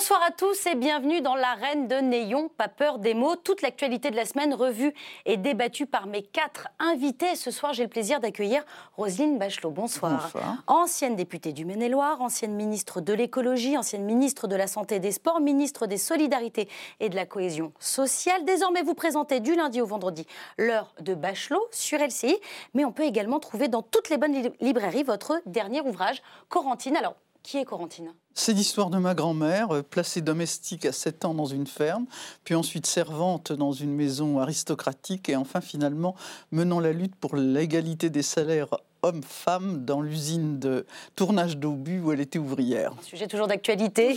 Bonsoir 0.00 0.22
à 0.26 0.30
tous 0.30 0.64
et 0.64 0.76
bienvenue 0.76 1.20
dans 1.20 1.34
l'arène 1.34 1.86
de 1.86 1.96
Néon, 1.96 2.48
pas 2.48 2.68
peur 2.68 2.98
des 2.98 3.12
mots. 3.12 3.36
Toute 3.36 3.60
l'actualité 3.60 4.10
de 4.10 4.16
la 4.16 4.24
semaine 4.24 4.54
revue 4.54 4.94
et 5.26 5.36
débattue 5.36 5.84
par 5.84 6.06
mes 6.06 6.22
quatre 6.22 6.68
invités. 6.78 7.36
Ce 7.36 7.50
soir, 7.50 7.74
j'ai 7.74 7.82
le 7.82 7.90
plaisir 7.90 8.18
d'accueillir 8.18 8.64
Roselyne 8.96 9.36
Bachelot. 9.36 9.72
Bonsoir. 9.72 10.32
Ancienne 10.66 11.16
députée 11.16 11.52
du 11.52 11.66
Maine-et-Loire, 11.66 12.22
ancienne 12.22 12.54
ministre 12.54 13.02
de 13.02 13.12
l'écologie, 13.12 13.76
ancienne 13.76 14.04
ministre 14.04 14.46
de 14.46 14.56
la 14.56 14.68
Santé 14.68 14.94
et 14.94 15.00
des 15.00 15.12
Sports, 15.12 15.38
ministre 15.38 15.86
des 15.86 15.98
Solidarités 15.98 16.70
et 17.00 17.10
de 17.10 17.14
la 17.14 17.26
Cohésion 17.26 17.74
sociale. 17.78 18.46
Désormais, 18.46 18.80
vous 18.80 18.94
présentez 18.94 19.40
du 19.40 19.54
lundi 19.54 19.82
au 19.82 19.86
vendredi 19.86 20.26
l'heure 20.56 20.94
de 21.02 21.12
Bachelot 21.12 21.68
sur 21.72 21.98
LCI, 21.98 22.38
mais 22.72 22.86
on 22.86 22.92
peut 22.92 23.04
également 23.04 23.38
trouver 23.38 23.68
dans 23.68 23.82
toutes 23.82 24.08
les 24.08 24.16
bonnes 24.16 24.50
librairies 24.62 25.02
votre 25.02 25.42
dernier 25.44 25.82
ouvrage, 25.82 26.22
Corentine. 26.48 26.96
Alors, 26.96 27.16
qui 27.42 27.58
est 27.58 27.64
Corentine 27.64 28.12
c'est 28.32 28.52
l'histoire 28.52 28.90
de 28.90 28.96
ma 28.98 29.14
grand-mère, 29.14 29.74
euh, 29.74 29.82
placée 29.82 30.22
domestique 30.22 30.86
à 30.86 30.92
7 30.92 31.24
ans 31.24 31.34
dans 31.34 31.46
une 31.46 31.66
ferme, 31.66 32.06
puis 32.44 32.54
ensuite 32.54 32.86
servante 32.86 33.52
dans 33.52 33.72
une 33.72 33.92
maison 33.94 34.38
aristocratique 34.38 35.28
et 35.28 35.36
enfin 35.36 35.60
finalement 35.60 36.14
menant 36.52 36.80
la 36.80 36.92
lutte 36.92 37.16
pour 37.16 37.36
l'égalité 37.36 38.08
des 38.08 38.22
salaires 38.22 38.78
homme-femme 39.02 39.84
dans 39.84 40.00
l'usine 40.00 40.58
de 40.58 40.86
tournage 41.16 41.56
d'obus 41.56 42.00
où 42.00 42.12
elle 42.12 42.20
était 42.20 42.38
ouvrière. 42.38 42.92
sujet 43.02 43.26
toujours 43.26 43.46
d'actualité. 43.46 44.16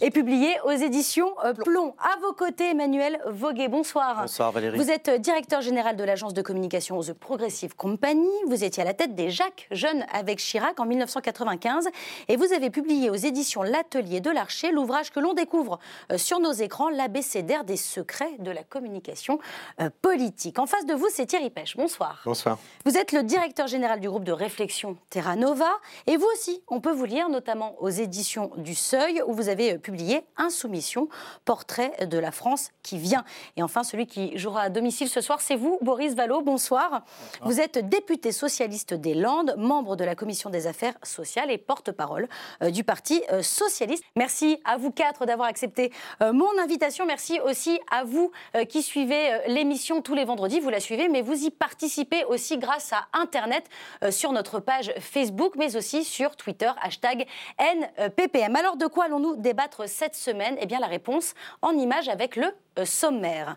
Et 0.00 0.10
publié 0.10 0.54
aux 0.64 0.70
éditions 0.70 1.30
euh, 1.44 1.52
Plomb. 1.52 1.94
À 1.98 2.18
vos 2.20 2.32
côtés, 2.32 2.70
Emmanuel 2.70 3.18
Voguet. 3.26 3.68
Bonsoir. 3.68 4.22
Bonsoir 4.22 4.52
Valérie. 4.52 4.76
Vous 4.76 4.90
êtes 4.90 5.08
euh, 5.08 5.18
directeur 5.18 5.60
général 5.60 5.96
de 5.96 6.04
l'agence 6.04 6.34
de 6.34 6.42
communication 6.42 7.00
The 7.00 7.12
Progressive 7.12 7.76
Company. 7.76 8.28
Vous 8.48 8.64
étiez 8.64 8.82
à 8.82 8.86
la 8.86 8.94
tête 8.94 9.14
des 9.14 9.30
Jacques 9.30 9.68
Jeunes 9.70 10.04
avec 10.12 10.38
Chirac 10.38 10.78
en 10.80 10.86
1995. 10.86 11.88
Et 12.28 12.36
vous 12.36 12.52
avez 12.52 12.70
publié 12.70 13.10
aux 13.10 13.14
éditions 13.14 13.62
L'Atelier 13.62 14.20
de 14.20 14.30
l'Archer 14.30 14.72
l'ouvrage 14.72 15.10
que 15.10 15.20
l'on 15.20 15.34
découvre 15.34 15.78
euh, 16.12 16.18
sur 16.18 16.40
nos 16.40 16.52
écrans, 16.52 16.88
l'ABCDR 16.88 17.64
des 17.64 17.76
secrets 17.76 18.36
de 18.38 18.50
la 18.50 18.62
communication 18.62 19.38
politique. 20.02 20.58
En 20.58 20.66
face 20.66 20.86
de 20.86 20.94
vous, 20.94 21.06
c'est 21.10 21.26
Thierry 21.26 21.50
Pêche. 21.50 21.76
Bonsoir. 21.76 22.22
Bonsoir. 22.24 22.58
Vous 22.84 22.96
êtes 22.96 23.12
le 23.12 23.22
directeur 23.22 23.66
général 23.66 24.00
du 24.00 24.08
groupe 24.08 24.23
de 24.24 24.32
réflexion 24.32 24.96
Terra 25.10 25.36
Nova. 25.36 25.70
Et 26.06 26.16
vous 26.16 26.26
aussi, 26.34 26.62
on 26.68 26.80
peut 26.80 26.90
vous 26.90 27.04
lire 27.04 27.28
notamment 27.28 27.76
aux 27.80 27.88
éditions 27.88 28.50
du 28.56 28.74
Seuil, 28.74 29.22
où 29.26 29.32
vous 29.32 29.48
avez 29.48 29.74
euh, 29.74 29.78
publié 29.78 30.22
Insoumission, 30.36 31.08
portrait 31.44 32.06
de 32.06 32.18
la 32.18 32.32
France 32.32 32.70
qui 32.82 32.98
vient. 32.98 33.24
Et 33.56 33.62
enfin, 33.62 33.84
celui 33.84 34.06
qui 34.06 34.36
jouera 34.36 34.62
à 34.62 34.68
domicile 34.70 35.08
ce 35.08 35.20
soir, 35.20 35.40
c'est 35.40 35.56
vous, 35.56 35.78
Boris 35.82 36.14
Vallot. 36.14 36.42
Bonsoir. 36.42 37.04
Vous 37.42 37.60
êtes 37.60 37.78
député 37.88 38.32
socialiste 38.32 38.94
des 38.94 39.14
Landes, 39.14 39.54
membre 39.56 39.96
de 39.96 40.04
la 40.04 40.14
commission 40.14 40.50
des 40.50 40.66
affaires 40.66 40.94
sociales 41.02 41.50
et 41.50 41.58
porte-parole 41.58 42.28
euh, 42.62 42.70
du 42.70 42.82
Parti 42.82 43.22
euh, 43.30 43.42
socialiste. 43.42 44.02
Merci 44.16 44.58
à 44.64 44.76
vous 44.76 44.90
quatre 44.90 45.26
d'avoir 45.26 45.48
accepté 45.48 45.92
mon 46.20 46.58
invitation. 46.58 47.06
Merci 47.06 47.38
aussi 47.40 47.78
à 47.90 48.04
vous 48.04 48.30
qui 48.68 48.82
suivez 48.82 49.40
l'émission 49.48 50.00
tous 50.02 50.14
les 50.14 50.24
vendredis. 50.24 50.60
Vous 50.60 50.70
la 50.70 50.80
suivez, 50.80 51.08
mais 51.08 51.22
vous 51.22 51.44
y 51.44 51.50
participez 51.50 52.24
aussi 52.24 52.58
grâce 52.58 52.92
à 52.92 53.06
Internet 53.12 53.64
sur 54.14 54.32
notre 54.32 54.60
page 54.60 54.92
Facebook, 54.98 55.54
mais 55.56 55.76
aussi 55.76 56.04
sur 56.04 56.36
Twitter, 56.36 56.70
hashtag 56.80 57.26
NPPM. 57.58 58.56
Alors 58.56 58.76
de 58.76 58.86
quoi 58.86 59.04
allons-nous 59.04 59.36
débattre 59.36 59.88
cette 59.88 60.14
semaine? 60.14 60.56
Eh 60.60 60.66
bien 60.66 60.80
la 60.80 60.86
réponse 60.86 61.34
en 61.60 61.72
image 61.72 62.08
avec 62.08 62.36
le 62.36 62.46
euh, 62.78 62.84
sommaire 62.84 63.56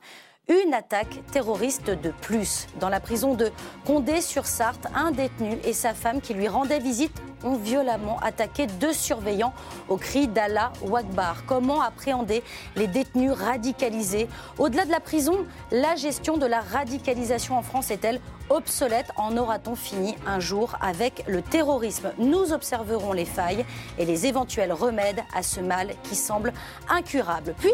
une 0.49 0.73
attaque 0.73 1.19
terroriste 1.31 1.89
de 1.89 2.11
plus. 2.21 2.67
Dans 2.79 2.89
la 2.89 2.99
prison 2.99 3.33
de 3.33 3.51
Condé-sur-Sarthe, 3.85 4.87
un 4.95 5.11
détenu 5.11 5.57
et 5.65 5.73
sa 5.73 5.93
femme 5.93 6.21
qui 6.21 6.33
lui 6.33 6.47
rendaient 6.47 6.79
visite 6.79 7.11
ont 7.43 7.55
violemment 7.55 8.17
attaqué 8.21 8.65
deux 8.65 8.93
surveillants 8.93 9.53
au 9.89 9.97
cri 9.97 10.27
d'Allah 10.27 10.71
Wakbar. 10.83 11.45
Comment 11.45 11.81
appréhender 11.81 12.43
les 12.75 12.87
détenus 12.87 13.31
radicalisés? 13.31 14.27
Au-delà 14.57 14.85
de 14.85 14.91
la 14.91 14.99
prison, 14.99 15.45
la 15.71 15.95
gestion 15.95 16.37
de 16.37 16.45
la 16.45 16.61
radicalisation 16.61 17.57
en 17.57 17.61
France 17.61 17.91
est-elle 17.91 18.21
obsolète 18.49 19.11
En 19.17 19.37
aura-t-on 19.37 19.75
fini 19.75 20.15
un 20.25 20.39
jour 20.39 20.75
avec 20.81 21.23
le 21.27 21.41
terrorisme 21.41 22.11
Nous 22.17 22.53
observerons 22.53 23.13
les 23.13 23.25
failles 23.25 23.65
et 23.97 24.05
les 24.05 24.25
éventuels 24.25 24.73
remèdes 24.73 25.21
à 25.35 25.43
ce 25.43 25.59
mal 25.59 25.89
qui 26.03 26.15
semble 26.15 26.53
incurable. 26.89 27.53
Puis, 27.57 27.71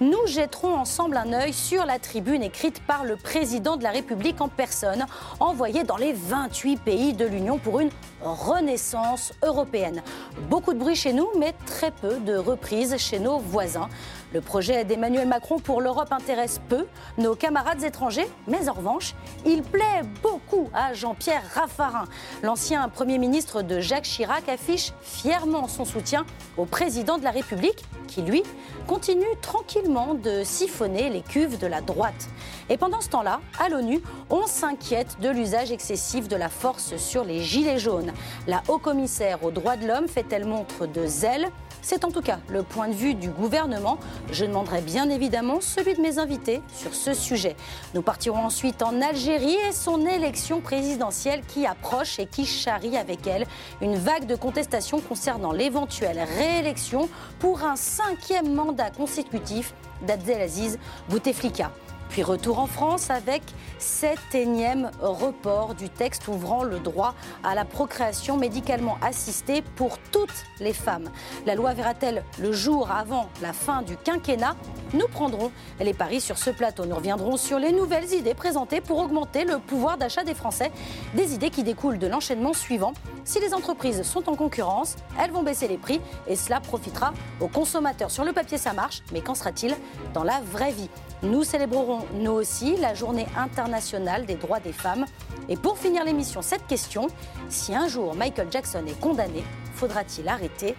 nous 0.00 0.26
jetterons 0.26 0.74
ensemble 0.74 1.16
un 1.16 1.32
œil 1.32 1.52
sur 1.52 1.84
la 1.86 1.98
tribune 1.98 2.42
écrite 2.42 2.82
par 2.82 3.04
le 3.04 3.16
président 3.16 3.76
de 3.76 3.82
la 3.84 3.90
République 3.90 4.40
en 4.40 4.48
personne, 4.48 5.06
envoyée 5.40 5.84
dans 5.84 5.96
les 5.96 6.12
28 6.12 6.76
pays 6.78 7.12
de 7.12 7.24
l'Union 7.24 7.58
pour 7.58 7.80
une 7.80 7.90
renaissance 8.24 9.32
européenne. 9.42 10.02
Beaucoup 10.48 10.72
de 10.72 10.78
bruit 10.78 10.96
chez 10.96 11.12
nous, 11.12 11.28
mais 11.38 11.54
très 11.66 11.90
peu 11.90 12.18
de 12.18 12.36
reprises 12.36 12.96
chez 12.96 13.18
nos 13.18 13.38
voisins. 13.38 13.88
Le 14.32 14.40
projet 14.40 14.84
d'Emmanuel 14.84 15.28
Macron 15.28 15.60
pour 15.60 15.80
l'Europe 15.80 16.10
intéresse 16.10 16.60
peu 16.68 16.86
nos 17.18 17.36
camarades 17.36 17.84
étrangers, 17.84 18.28
mais 18.48 18.68
en 18.68 18.72
revanche, 18.72 19.14
il 19.46 19.62
plaît 19.62 20.02
beaucoup 20.22 20.70
à 20.74 20.92
Jean-Pierre 20.92 21.44
Raffarin. 21.54 22.06
L'ancien 22.42 22.88
Premier 22.88 23.18
ministre 23.18 23.62
de 23.62 23.78
Jacques 23.78 24.04
Chirac 24.04 24.48
affiche 24.48 24.92
fièrement 25.02 25.68
son 25.68 25.84
soutien 25.84 26.26
au 26.56 26.64
président 26.64 27.18
de 27.18 27.24
la 27.24 27.30
République, 27.30 27.84
qui 28.08 28.22
lui 28.22 28.42
continue 28.86 29.24
tranquillement 29.40 30.14
de 30.14 30.42
siphonner 30.44 31.10
les 31.10 31.22
cuves 31.22 31.58
de 31.58 31.66
la 31.66 31.80
droite. 31.80 32.28
Et 32.68 32.76
pendant 32.76 33.00
ce 33.00 33.10
temps-là, 33.10 33.40
à 33.58 33.68
l'ONU, 33.68 34.00
on 34.30 34.46
s'inquiète 34.46 35.20
de 35.20 35.28
l'usage 35.28 35.70
excessif 35.70 36.28
de 36.28 36.36
la 36.36 36.48
force 36.48 36.96
sur 36.96 37.24
les 37.24 37.40
gilets 37.40 37.78
jaunes. 37.78 38.12
La 38.46 38.62
haut-commissaire 38.68 39.42
aux 39.44 39.50
droits 39.50 39.76
de 39.76 39.86
l'homme 39.86 40.08
fait-elle 40.08 40.44
montre 40.44 40.86
de 40.86 41.06
zèle 41.06 41.50
c'est 41.84 42.06
en 42.06 42.10
tout 42.10 42.22
cas 42.22 42.38
le 42.48 42.62
point 42.62 42.88
de 42.88 42.94
vue 42.94 43.14
du 43.14 43.28
gouvernement. 43.28 43.98
Je 44.32 44.46
demanderai 44.46 44.80
bien 44.80 45.10
évidemment 45.10 45.60
celui 45.60 45.92
de 45.92 46.00
mes 46.00 46.18
invités 46.18 46.62
sur 46.74 46.94
ce 46.94 47.12
sujet. 47.12 47.56
Nous 47.92 48.00
partirons 48.00 48.38
ensuite 48.46 48.82
en 48.82 49.02
Algérie 49.02 49.58
et 49.68 49.72
son 49.72 50.06
élection 50.06 50.62
présidentielle 50.62 51.42
qui 51.46 51.66
approche 51.66 52.18
et 52.18 52.24
qui 52.24 52.46
charrie 52.46 52.96
avec 52.96 53.26
elle 53.26 53.46
une 53.82 53.96
vague 53.96 54.24
de 54.24 54.34
contestation 54.34 54.98
concernant 55.00 55.52
l'éventuelle 55.52 56.26
réélection 56.38 57.10
pour 57.38 57.64
un 57.64 57.76
cinquième 57.76 58.54
mandat 58.54 58.88
consécutif 58.88 59.74
d'Abdelaziz 60.06 60.78
Bouteflika. 61.10 61.70
Puis 62.14 62.22
retour 62.22 62.60
en 62.60 62.68
France 62.68 63.10
avec 63.10 63.42
cet 63.80 64.36
énième 64.36 64.92
report 65.00 65.74
du 65.74 65.88
texte 65.88 66.28
ouvrant 66.28 66.62
le 66.62 66.78
droit 66.78 67.12
à 67.42 67.56
la 67.56 67.64
procréation 67.64 68.36
médicalement 68.36 68.98
assistée 69.02 69.62
pour 69.74 69.98
toutes 70.12 70.44
les 70.60 70.72
femmes. 70.72 71.10
La 71.44 71.56
loi 71.56 71.74
verra-t-elle 71.74 72.22
le 72.38 72.52
jour 72.52 72.88
avant 72.92 73.28
la 73.42 73.52
fin 73.52 73.82
du 73.82 73.96
quinquennat? 73.96 74.54
Nous 74.92 75.08
prendrons 75.08 75.50
les 75.80 75.92
paris 75.92 76.20
sur 76.20 76.38
ce 76.38 76.50
plateau. 76.50 76.86
Nous 76.86 76.94
reviendrons 76.94 77.36
sur 77.36 77.58
les 77.58 77.72
nouvelles 77.72 78.12
idées 78.12 78.34
présentées 78.34 78.80
pour 78.80 79.00
augmenter 79.00 79.44
le 79.44 79.58
pouvoir 79.58 79.98
d'achat 79.98 80.22
des 80.22 80.34
Français. 80.34 80.70
Des 81.14 81.34
idées 81.34 81.50
qui 81.50 81.64
découlent 81.64 81.98
de 81.98 82.06
l'enchaînement 82.06 82.52
suivant. 82.52 82.92
Si 83.24 83.40
les 83.40 83.54
entreprises 83.54 84.04
sont 84.04 84.28
en 84.28 84.36
concurrence, 84.36 84.94
elles 85.20 85.32
vont 85.32 85.42
baisser 85.42 85.66
les 85.66 85.78
prix 85.78 86.00
et 86.28 86.36
cela 86.36 86.60
profitera 86.60 87.12
aux 87.40 87.48
consommateurs. 87.48 88.12
Sur 88.12 88.22
le 88.22 88.32
papier, 88.32 88.56
ça 88.56 88.72
marche, 88.72 89.02
mais 89.12 89.20
qu'en 89.20 89.34
sera-t-il 89.34 89.74
dans 90.12 90.22
la 90.22 90.40
vraie 90.52 90.70
vie? 90.70 90.90
Nous 91.24 91.42
célébrerons, 91.42 92.06
nous 92.14 92.32
aussi, 92.32 92.76
la 92.76 92.94
journée 92.94 93.26
internationale 93.36 94.26
des 94.26 94.34
droits 94.34 94.60
des 94.60 94.72
femmes. 94.72 95.06
Et 95.48 95.56
pour 95.56 95.78
finir 95.78 96.04
l'émission, 96.04 96.42
cette 96.42 96.66
question, 96.66 97.08
si 97.48 97.74
un 97.74 97.88
jour 97.88 98.14
Michael 98.14 98.48
Jackson 98.50 98.84
est 98.86 99.00
condamné, 99.00 99.42
faudra-t-il 99.74 100.28
arrêter 100.28 100.76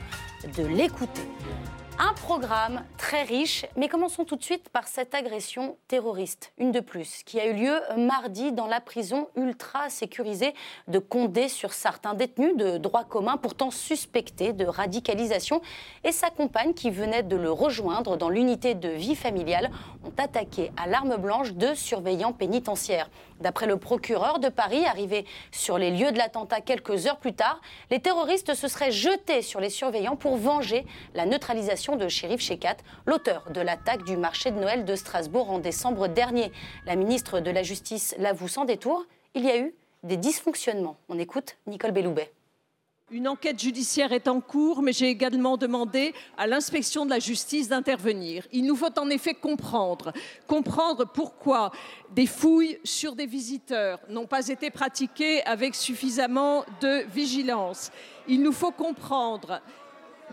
de 0.56 0.66
l'écouter? 0.66 1.28
Un 1.98 2.14
programme 2.14 2.84
très 2.98 3.24
riche, 3.24 3.66
mais 3.78 3.88
commençons 3.88 4.26
tout 4.26 4.36
de 4.36 4.44
suite 4.44 4.68
par 4.68 4.86
cette 4.86 5.16
agression 5.16 5.78
terroriste, 5.88 6.52
une 6.58 6.74
de 6.74 6.82
plus, 6.82 7.24
qui 7.26 7.40
a 7.40 7.46
eu 7.46 7.54
lieu 7.54 7.80
mardi 7.96 8.52
dans 8.52 8.68
la 8.68 8.82
prison 8.82 9.30
ultra 9.38 9.90
sécurisée 9.90 10.54
de 10.90 11.00
Condé 11.00 11.48
sur 11.48 11.72
certains 11.72 12.14
détenus 12.14 12.58
de 12.58 12.78
droit 12.78 13.06
commun, 13.06 13.38
pourtant 13.38 13.72
suspectés 13.72 14.52
de 14.52 14.66
radicalisation, 14.66 15.62
et 16.04 16.12
sa 16.12 16.30
compagne 16.30 16.74
qui 16.74 16.90
venait 16.90 17.24
de 17.24 17.38
le 17.38 17.50
rejoindre 17.50 18.18
dans 18.18 18.28
l'unité 18.28 18.76
de 18.76 18.90
vie 18.90 19.16
familiale 19.16 19.72
ont 20.06 20.14
attaqué 20.18 20.72
à 20.78 20.88
l'arme 20.88 21.18
blanche 21.18 21.54
deux 21.54 21.76
surveillants 21.76 22.34
pénitentiaires. 22.34 23.10
D'après 23.42 23.66
le 23.66 23.78
procureur 23.78 24.40
de 24.40 24.50
Paris, 24.50 24.86
arrivé 24.86 25.26
sur 25.52 25.78
les 25.78 25.92
lieux 25.92 26.12
de 26.12 26.18
l'attentat 26.18 26.62
quelques 26.62 27.08
heures 27.08 27.18
plus 27.18 27.34
tard, 27.34 27.60
les 27.92 28.00
terroristes 28.00 28.54
se 28.54 28.68
seraient 28.68 28.92
jetés 28.92 29.42
sur 29.42 29.60
les 29.60 29.70
surveillants 29.70 30.16
pour 30.16 30.38
venger 30.38 30.86
la 31.14 31.26
neutralisation 31.26 31.96
de 31.96 32.08
Shérif 32.08 32.42
Shekat, 32.42 32.78
l'auteur 33.06 33.50
de 33.52 33.62
l'attaque 33.62 34.04
du 34.04 34.18
marché 34.18 34.52
de 34.52 34.60
Noël 34.60 34.86
de 34.86 34.96
Strasbourg 34.96 35.50
en 35.52 35.60
décembre 35.60 36.08
dernier. 36.08 36.52
La 36.86 36.96
ministre 36.96 37.40
de 37.40 37.52
la 37.52 37.64
Justice 37.64 38.16
l'avoue 38.18 38.48
sans 38.48 38.66
détour, 38.66 39.06
il 39.34 39.46
y 39.46 39.50
a 39.50 39.58
eu 39.58 39.74
des 40.04 40.18
dysfonctionnements. 40.18 40.98
On 41.10 41.18
écoute 41.20 41.58
Nicole 41.68 41.92
Belloubet. 41.92 42.32
Une 43.12 43.28
enquête 43.28 43.60
judiciaire 43.60 44.14
est 44.14 44.28
en 44.28 44.42
cours, 44.42 44.82
mais 44.82 44.92
j'ai 44.92 45.10
également 45.10 45.58
demandé 45.58 46.12
à 46.40 46.48
l'inspection 46.48 47.06
de 47.06 47.12
la 47.12 47.20
justice 47.20 47.68
d'intervenir. 47.68 48.48
Il 48.52 48.66
nous 48.66 48.76
faut 48.76 48.98
en 48.98 49.12
effet 49.12 49.36
comprendre, 49.36 50.12
comprendre 50.48 51.06
pourquoi 51.06 51.72
des 52.16 52.26
fouilles 52.26 52.80
sur 52.84 53.16
des 53.16 53.28
visiteurs 53.28 54.00
n'ont 54.10 54.26
pas 54.26 54.48
été 54.48 54.72
pratiquées 54.72 55.44
avec 55.44 55.76
suffisamment 55.76 56.66
de 56.82 57.06
vigilance. 57.14 57.92
Il 58.28 58.42
nous 58.42 58.52
faut 58.52 58.72
comprendre 58.72 59.62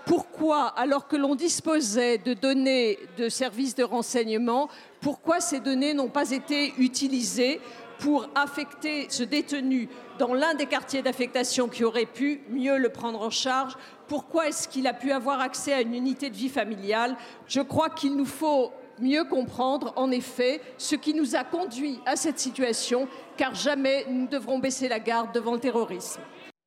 pourquoi, 0.07 0.69
alors 0.69 1.07
que 1.07 1.17
l'on 1.17 1.35
disposait 1.35 2.17
de 2.17 2.33
données 2.33 2.99
de 3.19 3.29
services 3.29 3.75
de 3.75 3.85
renseignement, 3.85 4.71
pourquoi 5.03 5.41
ces 5.41 5.61
données 5.61 5.93
n'ont 5.93 6.09
pas 6.09 6.31
été 6.31 6.73
utilisées 6.79 7.61
pour 8.03 8.27
affecter 8.35 9.07
ce 9.11 9.23
détenu 9.23 9.89
dans 10.19 10.35
l'un 10.35 10.55
des 10.55 10.67
quartiers 10.67 11.03
d'affectation 11.03 11.69
qui 11.69 11.85
aurait 11.85 12.05
pu 12.05 12.43
mieux 12.51 12.77
le 12.77 12.89
prendre 12.89 13.23
en 13.23 13.31
charge 13.31 13.77
Pourquoi 14.09 14.49
est-ce 14.49 14.67
qu'il 14.67 14.89
a 14.89 14.93
pu 14.93 15.13
avoir 15.13 15.41
accès 15.41 15.73
à 15.73 15.81
une 15.81 15.95
unité 15.95 16.29
de 16.29 16.35
vie 16.35 16.49
familiale? 16.49 17.17
Je 17.47 17.61
crois 17.61 17.91
qu'il 17.91 18.17
nous 18.17 18.27
faut 18.27 18.73
mieux 18.99 19.25
comprendre 19.25 19.93
en 19.95 20.11
effet 20.11 20.61
ce 20.79 20.97
qui 20.97 21.15
nous 21.15 21.37
a 21.37 21.45
conduit 21.45 22.01
à 22.05 22.17
cette 22.17 22.41
situation, 22.41 23.07
car 23.37 23.55
jamais 23.55 24.05
nous 24.09 24.23
ne 24.23 24.27
devrons 24.27 24.59
baisser 24.59 24.89
la 24.89 24.99
garde 24.99 25.33
devant 25.33 25.55
le 25.55 25.61
terrorisme. 25.61 26.21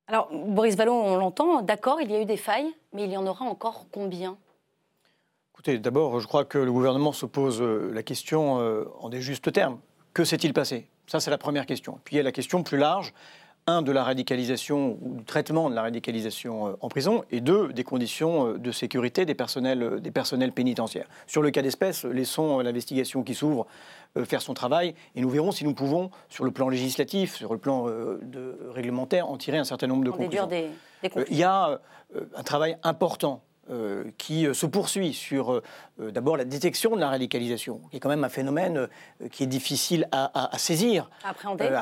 Alors, 0.08 0.28
Boris 0.32 0.74
Vallon, 0.74 1.04
on 1.04 1.16
l'entend, 1.16 1.60
d'accord, 1.60 2.00
il 2.00 2.10
y 2.10 2.14
a 2.14 2.22
eu 2.22 2.26
des 2.26 2.36
failles, 2.38 2.72
mais 2.94 3.04
il 3.04 3.12
y 3.12 3.16
en 3.16 3.26
aura 3.26 3.44
encore 3.44 3.86
combien? 3.92 4.38
Écoutez, 5.52 5.78
d'abord, 5.78 6.18
je 6.18 6.26
crois 6.26 6.46
que 6.46 6.58
le 6.58 6.72
gouvernement 6.72 7.12
se 7.12 7.26
pose 7.26 7.60
euh, 7.60 7.90
la 7.92 8.02
question 8.02 8.60
euh, 8.60 8.84
en 9.00 9.08
des 9.08 9.20
justes 9.20 9.52
termes. 9.52 9.78
Que 10.14 10.24
s'est-il 10.24 10.54
passé? 10.54 10.88
Ça, 11.06 11.20
c'est 11.20 11.30
la 11.30 11.38
première 11.38 11.66
question. 11.66 11.98
Puis 12.04 12.16
il 12.16 12.18
y 12.18 12.20
a 12.20 12.24
la 12.24 12.32
question 12.32 12.62
plus 12.62 12.78
large 12.78 13.12
un, 13.68 13.82
de 13.82 13.90
la 13.90 14.04
radicalisation 14.04 14.96
ou 15.02 15.16
du 15.16 15.24
traitement 15.24 15.68
de 15.68 15.74
la 15.74 15.82
radicalisation 15.82 16.68
euh, 16.68 16.72
en 16.80 16.88
prison, 16.88 17.24
et 17.32 17.40
deux, 17.40 17.72
des 17.72 17.82
conditions 17.82 18.52
de 18.52 18.70
sécurité 18.70 19.24
des 19.24 19.34
personnels, 19.34 20.00
des 20.00 20.12
personnels 20.12 20.52
pénitentiaires. 20.52 21.08
Sur 21.26 21.42
le 21.42 21.50
cas 21.50 21.62
d'espèce, 21.62 22.04
laissons 22.04 22.60
l'investigation 22.60 23.24
qui 23.24 23.34
s'ouvre 23.34 23.66
faire 24.24 24.40
son 24.40 24.54
travail, 24.54 24.94
et 25.16 25.20
nous 25.20 25.28
verrons 25.28 25.50
si 25.50 25.64
nous 25.64 25.74
pouvons, 25.74 26.12
sur 26.28 26.44
le 26.44 26.52
plan 26.52 26.68
législatif, 26.68 27.34
sur 27.34 27.52
le 27.52 27.58
plan 27.58 27.86
de, 27.86 28.56
réglementaire, 28.72 29.28
en 29.28 29.36
tirer 29.36 29.58
un 29.58 29.64
certain 29.64 29.88
nombre 29.88 30.04
de 30.04 30.10
conclusions. 30.12 30.46
Des, 30.46 30.70
des 31.02 31.10
il 31.28 31.36
y 31.36 31.42
a 31.42 31.80
un 32.36 32.42
travail 32.44 32.78
important 32.84 33.42
euh, 33.68 34.04
qui 34.16 34.46
euh, 34.46 34.54
se 34.54 34.64
poursuit 34.64 35.12
sur 35.12 35.52
euh, 35.52 35.62
d'abord 36.12 36.36
la 36.36 36.44
détection 36.44 36.94
de 36.94 37.00
la 37.00 37.08
radicalisation, 37.08 37.80
qui 37.90 37.96
est 37.96 38.00
quand 38.00 38.08
même 38.08 38.22
un 38.22 38.28
phénomène 38.28 38.86
qui 39.32 39.42
est 39.42 39.48
difficile 39.48 40.08
à, 40.12 40.50
saisir, 40.56 41.10
à 41.24 41.30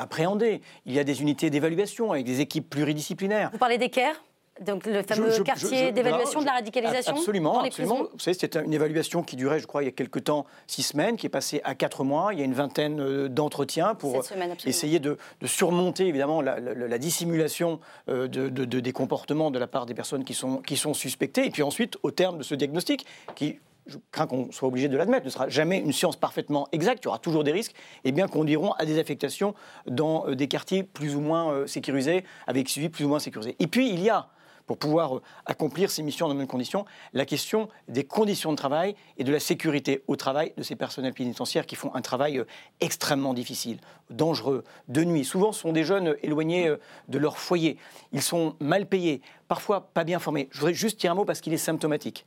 appréhender. 0.01 0.61
Il 0.87 0.93
y 0.93 0.99
a 0.99 1.03
des 1.03 1.21
unités 1.21 1.51
d'évaluation 1.51 2.11
avec 2.11 2.25
des 2.25 2.41
équipes 2.41 2.71
pluridisciplinaires. 2.71 3.51
Vous 3.51 3.59
parlez 3.59 3.77
CAIR 3.89 4.15
donc 4.61 4.85
le 4.85 5.03
fameux 5.03 5.43
quartier 5.43 5.91
d'évaluation 5.91 6.39
de 6.39 6.45
la 6.45 6.53
radicalisation 6.53 7.13
Absolument, 7.13 7.61
absolument. 7.61 8.03
Vous 8.13 8.19
savez, 8.19 8.37
c'était 8.39 8.63
une 8.63 8.73
évaluation 8.73 9.21
qui 9.21 9.35
durait, 9.35 9.59
je 9.59 9.67
crois, 9.67 9.83
il 9.83 9.85
y 9.85 9.89
a 9.89 9.91
quelques 9.91 10.23
temps, 10.23 10.45
six 10.65 10.83
semaines, 10.83 11.17
qui 11.17 11.25
est 11.25 11.29
passée 11.29 11.59
à 11.65 11.75
quatre 11.75 12.05
mois. 12.05 12.33
Il 12.33 12.39
y 12.39 12.41
a 12.41 12.45
une 12.45 12.53
vingtaine 12.53 13.01
euh, 13.01 13.27
d'entretiens 13.27 13.95
pour 13.95 14.23
essayer 14.65 14.99
de, 14.99 15.17
surmonter, 15.43 16.07
évidemment, 16.07 16.41
la, 16.41 16.97
dissimulation 16.97 17.81
euh, 18.07 18.27
de, 18.27 18.63
des 18.63 18.91
comportements 18.93 19.51
de 19.51 19.59
la 19.59 19.67
part 19.67 19.85
des 19.85 19.93
personnes 19.93 20.23
qui 20.23 20.33
sont, 20.33 20.57
qui 20.57 20.77
sont 20.77 20.93
suspectées. 20.93 21.45
Et 21.45 21.51
puis 21.51 21.63
ensuite, 21.63 21.97
au 22.03 22.11
terme 22.11 22.37
de 22.37 22.43
ce 22.43 22.55
diagnostic, 22.55 23.05
qui 23.35 23.59
je 23.87 23.97
crains 24.11 24.25
qu'on 24.25 24.51
soit 24.51 24.67
obligé 24.67 24.87
de 24.87 24.97
l'admettre, 24.97 25.25
ne 25.25 25.29
sera 25.29 25.47
jamais 25.49 25.77
une 25.77 25.93
science 25.93 26.15
parfaitement 26.15 26.67
exacte, 26.71 27.03
il 27.03 27.05
y 27.05 27.07
aura 27.09 27.19
toujours 27.19 27.43
des 27.43 27.51
risques, 27.51 27.75
et 28.03 28.11
bien 28.11 28.27
conduiront 28.27 28.71
à 28.73 28.85
des 28.85 28.97
affectations 28.97 29.53
dans 29.85 30.27
euh, 30.27 30.35
des 30.35 30.47
quartiers 30.47 30.81
plus 30.81 31.15
ou 31.15 31.19
moins 31.19 31.67
sécurisés, 31.67 32.23
avec 32.47 32.69
suivi 32.69 32.89
plus 32.89 33.03
ou 33.03 33.09
moins 33.09 33.19
sécurisé. 33.19 33.55
Et 33.59 33.67
puis, 33.67 33.89
il 33.89 34.01
y 34.01 34.09
a 34.09 34.29
pour 34.65 34.77
pouvoir 34.77 35.17
euh, 35.17 35.21
accomplir 35.45 35.89
ces 35.89 36.03
missions 36.03 36.27
dans 36.27 36.33
de 36.33 36.39
bonnes 36.39 36.47
conditions, 36.47 36.85
la 37.13 37.25
question 37.25 37.69
des 37.87 38.03
conditions 38.03 38.51
de 38.51 38.57
travail 38.57 38.95
et 39.17 39.23
de 39.23 39.31
la 39.31 39.39
sécurité 39.39 40.03
au 40.07 40.15
travail 40.15 40.53
de 40.57 40.63
ces 40.63 40.75
personnels 40.75 41.13
pénitentiaires 41.13 41.65
qui 41.65 41.75
font 41.75 41.93
un 41.93 42.01
travail 42.01 42.39
euh, 42.39 42.45
extrêmement 42.81 43.33
difficile, 43.33 43.79
dangereux, 44.09 44.63
de 44.87 45.03
nuit. 45.03 45.25
Souvent, 45.25 45.51
ce 45.51 45.61
sont 45.61 45.73
des 45.73 45.83
jeunes 45.83 46.15
éloignés 46.23 46.67
euh, 46.67 46.77
de 47.07 47.17
leur 47.17 47.37
foyer. 47.37 47.77
Ils 48.11 48.21
sont 48.21 48.55
mal 48.59 48.85
payés, 48.85 49.21
parfois 49.47 49.81
pas 49.93 50.03
bien 50.03 50.19
formés. 50.19 50.49
Je 50.51 50.59
voudrais 50.59 50.73
juste 50.73 50.99
dire 50.99 51.11
un 51.11 51.15
mot 51.15 51.25
parce 51.25 51.41
qu'il 51.41 51.53
est 51.53 51.57
symptomatique. 51.57 52.25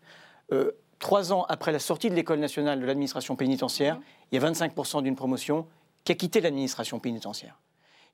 trois 0.98 1.32
ans 1.32 1.44
après 1.48 1.72
la 1.72 1.78
sortie 1.78 2.10
de 2.10 2.14
l'École 2.14 2.40
nationale 2.40 2.80
de 2.80 2.86
l'administration 2.86 3.36
pénitentiaire, 3.36 4.00
il 4.30 4.40
y 4.40 4.44
a 4.44 4.50
25% 4.50 5.02
d'une 5.02 5.14
promotion 5.14 5.66
qui 6.04 6.12
a 6.12 6.14
quitté 6.14 6.40
l'administration 6.40 6.98
pénitentiaire. 6.98 7.58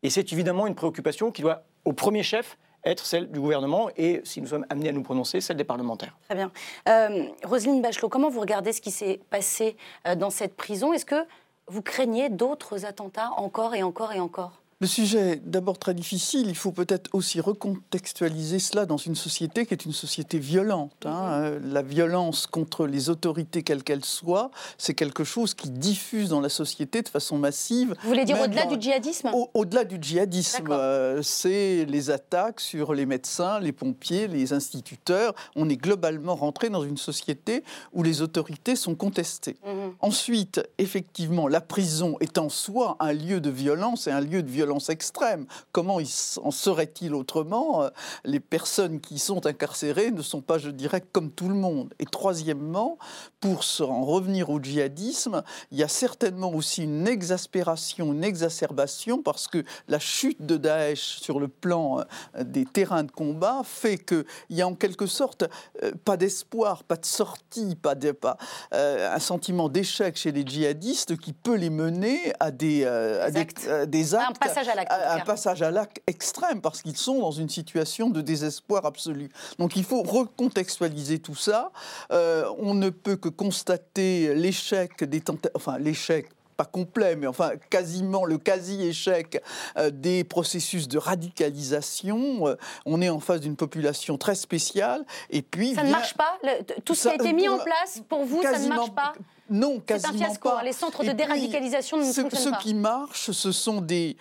Et 0.02 0.10
c'est 0.10 0.32
évidemment 0.32 0.66
une 0.66 0.74
préoccupation 0.74 1.30
qui 1.30 1.42
doit, 1.42 1.64
au 1.84 1.92
premier 1.92 2.22
chef, 2.22 2.58
être 2.84 3.04
celle 3.04 3.30
du 3.30 3.40
gouvernement 3.40 3.88
et, 3.96 4.20
si 4.24 4.40
nous 4.40 4.48
sommes 4.48 4.66
amenés 4.68 4.90
à 4.90 4.92
nous 4.92 5.02
prononcer, 5.02 5.40
celle 5.40 5.56
des 5.56 5.64
parlementaires. 5.64 6.16
Très 6.28 6.34
bien. 6.34 6.50
Euh, 6.88 7.26
Roselyne 7.44 7.82
Bachelot, 7.82 8.08
comment 8.08 8.30
vous 8.30 8.40
regardez 8.40 8.72
ce 8.72 8.80
qui 8.80 8.90
s'est 8.90 9.20
passé 9.30 9.76
euh, 10.06 10.14
dans 10.14 10.30
cette 10.30 10.56
prison? 10.56 10.92
Est-ce 10.92 11.06
que 11.06 11.26
vous 11.66 11.82
craignez 11.82 12.28
d'autres 12.28 12.84
attentats 12.84 13.30
encore 13.36 13.74
et 13.74 13.82
encore 13.82 14.12
et 14.12 14.20
encore? 14.20 14.63
Le 14.84 14.88
sujet 14.88 15.30
est 15.30 15.48
d'abord 15.48 15.78
très 15.78 15.94
difficile. 15.94 16.46
Il 16.46 16.54
faut 16.54 16.70
peut-être 16.70 17.08
aussi 17.14 17.40
recontextualiser 17.40 18.58
cela 18.58 18.84
dans 18.84 18.98
une 18.98 19.14
société 19.14 19.64
qui 19.64 19.72
est 19.72 19.86
une 19.86 19.94
société 19.94 20.38
violente. 20.38 21.06
Hein. 21.06 21.52
Mhm. 21.52 21.72
La 21.72 21.80
violence 21.80 22.46
contre 22.46 22.86
les 22.86 23.08
autorités, 23.08 23.62
quelles 23.62 23.82
qu'elles 23.82 24.04
soient, 24.04 24.50
c'est 24.76 24.92
quelque 24.92 25.24
chose 25.24 25.54
qui 25.54 25.70
diffuse 25.70 26.28
dans 26.28 26.42
la 26.42 26.50
société 26.50 27.00
de 27.00 27.08
façon 27.08 27.38
massive. 27.38 27.94
Vous 28.02 28.10
voulez 28.10 28.26
dire 28.26 28.38
au-delà 28.38 28.66
du 28.66 28.78
djihadisme? 28.78 29.30
Au-delà 29.54 29.84
du 29.84 29.96
djihadisme, 29.98 30.68
euh, 30.68 31.22
c'est 31.22 31.86
les 31.86 32.10
attaques 32.10 32.60
sur 32.60 32.92
les 32.92 33.06
médecins, 33.06 33.60
les 33.60 33.72
pompiers, 33.72 34.28
les 34.28 34.52
instituteurs. 34.52 35.34
On 35.56 35.70
est 35.70 35.78
globalement 35.78 36.34
rentré 36.34 36.68
dans 36.68 36.82
une 36.82 36.98
société 36.98 37.64
où 37.94 38.02
les 38.02 38.20
autorités 38.20 38.76
sont 38.76 38.94
contestées. 38.94 39.56
Mhm. 39.64 39.94
Ensuite, 40.00 40.60
effectivement, 40.76 41.48
la 41.48 41.62
prison 41.62 42.18
est 42.20 42.36
en 42.36 42.50
soi 42.50 42.98
un 43.00 43.14
lieu 43.14 43.40
de 43.40 43.48
violence 43.48 44.08
et 44.08 44.10
un 44.10 44.20
lieu 44.20 44.42
de 44.42 44.50
violence 44.50 44.73
extrême. 44.78 45.46
Comment 45.72 45.98
en 46.42 46.50
serait-il 46.50 47.14
autrement 47.14 47.82
euh, 47.82 47.88
Les 48.24 48.40
personnes 48.40 49.00
qui 49.00 49.18
sont 49.18 49.46
incarcérées 49.46 50.10
ne 50.10 50.22
sont 50.22 50.40
pas, 50.40 50.58
je 50.58 50.70
dirais, 50.70 51.02
comme 51.12 51.30
tout 51.30 51.48
le 51.48 51.54
monde. 51.54 51.92
Et 51.98 52.06
troisièmement, 52.06 52.98
pour 53.40 53.64
en 53.80 54.04
revenir 54.04 54.50
au 54.50 54.60
djihadisme, 54.60 55.42
il 55.70 55.78
y 55.78 55.82
a 55.82 55.88
certainement 55.88 56.52
aussi 56.52 56.84
une 56.84 57.06
exaspération, 57.06 58.12
une 58.12 58.24
exacerbation, 58.24 59.22
parce 59.22 59.48
que 59.48 59.64
la 59.88 59.98
chute 59.98 60.44
de 60.44 60.56
Daesh 60.56 61.18
sur 61.20 61.40
le 61.40 61.48
plan 61.48 62.00
euh, 62.00 62.44
des 62.44 62.64
terrains 62.64 63.04
de 63.04 63.10
combat 63.10 63.62
fait 63.64 63.98
qu'il 63.98 64.24
y 64.50 64.62
a 64.62 64.66
en 64.66 64.74
quelque 64.74 65.06
sorte 65.06 65.44
euh, 65.82 65.92
pas 66.04 66.16
d'espoir, 66.16 66.84
pas 66.84 66.96
de 66.96 67.06
sortie, 67.06 67.76
pas, 67.76 67.94
de, 67.94 68.12
pas 68.12 68.36
un 68.72 69.18
sentiment 69.18 69.68
d'échec 69.68 70.16
chez 70.16 70.32
les 70.32 70.46
djihadistes 70.46 71.16
qui 71.16 71.32
peut 71.32 71.54
les 71.54 71.70
mener 71.70 72.32
à 72.40 72.50
des, 72.50 72.84
à 72.84 73.30
des, 73.30 73.46
des 73.86 74.14
actes 74.14 74.42
un 74.56 75.20
passage 75.20 75.62
à 75.62 75.70
l'acte 75.70 76.00
extrême, 76.06 76.60
parce 76.60 76.82
qu'ils 76.82 76.96
sont 76.96 77.20
dans 77.20 77.30
une 77.30 77.48
situation 77.48 78.10
de 78.10 78.20
désespoir 78.20 78.86
absolu. 78.86 79.30
Donc 79.58 79.76
il 79.76 79.84
faut 79.84 80.02
recontextualiser 80.02 81.18
tout 81.18 81.34
ça. 81.34 81.72
Euh, 82.12 82.44
on 82.58 82.74
ne 82.74 82.90
peut 82.90 83.16
que 83.16 83.28
constater 83.28 84.34
l'échec 84.34 85.04
des 85.04 85.20
tentatives, 85.20 85.52
enfin 85.54 85.78
l'échec 85.78 86.28
pas 86.56 86.64
complet, 86.64 87.16
mais 87.16 87.26
enfin 87.26 87.52
quasiment 87.70 88.24
le 88.24 88.38
quasi-échec 88.38 89.42
euh, 89.76 89.90
des 89.90 90.24
processus 90.24 90.88
de 90.88 90.98
radicalisation. 90.98 92.46
Euh, 92.48 92.54
on 92.86 93.02
est 93.02 93.08
en 93.08 93.20
face 93.20 93.40
d'une 93.40 93.56
population 93.56 94.18
très 94.18 94.34
spéciale. 94.34 95.04
Et 95.30 95.42
puis 95.42 95.74
ça 95.74 95.82
ne 95.82 95.90
marche 95.90 96.14
pas. 96.14 96.38
tout 96.84 96.94
ce 96.94 97.08
qui 97.08 97.08
a 97.08 97.14
été 97.14 97.32
mis 97.32 97.48
en 97.48 97.58
place 97.58 98.00
pour 98.08 98.24
vous, 98.24 98.42
ça 98.42 98.58
ne 98.58 98.68
marche 98.68 98.92
pas. 98.92 99.14
Non, 99.50 99.80
quasiment 99.80 100.14
un 100.14 100.16
fiasco. 100.16 100.48
pas. 100.48 100.62
Les 100.62 100.72
centres 100.72 101.04
de 101.04 101.12
déradicalisation 101.12 101.98
ne 101.98 102.04
fonctionnent 102.04 102.30
pas. 102.30 102.60
Ce 102.60 102.62
qui 102.62 102.74
marche, 102.74 103.30
ce 103.30 103.52
sont 103.52 103.80
des, 103.80 104.16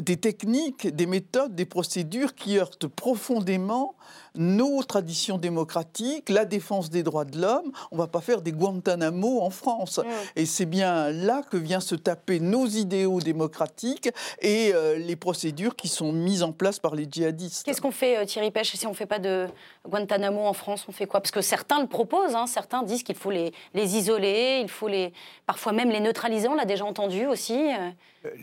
des 0.00 0.16
techniques, 0.16 0.88
des 0.94 1.06
méthodes, 1.06 1.54
des 1.54 1.66
procédures 1.66 2.34
qui 2.34 2.58
heurtent 2.58 2.86
profondément 2.86 3.94
nos 4.36 4.82
traditions 4.82 5.38
démocratiques, 5.38 6.28
la 6.28 6.44
défense 6.44 6.90
des 6.90 7.02
droits 7.02 7.24
de 7.24 7.40
l'homme. 7.40 7.70
On 7.92 7.96
ne 7.96 8.00
va 8.00 8.08
pas 8.08 8.20
faire 8.20 8.42
des 8.42 8.52
Guantanamo 8.52 9.40
en 9.40 9.50
France. 9.50 9.98
Mm. 9.98 10.10
Et 10.36 10.46
c'est 10.46 10.66
bien 10.66 11.10
là 11.10 11.42
que 11.48 11.56
vient 11.56 11.80
se 11.80 11.94
taper 11.94 12.40
nos 12.40 12.66
idéaux 12.66 13.20
démocratiques 13.20 14.10
et 14.40 14.72
euh, 14.74 14.96
les 14.98 15.16
procédures 15.16 15.76
qui 15.76 15.88
sont 15.88 16.12
mises 16.12 16.42
en 16.42 16.52
place 16.52 16.78
par 16.78 16.94
les 16.94 17.06
djihadistes. 17.10 17.64
Qu'est-ce 17.64 17.80
qu'on 17.80 17.92
fait, 17.92 18.18
euh, 18.18 18.24
Thierry 18.24 18.50
Pêche, 18.50 18.74
si 18.74 18.86
on 18.86 18.90
ne 18.90 18.94
fait 18.94 19.06
pas 19.06 19.18
de 19.18 19.46
Guantanamo 19.88 20.44
en 20.44 20.52
France 20.52 20.84
On 20.88 20.92
fait 20.92 21.06
quoi? 21.06 21.20
Parce 21.20 21.30
que 21.30 21.40
certains 21.40 21.80
le 21.80 21.86
proposent, 21.86 22.34
hein. 22.34 22.46
certains 22.46 22.82
disent 22.82 23.02
qu'il 23.02 23.14
faut 23.14 23.30
les, 23.30 23.52
les, 23.72 23.96
isoler, 23.96 24.60
il 24.64 24.70
faut 24.70 24.88
les, 24.88 25.12
parfois 25.46 25.72
même 25.72 25.90
les 25.90 26.00
neutraliser, 26.00 26.48
on 26.48 26.54
l'a 26.54 26.64
déjà 26.64 26.84
entendu 26.84 27.26
aussi. 27.26 27.54
Euh. 27.54 27.90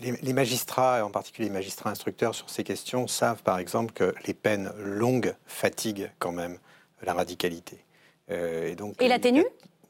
Les, 0.01 0.11
les 0.11 0.33
magistrats, 0.33 1.03
en 1.05 1.09
particulier 1.09 1.49
les 1.49 1.53
magistrats 1.53 1.89
instructeurs 1.89 2.35
sur 2.35 2.49
ces 2.49 2.63
questions, 2.63 3.07
savent 3.07 3.43
par 3.43 3.59
exemple 3.59 3.91
que 3.93 4.13
les 4.25 4.33
peines 4.33 4.71
longues 4.77 5.35
fatiguent 5.45 6.11
quand 6.19 6.31
même 6.31 6.57
la 7.03 7.13
radicalité. 7.13 7.83
Euh, 8.29 8.69
et 8.69 8.75
donc, 8.75 9.01
et 9.01 9.07
la 9.07 9.19
tenue 9.19 9.45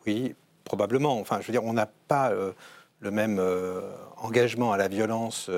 Oui, 0.05 0.35
probablement. 0.63 1.19
Enfin, 1.19 1.39
je 1.41 1.47
veux 1.47 1.51
dire, 1.51 1.63
on 1.63 1.73
n'a 1.73 1.89
pas 2.07 2.31
euh, 2.31 2.53
le 2.99 3.11
même 3.11 3.37
euh, 3.39 3.81
engagement 4.17 4.71
à 4.71 4.77
la 4.77 4.87
violence 4.87 5.49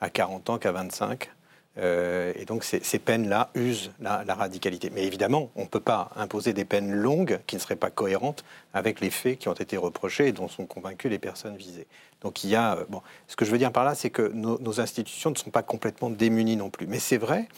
à 0.00 0.10
40 0.10 0.50
ans 0.50 0.58
qu'à 0.58 0.72
25. 0.72 1.30
Et 1.78 2.44
donc 2.46 2.64
ces, 2.64 2.98
peines-là 2.98 3.50
usent 3.54 3.90
la, 4.00 4.22
radicalité. 4.34 4.90
Mais 4.90 5.04
évidemment, 5.04 5.50
on 5.56 5.62
ne 5.62 5.66
peut 5.66 5.80
pas 5.80 6.10
imposer 6.16 6.52
des 6.52 6.64
peines 6.64 6.92
longues 6.92 7.40
qui 7.46 7.56
ne 7.56 7.60
seraient 7.60 7.76
pas 7.76 7.90
cohérentes 7.90 8.44
avec 8.72 9.00
les 9.00 9.10
faits 9.10 9.38
qui 9.38 9.48
ont 9.48 9.54
été 9.54 9.76
reprochés 9.76 10.28
et 10.28 10.32
dont 10.32 10.48
sont 10.48 10.66
convaincues 10.66 11.08
les 11.08 11.18
personnes 11.18 11.56
visées. 11.56 11.86
Donc 12.22 12.44
il 12.44 12.50
y 12.50 12.56
a... 12.56 12.78
bon, 12.88 13.02
ce 13.28 13.36
que 13.36 13.44
je 13.44 13.50
veux 13.50 13.58
dire 13.58 13.72
par 13.72 13.84
là, 13.84 13.94
c'est 13.94 14.10
que 14.10 14.30
nos, 14.32 14.80
institutions 14.80 15.30
ne 15.30 15.36
sont 15.36 15.50
pas 15.50 15.62
complètement 15.62 16.10
démunies 16.10 16.56
non 16.56 16.70
plus. 16.70 16.86
Mais 16.86 16.98
c'est 16.98 17.18
vrai 17.18 17.48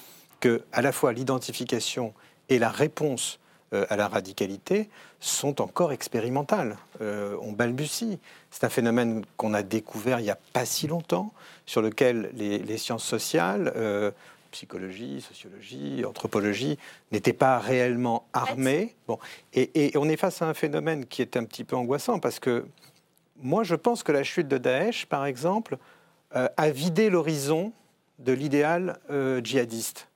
que 0.40 0.62
à 0.72 0.82
la 0.82 0.92
fois 0.92 1.12
l'identification 1.12 2.12
et 2.48 2.58
la 2.58 2.70
réponse 2.70 3.38
à 3.72 3.96
la 3.96 4.08
radicalité 4.08 4.88
sont 5.20 5.60
encore 5.60 5.92
expérimentales. 5.92 6.76
on 7.00 7.52
balbutie. 7.52 8.18
C'est 8.50 8.64
un 8.64 8.68
phénomène 8.68 9.24
qu'on 9.36 9.54
a 9.54 9.62
découvert 9.62 10.20
il 10.20 10.24
n'y 10.24 10.30
a 10.30 10.38
pas 10.52 10.64
si 10.64 10.86
longtemps, 10.86 11.32
sur 11.66 11.82
lequel 11.82 12.30
les, 12.34 12.78
sciences 12.78 13.04
sociales, 13.04 13.72
psychologie, 14.50 15.20
sociologie, 15.20 16.04
anthropologie, 16.04 16.78
n'étaient 17.12 17.32
pas 17.32 17.58
réellement 17.58 18.26
armées. 18.32 18.94
Bon, 19.06 19.18
et, 19.52 19.92
on 19.96 20.08
est 20.08 20.16
face 20.16 20.42
à 20.42 20.46
un 20.46 20.54
phénomène 20.54 21.06
qui 21.06 21.22
est 21.22 21.36
un 21.36 21.44
petit 21.44 21.64
peu 21.64 21.76
angoissant 21.76 22.18
parce 22.18 22.38
que 22.38 22.66
moi, 23.40 23.62
je 23.62 23.74
pense 23.74 24.02
que 24.02 24.12
la 24.12 24.24
chute 24.24 24.48
de 24.48 24.58
Daesh, 24.58 25.06
par 25.06 25.26
exemple, 25.26 25.78
a 26.32 26.70
vidé 26.70 27.10
l'horizon 27.10 27.72
de 28.18 28.32
l'idéal 28.32 28.98
djihadiste. 29.42 30.08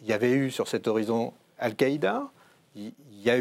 il 0.00 0.06
y 0.06 0.12
avait 0.12 0.32
eu 0.32 0.50
sur 0.50 0.68
cet 0.68 0.86
horizon 0.86 1.32
Al-Qaïda, 1.58 2.30
il 2.76 2.92
y 3.22 3.30
a 3.30 3.36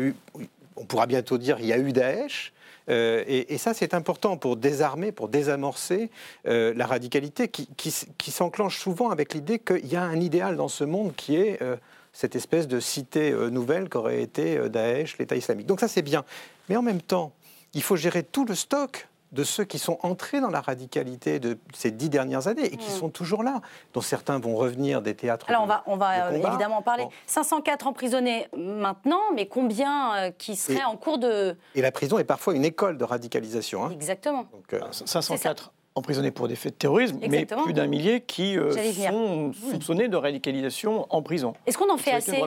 on 0.80 0.86
pourra 0.86 1.06
bientôt 1.06 1.38
dire, 1.38 1.58
il 1.60 1.66
y 1.66 1.74
a 1.74 1.78
eu 1.78 1.92
Daesh. 1.92 2.54
Euh, 2.90 3.24
et, 3.28 3.58
ça, 3.60 3.76
c'est 3.76 3.94
important 3.94 4.38
pour 4.38 4.56
désarmer, 4.56 5.12
pour 5.12 5.30
désamorcer 5.30 6.10
euh, 6.48 6.74
la 6.76 6.88
radicalité 6.88 7.48
qui, 7.48 8.32
s'enclenche 8.32 8.80
souvent 8.80 9.12
avec 9.12 9.36
l'idée 9.36 9.60
qu'il 9.60 9.86
y 9.86 9.96
a 9.96 10.02
un 10.02 10.20
idéal 10.20 10.56
dans 10.56 10.70
ce 10.70 10.84
monde 10.84 11.14
qui 11.16 11.36
est 11.36 11.62
euh, 11.62 11.76
cette 12.14 12.36
espèce 12.36 12.68
de 12.68 12.80
cité 12.80 13.32
nouvelle 13.52 13.90
qu'aurait 13.90 14.24
été 14.24 14.58
Daesh, 14.70 15.20
l'État 15.20 15.36
islamique. 15.36 15.68
Donc 15.68 15.80
ça, 15.80 15.88
c'est 15.88 16.02
bien. 16.02 16.26
Mais 16.68 16.76
en 16.76 16.82
même 16.82 17.02
temps, 17.02 17.32
il 17.76 17.84
faut 17.84 17.96
gérer 17.96 18.24
tout 18.24 18.46
le 18.46 18.56
stock 18.56 19.08
de 19.32 19.44
ceux 19.44 19.64
qui 19.64 19.80
sont 19.80 20.00
entrés 20.02 20.42
dans 20.42 20.50
la 20.50 20.62
radicalité 20.62 21.40
de 21.40 21.58
ces 21.74 21.92
dix 21.92 22.10
dernières 22.10 22.48
années 22.48 22.66
et 22.66 22.78
qui 22.78 22.90
mm. 22.90 23.00
sont 23.00 23.10
toujours 23.10 23.44
là, 23.44 23.62
dont 23.94 24.02
certains 24.02 24.40
vont 24.40 24.56
revenir 24.56 25.02
des 25.02 25.16
théâtres. 25.16 25.46
Alors 25.50 25.64
on 25.64 25.68
va, 25.68 25.84
on 25.86 25.98
va 25.98 26.28
euh, 26.28 26.32
évidemment 26.32 26.78
en 26.78 26.82
parler. 26.82 27.08
504 27.28 27.88
emprisonnés 27.88 28.48
maintenant, 28.58 29.22
mais 29.36 29.48
combien 29.48 30.16
euh, 30.16 30.32
qui 30.32 30.56
seraient 30.56 30.84
en 30.84 30.98
cours 30.98 31.20
de... 31.20 31.56
Et 31.76 31.82
la 31.82 31.92
prison 31.92 32.18
est 32.18 32.24
parfois 32.24 32.56
une 32.56 32.66
école 32.66 32.98
de 32.98 33.04
radicalisation. 33.04 33.86
Hein. 33.86 33.92
Exactement. 33.92 34.46
Donc, 34.52 34.82
504 35.06 35.64
euh, 35.68 35.72
emprisonnés 35.96 36.32
pour 36.32 36.48
des 36.48 36.56
faits 36.56 36.74
de 36.74 36.78
terrorisme, 36.78 37.20
mais 37.30 37.46
plus 37.46 37.74
d'un 37.74 37.88
millier 37.88 38.22
qui 38.22 38.56
sont 38.56 39.52
soupçonnés 39.72 40.08
de 40.08 40.18
radicalisation 40.18 41.06
en 41.10 41.22
prison. 41.22 41.54
Est-ce 41.66 41.78
qu'on 41.78 41.92
en 41.92 41.98
fait 41.98 42.12
assez 42.12 42.42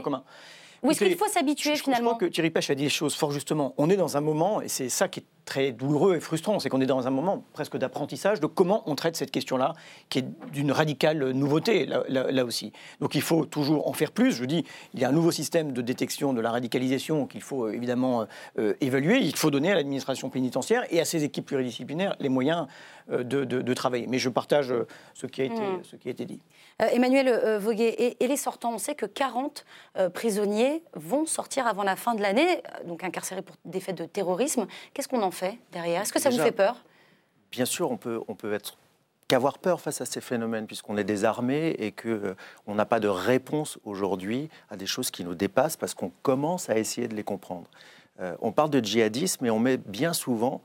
ou 0.83 0.91
est-ce 0.91 1.05
qu'il 1.05 1.17
faut 1.17 1.29
s'habituer 1.29 1.77
finalement 1.77 2.11
Je 2.11 2.17
crois 2.17 2.29
que 2.29 2.33
Thierry 2.33 2.51
Pêche 2.51 2.71
a 2.71 2.75
dit 2.75 2.85
les 2.85 2.89
choses 2.89 3.15
fort 3.15 3.31
justement. 3.31 3.75
On 3.79 3.89
est 3.89 3.97
dans 3.97 4.17
un 4.17 4.21
moment, 4.21 4.61
et 4.61 4.69
c'est 4.69 4.89
ça 4.89 5.09
qui 5.09 5.21
est 5.21 5.25
très 5.45 5.73
douloureux 5.73 6.17
et 6.17 6.21
frustrant, 6.21 6.59
c'est 6.59 6.69
qu'on 6.69 6.81
est 6.81 6.87
dans 6.87 7.07
un 7.07 7.11
moment 7.11 7.45
presque 7.53 7.77
d'apprentissage 7.77 8.41
de 8.41 8.47
comment 8.47 8.83
on 8.87 8.95
traite 8.95 9.17
cette 9.17 9.31
question-là, 9.31 9.75
qui 10.09 10.21
est 10.21 10.25
d'une 10.53 10.73
radicale 10.73 11.31
nouveauté, 11.33 11.87
là, 11.87 12.45
aussi. 12.45 12.73
Donc 13.01 13.15
il 13.15 13.23
faut 13.23 13.45
toujours 13.45 13.89
en 13.89 13.93
faire 13.93 14.13
plus. 14.13 14.33
Je 14.33 14.45
dis, 14.45 14.65
il 14.95 15.01
y 15.01 15.05
a 15.05 15.09
un 15.09 15.13
nouveau 15.13 15.31
système 15.31 15.73
de 15.73 15.83
détection 15.83 16.33
de 16.33 16.41
la 16.41 16.51
radicalisation 16.51 17.27
qu'il 17.27 17.43
faut 17.43 17.67
euh, 17.67 17.73
évidemment 17.73 18.27
euh, 18.59 18.75
évaluer. 18.81 19.19
Il 19.19 19.37
faut 19.37 19.51
donner 19.51 19.71
à 19.73 19.75
l'administration 19.75 20.31
pénitentiaire 20.31 20.85
et 20.91 21.01
à 21.01 21.05
ses 21.05 21.25
équipes 21.25 21.47
pluridisciplinaires 21.47 22.17
les 22.19 22.29
moyens 22.29 22.67
euh, 23.11 23.23
de, 23.23 23.75
travailler. 23.75 24.07
Mais 24.09 24.19
je 24.19 24.29
partage 24.29 24.73
ce 25.15 25.27
qui 25.27 25.43
a 25.43 25.45
été, 25.45 25.55
mmh. 25.55 25.81
ce 25.83 25.97
qui 25.97 26.09
a 26.09 26.11
été 26.11 26.25
dit. 26.25 26.41
Emmanuel 26.79 27.59
Voguet, 27.59 28.17
et, 28.19 28.27
les 28.27 28.37
sortants, 28.37 28.75
on 28.75 28.79
sait 28.79 28.95
que 28.95 29.07
40 29.07 29.65
prisonniers 30.15 30.83
vont 30.95 31.27
sortir 31.27 31.67
avant 31.67 31.83
la 31.83 31.97
fin 31.97 32.15
de 32.15 32.23
l'année, 32.23 32.63
donc 32.85 33.05
incarcérés 33.05 33.43
pour 33.43 33.57
des 33.65 33.81
faits 33.81 33.97
de 33.97 34.05
terrorisme. 34.05 34.67
Qu'est-ce 34.95 35.09
qu'on 35.09 35.23
en 35.23 35.31
fait 35.31 35.59
derrière? 35.73 36.03
Est-ce 36.03 36.13
que 36.13 36.21
ça 36.21 36.31
vous 36.31 36.39
fait 36.39 36.53
peur? 36.53 36.77
Bien 37.51 37.65
sûr, 37.65 37.91
on 37.91 37.97
peut, 37.97 38.21
on 38.29 38.35
peut 38.35 38.53
être 38.53 38.77
qu'avoir 39.33 39.59
peur 39.59 39.81
face 39.81 40.03
à 40.03 40.05
ces 40.05 40.21
phénomènes, 40.21 40.67
puisqu'on 40.67 40.99
est 40.99 41.05
désarmé 41.05 41.71
et 41.79 41.91
qu'on 41.91 42.09
euh, 42.09 42.35
on 42.67 42.75
n'a 42.75 42.85
pas 42.85 43.01
de 43.01 43.09
réponse 43.09 43.79
aujourd'hui 43.85 44.51
à 44.69 44.77
des 44.77 44.85
choses 44.85 45.11
qui 45.11 45.25
nous 45.25 45.35
dépassent, 45.35 45.79
parce 45.79 45.95
qu'on 45.95 46.13
commence 46.23 46.69
à 46.69 46.77
essayer 46.77 47.09
de 47.09 47.15
les 47.15 47.25
comprendre. 47.25 47.67
Euh, 48.21 48.37
on 48.43 48.53
parle 48.53 48.69
de 48.69 48.85
djihadisme, 48.85 49.39
mais 49.45 49.49
on 49.49 49.59
met 49.59 49.79
bien 49.79 50.13
souvent 50.13 50.61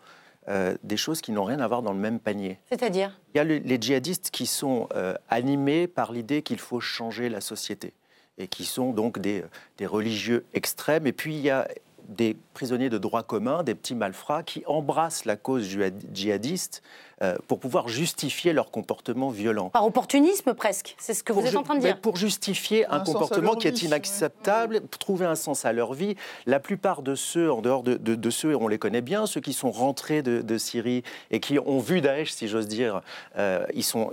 euh, 0.49 0.75
des 0.83 0.97
choses 0.97 1.21
qui 1.21 1.31
n'ont 1.31 1.43
rien 1.43 1.59
à 1.59 1.67
voir 1.67 1.81
dans 1.81 1.93
le 1.93 1.99
même 1.99 2.19
panier. 2.19 2.57
C'est-à-dire 2.69 3.19
Il 3.33 3.37
y 3.37 3.39
a 3.39 3.43
les 3.43 3.81
djihadistes 3.81 4.31
qui 4.31 4.45
sont 4.45 4.87
animés 5.29 5.87
par 5.87 6.11
l'idée 6.11 6.41
qu'il 6.41 6.59
faut 6.59 6.79
changer 6.79 7.29
la 7.29 7.41
société 7.41 7.93
et 8.37 8.47
qui 8.47 8.65
sont 8.65 8.91
donc 8.91 9.19
des, 9.19 9.43
des 9.77 9.85
religieux 9.85 10.45
extrêmes. 10.53 11.07
Et 11.07 11.11
puis 11.11 11.35
il 11.35 11.41
y 11.41 11.49
a 11.49 11.67
des 12.07 12.37
prisonniers 12.53 12.89
de 12.89 12.97
droit 12.97 13.23
commun, 13.23 13.63
des 13.63 13.75
petits 13.75 13.95
malfrats, 13.95 14.43
qui 14.43 14.63
embrassent 14.65 15.25
la 15.25 15.35
cause 15.35 15.67
djihadiste 16.13 16.81
euh, 17.21 17.35
pour 17.47 17.59
pouvoir 17.59 17.87
justifier 17.87 18.53
leur 18.53 18.71
comportement 18.71 19.29
violent. 19.29 19.69
Par 19.69 19.85
opportunisme 19.85 20.53
presque, 20.53 20.95
c'est 20.99 21.13
ce 21.13 21.23
que 21.23 21.33
vous 21.33 21.45
êtes 21.45 21.55
en 21.55 21.63
train 21.63 21.75
de 21.75 21.81
dire. 21.81 21.99
Pour 21.99 22.15
justifier 22.15 22.85
un, 22.87 22.99
comportement 22.99 23.55
qui 23.55 23.67
est 23.67 23.81
inacceptable, 23.81 24.81
pour 24.81 24.99
trouver 24.99 25.25
un 25.25 25.35
sens 25.35 25.65
à 25.65 25.73
leur 25.73 25.93
vie. 25.93 26.15
La 26.45 26.59
plupart 26.59 27.01
de 27.01 27.15
ceux, 27.15 27.51
en 27.51 27.61
dehors 27.61 27.83
de, 27.83 27.95
de, 27.95 28.29
ceux, 28.29 28.55
on 28.55 28.67
les 28.67 28.77
connaît 28.77 29.01
bien, 29.01 29.25
ceux 29.25 29.41
qui 29.41 29.53
sont 29.53 29.71
rentrés 29.71 30.21
de, 30.21 30.57
Syrie 30.57 31.03
et 31.29 31.39
qui 31.39 31.59
ont 31.59 31.79
vu 31.79 32.01
Daesh, 32.01 32.31
si 32.31 32.47
j'ose 32.47 32.67
dire, 32.67 33.01
euh, 33.37 33.65
ils, 33.73 33.83
sont, 33.83 34.09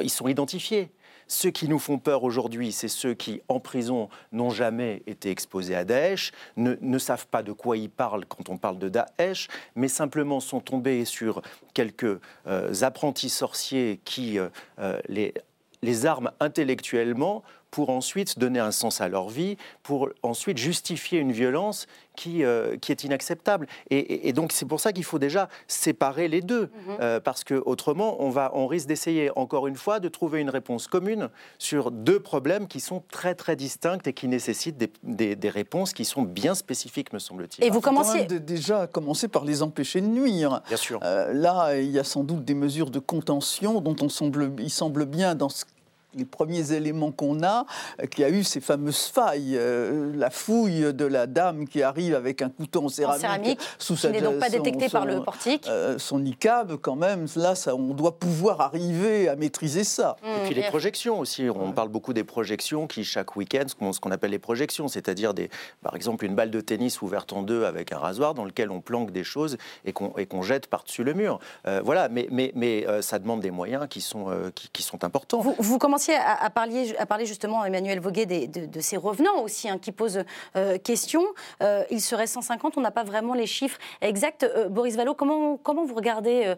ils 0.00 0.10
sont 0.10 0.28
identifiés. 0.28 0.90
Ceux 1.32 1.52
qui 1.52 1.68
nous 1.68 1.78
font 1.78 1.98
peur 1.98 2.24
aujourd'hui, 2.24 2.72
c'est 2.72 2.88
ceux 2.88 3.14
qui, 3.14 3.40
en 3.46 3.60
prison, 3.60 4.08
n'ont 4.32 4.50
jamais 4.50 5.04
été 5.06 5.30
exposés 5.30 5.76
à 5.76 5.84
Daesh, 5.84 6.32
ne, 6.56 6.98
savent 6.98 7.28
pas 7.28 7.44
de 7.44 7.52
quoi 7.52 7.76
ils 7.76 7.88
parlent 7.88 8.26
quand 8.26 8.48
on 8.48 8.56
parle 8.56 8.80
de 8.80 8.88
Daesh, 8.88 9.46
mais 9.76 9.86
simplement 9.86 10.40
sont 10.40 10.58
tombés 10.58 11.04
sur 11.04 11.40
quelques 11.72 12.18
euh, 12.48 12.82
apprentis 12.82 13.28
sorciers 13.28 14.00
qui 14.04 14.40
euh, 14.40 14.48
euh, 14.80 14.98
les, 15.06 15.32
les 15.82 16.04
arment 16.04 16.32
intellectuellement 16.40 17.44
pour 17.70 17.90
ensuite 17.90 18.38
donner 18.38 18.60
un 18.60 18.70
sens 18.70 19.00
à 19.00 19.08
leur 19.08 19.28
vie, 19.28 19.56
pour 19.82 20.08
ensuite 20.22 20.58
justifier 20.58 21.18
une 21.18 21.32
violence 21.32 21.86
qui, 22.16 22.44
euh, 22.44 22.76
qui 22.76 22.92
est 22.92 23.04
inacceptable. 23.04 23.66
Et, 23.90 24.32
donc 24.32 24.52
c'est 24.52 24.66
pour 24.66 24.80
ça 24.80 24.92
qu'il 24.92 25.04
faut 25.04 25.18
déjà 25.18 25.48
séparer 25.68 26.28
les 26.28 26.42
deux, 26.42 26.62
mhm. 26.62 26.96
euh, 27.00 27.20
parce 27.20 27.44
que 27.44 27.54
autrement 27.64 28.22
on, 28.22 28.30
va, 28.30 28.50
on 28.54 28.66
risque 28.66 28.88
d'essayer 28.88 29.30
encore 29.36 29.66
une 29.66 29.76
fois 29.76 30.00
de 30.00 30.08
trouver 30.08 30.40
une 30.40 30.50
réponse 30.50 30.86
commune 30.86 31.28
sur 31.58 31.90
deux 31.90 32.20
problèmes 32.20 32.66
qui 32.66 32.80
sont 32.80 33.02
très 33.10 33.34
très 33.34 33.56
distincts 33.56 33.98
et 34.04 34.12
qui 34.12 34.28
nécessitent 34.28 34.76
des, 35.02 35.36
des, 35.36 35.50
réponses 35.50 35.92
qui 35.92 36.04
sont 36.04 36.22
bien 36.22 36.54
spécifiques, 36.54 37.12
me 37.12 37.18
semble-t-il. 37.18 37.64
Et 37.64 37.70
vous 37.70 37.80
commencez 37.80 38.24
déjà 38.26 38.86
commencer 38.86 39.28
par 39.28 39.44
les 39.44 39.62
empêcher 39.62 40.00
de 40.00 40.06
nuire. 40.06 40.60
Bien 40.68 40.76
sûr. 40.76 41.00
Euh, 41.02 41.32
là, 41.32 41.76
il 41.76 41.90
y 41.90 41.98
a 41.98 42.04
sans 42.04 42.22
doute 42.22 42.44
des 42.44 42.54
mesures 42.54 42.90
de 42.90 42.98
contention 42.98 43.80
dont 43.80 43.96
on 44.00 44.08
semble, 44.08 44.52
il 44.58 44.70
semble 44.70 45.06
bien 45.06 45.34
dans 45.34 45.48
ce 45.48 45.64
les 46.14 46.24
premiers 46.24 46.72
éléments 46.72 47.12
qu'on 47.12 47.42
a, 47.42 47.66
euh, 48.00 48.06
qui 48.06 48.24
a 48.24 48.30
eu 48.30 48.44
ces 48.44 48.60
fameuses 48.60 49.06
failles, 49.06 49.56
euh, 49.56 50.12
la 50.16 50.30
fouille 50.30 50.92
de 50.92 51.04
la 51.04 51.26
dame 51.26 51.66
qui 51.66 51.82
arrive 51.82 52.14
avec 52.14 52.42
un 52.42 52.48
couteau 52.48 52.84
en 52.84 52.88
céramique, 52.88 53.60
sous 53.78 53.94
qui 53.94 54.08
n'est 54.08 54.20
donc 54.20 54.38
pas 54.38 54.48
détecté 54.48 54.88
par 54.88 55.06
le 55.06 55.22
portique. 55.22 55.66
Euh, 55.68 55.98
son 55.98 56.18
niqab, 56.20 56.76
quand 56.76 56.96
même, 56.96 57.26
là, 57.36 57.54
ça, 57.54 57.74
on 57.74 57.94
doit 57.94 58.18
pouvoir 58.18 58.60
arriver 58.60 59.28
à 59.28 59.36
maîtriser 59.36 59.84
ça. 59.84 60.16
Et 60.24 60.46
puis 60.46 60.54
les 60.54 60.62
projections 60.62 61.18
aussi, 61.20 61.48
on 61.48 61.72
parle 61.72 61.88
beaucoup 61.88 62.12
des 62.12 62.24
projections 62.24 62.86
qui, 62.86 63.04
chaque 63.04 63.36
week-end, 63.36 63.64
ce 63.68 64.00
qu'on 64.00 64.10
appelle 64.10 64.30
les 64.30 64.38
projections, 64.38 64.88
c'est-à-dire, 64.88 65.34
des, 65.34 65.50
par 65.82 65.94
exemple, 65.94 66.24
une 66.24 66.34
balle 66.34 66.50
de 66.50 66.60
tennis 66.60 67.02
ouverte 67.02 67.32
en 67.32 67.42
deux 67.42 67.64
avec 67.64 67.92
un 67.92 67.98
rasoir 67.98 68.34
dans 68.34 68.44
lequel 68.44 68.70
on 68.70 68.80
planque 68.80 69.10
des 69.10 69.24
choses 69.24 69.56
et 69.84 69.92
qu'on 69.92 70.42
jette 70.42 70.66
par-dessus 70.66 71.04
le 71.04 71.14
mur. 71.14 71.38
voilà, 71.84 72.08
mais, 72.08 72.26
mais, 72.30 72.52
mais 72.54 72.86
ça 73.02 73.18
demande 73.18 73.40
des 73.40 73.50
moyens 73.50 73.86
qui 73.88 74.00
sont, 74.00 74.26
qui, 74.72 74.82
sont 74.82 75.04
importants. 75.04 75.40
Vous, 75.40 75.54
vous 75.58 75.78
commencez 75.78 75.99
à, 76.08 76.50
parler, 76.50 76.96
à 76.98 77.06
parler 77.06 77.26
justement, 77.26 77.64
Emmanuel 77.64 78.00
Voguet, 78.00 78.26
de, 78.26 78.80
ces 78.80 78.96
revenants 78.96 79.42
aussi, 79.42 79.68
hein, 79.68 79.78
qui 79.78 79.92
posent 79.92 80.24
euh, 80.56 80.78
question. 80.78 81.24
Euh, 81.62 81.84
il 81.90 82.00
serait 82.00 82.26
150, 82.26 82.76
on 82.76 82.80
n'a 82.80 82.90
pas 82.90 83.04
vraiment 83.04 83.34
les 83.34 83.46
chiffres 83.46 83.78
exacts. 84.00 84.44
Euh, 84.44 84.68
Boris 84.68 84.96
Vallot, 84.96 85.14
comment, 85.14 85.58
vous 85.64 85.94
regardez 85.94 86.54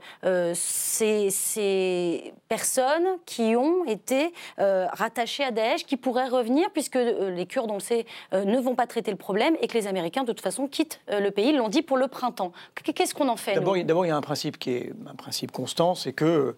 ces, 0.54 1.30
ces, 1.30 2.34
personnes 2.48 3.06
qui 3.26 3.56
ont 3.56 3.84
été 3.84 4.32
rattachées 4.58 5.44
à 5.44 5.50
Daesh, 5.50 5.84
qui 5.84 5.96
pourraient 5.96 6.28
revenir, 6.28 6.70
puisque 6.70 6.96
les 6.96 7.46
Kurdes, 7.46 7.70
on 7.70 7.74
le 7.74 7.80
sait, 7.80 8.06
ne 8.32 8.58
vont 8.58 8.74
pas 8.74 8.86
traiter 8.86 9.10
le 9.10 9.16
problème 9.16 9.56
et 9.60 9.68
que 9.68 9.74
les 9.74 9.86
Américains, 9.86 10.22
de 10.22 10.32
toute 10.32 10.40
façon, 10.40 10.66
quittent 10.66 11.00
le 11.08 11.30
pays, 11.30 11.50
ils 11.50 11.56
l'ont 11.56 11.68
dit 11.68 11.82
pour 11.82 11.96
le 11.96 12.08
printemps. 12.08 12.52
Qu'est-ce 12.82 13.14
qu'on 13.14 13.28
en 13.28 13.36
fait 13.36 13.54
D'abord, 13.54 13.76
il 13.76 14.08
y 14.08 14.10
a 14.10 14.16
un 14.16 14.20
principe 14.20 14.58
qui 14.58 14.70
est 14.70 14.92
un 15.06 15.14
principe 15.14 15.52
constant, 15.52 15.94
c'est 15.94 16.12
que 16.12 16.56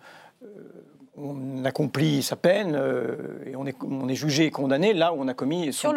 on 1.17 1.65
accomplit 1.65 2.23
sa 2.23 2.37
peine 2.37 2.75
euh, 2.75 3.17
et 3.47 3.57
on 3.57 3.67
est, 3.67 3.77
on 3.83 4.09
est, 4.09 4.15
jugé 4.15 4.47
et 4.47 4.51
condamné 4.51 4.93
là 4.93 5.13
où 5.13 5.17
on 5.21 5.29
a 5.29 5.35
commis 5.35 5.73
son, 5.73 5.95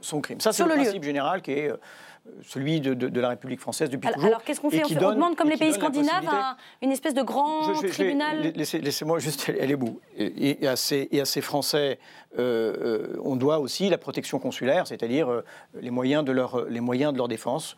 son, 0.00 0.20
crime. 0.20 0.40
Ça, 0.40 0.52
c'est 0.52 0.64
le, 0.64 0.74
principe 0.74 1.02
général 1.02 1.42
qui 1.42 1.52
est 1.52 1.70
euh, 1.70 1.76
celui 2.42 2.80
de, 2.80 3.20
la 3.20 3.30
République 3.30 3.60
française 3.60 3.90
depuis 3.90 4.08
toujours. 4.08 4.28
Alors 4.28 4.44
qu'est-ce 4.44 4.60
qu'on 4.60 4.70
fait, 4.70 4.82
on, 4.84 5.10
demande, 5.12 5.34
comme 5.34 5.48
les 5.48 5.56
pays 5.56 5.72
scandinaves, 5.72 6.28
une 6.82 6.92
espèce 6.92 7.14
de 7.14 7.22
grand 7.22 7.72
tribunal 7.72 8.52
Laissez-moi 8.54 9.18
juste 9.18 9.50
aller 9.60 9.74
au 9.74 9.78
bout. 9.78 10.00
Et, 10.16 10.66
à 10.66 10.76
ces, 10.76 11.08
et, 11.10 11.20
à 11.20 11.24
ces, 11.24 11.40
Français, 11.40 11.98
euh, 12.38 13.16
on 13.22 13.36
doit 13.36 13.58
aussi 13.58 13.88
la 13.88 13.98
protection 13.98 14.38
consulaire, 14.38 14.86
c'est-à-dire 14.86 15.42
les, 15.80 15.90
moyens 15.90 16.24
de 16.24 16.32
leur, 16.32 16.66
les 16.66 16.80
moyens 16.80 17.12
de 17.12 17.18
leur 17.18 17.28
défense. 17.28 17.76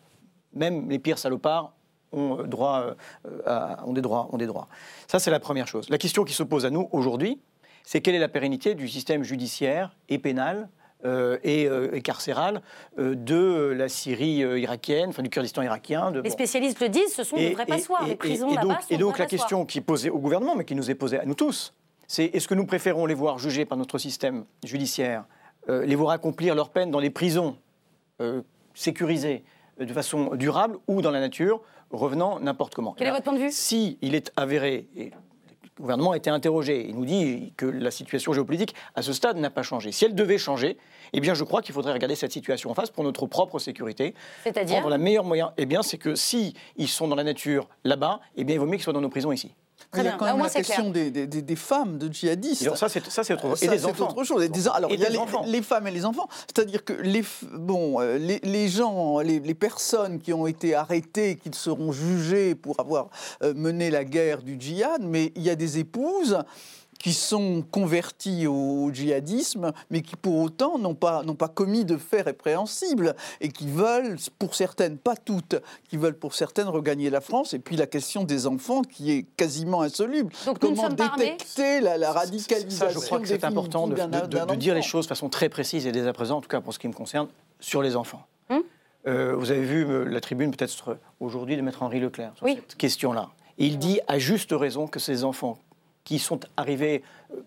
Même 0.53 0.89
les 0.89 0.99
pires 0.99 1.17
salopards 1.17 1.73
ont, 2.11 2.39
euh, 2.39 2.43
droit 2.43 2.95
euh, 3.25 3.75
ont, 3.85 3.93
des 3.93 4.01
droits, 4.01 4.29
ont 4.31 4.37
des 4.37 4.47
droits. 4.47 4.67
Ça, 5.07 5.19
c'est 5.19 5.31
la 5.31 5.39
première 5.39 5.67
chose. 5.67 5.89
La 5.89 5.97
question 5.97 6.23
qui 6.23 6.33
se 6.33 6.43
pose 6.43 6.65
à 6.65 6.69
nous 6.69 6.89
aujourd'hui, 6.91 7.39
c'est 7.83 8.01
quelle 8.01 8.15
est 8.15 8.19
la 8.19 8.29
pérennité 8.29 8.75
du 8.75 8.87
système 8.87 9.23
judiciaire 9.23 9.95
et 10.09 10.17
pénal 10.17 10.69
et, 11.43 11.67
carcérale 12.03 12.61
de 12.95 13.73
la 13.75 13.89
Syrie 13.89 14.43
irakienne, 14.61 15.09
enfin 15.09 15.23
du 15.23 15.31
Kurdistan 15.31 15.63
irakien. 15.63 16.11
les 16.11 16.29
spécialistes 16.29 16.79
le 16.79 16.89
disent, 16.89 17.15
ce 17.15 17.23
sont 17.23 17.37
des 17.37 17.55
vrais 17.55 17.65
passoires. 17.65 18.05
les 18.05 18.15
prisons 18.15 18.53
là-bas 18.53 18.81
Et 18.91 18.97
donc 18.97 19.17
la 19.17 19.25
question 19.25 19.65
qui 19.65 19.79
est 19.79 19.81
posée 19.81 20.11
au 20.11 20.19
gouvernement, 20.19 20.55
mais 20.55 20.63
qui 20.63 20.75
nous 20.75 20.91
est 20.91 20.95
posée 20.95 21.19
à 21.19 21.25
nous 21.25 21.33
tous, 21.33 21.73
c'est 22.07 22.25
est-ce 22.25 22.47
que 22.47 22.53
nous 22.53 22.67
préférons 22.67 23.07
les 23.07 23.15
voir 23.15 23.39
jugés 23.39 23.65
par 23.65 23.79
notre 23.79 23.97
système 23.97 24.45
judiciaire, 24.63 25.25
les 25.67 25.95
voir 25.95 26.11
accomplir 26.11 26.53
leur 26.53 26.69
peine 26.69 26.91
dans 26.91 26.99
les 26.99 27.09
prisons 27.09 27.57
sécurisées 28.75 29.43
de 29.79 29.93
façon 29.93 30.35
durable 30.35 30.77
ou 30.87 31.01
dans 31.01 31.11
la 31.11 31.19
nature, 31.19 31.61
revenant 31.91 32.39
n'importe 32.39 32.73
comment. 32.73 32.93
Quel 32.97 33.07
est 33.07 33.11
votre 33.11 33.23
point 33.23 33.33
de 33.33 33.39
vue? 33.39 33.51
Si 33.51 33.97
il 34.01 34.15
est 34.15 34.31
avéré, 34.37 34.87
et 34.95 35.11
le 35.77 35.81
gouvernement 35.81 36.11
a 36.11 36.17
été 36.17 36.29
interrogé, 36.29 36.87
il 36.87 36.95
nous 36.95 37.05
dit 37.05 37.53
que 37.57 37.65
la 37.65 37.91
situation 37.91 38.33
géopolitique 38.33 38.75
à 38.95 39.01
ce 39.01 39.13
stade 39.13 39.37
n'a 39.37 39.49
pas 39.49 39.63
changé. 39.63 39.91
Si 39.91 40.05
elle 40.05 40.15
devait 40.15 40.37
changer, 40.37 40.77
eh 41.13 41.19
bien 41.19 41.33
je 41.33 41.43
crois 41.43 41.61
qu'il 41.61 41.73
faudrait 41.73 41.93
regarder 41.93 42.15
cette 42.15 42.31
situation 42.31 42.69
en 42.69 42.73
face 42.73 42.89
pour 42.89 43.03
notre 43.03 43.25
propre 43.25 43.57
sécurité. 43.59 44.13
C'est-à-dire? 44.43 44.75
Prendre 44.75 44.89
la 44.89 44.97
meilleure 44.97 45.25
moyen, 45.25 45.53
eh 45.57 45.65
bien 45.65 45.81
c'est 45.81 45.97
que 45.97 46.15
si 46.15 46.53
ils 46.77 46.87
sont 46.87 47.07
dans 47.07 47.15
la 47.15 47.23
nature 47.23 47.67
là-bas, 47.83 48.19
eh 48.35 48.43
bien 48.43 48.55
il 48.55 48.59
vaut 48.59 48.65
mieux 48.65 48.73
qu'ils 48.73 48.83
soient 48.83 48.93
dans 48.93 49.01
nos 49.01 49.09
prisons 49.09 49.31
ici. 49.31 49.53
Il 49.97 50.03
y 50.03 50.07
a 50.07 50.11
quand 50.13 50.25
même 50.25 50.39
la 50.39 50.49
question 50.49 50.89
des, 50.89 51.11
des, 51.11 51.55
femmes 51.55 51.97
de 51.97 52.11
djihadistes. 52.11 52.75
ça, 52.75 52.87
c'est 52.89 53.33
autre, 53.33 53.63
et 53.63 53.67
des 53.67 53.85
enfants. 53.85 54.09
autre 54.09 54.23
chose. 54.23 54.49
alors, 54.73 54.91
il 54.91 54.99
y 54.99 55.05
a 55.05 55.09
les, 55.45 55.61
femmes 55.61 55.87
et 55.87 55.91
les 55.91 56.05
enfants. 56.05 56.27
C'est-à-dire 56.47 56.85
que 56.85 56.93
les, 56.93 57.23
bon, 57.53 57.99
euh, 57.99 58.17
les, 58.17 58.67
gens, 58.69 59.19
les, 59.19 59.53
personnes 59.53 60.19
qui 60.19 60.33
ont 60.33 60.47
été 60.47 60.75
arrêtées, 60.75 61.37
qui 61.37 61.49
seront 61.53 61.91
jugées 61.91 62.55
pour 62.55 62.79
avoir 62.79 63.09
euh, 63.43 63.53
mené 63.53 63.89
la 63.89 64.05
guerre 64.05 64.41
du 64.41 64.59
djihad, 64.59 65.01
mais 65.01 65.33
il 65.35 65.43
y 65.43 65.49
a 65.49 65.55
des 65.55 65.79
épouses 65.79 66.37
qui 67.01 67.13
sont 67.13 67.63
convertis 67.71 68.45
au 68.45 68.91
djihadisme, 68.93 69.71
mais 69.89 70.01
qui 70.01 70.15
pour 70.15 70.39
autant 70.39 70.77
n'ont 70.77 70.93
pas, 70.93 71.23
n'ont 71.23 71.35
pas 71.35 71.47
commis 71.47 71.83
de 71.83 71.97
faits 71.97 72.25
répréhensibles 72.25 73.15
et 73.39 73.49
qui 73.49 73.67
veulent, 73.67 74.17
pour 74.37 74.53
certaines, 74.53 74.97
pas 74.97 75.15
toutes, 75.15 75.55
qui 75.89 75.97
veulent 75.97 76.17
pour 76.17 76.35
certaines 76.35 76.67
regagner 76.67 77.09
la 77.09 77.19
France. 77.19 77.53
Et 77.53 77.59
puis 77.59 77.75
la 77.75 77.87
question 77.87 78.23
des 78.23 78.45
enfants 78.45 78.83
qui 78.83 79.11
est 79.11 79.23
quasiment 79.35 79.81
insoluble. 79.81 80.31
Donc, 80.45 80.59
Comment 80.59 80.89
détecter 80.89 81.81
la, 81.81 82.11
radicalisation 82.11 82.87
ça, 82.87 82.93
Je 82.93 82.99
crois 82.99 83.19
que 83.19 83.27
c'est 83.27 83.43
important 83.43 83.87
de, 83.87 83.95
de, 83.95 84.55
dire 84.55 84.75
les 84.75 84.83
choses 84.83 85.05
de 85.05 85.09
façon 85.09 85.29
très 85.29 85.49
précise 85.49 85.87
et 85.87 85.91
dès 85.91 86.05
à 86.07 86.13
présent, 86.13 86.37
en 86.37 86.41
tout 86.41 86.49
cas 86.49 86.61
pour 86.61 86.73
ce 86.73 86.79
qui 86.79 86.87
me 86.87 86.93
concerne, 86.93 87.27
sur 87.59 87.81
les 87.81 87.95
enfants. 87.95 88.25
Hum 88.49 88.61
euh, 89.07 89.35
vous 89.35 89.49
avez 89.49 89.63
vu 89.63 89.83
euh, 89.83 90.03
la 90.03 90.21
tribune 90.21 90.51
peut-être 90.51 90.99
aujourd'hui 91.19 91.57
de 91.57 91.63
Maître 91.63 91.81
Henri 91.81 91.99
Leclerc 91.99 92.33
sur 92.35 92.47
cette 92.47 92.75
question-là. 92.75 93.29
il 93.57 93.79
dit 93.79 93.99
à 94.07 94.19
juste 94.19 94.51
raison 94.51 94.85
que 94.85 94.99
ces 94.99 95.23
enfants 95.23 95.57
qui 96.03 96.19
sont 96.19 96.39
arrivés 96.57 97.03
euh, 97.33 97.41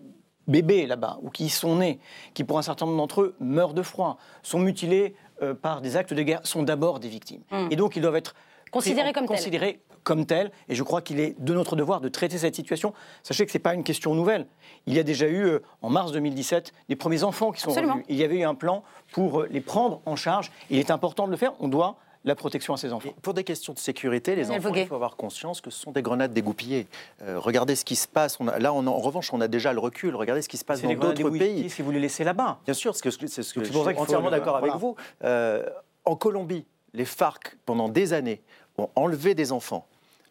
bébés 0.46 0.87
là-bas 0.87 1.18
ou 1.23 1.30
qui 1.30 1.46
y 1.46 1.50
sont 1.50 1.76
nés, 1.76 1.99
qui 2.34 2.44
pour 2.44 2.58
un 2.58 2.62
certain 2.62 2.87
nombre 2.87 2.99
d'entre 2.99 3.23
eux 3.23 3.34
meurent 3.40 3.75
de 3.75 3.82
froid, 3.82 4.18
sont 4.42 4.58
mutilés 4.58 5.14
euh, 5.42 5.54
par 5.54 5.80
des 5.80 5.96
actes 5.96 6.14
de 6.14 6.23
guerre, 6.23 6.46
sont 6.46 6.62
d'abord 6.62 7.00
des 7.00 7.08
victimes. 7.08 7.42
Hmm. 7.50 7.68
Et 7.70 7.76
donc 7.76 7.96
ils 7.96 8.02
doivent 8.02 8.16
être 8.16 8.34
considérés 8.70 9.12
comme 9.12 9.26
considérés 9.26 9.80
comme 10.02 10.26
tels. 10.26 10.52
Et 10.68 10.75
je 10.75 10.82
crois 10.82 11.00
qu'il 11.00 11.18
est 11.18 11.34
de 11.40 11.54
notre 11.54 11.76
devoir 11.76 12.00
de 12.00 12.08
traiter 12.08 12.37
cette 12.38 12.54
situation. 12.54 12.92
Sachez 13.23 13.46
que 13.46 13.52
ce 13.52 13.56
n'est 13.56 13.62
pas 13.62 13.75
une 13.75 13.84
question 13.84 14.14
nouvelle. 14.14 14.46
Il 14.87 14.94
y 14.94 14.99
a 14.99 15.02
déjà 15.02 15.26
eu, 15.26 15.44
euh, 15.44 15.62
en 15.80 15.88
mars 15.88 16.12
2017, 16.12 16.73
des 16.90 16.96
premiers 16.96 17.25
enfants 17.25 17.52
qui 17.52 17.62
sont 17.62 17.70
revenus. 17.70 18.04
Il 18.08 18.16
y 18.16 18.23
avait 18.23 18.40
eu 18.40 18.44
un 18.44 18.54
plan 18.54 18.84
pour 19.12 19.44
les 19.44 19.62
prendre 19.62 20.02
en 20.04 20.14
charge. 20.14 20.52
Il 20.68 20.78
est 20.78 20.90
important 20.90 21.26
de 21.26 21.30
le 21.30 21.38
faire. 21.38 21.54
On 21.58 21.68
doit 21.68 21.96
la 22.25 22.35
protection 22.35 22.75
à 22.75 22.76
ses 22.76 22.93
enfants. 22.93 23.14
pour 23.23 23.35
des 23.35 23.45
questions 23.45 23.73
de 23.73 23.78
sécurité, 23.78 24.35
les 24.35 24.50
enfants, 24.50 24.75
il 24.75 24.87
faut 24.87 24.95
avoir 24.95 25.16
conscience 25.16 25.61
que 25.61 25.71
ce 25.71 25.78
sont 25.78 25.93
des 25.93 26.02
grenades 26.02 26.33
dégoupillées. 26.33 26.87
Euh, 27.23 27.38
regardez 27.38 27.76
ce 27.76 27.85
qui 27.85 27.97
se 27.97 28.09
passe. 28.09 28.38
là, 28.40 28.73
en 28.73 28.99
revanche, 28.99 29.33
on 29.33 29.40
a 29.40 29.49
déjà 29.49 29.73
le 29.73 29.81
recul. 29.81 30.14
Regardez 30.14 30.43
ce 30.43 30.49
qui 30.49 30.57
se 30.57 30.64
passe 30.64 30.83
dans 30.83 30.93
d'autres 30.95 31.31
pays. 31.31 31.68
Si 31.70 31.83
vous 31.83 31.90
les 31.90 32.01
laissez 32.01 32.25
là-bas. 32.25 32.59
Bien 32.64 32.75
sûr, 32.75 32.94
c'est 32.94 33.11
ce 33.11 33.18
que, 33.18 33.27
ce 33.27 33.55
que 33.55 33.64
je 33.64 33.72
suis 33.72 33.98
entièrement 33.98 34.31
d'accord 34.31 34.57
avec 34.57 34.75
vous. 34.75 34.96
Euh, 35.22 35.68
en 36.05 36.16
Colombie, 36.16 36.66
les 36.92 37.05
FARC, 37.05 37.57
pendant 37.66 37.88
des 37.88 38.12
années, 38.12 38.42
ont 38.79 38.88
enlevé 38.96 39.35
des 39.35 39.53
enfants. 39.53 39.87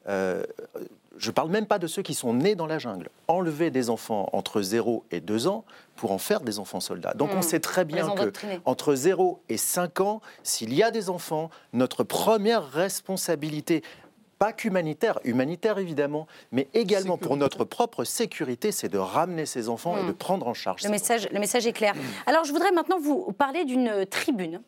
Euh, 0.07 0.43
je 1.17 1.29
ne 1.29 1.33
parle 1.33 1.49
même 1.49 1.65
pas 1.65 1.79
de 1.79 1.87
ceux 1.87 2.01
qui 2.01 2.13
sont 2.13 2.33
nés 2.33 2.55
dans 2.55 2.65
la 2.65 2.79
jungle, 2.79 3.09
enlever 3.27 3.71
des 3.71 3.89
enfants 3.89 4.29
entre 4.33 4.61
0 4.61 5.05
et 5.11 5.21
2 5.21 5.47
ans 5.47 5.63
pour 5.95 6.11
en 6.11 6.17
faire 6.17 6.41
des 6.41 6.59
enfants 6.59 6.79
soldats. 6.79 7.13
Donc 7.13 7.31
on 7.33 7.39
hmm. 7.39 7.43
sait 7.43 7.59
très 7.59 7.85
bien 7.85 8.09
que 8.15 8.31
entre 8.65 8.95
0 8.95 9.41
et 9.49 9.57
5 9.57 10.01
ans, 10.01 10.21
s'il 10.43 10.73
y 10.73 10.83
a 10.83 10.91
des 10.91 11.09
enfants, 11.09 11.49
notre 11.71 12.03
première 12.03 12.67
responsabilité, 12.69 13.83
pas 14.39 14.53
qu'humanitaire, 14.53 15.19
humanitaire 15.23 15.77
évidemment, 15.77 16.27
mais 16.51 16.67
également 16.73 17.17
pour 17.17 17.37
notre 17.37 17.63
propre 17.63 18.03
sécurité, 18.03 18.71
c'est 18.71 18.89
de 18.89 18.97
ramener 18.97 19.45
ces 19.45 19.69
enfants 19.69 19.97
et 19.97 20.03
de 20.03 20.11
hmm. 20.11 20.15
prendre 20.15 20.47
en 20.47 20.53
charge. 20.53 20.83
Le 20.83 20.89
message, 20.89 21.29
le 21.31 21.39
message 21.39 21.67
est 21.67 21.73
clair. 21.73 21.93
Alors 22.25 22.43
je 22.43 22.51
voudrais 22.51 22.71
maintenant 22.71 22.99
vous 22.99 23.31
parler 23.33 23.65
d'une 23.65 24.05
tribune 24.07 24.61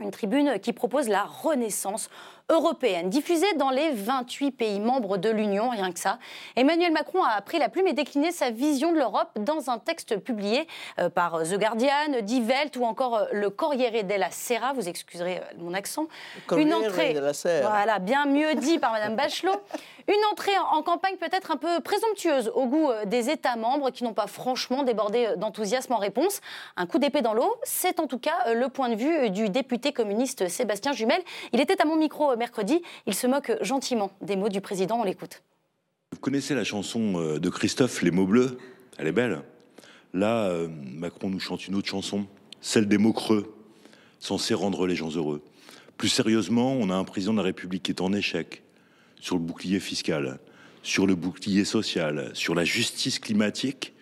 une 0.00 0.10
tribune 0.10 0.58
qui 0.60 0.72
propose 0.72 1.08
la 1.08 1.24
renaissance 1.24 2.10
européenne, 2.48 3.10
diffusée 3.10 3.52
dans 3.54 3.70
les 3.70 3.90
28 3.90 4.52
pays 4.52 4.78
membres 4.78 5.18
de 5.18 5.28
l'Union, 5.28 5.68
rien 5.68 5.90
que 5.90 5.98
ça. 5.98 6.18
Emmanuel 6.54 6.92
Macron 6.92 7.24
a 7.24 7.40
pris 7.40 7.58
la 7.58 7.68
plume 7.68 7.88
et 7.88 7.92
décliné 7.92 8.30
sa 8.30 8.50
vision 8.50 8.92
de 8.92 8.98
l'Europe 8.98 9.30
dans 9.36 9.68
un 9.68 9.78
texte 9.78 10.18
publié 10.18 10.68
euh, 11.00 11.08
par 11.08 11.42
The 11.42 11.58
Guardian, 11.58 12.20
Die 12.22 12.40
Welt 12.42 12.76
ou 12.76 12.84
encore 12.84 13.16
euh, 13.16 13.24
le 13.32 13.50
Corriere 13.50 14.04
della 14.04 14.30
Sera, 14.30 14.72
vous 14.74 14.88
excuserez 14.88 15.38
euh, 15.38 15.58
mon 15.58 15.74
accent. 15.74 16.06
Une 16.56 16.72
entrée, 16.72 17.16
voilà, 17.62 17.98
bien 17.98 18.26
mieux 18.26 18.54
dit 18.54 18.78
par 18.78 18.92
Madame 18.92 19.16
Bachelot. 19.16 19.60
Une 20.08 20.24
entrée 20.30 20.56
en 20.70 20.82
campagne 20.84 21.16
peut-être 21.16 21.50
un 21.50 21.56
peu 21.56 21.80
présomptueuse 21.80 22.52
au 22.54 22.66
goût 22.66 22.90
des 23.06 23.28
États 23.28 23.56
membres 23.56 23.90
qui 23.90 24.04
n'ont 24.04 24.14
pas 24.14 24.28
franchement 24.28 24.84
débordé 24.84 25.30
d'enthousiasme 25.36 25.94
en 25.94 25.98
réponse. 25.98 26.40
Un 26.76 26.86
coup 26.86 27.00
d'épée 27.00 27.22
dans 27.22 27.34
l'eau, 27.34 27.56
c'est 27.64 27.98
en 27.98 28.06
tout 28.06 28.20
cas 28.20 28.54
le 28.54 28.68
point 28.68 28.88
de 28.88 28.94
vue 28.94 29.30
du 29.30 29.48
député 29.48 29.92
communiste 29.92 30.46
Sébastien 30.46 30.92
Jumel. 30.92 31.20
Il 31.52 31.60
était 31.60 31.82
à 31.82 31.84
mon 31.84 31.96
micro 31.96 32.35
mercredi. 32.36 32.82
Il 33.06 33.14
se 33.14 33.26
moque 33.26 33.52
gentiment 33.60 34.10
des 34.20 34.36
mots 34.36 34.48
du 34.48 34.60
président. 34.60 35.00
On 35.00 35.04
l'écoute. 35.04 35.42
Vous 36.12 36.18
connaissez 36.18 36.54
la 36.54 36.64
chanson 36.64 37.20
euh, 37.20 37.38
de 37.38 37.48
Christophe, 37.48 38.02
Les 38.02 38.10
mots 38.10 38.26
bleus? 38.26 38.58
Elle 38.98 39.08
est 39.08 39.12
belle. 39.12 39.42
Là, 40.14 40.46
euh, 40.46 40.68
Macron 40.68 41.28
nous 41.28 41.40
chante 41.40 41.66
une 41.66 41.74
autre 41.74 41.88
chanson, 41.88 42.26
celle 42.60 42.88
des 42.88 42.98
mots 42.98 43.12
creux, 43.12 43.54
censée 44.18 44.54
rendre 44.54 44.86
les 44.86 44.96
gens 44.96 45.10
heureux. 45.10 45.42
Plus 45.98 46.08
sérieusement, 46.08 46.72
on 46.72 46.90
a 46.90 46.94
un 46.94 47.04
président 47.04 47.32
de 47.32 47.38
la 47.38 47.44
République 47.44 47.82
qui 47.82 47.90
est 47.90 48.00
en 48.00 48.12
échec 48.12 48.62
sur 49.20 49.36
le 49.36 49.42
bouclier 49.42 49.80
fiscal, 49.80 50.38
sur 50.82 51.06
le 51.06 51.14
bouclier 51.14 51.64
social, 51.64 52.30
sur 52.34 52.54
la 52.54 52.64
justice 52.64 53.18
climatique, 53.18 53.94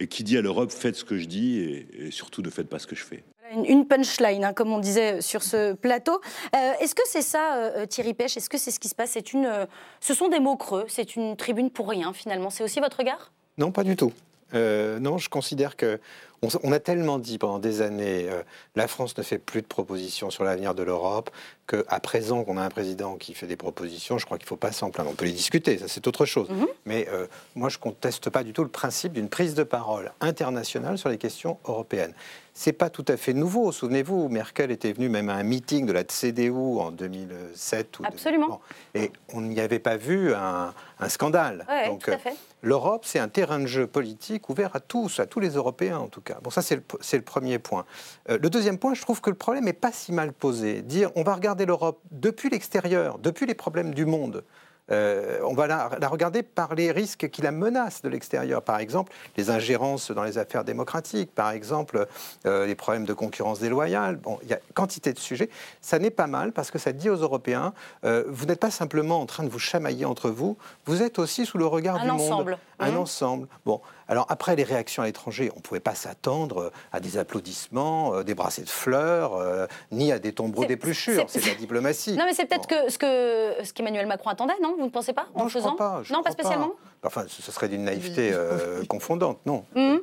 et 0.00 0.08
qui 0.08 0.24
dit 0.24 0.36
à 0.36 0.42
l'Europe 0.42 0.72
faites 0.72 0.96
ce 0.96 1.04
que 1.04 1.16
je 1.16 1.26
dis 1.26 1.58
et 1.60 2.10
surtout 2.10 2.42
ne 2.42 2.50
faites 2.50 2.68
pas 2.68 2.80
ce 2.80 2.86
que 2.86 2.96
je 2.96 3.04
fais 3.04 3.22
une 3.64 3.86
punchline, 3.86 4.44
hein, 4.44 4.52
comme 4.52 4.72
on 4.72 4.78
disait 4.78 5.20
sur 5.20 5.42
ce 5.42 5.72
plateau. 5.74 6.20
Euh, 6.54 6.72
est-ce 6.80 6.94
que 6.94 7.02
c'est 7.06 7.22
ça, 7.22 7.56
euh, 7.56 7.86
Thierry 7.86 8.14
Pêche? 8.14 8.36
Est-ce 8.36 8.48
que 8.48 8.58
c'est 8.58 8.70
ce 8.70 8.80
qui 8.80 8.88
se 8.88 8.94
passe? 8.94 9.10
C'est 9.10 9.32
une, 9.32 9.46
euh, 9.46 9.66
Ce 10.00 10.14
sont 10.14 10.28
des 10.28 10.40
mots 10.40 10.56
creux, 10.56 10.84
c'est 10.88 11.16
une 11.16 11.36
tribune 11.36 11.70
pour 11.70 11.88
rien 11.88 12.12
finalement. 12.12 12.50
C'est 12.50 12.64
aussi 12.64 12.80
votre 12.80 12.98
regard? 12.98 13.32
Non, 13.58 13.70
pas 13.70 13.84
du 13.84 13.96
tout. 13.96 14.12
non, 14.54 15.18
je 15.18 15.28
considère 15.28 15.76
que 15.76 15.98
on, 16.42 16.72
a 16.72 16.80
tellement 16.80 17.18
dit 17.18 17.38
pendant 17.38 17.58
des 17.58 17.82
années, 17.82 18.28
la 18.74 18.88
France 18.88 19.16
ne 19.16 19.22
fait 19.22 19.38
plus 19.38 19.62
de 19.62 19.66
propositions 19.66 20.30
sur 20.30 20.44
l'avenir 20.44 20.74
de 20.74 20.82
l'Europe, 20.82 21.30
qu'à 21.68 22.00
présent 22.00 22.44
qu'on 22.44 22.56
a 22.56 22.62
un 22.62 22.68
président 22.68 23.16
qui 23.16 23.34
fait 23.34 23.46
des 23.46 23.56
propositions, 23.56 24.18
je 24.18 24.26
crois 24.26 24.38
qu'il 24.38 24.46
ne 24.46 24.48
faut 24.48 24.56
pas 24.56 24.72
s'en 24.72 24.90
plaindre. 24.90 25.10
On 25.10 25.14
peut 25.14 25.24
les 25.24 25.32
discuter, 25.32 25.78
ça 25.78 25.86
c'est 25.88 26.06
autre 26.06 26.24
chose. 26.24 26.48
Mhm. 26.50 26.66
Mais 26.86 27.08
moi, 27.54 27.68
je 27.68 27.78
ne 27.78 27.82
conteste 27.82 28.30
pas 28.30 28.42
du 28.42 28.52
tout 28.52 28.62
le 28.62 28.68
principe 28.68 29.12
d'une 29.12 29.28
prise 29.28 29.54
de 29.54 29.62
parole 29.62 30.12
internationale 30.20 30.98
sur 30.98 31.08
les 31.08 31.18
questions 31.18 31.58
européennes 31.66 32.14
c'est 32.54 32.72
pas 32.72 32.90
tout 32.90 33.04
à 33.08 33.16
fait 33.16 33.32
nouveau. 33.32 33.72
Souvenez-vous, 33.72 34.28
Merkel 34.28 34.70
était 34.70 34.92
venue 34.92 35.08
même 35.08 35.28
à 35.30 35.34
un 35.34 35.42
meeting 35.42 35.86
de 35.86 35.92
la 35.92 36.04
CDU 36.04 36.50
en 36.50 36.90
2007. 36.90 38.00
Ou 38.00 38.04
Absolument. 38.04 38.60
Et 38.94 39.10
on 39.32 39.40
n'y 39.40 39.60
avait 39.60 39.78
pas 39.78 39.96
vu 39.96 40.34
un, 40.34 40.72
scandale. 41.08 41.66
Donc, 41.86 42.08
euh, 42.08 42.16
l'Europe, 42.62 43.04
c'est 43.04 43.18
un 43.18 43.28
terrain 43.28 43.58
de 43.58 43.66
jeu 43.66 43.86
politique 43.86 44.48
ouvert 44.50 44.76
à 44.76 44.80
tous, 44.80 45.18
à 45.18 45.26
tous 45.26 45.40
les 45.40 45.50
Européens 45.50 45.98
en 45.98 46.08
tout 46.08 46.20
cas. 46.20 46.31
Bon, 46.42 46.50
ça, 46.50 46.62
c'est 46.62 46.76
le, 46.76 47.22
premier 47.22 47.58
point. 47.58 47.84
Euh, 48.30 48.38
le 48.40 48.50
deuxième 48.50 48.78
point, 48.78 48.94
je 48.94 49.02
trouve 49.02 49.20
que 49.20 49.30
le 49.30 49.36
problème 49.36 49.64
n'est 49.64 49.72
pas 49.72 49.92
si 49.92 50.12
mal 50.12 50.32
posé. 50.32 50.82
Dire, 50.82 51.10
on 51.16 51.22
va 51.22 51.34
regarder 51.34 51.66
l'Europe 51.66 52.00
depuis 52.10 52.50
l'extérieur, 52.50 53.18
depuis 53.18 53.46
les 53.46 53.54
problèmes 53.54 53.94
du 53.94 54.06
monde. 54.06 54.44
Euh, 54.90 55.38
on 55.44 55.54
va 55.54 55.66
la, 55.66 55.88
regarder 56.08 56.42
par 56.42 56.74
les 56.74 56.90
risques 56.90 57.30
qui 57.30 57.40
la 57.40 57.52
menacent 57.52 58.02
de 58.02 58.08
l'extérieur. 58.08 58.62
Par 58.62 58.78
exemple, 58.78 59.12
les 59.36 59.50
ingérences 59.50 60.10
dans 60.10 60.24
les 60.24 60.38
affaires 60.38 60.64
démocratiques, 60.64 61.32
par 61.34 61.50
exemple, 61.50 62.06
euh, 62.46 62.66
les 62.66 62.74
problèmes 62.74 63.04
de 63.04 63.14
concurrence 63.14 63.60
déloyale. 63.60 64.16
Bon, 64.16 64.38
il 64.42 64.48
y 64.48 64.52
a 64.52 64.58
quantité 64.74 65.12
de 65.12 65.18
sujets. 65.18 65.50
Ça 65.80 65.98
n'est 65.98 66.10
pas 66.10 66.26
mal 66.26 66.52
parce 66.52 66.70
que 66.70 66.78
ça 66.78 66.92
dit 66.92 67.08
aux 67.08 67.16
Européens, 67.16 67.72
euh, 68.04 68.24
vous 68.28 68.46
n'êtes 68.46 68.60
pas 68.60 68.70
simplement 68.70 69.20
en 69.20 69.26
train 69.26 69.44
de 69.44 69.48
vous 69.48 69.60
chamailler 69.60 70.04
entre 70.04 70.30
vous, 70.30 70.56
vous 70.84 71.02
êtes 71.02 71.18
aussi 71.18 71.46
sous 71.46 71.58
le 71.58 71.66
regard 71.66 72.00
du 72.00 72.10
monde. 72.10 72.56
Un 72.78 72.90
mmh. 72.90 72.96
ensemble. 72.96 73.46
Bon, 73.64 73.80
alors 74.12 74.26
après 74.28 74.56
les 74.56 74.62
réactions 74.62 75.02
à 75.02 75.06
l'étranger, 75.06 75.50
on 75.54 75.56
ne 75.56 75.62
pouvait 75.62 75.80
pas 75.80 75.94
s'attendre 75.94 76.70
à 76.92 77.00
des 77.00 77.16
applaudissements, 77.16 78.22
des 78.22 78.34
brassées 78.34 78.62
de 78.62 78.68
fleurs, 78.68 79.68
ni 79.90 80.12
à 80.12 80.18
des 80.18 80.32
tombeaux 80.32 80.64
d'épluchures. 80.64 81.24
C'est 81.28 81.46
la 81.46 81.54
diplomatie. 81.54 82.16
Non, 82.16 82.24
mais 82.26 82.34
c'est 82.34 82.44
peut-être 82.44 82.66
que 82.66 82.90
ce 82.90 82.98
que 82.98 83.64
ce 83.64 83.72
qu'Emmanuel 83.72 84.06
Macron 84.06 84.30
attendait, 84.30 84.52
non? 84.62 84.76
Vous 84.78 84.84
ne 84.84 84.90
pensez 84.90 85.14
pas 85.14 85.26
en 85.34 85.48
faisant 85.48 85.76
pas, 85.76 86.02
Non, 86.10 86.22
pas 86.22 86.30
spécialement? 86.30 86.72
Enfin, 87.04 87.24
ce 87.26 87.50
serait 87.50 87.68
d'une 87.68 87.84
naïveté 87.84 88.30
euh, 88.32 88.84
confondante, 88.88 89.38
non. 89.46 89.64
Mmh. 89.74 89.96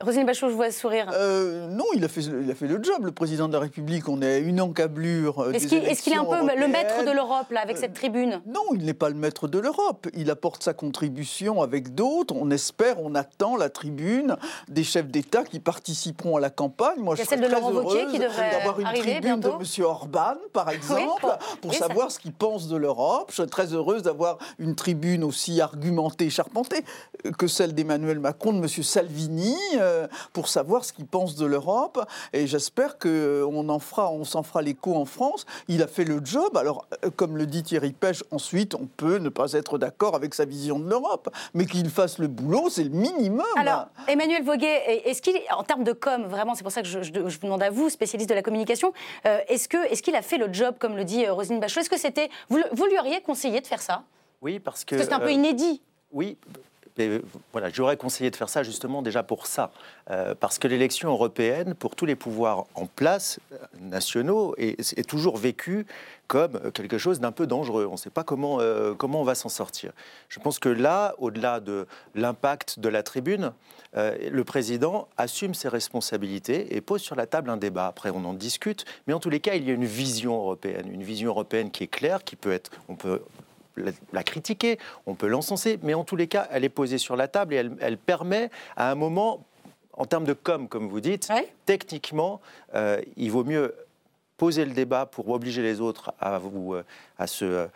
Rosine 0.00 0.26
Bachot, 0.26 0.48
je 0.48 0.54
vois 0.54 0.72
sourire. 0.72 1.08
Euh, 1.14 1.68
non, 1.68 1.84
il 1.94 2.04
a, 2.04 2.08
fait, 2.08 2.22
il 2.22 2.50
a 2.50 2.54
fait 2.56 2.66
le 2.66 2.82
job, 2.82 3.04
le 3.04 3.12
président 3.12 3.46
de 3.46 3.52
la 3.52 3.60
République. 3.60 4.08
On 4.08 4.22
est 4.22 4.40
une 4.40 4.60
encablure. 4.60 5.38
Euh, 5.40 5.52
est-ce 5.52 5.68
qu'il 5.68 6.12
est, 6.12 6.16
un 6.16 6.24
peu 6.24 6.36
le 6.58 6.66
maître 6.66 7.04
de 7.04 7.12
l'Europe, 7.12 7.52
là, 7.52 7.60
avec 7.60 7.76
cette 7.76 7.92
euh, 7.92 7.94
tribune? 7.94 8.42
Non, 8.44 8.64
il 8.74 8.84
n'est 8.84 8.92
pas 8.92 9.08
le 9.08 9.14
maître 9.14 9.46
de 9.46 9.60
l'Europe. 9.60 10.08
Il 10.14 10.30
apporte 10.30 10.64
sa 10.64 10.74
contribution 10.74 11.62
avec 11.62 11.94
d'autres. 11.94 12.34
On 12.36 12.50
espère, 12.50 13.00
on 13.00 13.14
attend 13.14 13.56
la 13.56 13.70
tribune 13.70 14.36
des 14.68 14.82
chefs 14.82 15.06
d'État 15.06 15.44
qui 15.44 15.60
participeront 15.60 16.36
à 16.36 16.40
la 16.40 16.50
campagne. 16.50 16.98
Moi, 16.98 17.14
il 17.14 17.18
y 17.18 17.20
a 17.20 17.24
je 17.24 17.28
celle 17.28 17.40
de 17.40 17.46
Laurent 17.46 17.70
Wauquiez 17.70 18.06
qui 18.06 18.18
devrait 18.18 18.50
d'avoir 18.50 18.80
une 18.80 19.00
tribune 19.00 19.40
de 19.40 19.48
M. 19.48 19.84
Orban, 19.84 20.34
par 20.52 20.70
exemple, 20.70 21.26
pour, 21.62 21.72
savoir 21.72 22.10
ce 22.10 22.18
qu'il 22.18 22.32
pense 22.32 22.66
de 22.66 22.76
l'Europe. 22.76 23.28
Je 23.30 23.36
serais 23.36 23.46
très 23.46 23.72
heureuse 23.72 24.02
d'avoir 24.02 24.38
une 24.58 24.74
tribune 24.74 25.22
aussi 25.22 25.60
argumentée, 25.60 26.30
charpentée 26.30 26.84
que 27.38 27.46
celle 27.46 27.74
d'Emmanuel 27.74 28.18
Macron, 28.18 28.52
de 28.52 28.58
M. 28.58 28.68
Salvini. 28.82 29.54
Euh, 29.84 29.93
pour 30.32 30.48
savoir 30.48 30.84
ce 30.84 30.92
qu'il 30.92 31.06
pense 31.06 31.36
de 31.36 31.46
l'Europe. 31.46 32.04
Et 32.32 32.46
j'espère 32.46 32.98
qu'on 32.98 33.68
en 33.68 33.78
fera, 33.78 34.10
on 34.10 34.24
s'en 34.24 34.42
fera 34.42 34.62
l'écho 34.62 34.94
en 34.94 35.04
France. 35.04 35.46
Il 35.68 35.82
a 35.82 35.86
fait 35.86 36.04
le 36.04 36.20
job. 36.24 36.56
Alors, 36.56 36.86
euh, 37.04 37.10
comme 37.14 37.36
le 37.36 37.46
dit 37.46 37.62
Thierry 37.62 37.92
Pêche, 37.92 38.22
ensuite, 38.30 38.74
on 38.74 38.86
peut 38.86 39.18
ne 39.18 39.28
pas 39.28 39.52
être 39.52 39.78
d'accord 39.78 40.14
avec 40.14 40.34
sa 40.34 40.44
vision 40.44 40.78
de 40.78 40.88
l'Europe, 40.88 41.30
mais 41.54 41.66
qu'il 41.66 41.88
fasse 41.90 42.18
le 42.18 42.28
boulot, 42.28 42.68
c'est 42.70 42.84
le 42.84 42.90
minimum. 42.90 43.44
Alors, 43.56 43.86
Emmanuel 44.08 44.42
Voguet, 44.42 45.02
est-ce 45.04 45.22
qu'il, 45.22 45.38
en 45.56 45.62
termes 45.62 45.84
de 45.84 45.92
com, 45.92 46.24
vraiment, 46.24 46.54
c'est 46.54 46.62
pour 46.62 46.72
ça 46.72 46.82
que 46.82 46.88
je, 46.88 46.98
vous 46.98 47.38
demande 47.42 47.62
à 47.62 47.70
vous, 47.70 47.88
spécialiste 47.88 48.30
de 48.30 48.34
la 48.34 48.42
communication, 48.42 48.92
euh, 49.26 49.40
est-ce 49.48 49.68
que, 49.68 49.78
est-ce 49.90 50.02
qu'il 50.02 50.16
a 50.16 50.22
fait 50.22 50.38
le 50.38 50.52
job, 50.52 50.76
comme 50.78 50.96
le 50.96 51.04
dit 51.04 51.26
Roselyne 51.28 51.60
Bachelot? 51.60 51.82
Est-ce 51.82 51.90
que 51.90 51.98
c'était, 51.98 52.30
vous, 52.48 52.60
vous, 52.72 52.86
lui 52.86 52.98
auriez 52.98 53.20
conseillé 53.20 53.60
de 53.60 53.66
faire 53.66 53.82
ça? 53.82 54.02
Oui, 54.42 54.58
parce 54.58 54.84
que. 54.84 54.94
Parce 54.94 55.08
que 55.08 55.14
c'est 55.14 55.14
un 55.14 55.24
peu 55.24 55.32
inédit. 55.32 55.82
Oui, 56.12 56.36
voilà, 57.52 57.70
j'aurais 57.70 57.96
conseillé 57.96 58.30
de 58.30 58.36
faire 58.36 58.48
ça 58.48 58.62
justement 58.62 59.02
déjà 59.02 59.24
pour 59.24 59.46
ça, 59.46 59.72
euh, 60.10 60.34
parce 60.38 60.58
que 60.58 60.68
l'élection 60.68 61.10
européenne, 61.10 61.74
pour 61.74 61.96
tous 61.96 62.06
les 62.06 62.14
pouvoirs 62.14 62.66
en 62.74 62.86
place 62.86 63.40
euh, 63.52 63.56
nationaux, 63.80 64.54
est, 64.58 65.08
toujours 65.08 65.36
vécue 65.36 65.86
comme 66.28 66.70
quelque 66.72 66.96
chose 66.96 67.18
d'un 67.18 67.32
peu 67.32 67.46
dangereux. 67.46 67.86
On 67.88 67.92
ne 67.92 67.96
sait 67.96 68.10
pas 68.10 68.22
comment, 68.22 68.60
euh, 68.60 68.94
comment 68.94 69.20
on 69.20 69.24
va 69.24 69.34
s'en 69.34 69.48
sortir. 69.48 69.92
Je 70.28 70.38
pense 70.38 70.58
que 70.60 70.68
là, 70.68 71.14
au-delà 71.18 71.58
de 71.58 71.86
l'impact 72.14 72.78
de 72.78 72.88
la 72.88 73.02
tribune, 73.02 73.52
le 73.96 74.42
président 74.42 75.06
assume 75.16 75.54
ses 75.54 75.68
responsabilités 75.68 76.74
et 76.74 76.80
pose 76.80 77.00
sur 77.00 77.14
la 77.14 77.26
table 77.26 77.48
un 77.48 77.56
débat. 77.56 77.86
Après, 77.86 78.10
on 78.10 78.24
en 78.24 78.34
discute, 78.34 78.84
mais 79.06 79.14
en 79.14 79.20
tous 79.20 79.30
les 79.30 79.38
cas, 79.38 79.54
il 79.54 79.64
y 79.64 79.70
a 79.70 79.74
une 79.74 79.84
vision 79.84 80.34
européenne, 80.34 80.90
une 80.92 81.04
vision 81.04 81.28
européenne 81.28 81.70
qui 81.70 81.84
est 81.84 81.88
claire, 81.88 82.24
qui 82.24 82.34
peut 82.34 82.50
être, 82.50 82.72
on 82.88 82.96
peut 82.96 83.20
la, 83.76 84.22
critiquer, 84.22 84.78
on 85.06 85.14
peut 85.14 85.26
l'encenser, 85.26 85.78
mais 85.82 85.94
en 85.94 86.04
tous 86.04 86.16
les 86.16 86.26
cas, 86.26 86.48
elle 86.50 86.64
est 86.64 86.68
posée 86.68 86.98
sur 86.98 87.16
la 87.16 87.28
table 87.28 87.54
et 87.54 87.70
elle, 87.80 87.98
permet 87.98 88.50
à 88.76 88.90
un 88.90 88.94
moment, 88.94 89.44
en 89.92 90.04
termes 90.04 90.24
de 90.24 90.32
com, 90.32 90.68
comme 90.68 90.88
vous 90.88 91.00
dites, 91.00 91.28
techniquement, 91.66 92.40
euh, 92.74 93.00
il 93.16 93.30
vaut 93.30 93.44
mieux 93.44 93.74
poser 94.36 94.64
le 94.64 94.72
débat 94.72 95.06
pour 95.06 95.28
obliger 95.28 95.62
les 95.62 95.80
autres 95.80 96.12
à, 96.20 96.38
vous, 96.38 96.74
euh, 96.74 96.84
à 97.18 97.26
se 97.26 97.44
euh, 97.44 97.66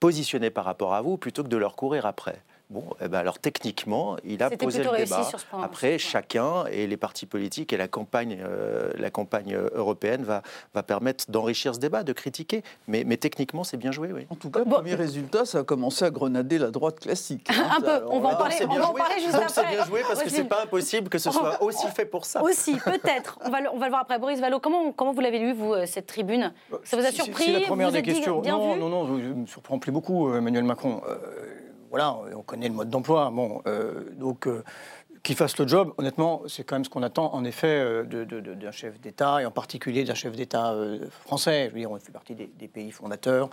positionner 0.00 0.50
par 0.50 0.64
rapport 0.64 0.94
à 0.94 1.00
vous 1.00 1.16
plutôt 1.16 1.42
que 1.44 1.48
de 1.48 1.56
leur 1.56 1.76
courir 1.76 2.06
après. 2.06 2.42
Bon, 2.72 2.84
eh 3.02 3.08
ben 3.08 3.18
alors 3.18 3.38
techniquement, 3.38 4.16
il 4.24 4.42
a 4.42 4.48
posé 4.48 4.82
le 4.82 4.96
débat. 4.96 5.28
Après, 5.62 5.98
chacun 5.98 6.64
et 6.70 6.86
les 6.86 6.96
partis 6.96 7.26
politiques 7.26 7.74
et 7.74 7.76
la 7.76 7.86
campagne, 7.86 8.38
euh, 8.42 8.90
la 8.96 9.10
campagne 9.10 9.54
européenne 9.74 10.22
va, 10.22 10.40
va 10.72 10.82
permettre 10.82 11.30
d'enrichir 11.30 11.74
ce 11.74 11.80
débat, 11.80 12.02
de 12.02 12.14
critiquer. 12.14 12.62
Mais, 12.88 13.04
mais 13.04 13.18
techniquement, 13.18 13.62
c'est 13.62 13.76
bien 13.76 13.92
joué, 13.92 14.10
oui. 14.14 14.26
En 14.30 14.36
tout 14.36 14.50
cas, 14.50 14.60
le 14.60 14.64
premier 14.64 14.94
résultat, 14.94 15.44
ça 15.44 15.58
a 15.58 15.64
commencé 15.64 16.06
à 16.06 16.10
grenader 16.10 16.56
la 16.56 16.70
droite 16.70 16.98
classique. 16.98 17.46
Hein, 17.50 17.76
Un 17.76 17.80
peu. 17.82 18.06
On 18.08 18.20
va 18.20 18.30
en 18.30 18.36
parler, 18.36 18.56
on 18.66 18.74
va 18.74 18.88
en 18.88 18.94
parler 18.94 19.20
juste 19.20 19.34
Donc 19.34 19.50
c'est 19.50 19.66
bien 19.66 19.84
joué 19.84 20.00
parce 20.08 20.22
que 20.22 20.30
c'est 20.30 20.44
pas 20.44 20.62
impossible 20.62 21.10
que 21.10 21.18
ce 21.18 21.30
soit 21.30 21.62
aussi 21.62 21.86
fait 21.88 22.06
pour 22.06 22.24
ça. 22.24 22.42
Aussi, 22.42 22.76
peut-être. 22.76 23.38
On 23.44 23.50
va, 23.50 23.58
on 23.70 23.78
va 23.78 23.84
le 23.86 23.90
voir 23.90 24.00
après. 24.00 24.18
Boris 24.18 24.40
Vallot, 24.40 24.60
comment, 24.60 24.92
comment 24.92 25.12
vous 25.12 25.20
l'avez 25.20 25.40
lu, 25.40 25.52
vous, 25.52 25.74
euh, 25.74 25.84
cette 25.84 26.06
tribune? 26.06 26.54
Ça 26.84 26.96
vous 26.96 27.04
a 27.04 27.10
surpris 27.10 27.44
C'est 27.44 27.52
la 27.52 27.60
première 27.66 27.92
des 27.92 28.00
questions. 28.00 28.40
non, 28.40 28.76
non, 28.76 28.88
non, 28.88 29.06
je 29.18 29.28
ne 29.28 29.34
me 29.34 29.46
surprends 29.46 29.78
plus 29.78 29.92
beaucoup, 29.92 30.30
euh, 30.30 30.38
Emmanuel 30.38 30.64
Macron 30.64 31.02
voilà, 31.92 32.16
on 32.34 32.42
connaît 32.42 32.68
le 32.68 32.74
mode 32.74 32.88
d'emploi. 32.88 33.30
Euh, 33.66 34.04
donc 34.14 34.48
euh, 34.48 34.64
qu'il 35.22 35.36
fasse 35.36 35.58
le 35.58 35.68
job, 35.68 35.92
honnêtement, 35.98 36.40
c'est 36.48 36.64
quand 36.64 36.74
même 36.74 36.86
ce 36.86 36.88
qu'on 36.88 37.02
attend 37.02 37.34
en 37.34 37.44
effet 37.44 37.68
euh, 37.68 38.24
d'un 38.24 38.70
chef 38.70 38.98
d'État 38.98 39.42
et 39.42 39.44
en 39.44 39.50
particulier 39.50 40.02
d'un 40.04 40.14
chef 40.14 40.34
d'État 40.34 40.74
français. 41.10 41.66
Je 41.68 41.74
veux 41.74 41.80
dire, 41.80 41.90
on 41.90 41.98
fait 41.98 42.10
partie 42.10 42.34
des, 42.34 42.68
pays 42.68 42.90
fondateurs, 42.92 43.50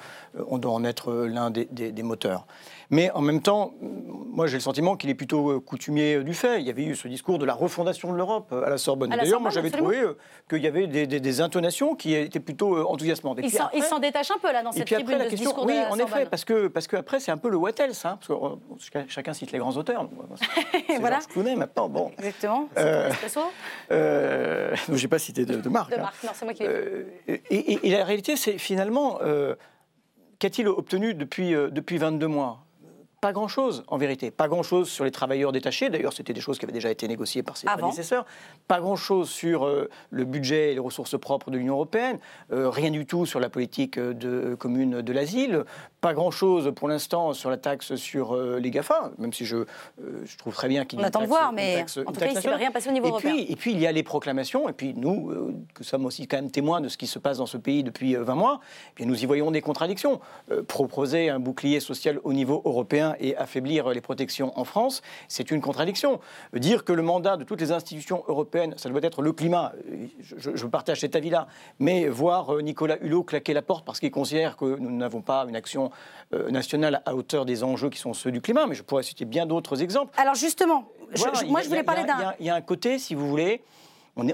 on 0.48 0.58
doit 0.58 0.72
en 0.72 0.86
être 0.86 1.14
l'un 1.26 1.52
des, 1.52 2.04
moteurs. 2.04 2.48
Mais 2.92 3.12
en 3.12 3.22
même 3.22 3.42
temps, 3.42 3.74
moi 3.82 4.48
j'ai 4.48 4.56
le 4.56 4.62
sentiment 4.62 4.96
qu'il 4.96 5.10
est 5.10 5.16
plutôt 5.16 5.52
euh, 5.52 5.60
coutumier 5.60 6.16
euh, 6.16 6.24
du 6.24 6.34
fait. 6.34 6.60
Il 6.60 6.66
y 6.66 6.70
avait 6.70 6.86
eu 6.86 6.96
ce 6.96 7.08
discours 7.08 7.38
de 7.38 7.46
la 7.46 7.54
refondation 7.54 8.12
de 8.12 8.18
l'Europe 8.18 8.50
euh, 8.52 8.66
à 8.66 8.70
la 8.70 8.78
Sorbonne. 8.78 9.10
D'ailleurs, 9.12 9.42
moi 9.42 9.52
j'avais 9.52 9.70
trouvé 9.70 10.02
qu'il 10.50 10.64
y 10.64 10.68
avait 10.68 10.88
des, 10.88 11.42
intonations 11.42 11.96
qui 11.96 12.16
étaient 12.16 12.40
plutôt 12.40 12.90
enthousiasmantes. 12.90 13.40
il 13.42 13.84
s'en 13.84 14.00
détache 14.00 14.32
un 14.32 14.40
peu 14.40 14.52
là 14.52 14.64
dans 14.64 14.72
cette 14.72 14.88
tribune 14.88 15.18
la 15.18 15.26
de 15.26 15.30
question, 15.30 15.52
discours 15.52 15.66
Oui, 15.66 15.74
de 15.74 15.80
la 15.80 15.92
en 15.92 15.98
effet, 15.98 16.26
parce 16.26 16.44
que, 16.44 16.68
parce 16.68 16.88
que 16.88 16.98
après 16.98 17.20
c'est 17.20 17.32
un 17.32 17.38
peu 17.38 17.50
le 17.50 17.58
what 17.58 17.72
else, 17.78 18.06
hein, 18.06 18.18
parce 18.28 18.90
que 18.90 19.00
chacun 19.08 19.34
cite 19.34 19.52
les 19.52 19.60
grands 19.60 19.76
auteurs. 19.78 20.10
C'est 20.88 20.98
voilà. 20.98 21.20
Georges 21.34 21.56
maintenant. 21.56 21.90
Bon. 21.90 22.12
Exactement. 22.18 22.68
Euh, 22.78 23.10
euh, 23.92 24.76
j'ai 24.94 25.08
pas 25.08 25.20
cité 25.20 25.46
de, 25.46 25.56
de 25.56 25.70
marque. 25.70 25.92
De 25.92 25.98
hein. 25.98 26.02
marque, 26.02 26.24
non, 26.24 26.32
c'est 26.34 26.46
moi 26.46 26.54
qui 26.54 26.64
l'ai 26.64 27.40
et, 27.50 27.88
et, 27.88 27.92
la 27.92 28.04
réalité, 28.04 28.36
c'est 28.36 28.58
finalement, 28.58 29.20
qu'a-t-il 30.40 30.68
obtenu 30.68 31.14
depuis, 31.14 31.52
depuis 31.52 31.98
22 31.98 32.28
mois? 32.28 32.66
Pas 33.22 33.34
grand-chose, 33.34 33.84
en 33.88 33.98
vérité. 33.98 34.32
Pas 34.32 34.48
grand-chose 34.48 34.90
sur 34.90 35.04
les 35.04 35.12
travailleurs 35.12 35.52
détachés. 35.52 35.90
D'ailleurs, 35.90 36.14
c'était 36.14 36.32
des 36.32 36.40
choses 36.40 36.58
qui 36.58 36.66
avaient 36.66 36.74
déjà 36.74 36.90
été 36.90 37.08
négociées 37.08 37.44
par 37.44 37.58
ses 37.58 37.68
prédécesseurs. 37.68 38.26
Pas 38.68 38.80
grand-chose 38.80 39.30
sur 39.30 39.66
euh, 39.66 39.90
le 40.10 40.24
budget 40.24 40.72
et 40.72 40.74
les 40.74 40.80
ressources 40.80 41.20
propres 41.20 41.52
de 41.52 41.58
l'Union 41.58 41.74
européenne. 41.74 42.20
Euh, 42.54 42.70
rien 42.70 42.92
du 42.92 43.06
tout 43.06 43.26
sur 43.26 43.42
la 43.42 43.50
politique 43.50 44.00
de, 44.00 44.56
commune 44.56 45.02
de 45.02 45.14
l'asile. 45.14 45.66
Pas 46.00 46.14
grand-chose 46.14 46.72
pour 46.74 46.88
l'instant 46.88 47.34
sur 47.34 47.50
la 47.50 47.58
taxe 47.58 47.96
sur 47.96 48.34
euh, 48.34 48.58
les 48.58 48.72
GAFA, 48.72 49.12
même 49.18 49.34
si 49.34 49.46
je, 49.46 49.66
je 50.24 50.38
trouve 50.38 50.54
très 50.54 50.70
bien 50.70 50.86
qu'il 50.86 50.98
y 50.98 51.02
ait 51.02 51.06
On 51.06 51.08
attend 51.08 51.22
de 51.22 51.28
voir, 51.28 51.52
mais 51.52 51.82
en 51.82 52.12
tout 52.14 52.20
cas, 52.20 52.28
il 52.28 52.36
ne 52.36 52.40
s'est 52.40 52.56
rien 52.56 52.72
passé 52.72 52.90
au 52.90 52.94
niveau 52.94 53.08
et 53.08 53.10
européen. 53.10 53.34
Puis, 53.34 53.52
et 53.52 53.56
puis, 53.58 53.72
il 53.74 53.80
y 53.80 53.88
a 53.88 53.92
les 53.92 54.04
proclamations. 54.04 54.70
Et 54.70 54.74
puis, 54.74 54.94
nous, 54.96 55.66
qui 55.76 55.84
sommes 55.84 56.06
aussi 56.06 56.26
quand 56.26 56.38
même 56.38 56.52
témoins 56.52 56.80
de 56.80 56.88
ce 56.88 56.98
qui 56.98 57.08
se 57.08 57.20
passe 57.20 57.40
dans 57.40 57.46
ce 57.46 57.58
pays 57.58 57.84
depuis 57.84 58.16
20 58.16 58.36
mois, 58.36 58.62
et 58.98 59.04
eh 59.04 59.06
nous 59.06 59.22
y 59.22 59.26
voyons 59.26 59.52
des 59.52 59.62
contradictions. 59.62 60.22
proposer 60.70 61.30
un 61.30 61.40
bouclier 61.40 61.82
social 61.82 62.20
au 62.24 62.32
niveau 62.32 62.62
européen 62.64 63.09
et 63.20 63.36
affaiblir 63.36 63.90
les 63.90 64.02
protections 64.02 64.58
en 64.58 64.64
France, 64.64 65.02
c'est 65.28 65.52
une 65.52 65.62
contradiction. 65.62 66.20
Dire 66.54 66.84
que 66.84 66.94
le 66.94 67.02
mandat 67.02 67.38
de 67.38 67.44
toutes 67.44 67.62
les 67.62 67.72
institutions 67.72 68.24
européennes, 68.28 68.74
ça 68.78 68.90
doit 68.90 69.02
être 69.04 69.22
le 69.22 69.32
climat, 69.32 69.74
je, 70.22 70.66
partage 70.66 71.00
cet 71.00 71.16
avis-là, 71.16 71.48
mais 71.80 72.08
voir 72.08 72.54
euh, 72.54 72.62
Nicolas 72.62 72.98
Hulot 73.02 73.24
claquer 73.24 73.54
la 73.54 73.62
porte 73.62 73.86
parce 73.86 74.00
qu'il 74.00 74.12
considère 74.12 74.56
que 74.56 74.78
nous 74.78 74.92
n'avons 74.92 75.22
pas 75.22 75.46
une 75.48 75.56
action 75.56 75.92
euh, 76.34 76.52
nationale 76.52 77.02
à 77.06 77.16
hauteur 77.16 77.46
des 77.46 77.64
enjeux 77.64 77.90
qui 77.90 78.00
sont 78.00 78.14
ceux 78.14 78.32
du 78.32 78.42
climat, 78.42 78.68
mais 78.68 78.76
je 78.76 78.84
pourrais 78.84 79.04
citer 79.04 79.26
bien 79.26 79.46
d'autres 79.46 79.82
exemples. 79.82 80.14
Alors 80.20 80.36
justement, 80.36 80.86
moi 81.48 81.62
je 81.62 81.70
voulais 81.70 81.84
parler 81.84 82.04
d'un... 82.04 82.34
Il 82.40 82.46
y 82.46 82.50
a 82.50 82.56
un 82.56 82.62
côté, 82.62 83.00
si 83.00 83.16
vous 83.16 83.28
voulez, 83.28 83.62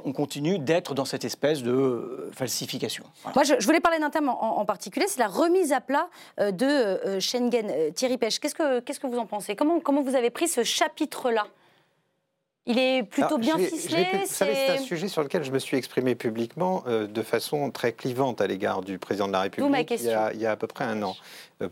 on, 0.04 0.14
continue 0.14 0.60
d'être 0.60 0.94
dans 0.94 1.06
cette 1.06 1.26
espèce 1.26 1.64
de 1.64 1.72
euh, 1.72 2.32
falsification. 2.34 3.04
Moi, 3.34 3.44
je, 3.44 3.66
voulais 3.66 3.80
parler 3.80 4.00
d'un 4.00 4.10
thème 4.10 4.30
en, 4.30 4.66
particulier, 4.66 5.06
c'est 5.08 5.20
la 5.20 5.28
remise 5.28 5.72
à 5.72 5.82
plat 5.82 6.10
euh, 6.40 6.52
de 6.52 6.66
euh, 6.66 7.20
Schengen. 7.20 7.94
Thierry 7.94 8.18
Pêche, 8.18 8.40
qu'est-ce 8.40 8.56
que, 8.56 8.80
qu'est-ce 8.80 9.00
que 9.00 9.08
vous 9.08 9.18
en 9.18 9.26
pensez? 9.26 9.56
Comment, 9.56 9.80
comment 9.80 10.02
vous 10.02 10.16
avez 10.16 10.30
pris 10.30 10.48
ce 10.48 10.64
chapitre-là? 10.64 11.48
Il 12.68 12.80
est 12.80 13.04
plutôt 13.04 13.38
bien 13.38 13.60
ficelé. 13.60 14.08
Vous 14.12 14.26
savez, 14.26 14.56
c'est 14.56 14.72
un 14.72 14.78
sujet 14.80 15.08
sur 15.08 15.22
lequel 15.22 15.44
je 15.44 15.52
me 15.52 15.60
suis 15.60 15.78
exprimé 15.78 16.16
publiquement 16.16 16.84
de 16.88 17.22
façon 17.22 17.70
très 17.70 17.92
clivante 17.94 18.42
à 18.42 18.48
l'égard 18.48 18.82
du 18.82 18.98
président 18.98 19.28
de 19.28 19.34
la 19.34 19.42
République 19.42 19.92
il 19.92 20.06
y, 20.08 20.10
a, 20.10 20.34
il 20.34 20.42
y, 20.42 20.48
a, 20.48 20.52
à 20.54 20.56
peu 20.56 20.66
près 20.66 20.84
un 20.84 21.04
an, 21.04 21.16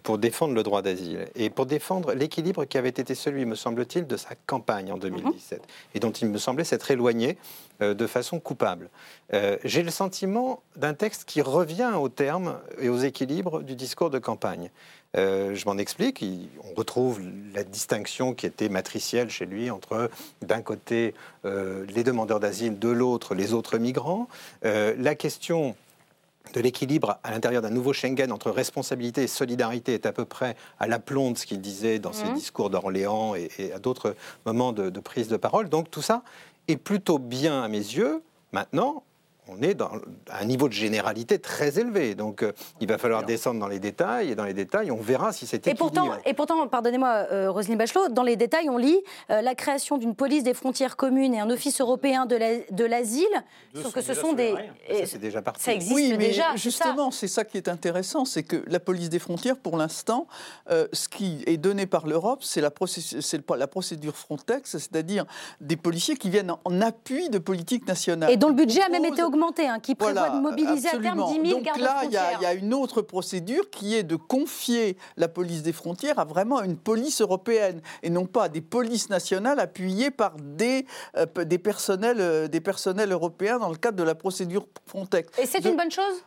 pour 0.04 0.19
défendre 0.19 0.54
le 0.54 0.63
droit 0.63 0.82
d'asile 0.82 1.28
et 1.36 1.49
pour 1.49 1.65
défendre 1.65 2.13
l'équilibre 2.13 2.65
qui 2.65 2.78
avait 2.78 2.89
été 2.89 3.15
celui, 3.15 3.45
me 3.45 3.56
semble-t-il, 3.56 4.08
de 4.08 4.17
sa 4.17 4.36
campagne 4.45 4.91
en 4.91 4.97
2017 4.97 5.60
mhm. 5.60 5.65
et 5.95 5.99
dont 5.99 6.12
il 6.12 6.30
me 6.30 6.38
semblait 6.38 6.63
s'être 6.63 6.89
éloigné 6.91 7.38
de 7.79 8.07
façon 8.07 8.39
coupable. 8.39 8.89
Euh, 9.33 9.57
j'ai 9.63 9.83
le 9.83 9.91
sentiment 9.91 10.62
d'un 10.75 10.93
texte 10.93 11.25
qui 11.25 11.41
revient 11.41 11.91
aux 11.99 12.09
termes 12.09 12.59
et 12.79 12.89
aux 12.89 12.99
équilibres 12.99 13.62
du 13.62 13.75
discours 13.75 14.09
de 14.09 14.19
campagne. 14.19 14.69
Euh, 15.15 15.53
je 15.53 15.65
m'en 15.65 15.77
explique. 15.77 16.23
on 16.63 16.73
retrouve 16.73 17.21
la 17.53 17.63
distinction 17.63 18.33
qui 18.33 18.45
était 18.45 18.69
matricielle 18.69 19.29
chez 19.29 19.45
lui 19.45 19.69
entre, 19.69 20.09
d'un 20.41 20.62
côté, 20.62 21.13
les 21.43 22.03
demandeurs 22.03 22.39
d'asile, 22.39 22.79
de 22.79 22.89
l'autre, 22.89 23.36
les 23.36 23.53
autres 23.53 23.77
migrants. 23.77 24.27
la 24.63 25.15
question 25.15 25.75
de 26.53 26.59
l'équilibre 26.59 27.17
à 27.23 27.31
l'intérieur 27.31 27.62
d'un 27.62 27.69
nouveau 27.69 27.93
Schengen 27.93 28.31
entre 28.31 28.51
responsabilité 28.51 29.23
et 29.23 29.27
solidarité 29.27 29.93
est 29.93 30.05
à 30.05 30.12
peu 30.12 30.25
près 30.25 30.55
à 30.79 30.88
l'aplomb 30.88 31.31
de 31.31 31.38
ce 31.38 31.45
qu'il 31.45 31.62
disait 31.62 31.99
dans 31.99 32.13
ses 32.13 32.25
mmh. 32.25 32.33
discours 32.33 32.69
d'Orléans 32.69 33.36
et, 33.36 33.71
à 33.73 33.79
d'autres 33.79 34.15
moments 34.45 34.73
de, 34.73 34.89
de, 34.89 34.99
prise 34.99 35.27
de 35.29 35.38
parole. 35.38 35.69
Donc 35.69 35.89
tout 35.89 36.01
ça 36.01 36.23
est 36.67 36.78
plutôt 36.78 37.19
bien 37.19 37.63
à 37.63 37.67
mes 37.67 37.78
yeux. 37.78 38.23
Maintenant, 38.52 39.04
on 39.47 39.62
est 39.62 39.73
dans 39.73 39.91
un 40.29 40.45
niveau 40.45 40.67
de 40.67 40.73
généralité 40.73 41.39
très 41.39 41.79
élevé. 41.79 42.15
Donc, 42.15 42.43
euh, 42.43 42.53
il 42.79 42.88
va 42.88 42.97
falloir 42.97 43.23
descendre 43.23 43.60
dans 43.60 43.67
les 43.67 43.79
détails, 43.79 44.32
et 44.32 44.36
dans 44.36 44.45
les 44.45 44.53
détails, 44.53 44.91
on 44.91 45.01
verra 45.01 45.34
si 45.34 45.45
c'était. 45.45 45.71
Et 45.71 45.75
pourtant, 45.75 46.12
et 46.25 46.34
pourtant, 46.34 46.65
pardonnez-moi, 46.67 47.27
euh, 47.32 47.51
Roselyne 47.51 47.77
Bachelot, 47.77 48.10
dans 48.10 48.23
les 48.23 48.36
détails, 48.36 48.69
on 48.69 48.77
lit 48.77 49.01
euh, 49.29 49.41
la 49.41 49.56
création 49.56 49.97
d'une 49.97 50.15
police 50.15 50.43
des 50.43 50.53
frontières 50.53 50.95
communes 50.95 51.34
et 51.34 51.39
un 51.39 51.49
office 51.49 51.82
européen 51.82 52.25
de 52.25 52.86
l'asile. 52.86 53.25
Sauf 53.75 53.93
que 53.93 54.01
ce 54.01 54.13
sont 54.13 54.34
des. 54.34 54.53
Ça, 54.89 55.06
c'est 55.06 55.19
déjà 55.19 55.41
parti. 55.41 55.63
Ça 55.63 55.73
existe 55.73 55.93
oui, 55.93 56.15
mais 56.17 56.27
déjà. 56.27 56.56
Justement, 56.56 57.12
c'est 57.12 57.27
ça. 57.27 57.43
qui 57.43 57.58
est 57.58 57.67
intéressant, 57.67 58.23
c'est 58.23 58.43
que 58.43 58.63
la 58.67 58.79
police 58.79 59.10
des 59.10 59.19
frontières, 59.19 59.58
pour 59.58 59.77
l'instant, 59.77 60.27
ce 60.69 61.10
qui 61.10 61.43
est 61.45 61.58
donné 61.58 61.86
par 61.86 62.08
l'Europe, 62.08 62.43
c'est 62.43 62.62
la, 62.62 62.71
la, 63.58 63.67
procédure 63.67 64.15
Frontex, 64.15 64.71
c'est-à-dire 64.71 65.25
des 65.60 65.75
policiers 65.75 66.15
qui 66.15 66.29
viennent 66.29 66.53
en 66.63 66.82
appui 66.82 67.29
de 67.29 67.38
politique 67.38 67.88
nationale. 67.88 68.32
Et 68.32 68.38
dont 68.38 68.47
le 68.47 68.53
budget 68.53 68.82
a 68.82 68.89
même 68.89 69.06
été 69.06 69.23
augmenté, 69.23 69.33
hein, 69.60 69.80
qui 69.80 69.96
prévoit 69.96 70.30
de 70.30 70.39
mobiliser 70.39 70.89
à 70.89 70.98
terme 70.98 71.26
10 71.26 71.50
000 71.50 71.60
Donc 71.60 71.78
là, 71.78 72.04
il 72.06 72.12
y, 72.12 72.17
a 72.17 72.54
une 72.54 72.74
autre 72.74 73.02
procédure 73.02 73.69
qui 73.69 73.96
est 73.96 74.04
de 74.04 74.15
confier 74.15 74.98
la 75.17 75.28
police 75.28 75.63
des 75.63 75.74
frontières 75.74 76.19
à 76.19 76.26
vraiment 76.26 76.62
une 76.62 76.78
police 76.78 77.22
européenne 77.22 77.82
et 78.02 78.10
non 78.10 78.26
pas 78.26 78.43
à 78.43 78.50
des 78.50 78.62
polices 78.62 79.10
nationales 79.10 79.60
appuyées 79.60 80.12
par 80.12 80.36
des, 80.38 80.86
euh, 81.17 81.26
des, 81.46 81.58
personnels, 81.58 82.19
euh, 82.19 82.48
des 82.48 82.62
personnels 82.62 83.12
européens 83.12 83.60
dans 83.60 83.69
le 83.69 83.78
cadre 83.78 83.98
de 83.98 84.04
la 84.04 84.15
procédure 84.15 84.67
Frontex. 84.86 85.38
Et 85.39 85.46
c'est 85.46 85.63
une 85.65 85.78
bonne 85.78 85.91
chose? 85.91 86.24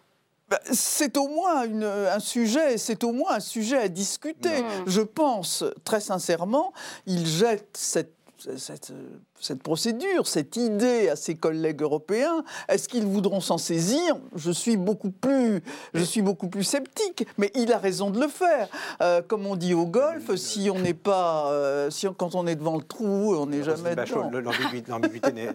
bah, 0.48 0.60
c'est 0.72 1.16
au 1.16 1.26
moins 1.26 1.64
une, 1.64 1.82
un 1.82 2.20
sujet, 2.20 2.78
c'est 2.78 3.02
au 3.02 3.12
moins 3.12 3.34
un 3.34 3.40
sujet 3.40 3.78
à 3.78 3.88
discuter. 3.88 4.62
Mmh. 4.62 4.66
Je 4.86 5.00
pense 5.00 5.64
très 5.84 6.00
sincèrement, 6.00 6.72
il 7.06 7.26
jette 7.26 7.70
cette 7.76 8.15
cette, 8.58 8.92
cette, 9.40 9.62
procédure, 9.62 10.26
cette 10.26 10.56
idée 10.56 11.08
à 11.08 11.16
ses 11.16 11.34
collègues 11.34 11.82
européens. 11.82 12.44
Est-ce 12.68 12.88
qu'ils 12.88 13.06
voudront 13.06 13.40
s'en 13.40 13.58
saisir? 13.58 14.16
Je 14.34 14.50
suis 14.50 14.76
beaucoup 14.76 15.10
plus, 15.10 15.62
je 15.94 16.02
suis 16.02 16.22
beaucoup 16.22 16.48
plus 16.48 16.64
sceptique. 16.64 17.26
Mais 17.38 17.50
il 17.54 17.72
a 17.72 17.78
raison 17.78 18.10
de 18.10 18.20
le 18.20 18.28
faire. 18.28 18.68
Euh, 19.02 19.22
comme 19.22 19.46
on 19.46 19.56
dit 19.56 19.74
au 19.74 19.86
golf, 19.86 20.34
si 20.36 20.70
on 20.70 20.78
n'est 20.78 20.94
pas, 20.94 21.50
euh, 21.50 21.90
si 21.90 22.06
quand 22.16 22.34
on 22.34 22.46
est 22.46 22.56
devant 22.56 22.76
le 22.76 22.84
trou, 22.84 23.34
on 23.36 23.46
n'est 23.46 23.62
jamais. 23.62 23.94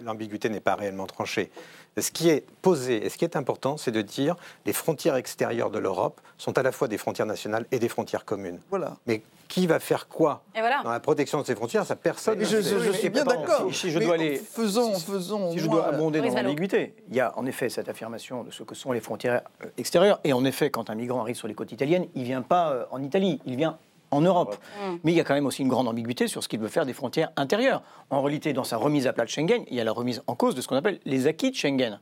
L'ambiguïté 0.04 0.48
n'est 0.48 0.60
pas 0.60 0.74
réellement 0.74 1.06
tranchée. 1.06 1.50
Ce 1.98 2.10
qui 2.10 2.30
est 2.30 2.44
posé 2.62 3.04
et 3.04 3.10
ce 3.10 3.18
qui 3.18 3.24
est 3.24 3.36
important, 3.36 3.76
c'est 3.76 3.90
de 3.90 4.02
dire 4.02 4.36
les 4.64 4.72
frontières 4.72 5.16
extérieures 5.16 5.70
de 5.70 5.78
l'Europe 5.78 6.20
sont 6.38 6.56
à 6.56 6.62
la 6.62 6.72
fois 6.72 6.88
des 6.88 6.98
frontières 6.98 7.26
nationales 7.26 7.66
et 7.70 7.78
des 7.78 7.88
frontières 7.88 8.24
communes. 8.24 8.60
Voilà. 8.70 8.96
Mais 9.06 9.22
qui 9.52 9.66
va 9.66 9.78
faire 9.78 10.08
quoi 10.08 10.42
dans 10.82 10.90
la 10.90 11.00
protection 11.00 11.42
de 11.42 11.46
ces 11.46 11.54
frontières 11.54 11.84
Ça, 11.84 11.94
personne. 11.94 12.42
Je, 12.42 12.62
je, 12.62 12.92
suis 12.92 13.10
bien 13.10 13.24
d'accord. 13.24 13.68
Si, 13.70 13.90
je 13.90 13.98
dois 13.98 14.14
aller, 14.14 14.36
faisons, 14.36 14.94
faisons. 14.94 15.52
Si 15.52 15.58
je 15.58 15.66
dois 15.66 15.88
abonder 15.88 16.22
dans 16.22 16.42
l'ambiguïté, 16.42 16.94
il 17.10 17.16
y 17.16 17.20
a 17.20 17.36
en 17.38 17.44
effet 17.44 17.68
cette 17.68 17.90
affirmation 17.90 18.44
de 18.44 18.50
ce 18.50 18.62
que 18.62 18.74
sont 18.74 18.92
les 18.92 19.00
frontières 19.00 19.42
euh, 19.62 19.66
extérieures. 19.76 20.20
Et 20.24 20.32
en 20.32 20.46
effet, 20.46 20.70
quand 20.70 20.88
un 20.88 20.94
migrant 20.94 21.20
arrive 21.20 21.36
sur 21.36 21.48
les 21.48 21.54
côtes 21.54 21.70
italiennes, 21.70 22.06
il 22.14 22.22
ne 22.22 22.26
vient 22.26 22.40
pas 22.40 22.72
euh, 22.72 22.84
en 22.90 23.02
Italie, 23.02 23.42
il 23.44 23.56
vient 23.56 23.76
en 24.12 24.20
Europe. 24.20 24.56
Mm. 24.56 24.96
Mais 25.02 25.12
il 25.12 25.16
y 25.16 25.20
a 25.20 25.24
quand 25.24 25.34
même 25.34 25.46
aussi 25.46 25.62
une 25.62 25.68
grande 25.68 25.88
ambiguïté 25.88 26.28
sur 26.28 26.42
ce 26.42 26.48
qu'il 26.48 26.60
veut 26.60 26.68
faire 26.68 26.86
des 26.86 26.92
frontières 26.92 27.30
intérieures. 27.36 27.82
En 28.10 28.22
réalité, 28.22 28.52
dans 28.52 28.64
sa 28.64 28.76
remise 28.76 29.08
à 29.08 29.12
plat 29.12 29.24
de 29.24 29.30
Schengen, 29.30 29.64
il 29.68 29.76
y 29.76 29.80
a 29.80 29.84
la 29.84 29.92
remise 29.92 30.22
en 30.28 30.36
cause 30.36 30.54
de 30.54 30.60
ce 30.60 30.68
qu'on 30.68 30.76
appelle 30.76 31.00
les 31.04 31.26
acquis 31.26 31.50
de 31.50 31.56
Schengen. 31.56 31.98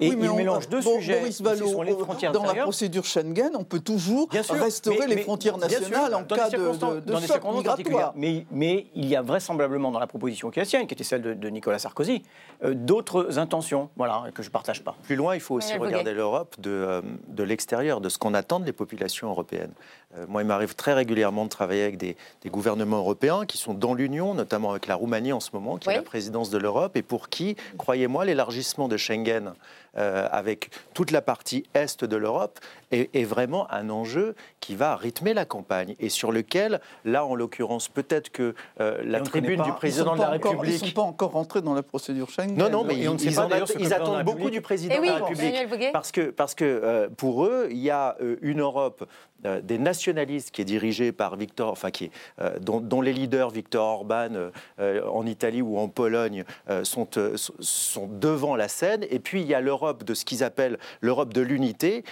Et 0.00 0.08
il 0.08 0.16
mélange 0.16 0.68
deux 0.68 0.82
sujets. 0.82 1.20
Boris 1.20 1.42
les 1.84 1.92
frontières 1.96 2.32
dans 2.32 2.44
la 2.44 2.54
procédure 2.54 3.04
Schengen, 3.04 3.50
on 3.54 3.64
peut 3.64 3.80
toujours 3.80 4.28
restaurer 4.30 5.06
les 5.06 5.18
frontières 5.18 5.58
nationales 5.58 6.14
en 6.14 6.24
cas 6.24 6.48
de, 6.50 7.00
de, 7.00 7.26
choc 7.26 7.42
migratoire. 7.54 8.12
Mais, 8.16 8.46
mais, 8.50 8.86
il 8.94 9.06
y 9.06 9.16
a 9.16 9.22
vraisemblablement 9.22 9.90
dans 9.90 9.98
la 9.98 10.06
proposition 10.06 10.50
qui 10.50 10.60
est 10.60 10.64
sienne, 10.64 10.86
qui 10.86 10.94
était 10.94 11.04
celle 11.04 11.22
de, 11.22 11.48
Nicolas 11.48 11.78
Sarkozy, 11.78 12.22
euh, 12.64 12.74
d'autres 12.74 13.38
intentions 13.38 13.90
voilà, 13.96 14.24
que 14.34 14.42
je 14.42 14.48
ne 14.48 14.52
partage 14.52 14.82
pas. 14.82 14.96
Plus 15.04 15.16
loin, 15.16 15.34
il 15.34 15.40
faut 15.40 15.54
aussi 15.54 15.76
regarder 15.76 16.12
l'Europe 16.12 16.56
de, 16.58 16.70
euh, 16.70 17.02
de 17.28 17.42
l'extérieur, 17.42 18.00
de 18.00 18.08
ce 18.08 18.18
qu'on 18.18 18.34
attend 18.34 18.60
des 18.60 18.72
populations 18.72 19.28
européennes. 19.28 19.72
Euh, 20.16 20.26
moi, 20.28 20.42
il 20.42 20.46
m'arrive 20.46 20.74
très 20.74 20.92
régulièrement 20.92 21.44
de 21.44 21.48
travailler 21.48 21.82
avec 21.82 21.96
des, 21.96 22.16
gouvernements 22.46 22.98
européens 22.98 23.46
qui 23.46 23.58
sont 23.58 23.74
dans 23.74 23.94
l'Union, 23.94 24.34
notamment 24.34 24.70
avec 24.70 24.86
la 24.86 24.94
Roumanie 24.94 25.32
en 25.32 25.40
ce 25.40 25.50
moment, 25.52 25.76
qui 25.76 25.88
est 25.88 25.96
la 25.96 26.02
présidence 26.02 26.50
de 26.50 26.58
l'Europe, 26.58 26.96
et 26.96 27.02
pour 27.02 27.28
qui, 27.28 27.56
croyez-moi, 27.78 28.24
l'élargissement 28.24 28.86
de 28.86 28.96
Schengen 28.96 29.54
euh, 29.93 29.93
avec 29.96 30.70
toute 30.92 31.10
la 31.10 31.22
partie 31.22 31.64
est 31.74 32.04
de 32.04 32.16
l'Europe 32.16 32.58
est, 32.94 33.24
vraiment 33.24 33.70
un 33.72 33.90
enjeu 33.90 34.34
qui 34.60 34.74
va 34.74 34.96
rythmer 34.96 35.34
la 35.34 35.44
campagne 35.44 35.94
et 35.98 36.08
sur 36.08 36.32
lequel, 36.32 36.80
là, 37.04 37.24
en 37.24 37.34
l'occurrence, 37.34 37.88
peut-être 37.88 38.30
que 38.30 38.54
euh, 38.80 39.02
la 39.04 39.20
tribune 39.20 39.62
du 39.62 39.72
président 39.72 40.14
de 40.14 40.20
la 40.20 40.30
République... 40.30 40.80
ils 40.80 40.82
ne 40.82 40.88
sont 40.88 40.94
pas 40.94 41.02
encore 41.02 41.32
rentrés 41.32 41.62
dans 41.62 41.74
la 41.74 41.82
procédure 41.82 42.30
Schengen. 42.30 42.56
Non, 42.56 42.70
non, 42.70 42.84
mais 42.84 42.96
ils, 42.96 43.10
ils, 43.22 43.92
attendent 43.92 44.24
beaucoup 44.24 44.50
du 44.50 44.60
président 44.60 44.94
eh 44.98 45.00
de 45.00 45.06
la 45.06 45.24
République. 45.24 45.92
Parce 45.92 46.12
que, 46.12 46.30
parce 46.30 46.54
que 46.54 47.08
pour 47.16 47.44
eux, 47.46 47.68
il 47.70 47.78
y 47.78 47.90
a 47.90 48.16
une 48.42 48.60
Europe 48.60 49.06
euh, 49.46 49.60
des 49.60 49.78
nationalistes 49.78 50.50
qui 50.50 50.62
est 50.62 50.64
dirigé 50.64 51.12
par 51.12 51.36
Victor, 51.36 51.70
enfin 51.70 51.90
qui 51.90 52.04
est, 52.04 52.10
euh, 52.40 52.58
dont, 52.60 53.00
les 53.02 53.12
leaders 53.12 53.50
Victor 53.50 53.86
Orban 53.86 54.50
euh, 54.78 55.06
en 55.06 55.26
Italie 55.26 55.60
ou 55.60 55.78
en 55.78 55.88
Pologne 55.88 56.44
sont, 56.82 57.08
sont 57.36 58.06
devant 58.06 58.56
la 58.56 58.68
scène. 58.68 59.04
Et 59.10 59.18
puis 59.18 59.42
il 59.42 59.46
y 59.46 59.54
a 59.54 59.60
l'Europe 59.60 60.04
de 60.04 60.14
ce 60.14 60.24
qu'ils 60.24 60.42
appellent 60.42 60.78
l'Europe 61.00 61.34
de 61.34 61.42
l'unité 61.42 62.04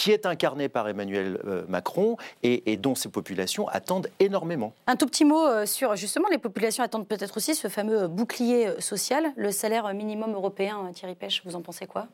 qui 0.00 0.12
est 0.12 0.24
incarnée 0.24 0.70
par 0.70 0.88
Emmanuel 0.88 1.38
Macron 1.68 2.16
et, 2.42 2.78
dont 2.78 2.94
ces 2.94 3.10
populations 3.10 3.68
attendent 3.68 4.08
énormément. 4.18 4.72
Un 4.86 4.96
tout 4.96 5.04
petit 5.04 5.26
mot 5.26 5.66
sur 5.66 5.94
justement 5.94 6.28
les 6.30 6.38
populations 6.38 6.82
attendent 6.82 7.06
peut-être 7.06 7.36
aussi 7.36 7.54
ce 7.54 7.68
fameux 7.68 8.08
bouclier 8.08 8.80
social, 8.80 9.30
le 9.36 9.50
salaire 9.50 9.92
minimum 9.92 10.32
européen. 10.32 10.90
Thierry 10.94 11.16
Pêche, 11.16 11.42
vous 11.44 11.54
en 11.54 11.60
pensez 11.60 11.86
quoi? 11.86 12.06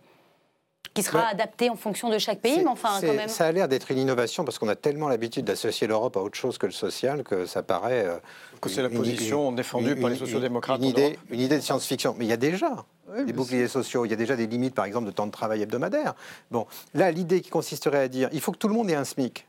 Qui 0.97 1.03
sera 1.03 1.29
adapté 1.29 1.71
en 1.71 1.77
fonction 1.77 2.11
de 2.11 2.19
chaque 2.19 2.41
pays, 2.41 2.59
mais 2.59 2.67
enfin 2.67 2.99
quand 3.01 3.13
même. 3.13 3.29
Ça 3.29 3.47
a 3.47 3.53
l'air 3.53 3.69
d'être 3.69 3.91
une 3.91 3.99
innovation 3.99 4.45
parce 4.45 4.59
qu'on 4.59 4.69
a 4.69 4.77
tellement 4.77 5.09
l'habitude 5.09 5.45
d'associer 5.45 5.87
l'Europe 5.87 6.17
à 6.17 6.21
autre 6.21 6.37
chose 6.37 6.59
que 6.59 6.67
le 6.67 6.73
social 6.73 7.23
que 7.23 7.47
ça 7.47 7.63
paraît. 7.63 8.07
Euh, 8.07 8.19
que 8.61 8.69
c'est 8.69 8.83
la 8.83 8.89
position 8.89 9.53
défendue 9.53 9.97
par 9.97 10.11
les 10.11 10.17
sociodémocrates. 10.17 10.79
Une, 10.81 10.89
idée, 10.89 11.19
une 11.31 11.41
idée 11.41 11.57
de 11.57 11.63
science-fiction. 11.63 12.15
Mais 12.19 12.25
il 12.25 12.29
y 12.29 12.33
a 12.33 12.39
déjà 12.39 12.85
des 13.25 13.33
boucliers 13.33 13.69
sociaux, 13.69 14.05
il 14.05 14.11
y 14.11 14.15
a 14.15 14.17
déjà 14.17 14.35
des 14.35 14.47
limites, 14.47 14.75
par 14.75 14.85
exemple, 14.85 15.07
de 15.07 15.11
temps 15.11 15.27
de 15.27 15.31
travail 15.31 15.63
hebdomadaire. 15.63 16.15
Bon, 16.51 16.67
là, 16.95 17.11
l'idée 17.11 17.41
qui 17.41 17.51
consisterait 17.51 18.01
à 18.01 18.09
dire 18.09 18.29
il 18.33 18.41
faut 18.41 18.53
que 18.53 18.59
tout 18.59 18.69
le 18.69 18.75
monde 18.75 18.91
ait 18.91 18.95
un 18.95 19.05
SMIC. 19.05 19.47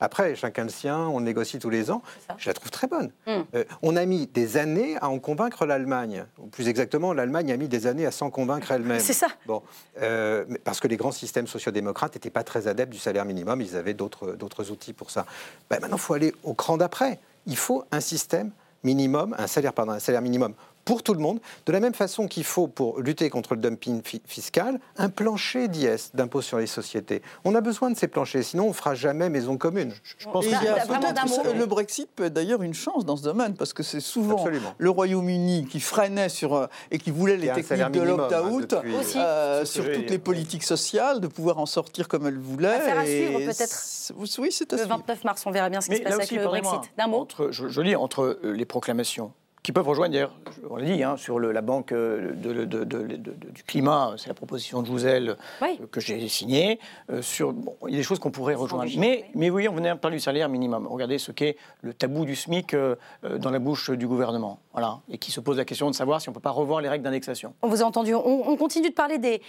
Après, 0.00 0.36
chacun 0.36 0.64
le 0.64 0.70
sien, 0.70 0.98
on 0.98 1.20
négocie 1.20 1.58
tous 1.58 1.70
les 1.70 1.90
ans. 1.90 2.02
Je 2.36 2.48
la 2.48 2.54
trouve 2.54 2.70
très 2.70 2.86
bonne. 2.86 3.10
Hmm. 3.26 3.42
Euh, 3.54 3.64
on 3.82 3.96
a 3.96 4.04
mis 4.04 4.26
des 4.28 4.56
années 4.56 4.96
à 5.00 5.08
en 5.08 5.18
convaincre 5.18 5.66
l'Allemagne. 5.66 6.24
Ou 6.38 6.46
plus 6.46 6.68
exactement, 6.68 7.12
l'Allemagne 7.12 7.50
a 7.52 7.56
mis 7.56 7.68
des 7.68 7.86
années 7.86 8.06
à 8.06 8.12
s'en 8.12 8.30
convaincre 8.30 8.70
elle-même. 8.70 9.00
C'est 9.00 9.12
ça. 9.12 9.28
Bon, 9.46 9.62
euh, 10.00 10.44
parce 10.64 10.78
que 10.80 10.88
les 10.88 10.96
grands 10.96 11.12
systèmes 11.12 11.46
sociodémocrates 11.46 12.14
n'étaient 12.14 12.30
pas 12.30 12.44
très 12.44 12.68
adeptes 12.68 12.92
du 12.92 12.98
salaire 12.98 13.24
minimum. 13.24 13.60
Ils 13.60 13.76
avaient 13.76 13.94
d'autres 13.94 14.70
outils 14.70 14.92
pour 14.92 15.10
ça. 15.10 15.26
Ben, 15.68 15.80
maintenant, 15.80 15.96
il 15.96 16.02
faut 16.02 16.14
aller 16.14 16.32
au 16.44 16.54
cran 16.54 16.76
d'après. 16.76 17.18
Il 17.46 17.56
faut 17.56 17.84
un 17.90 18.00
système 18.00 18.52
minimum, 18.84 19.34
un 19.38 19.46
salaire, 19.46 19.72
pardon, 19.72 19.92
un 19.92 19.98
salaire 19.98 20.22
minimum 20.22 20.54
pour 20.88 21.02
tout 21.02 21.12
le 21.12 21.20
monde, 21.20 21.38
de 21.66 21.72
la 21.72 21.80
même 21.80 21.92
façon 21.92 22.26
qu'il 22.26 22.44
faut, 22.44 22.66
pour 22.66 22.98
lutter 23.02 23.28
contre 23.28 23.54
le 23.54 23.60
dumping 23.60 24.00
fiscal, 24.24 24.80
un 24.96 25.10
plancher 25.10 25.68
d'IS, 25.68 26.12
d'impôt 26.14 26.40
sur 26.40 26.56
les 26.56 26.66
sociétés. 26.66 27.20
On 27.44 27.54
a 27.54 27.60
besoin 27.60 27.90
de 27.90 27.96
ces 27.98 28.08
planchers, 28.08 28.42
sinon 28.42 28.64
on 28.64 28.68
ne 28.68 28.72
fera 28.72 28.94
jamais 28.94 29.28
maison 29.28 29.58
commune. 29.58 29.92
Je 30.16 30.26
pense 30.30 30.46
que 30.46 31.58
le 31.58 31.66
Brexit 31.66 32.08
peut 32.16 32.24
être 32.24 32.32
d'ailleurs 32.32 32.62
une 32.62 32.72
chance 32.72 33.04
dans 33.04 33.18
ce 33.18 33.22
domaine, 33.22 33.54
parce 33.54 33.74
que 33.74 33.82
c'est 33.82 34.00
souvent 34.00 34.46
le 34.78 34.88
Royaume-Uni 34.88 35.66
qui 35.66 35.78
freinait 35.78 36.30
sur, 36.30 36.54
euh, 36.54 36.66
et 36.90 36.96
qui 36.96 37.10
voulait 37.10 37.36
les 37.36 37.52
techniques 37.52 37.90
de 37.90 38.00
l'opt-out 38.00 38.72
hein, 38.72 38.82
euh, 39.16 39.64
sur 39.66 39.92
toutes 39.92 40.08
les 40.08 40.18
politiques 40.18 40.64
sociales, 40.64 41.20
de 41.20 41.26
pouvoir 41.26 41.58
en 41.58 41.66
sortir 41.66 42.08
comme 42.08 42.26
elle 42.26 42.38
voulait. 42.38 42.76
Affaire 42.76 42.98
à 43.00 43.04
suivre 43.04 43.40
peut-être. 43.40 44.12
Oui, 44.38 44.50
c'est 44.50 44.72
Le 44.72 44.86
29 44.86 45.24
mars, 45.24 45.42
on 45.44 45.50
verra 45.50 45.68
bien 45.68 45.82
ce 45.82 45.90
qui 45.90 45.98
se 45.98 46.02
passe 46.02 46.14
avec 46.14 46.30
le 46.30 46.44
Brexit. 46.44 46.80
D'un 46.96 47.08
mot 47.08 47.28
je, 47.50 47.68
je 47.68 47.80
lis 47.82 47.94
entre 47.94 48.38
euh, 48.42 48.52
les 48.52 48.64
proclamations 48.64 49.34
qui 49.62 49.72
peuvent 49.72 49.86
rejoindre, 49.86 50.12
d'ailleurs, 50.12 50.34
on 50.70 50.76
l'a 50.76 50.84
dit, 50.84 51.02
hein, 51.02 51.16
sur 51.16 51.38
le, 51.38 51.52
la 51.52 51.62
banque 51.62 51.92
euh, 51.92 52.32
de, 52.34 52.64
du 52.64 53.62
climat, 53.64 54.14
c'est 54.16 54.28
la 54.28 54.34
proposition 54.34 54.82
de 54.82 54.86
Jouzel 54.86 55.36
euh, 55.62 55.66
que 55.90 56.00
j'ai 56.00 56.28
signée. 56.28 56.78
Euh, 57.10 57.22
sur, 57.22 57.52
bon, 57.52 57.74
il 57.86 57.92
y 57.92 57.94
a 57.94 57.98
des 57.98 58.04
choses 58.04 58.18
qu'on 58.18 58.30
pourrait 58.30 58.54
rejoindre. 58.54 58.90
Mais, 58.96 59.26
mais 59.34 59.50
oui, 59.50 59.68
on 59.68 59.74
venait 59.74 59.94
parler 59.96 60.16
du 60.16 60.22
salaire 60.22 60.48
minimum. 60.48 60.86
Regardez 60.86 61.18
ce 61.18 61.32
qu'est 61.32 61.56
le 61.82 61.92
tabou 61.92 62.24
du 62.24 62.36
SMIC 62.36 62.74
dans 63.22 63.50
la 63.50 63.58
bouche 63.58 63.90
du 63.90 64.06
gouvernement. 64.06 64.60
Voilà, 64.72 65.00
et 65.10 65.18
qui 65.18 65.32
se 65.32 65.40
pose 65.40 65.56
la 65.56 65.64
question 65.64 65.90
de 65.90 65.94
savoir 65.94 66.20
si 66.20 66.28
on 66.28 66.32
ne 66.32 66.34
peut 66.34 66.40
pas 66.40 66.50
revoir 66.50 66.80
les 66.80 66.88
règles 66.88 67.02
d'indexation. 67.02 67.52
On 67.62 67.68
vous 67.68 67.82
a 67.82 67.84
entendu. 67.84 68.14
On, 68.14 68.56
continue 68.56 68.90
de 68.90 68.94
parler 68.94 69.18
des 69.18 69.42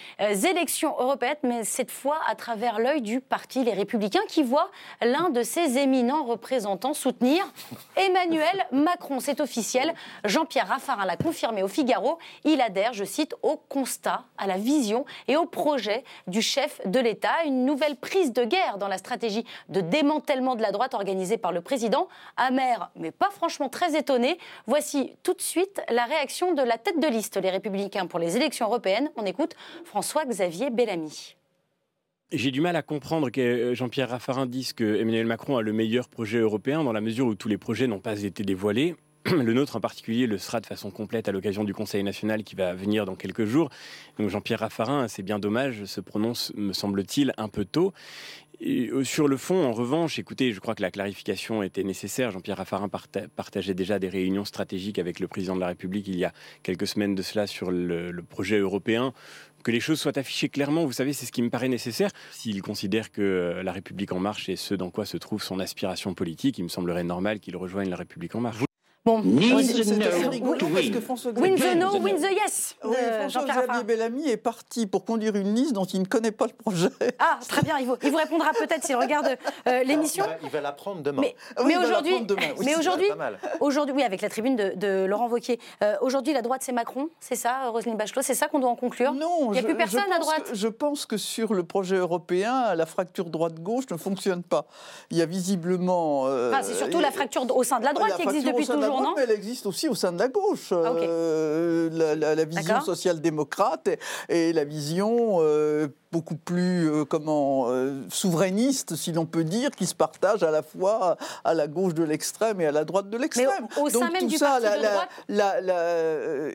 élections 0.46 0.96
européennes, 1.00 1.38
mais 1.44 1.64
cette 1.64 1.92
fois 1.92 2.18
à 2.28 2.36
travers 2.36 2.80
l'œil 2.80 3.02
du 3.02 3.20
parti 3.20 3.64
Les 3.64 3.74
Républicains, 3.74 4.22
qui 4.28 4.42
voit 4.42 4.72
l'un 5.02 5.30
de 5.30 5.44
ses 5.44 5.78
éminents 5.78 6.24
représentants 6.24 6.94
soutenir 6.94 7.44
Emmanuel 7.96 8.66
Macron. 8.72 9.20
C'est 9.20 9.40
officiel. 9.40 9.94
Jean-Pierre 10.26 10.68
Raffarin 10.68 11.06
l'a 11.06 11.18
confirmé 11.18 11.64
au 11.64 11.68
Figaro. 11.68 12.20
Il 12.44 12.62
adhère, 12.62 12.94
je 12.94 13.04
cite, 13.04 13.36
au 13.42 13.58
constat, 13.58 14.26
à 14.38 14.48
la 14.48 14.58
vision 14.58 15.06
et 15.28 15.38
au 15.38 15.46
projet 15.46 16.04
du 16.28 16.42
chef 16.42 16.82
de 16.86 17.00
l'État. 17.00 17.44
Une 17.46 17.66
nouvelle 17.66 17.96
prise 17.96 18.34
de 18.34 18.44
guerre 18.44 18.78
dans 18.78 18.88
la 18.88 18.98
stratégie 18.98 19.46
de 19.70 19.82
démantèlement 19.82 20.56
de 20.56 20.62
la 20.62 20.72
droite 20.72 20.94
organisée 20.94 21.38
par 21.38 21.52
le 21.52 21.62
président. 21.62 22.08
Amer, 22.38 22.92
mais 22.96 23.12
pas 23.12 23.30
franchement 23.30 23.70
très 23.70 23.98
étonné. 23.98 24.38
Voici 24.68 25.16
tout 25.24 25.34
de 25.34 25.42
suite 25.42 25.82
la 25.90 26.06
réaction 26.06 26.54
de 26.54 26.62
la 26.62 26.78
tête 26.78 27.00
de 27.00 27.08
liste, 27.08 27.38
les 27.38 27.50
Républicains, 27.50 28.08
pour 28.08 28.20
les 28.20 28.36
élections 28.36 28.68
européennes. 28.68 29.10
On 29.16 29.26
écoute 29.26 29.56
François-Xavier 29.86 30.70
Bellamy. 30.70 31.36
J'ai 32.32 32.52
du 32.52 32.62
mal 32.62 32.76
à 32.76 32.84
comprendre 32.84 33.32
que 33.32 33.42
euh, 33.42 33.74
Jean-Pierre 33.74 34.10
Raffarin 34.10 34.46
dise 34.46 34.74
que 34.74 34.84
Emmanuel 34.84 35.26
Macron 35.26 35.58
a 35.58 35.64
le 35.64 35.74
meilleur 35.74 36.08
projet 36.08 36.38
européen 36.38 36.84
dans 36.84 36.94
la 36.94 37.02
mesure 37.02 37.26
où 37.26 37.34
tous 37.34 37.48
les 37.48 37.58
projets 37.58 37.88
n'ont 37.88 38.00
pas 38.00 38.22
été 38.22 38.44
dévoilés. 38.44 38.96
Le 39.32 39.54
nôtre 39.54 39.76
en 39.76 39.82
particulier 39.82 40.28
le 40.28 40.38
sera 40.38 40.62
de 40.62 40.66
façon 40.66 40.92
complète 40.92 41.28
à 41.28 41.32
l'occasion 41.32 41.64
du 41.64 41.74
Conseil 41.74 42.04
national 42.04 42.44
qui 42.44 42.56
va 42.56 42.74
venir 42.74 43.06
dans 43.06 43.16
quelques 43.16 43.46
jours. 43.46 43.70
Donc 44.18 44.30
Jean-Pierre 44.30 44.60
Raffarin, 44.60 45.08
c'est 45.08 45.24
bien 45.24 45.40
dommage, 45.40 45.86
se 45.86 46.02
prononce, 46.02 46.54
me 46.56 46.74
semble-t-il, 46.74 47.34
un 47.38 47.50
peu 47.50 47.66
tôt. 47.66 47.94
Euh, 48.62 49.04
sur 49.06 49.28
le 49.28 49.38
fond, 49.38 49.64
en 49.64 49.72
revanche, 49.72 50.20
écoutez, 50.20 50.52
je 50.52 50.60
crois 50.60 50.76
que 50.76 50.82
la 50.82 50.92
clarification 50.92 51.64
était 51.64 51.84
nécessaire. 51.84 52.32
Jean-Pierre 52.32 52.58
Raffarin 52.58 52.90
partageait 52.90 53.74
déjà 53.74 54.00
des 54.00 54.10
réunions 54.10 54.46
stratégiques 54.46 55.00
avec 55.00 55.20
le 55.20 55.28
président 55.28 55.56
de 55.56 55.62
la 55.62 55.68
République 55.68 56.08
il 56.08 56.18
y 56.18 56.26
a 56.26 56.34
quelques 56.64 56.88
semaines 56.88 57.16
de 57.16 57.22
cela 57.22 57.48
sur 57.48 57.72
le 57.72 58.22
projet 58.22 58.58
européen 58.58 59.14
que 59.64 59.72
les 59.72 59.80
choses 59.80 60.00
soient 60.00 60.18
affichées 60.18 60.50
clairement, 60.50 60.86
vous 60.86 60.94
savez, 60.94 61.14
c'est 61.14 61.26
ce 61.26 61.32
qui 61.32 61.42
me 61.42 61.50
paraît 61.50 61.70
nécessaire. 61.70 62.12
S'il 62.32 62.62
considère 62.62 63.12
que 63.12 63.22
euh, 63.22 63.64
la 63.64 63.72
République 63.72 64.12
en 64.12 64.20
marche 64.20 64.50
est 64.50 64.56
ce 64.56 64.74
dans 64.74 64.90
quoi 64.90 65.06
se 65.06 65.18
trouve 65.18 65.42
son 65.44 65.60
aspiration 65.60 66.14
politique, 66.14 66.58
il 66.58 66.64
me 66.64 66.70
semblerait 66.70 67.04
normal 67.04 67.40
qu'il 67.40 67.58
rejoigne 67.58 67.90
la 67.90 67.98
République 67.98 68.36
en 68.36 68.42
marche. 68.42 68.69
Bon, 69.06 69.22
win 69.22 69.58
the 71.56 71.76
no, 71.78 71.98
win 72.00 72.18
the 72.18 72.32
yes. 72.32 72.76
François-Xavier 72.82 73.84
Bellamy 73.86 74.28
est 74.28 74.36
parti 74.38 74.88
pour 74.88 75.06
conduire 75.06 75.36
une 75.36 75.56
liste 75.56 75.72
dont 75.72 75.86
il 75.86 76.02
ne 76.02 76.06
connaît 76.06 76.34
pas 76.34 76.48
le 76.48 76.52
projet. 76.52 76.90
Ah, 77.18 77.40
très 77.48 77.62
bien, 77.62 77.78
il 77.80 77.88
vous, 77.88 77.96
il 78.04 78.12
vous 78.12 78.18
répondra 78.18 78.52
peut-être 78.52 78.84
s'il 78.84 78.98
regarde 78.98 79.38
euh, 79.68 79.84
l'émission. 79.84 80.26
Il 80.44 80.50
va, 80.50 80.60
l'apprendre 80.60 81.02
demain. 81.02 81.22
Mais, 81.22 81.78
aujourd'hui, 81.78 82.14
mais 82.60 82.76
aujourd'hui, 82.76 83.08
aujourd'hui, 83.62 83.96
oui, 83.96 84.04
avec 84.04 84.22
la 84.22 84.30
tribune 84.30 84.56
de, 84.56 85.06
Laurent 85.06 85.30
Wauquiez. 85.30 85.60
Euh, 85.82 85.96
aujourd'hui, 86.02 86.34
la 86.34 86.42
droite, 86.42 86.62
c'est 86.64 86.74
Macron, 86.74 87.10
c'est 87.22 87.36
ça, 87.36 87.70
Roselyne 87.70 87.96
Bachelot, 87.96 88.22
c'est 88.22 88.36
ça 88.36 88.48
qu'on 88.48 88.60
doit 88.60 88.70
en 88.70 88.76
conclure? 88.76 89.14
Non, 89.14 89.48
il 89.48 89.54
n'y 89.54 89.60
a 89.60 89.64
plus 89.64 89.78
personne 89.78 90.12
à 90.14 90.20
droite? 90.20 90.52
je 90.54 90.68
pense 90.68 91.06
que 91.06 91.16
sur 91.16 91.54
le 91.54 91.64
projet 91.64 91.96
européen, 91.96 92.76
la 92.76 92.86
fracture 92.86 93.30
droite-gauche 93.30 93.86
ne 93.92 93.98
fonctionne 93.98 94.44
pas. 94.44 94.66
Il 95.10 95.18
y 95.18 95.22
a 95.22 95.26
visiblement. 95.26 96.28
Euh, 96.28 96.54
c'est 96.62 96.74
surtout 96.74 97.00
la 97.00 97.12
fracture 97.12 97.46
au 97.56 97.64
sein 97.64 97.80
de 97.80 97.86
la 97.86 97.94
droite 97.94 98.16
qui 98.18 98.24
existe 98.24 98.46
depuis 98.46 98.68
toujours 98.68 98.89
mais 99.16 99.24
elle 99.24 99.32
existe 99.32 99.66
aussi 99.66 99.88
au 99.88 99.96
sein 99.96 100.12
de 100.12 100.20
la 100.20 100.28
gauche. 100.28 100.72
Ah, 100.72 100.94
euh, 100.98 101.90
la, 102.16 102.46
vision 102.46 102.82
social-démocrate 102.82 103.90
et, 104.30 104.54
la 104.54 104.64
vision 104.64 105.38
euh, 105.42 105.88
beaucoup 106.12 106.36
plus 106.36 106.90
euh, 106.90 107.06
comment 107.06 107.68
souverainiste, 108.10 108.96
si 108.96 109.12
l'on 109.12 109.26
peut 109.26 109.44
dire, 109.44 109.72
qui 109.72 109.86
se 109.86 109.96
partage 109.96 110.44
à 110.44 110.52
la 110.52 110.64
fois 110.64 111.18
à 111.44 111.54
la 111.54 111.68
gauche 111.68 111.94
de 111.94 112.04
l'extrême 112.04 112.62
et 112.62 112.66
à 112.66 112.72
la 112.72 112.86
droite 112.86 113.10
de 113.10 113.18
l'extrême. 113.18 113.68
Au, 113.78 113.90
sein 113.90 114.10
même 114.10 114.28
du 114.28 114.38
parti 114.38 114.66
de 114.66 114.82
droite, 114.82 115.10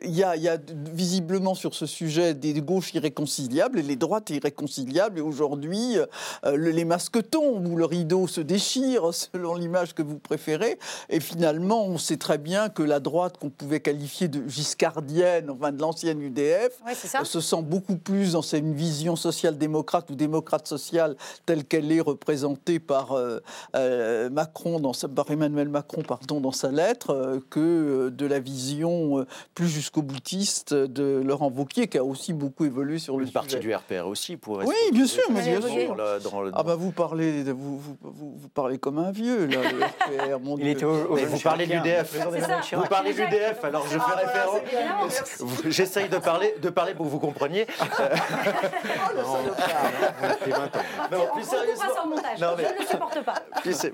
il 0.03 0.15
y, 0.15 0.23
a, 0.23 0.35
y, 0.35 0.47
a 0.49 0.57
visiblement 0.93 1.55
sur 1.55 1.73
ce 1.73 1.85
sujet 1.85 2.33
des 2.33 2.53
gauches 2.61 2.93
irréconciliables 2.93 3.79
et 3.79 3.83
les 3.83 3.95
droites 3.95 4.29
irréconciliables. 4.29 5.19
Et 5.19 5.21
aujourd'hui, 5.21 5.97
les 6.43 6.85
masques 6.85 7.29
tombent 7.29 7.67
ou 7.67 7.77
le 7.77 7.85
rideau 7.85 8.27
se 8.27 8.41
déchire, 8.41 9.13
selon 9.13 9.55
l'image 9.55 9.93
que 9.93 10.01
vous 10.01 10.19
préférez. 10.19 10.77
Et 11.09 11.19
finalement, 11.19 11.85
on 11.85 11.97
sait 11.97 12.17
très 12.25 12.39
bien 12.39 12.69
que 12.69 12.81
la 12.81 12.99
droite 12.99 13.37
qu'on 13.37 13.51
pouvait 13.51 13.81
qualifier 13.81 14.27
de 14.27 14.49
giscardienne, 14.49 15.51
enfin 15.51 15.71
de 15.71 15.79
l'ancienne 15.79 16.19
UDF, 16.19 16.71
se 17.23 17.39
sent 17.39 17.61
beaucoup 17.61 17.97
plus 17.97 18.31
dans 18.31 18.41
une 18.41 18.73
vision 18.73 19.15
sociale 19.15 19.59
démocrate 19.59 20.09
ou 20.09 20.15
démocrate 20.15 20.67
sociale 20.67 21.17
telle 21.45 21.65
qu'elle 21.65 21.91
est 21.91 22.01
représentée 22.01 22.79
par 22.79 23.11
euh, 23.11 23.37
euh, 23.75 24.31
Macron, 24.31 24.79
dans 24.79 24.93
sa, 24.93 25.07
par 25.07 25.29
Emmanuel 25.29 25.69
Macron 25.69 26.01
pardon, 26.01 26.41
dans 26.41 26.51
sa 26.51 26.71
lettre, 26.71 27.11
euh, 27.11 27.39
que 27.51 28.09
de 28.09 28.25
la 28.25 28.39
vision 28.39 29.23
plus 29.53 29.67
jusqu'au 29.67 30.01
boutiste 30.01 30.73
de 30.73 31.21
Laurent 31.23 31.51
Wauquiez, 31.55 31.87
qui 31.87 31.99
a 31.99 32.03
aussi 32.03 32.33
beaucoup 32.33 32.65
évolué 32.65 32.97
sur 32.97 33.19
le 33.19 33.25
Une 33.25 33.31
partie 33.31 33.59
du 33.59 33.71
RPR 33.71 34.07
aussi, 34.07 34.35
pour 34.35 34.57
Oui, 34.65 34.73
bien 34.91 35.05
sûr, 35.05 35.25
mais 35.29 35.43
bien 35.43 35.61
sûr. 35.61 35.95
Ah 36.53 36.63
bah 36.63 36.75
vous 36.75 36.91
parlez, 36.91 37.43
vous, 37.43 37.77
vous, 37.77 37.97
vous, 38.01 38.49
parlez 38.49 38.79
comme 38.79 38.97
un 38.97 39.11
vieux, 39.11 39.45
là, 39.45 39.59
le 39.71 39.83
RPR, 39.83 40.39
mon 40.39 40.57
Il 40.57 40.69
Était 40.69 40.85
vous 40.85 41.39
parlez 41.43 41.67
de 41.67 41.73
l'UDF. 41.73 42.14
Vous 42.19 42.87
parlez 42.87 43.13
de 43.13 43.21
l'UDF, 43.21 43.63
alors 43.63 43.85
je 43.85 43.97
fais 43.97 44.05
ah, 44.05 44.15
référence. 44.15 45.61
J'essaye 45.67 46.09
de 46.09 46.17
parler, 46.17 46.55
de 46.61 46.69
parler 46.69 46.93
pour 46.93 47.05
que 47.05 47.11
vous 47.11 47.19
compreniez. 47.19 47.67
Oh, 49.17 49.37
non, 51.11 51.27
plus 51.33 51.43
sérieusement. 51.43 51.85
je 52.37 52.45
ne 52.45 52.79
le 52.79 52.85
supporte 52.85 53.23
pas. 53.23 53.35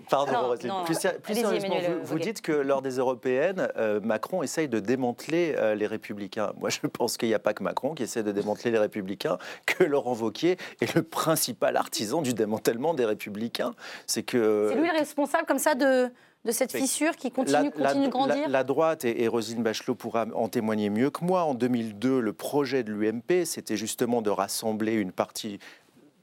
pardon, 0.10 0.56
plus, 0.86 0.96
sérieusement, 0.96 1.76
vous, 2.04 2.20
dites 2.20 2.42
que 2.42 2.52
lors 2.52 2.82
des 2.82 2.98
européennes, 2.98 3.70
euh, 3.78 4.00
Macron 4.02 4.44
essaye 4.44 4.68
de 4.68 4.80
démanteler 4.80 5.56
euh, 5.58 5.76
les 5.76 5.88
républicains. 5.88 6.52
Moi, 6.60 6.70
je 6.70 6.80
pense 6.88 7.18
qu'il 7.18 7.30
n'y 7.30 7.34
a 7.34 7.40
pas 7.40 7.54
que 7.54 7.64
Macron 7.64 7.94
qui 7.94 8.04
essaie 8.04 8.24
de 8.24 8.32
démanteler 8.32 8.72
les 8.72 8.80
républicains, 8.80 9.38
que 9.66 9.84
Laurent 9.84 10.16
Wauquiez 10.16 10.58
est 10.82 10.94
le 10.96 11.04
principal 11.04 11.78
artisan 11.78 12.22
du 12.22 12.34
démantèlement 12.34 12.94
des 12.94 13.06
républicains. 13.06 13.74
C'est 14.08 14.24
que. 14.24 14.70
C'est 14.72 14.80
lui 14.80 14.88
le 14.88 14.98
responsable 14.98 15.46
comme 15.46 15.60
ça 15.60 15.76
de 15.76 16.12
de 16.46 16.52
cette 16.52 16.76
fissure 16.76 17.16
qui 17.16 17.32
continue, 17.32 17.72
continue 17.72 18.08
de 18.08 18.12
grandir 18.12 18.50
la, 18.50 18.64
droite, 18.64 19.06
et, 19.06 19.24
et, 19.24 19.28
Rosine 19.28 19.62
Bachelot 19.62 19.96
pourra 19.96 20.26
en 20.34 20.48
témoigner 20.48 20.90
mieux 20.90 21.10
que 21.10 21.24
moi, 21.24 21.44
en 21.44 21.54
2002, 21.54 22.20
le 22.20 22.34
projet 22.34 22.84
de 22.84 22.92
l'UMP, 22.92 23.46
c'était 23.46 23.78
justement 23.78 24.22
de 24.22 24.30
rassembler 24.30 24.94
une 24.94 25.12
partie 25.12 25.60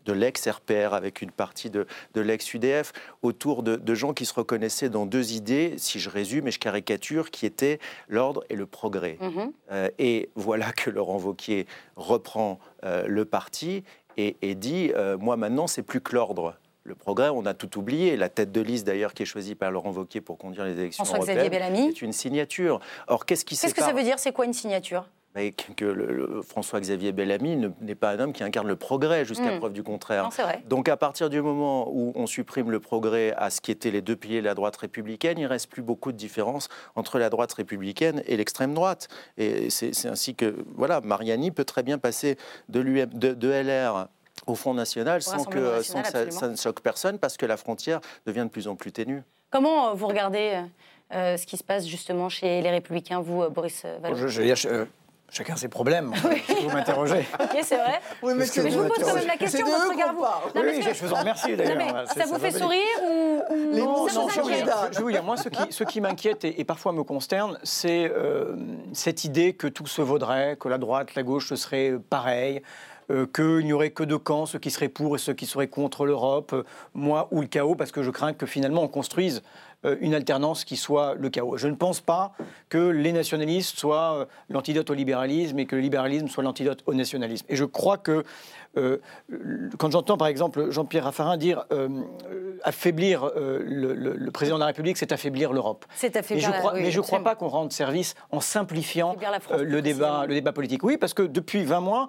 de 0.08 0.12
l'ex-RPR 0.14 0.94
avec 0.94 1.20
une 1.20 1.30
partie 1.30 1.68
de, 1.68 1.86
de 2.14 2.20
l'ex-UDF 2.20 2.92
autour 3.22 3.62
de, 3.62 3.94
gens 3.94 4.14
qui 4.14 4.24
se 4.24 4.32
reconnaissaient 4.32 4.88
dans 4.88 5.04
deux 5.04 5.32
idées, 5.32 5.74
si 5.76 6.00
je 6.00 6.08
résume 6.08 6.48
et 6.48 6.50
je 6.50 6.58
caricature, 6.58 7.30
qui 7.30 7.44
étaient 7.44 7.78
l'ordre 8.08 8.42
et 8.48 8.56
le 8.56 8.66
progrès. 8.66 9.18
Mhm. 9.20 9.52
Euh, 9.70 9.88
et 9.98 10.30
voilà 10.34 10.72
que 10.72 10.88
Laurent 10.88 11.18
Vauquier 11.18 11.66
reprend 11.96 12.58
euh, 12.84 13.06
le 13.06 13.24
parti 13.24 13.84
et, 14.16 14.56
dit, 14.56 14.90
euh, 14.96 15.16
moi 15.16 15.36
maintenant, 15.36 15.68
c'est 15.68 15.84
plus 15.84 16.00
que 16.00 16.16
l'ordre 16.16 16.56
le 16.84 16.94
progrès, 16.94 17.28
on 17.28 17.44
a 17.46 17.54
tout 17.54 17.78
oublié. 17.78 18.16
La 18.16 18.28
tête 18.28 18.52
de 18.52 18.60
liste, 18.60 18.86
d'ailleurs, 18.86 19.14
qui 19.14 19.22
est 19.22 19.26
choisie 19.26 19.54
par 19.54 19.70
Laurent 19.70 19.92
Wauquiez 19.92 20.20
pour 20.20 20.38
conduire 20.38 20.64
les 20.64 20.78
élections 20.78 21.04
européennes, 21.04 21.50
c'est 21.74 22.02
une 22.02 22.12
signature. 22.12 22.80
Or, 23.06 23.26
qu'est-ce 23.26 23.44
qui 23.44 23.56
Qu'est-ce 23.56 23.74
que 23.74 23.82
ça 23.82 23.92
veut 23.92 24.02
dire? 24.02 24.18
C'est 24.18 24.32
quoi 24.32 24.44
une 24.44 24.54
signature? 24.54 25.06
Que 25.76 25.84
le, 25.84 26.42
François-Xavier 26.42 27.12
Bellamy 27.12 27.70
n'est 27.80 27.94
pas 27.94 28.10
un 28.10 28.18
homme 28.18 28.32
qui 28.32 28.42
incarne 28.42 28.66
le 28.66 28.74
progrès 28.74 29.24
jusqu'à 29.24 29.54
hmm. 29.54 29.58
preuve 29.58 29.72
du 29.72 29.84
contraire. 29.84 30.30
Donc 30.68 30.88
à 30.88 30.96
partir 30.96 31.30
du 31.30 31.40
moment 31.40 31.88
où 31.92 32.12
on 32.16 32.26
supprime 32.26 32.72
le 32.72 32.80
progrès 32.80 33.34
à 33.36 33.50
ce 33.50 33.60
qui 33.60 33.70
étaient 33.70 33.92
les 33.92 34.02
deux 34.02 34.16
piliers 34.16 34.40
de 34.40 34.46
la 34.46 34.54
droite 34.54 34.76
républicaine, 34.76 35.38
il 35.38 35.46
reste 35.46 35.70
plus 35.70 35.82
beaucoup 35.82 36.10
de 36.10 36.16
différence 36.16 36.68
entre 36.96 37.20
la 37.20 37.30
droite 37.30 37.52
républicaine 37.52 38.22
et 38.26 38.36
l'extrême 38.36 38.74
droite. 38.74 39.08
Et 39.36 39.70
c'est 39.70 40.06
ainsi 40.06 40.34
que 40.34 40.56
voilà, 40.74 41.00
Mariani 41.02 41.52
peut 41.52 41.64
très 41.64 41.84
bien 41.84 41.98
passer 41.98 42.36
de, 42.68 42.82
de, 42.82 43.34
de 43.34 43.48
LR 43.48 44.08
au 44.46 44.54
Front 44.54 44.74
National 44.74 45.22
sans 45.22 45.44
que, 45.44 45.82
ça, 45.82 46.48
ne 46.48 46.56
choque 46.56 46.80
personne 46.80 47.18
parce 47.18 47.36
que 47.36 47.46
la 47.46 47.56
frontière 47.56 48.00
devient 48.26 48.44
de 48.44 48.50
plus 48.50 48.68
en 48.68 48.76
plus 48.76 48.92
ténue. 48.92 49.22
Comment 49.50 49.90
euh, 49.90 49.94
vous 49.94 50.06
regardez 50.06 50.52
euh, 50.54 50.62
euh, 51.14 51.36
ce 51.36 51.46
qui 51.46 51.56
se 51.56 51.64
passe 51.64 51.86
justement 51.86 52.28
chez 52.28 52.60
les 52.60 52.70
Républicains, 52.70 53.20
vous, 53.20 53.48
Boris 53.50 53.84
Vallon? 54.02 54.86
Chacun 55.30 55.56
ses 55.56 55.68
problèmes. 55.68 56.14
Vous 56.62 56.70
m'interrogez. 56.70 57.26
ok, 57.38 57.58
c'est 57.62 57.76
vrai. 57.76 58.00
mais, 58.22 58.46
je 58.46 58.78
vous 58.78 58.88
pose 58.88 59.04
quand 59.04 59.14
même 59.14 59.26
la 59.26 59.36
question. 59.36 59.66
Votre 59.66 59.90
regard, 59.90 60.14
vous. 60.14 60.24
oui, 60.58 60.80
je 60.82 61.04
vous 61.04 61.12
en 61.12 61.18
remercie 61.18 61.54
d'ailleurs. 61.54 62.08
Ça, 62.08 62.24
vous 62.24 62.38
fait 62.38 62.50
sourire 62.50 62.80
ou, 63.06 63.42
Les 63.72 63.82
mots 63.82 64.08
sont 64.08 64.26
je, 64.30 64.40
je 64.90 65.00
vous 65.00 65.10
dire, 65.10 65.22
moi, 65.22 65.36
ce 65.36 65.50
qui, 65.50 65.70
ce 65.70 65.84
qui 65.84 66.00
m'inquiète 66.00 66.46
et, 66.46 66.64
parfois 66.64 66.92
me 66.92 67.02
consterne, 67.02 67.58
c'est 67.62 68.10
cette 68.94 69.24
idée 69.24 69.52
que 69.52 69.66
tout 69.66 69.86
se 69.86 70.00
vaudrait, 70.00 70.56
que 70.58 70.68
la 70.68 70.78
droite, 70.78 71.14
la 71.14 71.22
gauche, 71.22 71.50
ce 71.50 71.56
serait 71.56 71.92
pareil. 72.08 72.62
Euh, 73.10 73.26
qu'il 73.26 73.64
n'y 73.64 73.72
aurait 73.72 73.90
que 73.90 74.02
deux 74.02 74.18
camps, 74.18 74.44
ceux 74.44 74.58
qui 74.58 74.70
seraient 74.70 74.90
pour 74.90 75.16
et 75.16 75.18
ceux 75.18 75.32
qui 75.32 75.46
seraient 75.46 75.68
contre 75.68 76.04
l'Europe, 76.04 76.52
euh, 76.52 76.64
moi 76.92 77.28
ou 77.30 77.40
le 77.40 77.46
chaos, 77.46 77.74
parce 77.74 77.90
que 77.90 78.02
je 78.02 78.10
crains 78.10 78.34
que 78.34 78.44
finalement 78.44 78.82
on 78.82 78.88
construise 78.88 79.42
euh, 79.86 79.96
une 80.02 80.12
alternance 80.12 80.66
qui 80.66 80.76
soit 80.76 81.14
le 81.14 81.30
chaos. 81.30 81.56
Je 81.56 81.68
ne 81.68 81.74
pense 81.74 82.02
pas 82.02 82.32
que 82.68 82.76
les 82.76 83.12
nationalistes 83.12 83.78
soient 83.78 84.26
l'antidote 84.50 84.90
au 84.90 84.94
libéralisme 84.94 85.58
et 85.58 85.64
que 85.64 85.74
le 85.74 85.80
libéralisme 85.80 86.28
soit 86.28 86.44
l'antidote 86.44 86.82
au 86.84 86.92
nationalisme. 86.92 87.46
Et 87.48 87.56
je 87.56 87.64
crois 87.64 87.96
que 87.96 88.24
quand 89.78 89.90
j'entends 89.90 90.16
par 90.16 90.28
exemple 90.28 90.70
Jean-Pierre 90.70 91.04
Raffarin 91.04 91.36
dire 91.36 91.64
affaiblir 92.62 93.28
le, 93.34 94.30
président 94.30 94.56
de 94.56 94.60
la 94.60 94.66
République, 94.66 94.98
c'est 94.98 95.10
affaiblir 95.10 95.52
l'Europe. 95.52 95.84
C'est 95.96 96.14
affaiblir. 96.16 96.52
Mais 96.74 96.92
je 96.92 96.98
ne 96.98 97.02
crois, 97.02 97.24
pas 97.24 97.34
qu'on 97.34 97.48
rende 97.48 97.72
service 97.72 98.14
en 98.30 98.40
simplifiant 98.40 99.16
le 99.58 99.80
débat, 99.80 100.26
le 100.28 100.34
débat 100.34 100.52
politique. 100.52 100.84
Oui, 100.84 100.96
parce 100.96 101.14
que 101.14 101.22
depuis 101.22 101.64
20 101.64 101.80
mois, 101.80 102.08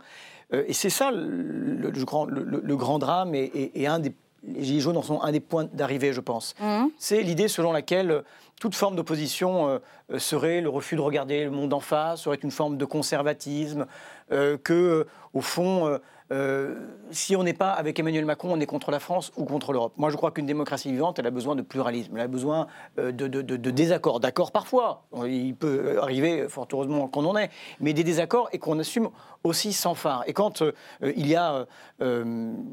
et 0.51 0.73
c'est 0.73 0.89
ça 0.89 1.11
le, 1.11 1.91
grand, 2.05 2.25
le, 2.25 2.75
grand, 2.75 2.99
drame 2.99 3.35
et, 3.35 3.87
un 3.87 3.99
des 3.99 4.13
les 4.47 4.63
Gilets 4.63 4.79
jaunes 4.79 4.95
en 4.95 5.01
sont 5.01 5.21
un 5.21 5.33
des 5.33 5.41
points 5.41 5.65
d'arrivée, 5.65 6.13
je 6.13 6.21
pense. 6.21 6.55
Mmh. 6.61 6.85
C'est 6.97 7.21
l'idée 7.21 7.49
selon 7.49 7.73
laquelle 7.73 8.23
toute 8.61 8.73
forme 8.73 8.95
d'opposition 8.95 9.81
serait 10.17 10.61
le 10.61 10.69
refus 10.69 10.95
de 10.95 11.01
regarder 11.01 11.43
le 11.43 11.51
monde 11.51 11.73
en 11.73 11.81
face, 11.81 12.21
serait 12.21 12.37
une 12.37 12.51
forme 12.51 12.77
de 12.77 12.85
conservatisme, 12.85 13.85
que, 14.29 15.07
au 15.33 15.41
fond, 15.41 15.99
euh, 16.31 16.75
si 17.11 17.35
on 17.35 17.43
n'est 17.43 17.53
pas 17.53 17.71
avec 17.71 17.97
Emmanuel 17.99 18.25
Macron, 18.25 18.49
on 18.51 18.59
est 18.59 18.65
contre 18.65 18.91
la 18.91 18.99
France 18.99 19.31
ou 19.35 19.45
contre 19.45 19.73
l'Europe. 19.73 19.93
Moi, 19.97 20.09
je 20.11 20.15
crois 20.15 20.31
qu'une 20.31 20.45
démocratie 20.45 20.91
vivante, 20.91 21.17
elle 21.17 21.25
a 21.25 21.31
besoin 21.31 21.55
de 21.55 21.61
pluralisme, 21.61 22.15
elle 22.15 22.21
a 22.21 22.27
besoin 22.27 22.67
euh, 22.99 23.11
de, 23.11 23.41
désaccords, 23.71 24.19
d'accords 24.19 24.51
parfois. 24.51 25.05
Il 25.25 25.55
peut 25.55 25.99
arriver, 26.01 26.47
fort 26.47 26.67
heureusement, 26.71 27.07
qu'on 27.07 27.25
en 27.25 27.35
ait, 27.35 27.49
mais 27.79 27.93
des 27.93 28.03
désaccords 28.03 28.49
et 28.51 28.59
qu'on 28.59 28.77
assume 28.77 29.09
aussi 29.43 29.73
sans 29.73 29.95
phare. 29.95 30.23
Et 30.27 30.33
quand 30.33 30.61
euh, 30.61 30.71
il 31.01 31.27
y 31.27 31.35
a 31.35 31.65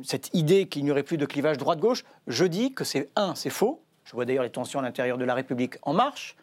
cette 0.03 0.31
idée 0.35 0.67
qu'il 0.67 0.85
n'y 0.85 0.91
aurait 0.91 1.03
plus 1.03 1.17
de 1.17 1.27
clivage 1.27 1.59
droite-gauche, 1.59 2.05
je 2.27 2.45
dis 2.45 2.73
que 2.75 2.85
c'est 2.85 3.11
un, 3.17 3.35
c'est 3.35 3.51
faux. 3.51 3.83
Je 4.05 4.13
vois 4.13 4.25
d'ailleurs 4.25 4.45
les 4.45 4.51
tensions 4.51 4.79
à 4.79 4.83
l'intérieur 4.83 5.19
de 5.19 5.25
la 5.25 5.35
République 5.35 5.77
en 5.83 5.95
marche 5.95 6.37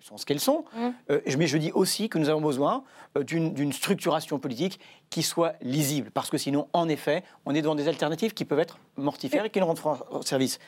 sont 0.00 0.16
ce 0.16 0.26
qu'elles 0.26 0.40
sont. 0.40 0.64
Mmh. 0.74 0.88
Euh, 1.10 1.20
mais 1.38 1.46
je 1.46 1.58
dis 1.58 1.72
aussi 1.72 2.08
que 2.08 2.18
nous 2.18 2.28
avons 2.28 2.40
besoin 2.40 2.84
euh, 3.16 3.22
d'une 3.22 3.72
structuration 3.72 4.38
politique 4.38 4.80
qui 5.10 5.22
soit 5.22 5.54
lisible. 5.60 6.10
Parce 6.12 6.30
que 6.30 6.38
sinon, 6.38 6.68
en 6.72 6.88
effet, 6.88 7.22
on 7.46 7.54
est 7.54 7.62
devant 7.62 7.74
des 7.74 7.88
alternatives 7.88 8.34
qui 8.34 8.44
peuvent 8.44 8.60
être 8.60 8.78
mortifères 8.96 9.44
et 9.44 9.50
qui 9.50 9.60
ne 9.60 9.64
rendent 9.64 9.80
service 10.24 10.58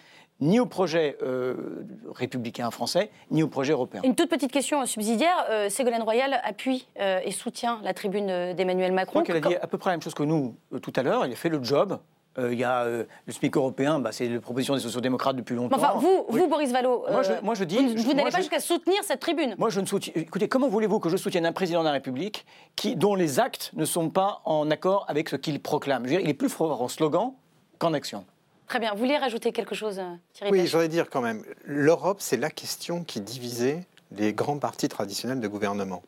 ni 0.43 0.59
au 0.59 0.64
projet 0.64 1.18
euh, 1.22 1.85
républicain 2.14 2.70
français, 2.70 3.11
ni 3.31 3.43
au 3.43 3.49
projet 3.49 3.72
européen. 3.72 4.01
Une 4.05 4.14
toute 4.14 4.31
petite 4.31 4.51
question 4.51 4.87
subsidiaire. 4.87 5.47
Ségolène 5.68 6.03
Royal 6.03 6.41
appuie 6.45 6.89
et 6.99 7.31
soutient 7.31 7.78
la 7.83 7.93
tribune 7.93 8.55
d'Emmanuel 8.55 8.93
Macron. 8.93 9.20
Je 9.20 9.24
crois 9.24 9.41
qu'elle 9.41 9.45
a 9.45 9.49
dit 9.49 9.62
à 9.62 9.66
peu 9.66 9.76
près 9.76 9.91
la 9.91 9.97
même 9.97 10.03
chose 10.03 10.14
que 10.14 10.22
nous 10.22 10.55
tout 10.81 10.93
à 10.97 11.03
l'heure. 11.03 11.26
Il 11.26 11.33
a 11.33 11.37
fait 11.37 11.51
le 11.51 11.62
job. 11.62 11.99
Euh, 12.41 12.53
il 12.53 12.59
y 12.59 12.64
a 12.64 12.84
euh, 12.84 13.05
le 13.26 13.32
SMIC 13.32 13.57
européen, 13.57 13.99
bah, 13.99 14.11
c'est 14.12 14.28
la 14.28 14.41
proposition 14.41 14.74
des 14.74 14.80
sociodémocrates 14.80 15.36
depuis 15.36 15.55
longtemps. 15.55 15.76
enfin, 15.76 15.93
vous, 15.97 16.24
vous 16.28 16.49
Boris 16.49 16.72
Vallot, 16.72 17.05
moi, 17.43 17.55
je, 17.55 17.64
dis, 17.64 17.76
vous, 17.76 18.14
n'allez 18.14 18.30
pas 18.30 18.38
jusqu'à 18.38 18.61
soutenir 18.61 19.03
cette 19.05 19.20
tribune. 19.20 19.55
Moi, 19.59 19.68
je 19.70 19.80
ne 19.80 19.86
soutiens. 19.86 20.12
Écoutez, 20.16 20.49
comment 20.49 20.68
voulez-vous 20.68 21.01
que 21.01 21.09
je 21.09 21.16
soutienne 21.16 21.47
un 21.47 21.53
président 21.53 21.80
de 21.80 21.86
la 21.86 21.93
République 21.93 22.47
qui, 22.76 22.97
dont 22.97 23.14
les 23.14 23.41
actes 23.41 23.70
ne 23.74 23.84
sont 23.84 24.11
pas 24.11 24.41
en 24.45 24.70
accord 24.70 25.05
avec 25.09 25.28
ce 25.28 25.36
qu'il 25.36 25.61
proclame? 25.61 26.05
Je 26.05 26.11
veux 26.11 26.16
dire, 26.16 26.24
Il 26.24 26.30
est 26.30 26.34
plus 26.34 26.49
fort 26.49 26.82
en 26.82 26.88
slogan 26.88 27.32
qu'en 27.78 27.93
action. 27.93 28.24
Très 28.70 28.78
bien. 28.78 28.93
Vous 28.93 28.99
vouliez 28.99 29.18
rajouter 29.18 29.51
quelque 29.51 29.74
chose, 29.74 29.99
euh, 29.99 30.14
Thierry 30.32 30.53
Oui, 30.53 30.66
je 30.66 30.70
voudrais 30.70 30.88
dire 30.88 31.11
quand 31.11 31.20
même, 31.20 31.43
l'Europe, 31.64 32.18
c'est 32.20 32.36
la 32.36 32.51
question 32.51 33.03
qui 33.03 33.20
divisait 33.20 33.84
les 34.12 34.32
grands 34.32 34.59
partis 34.59 34.88
traditionnels 34.88 35.41
de 35.41 35.49
gouvernement. 35.49 36.03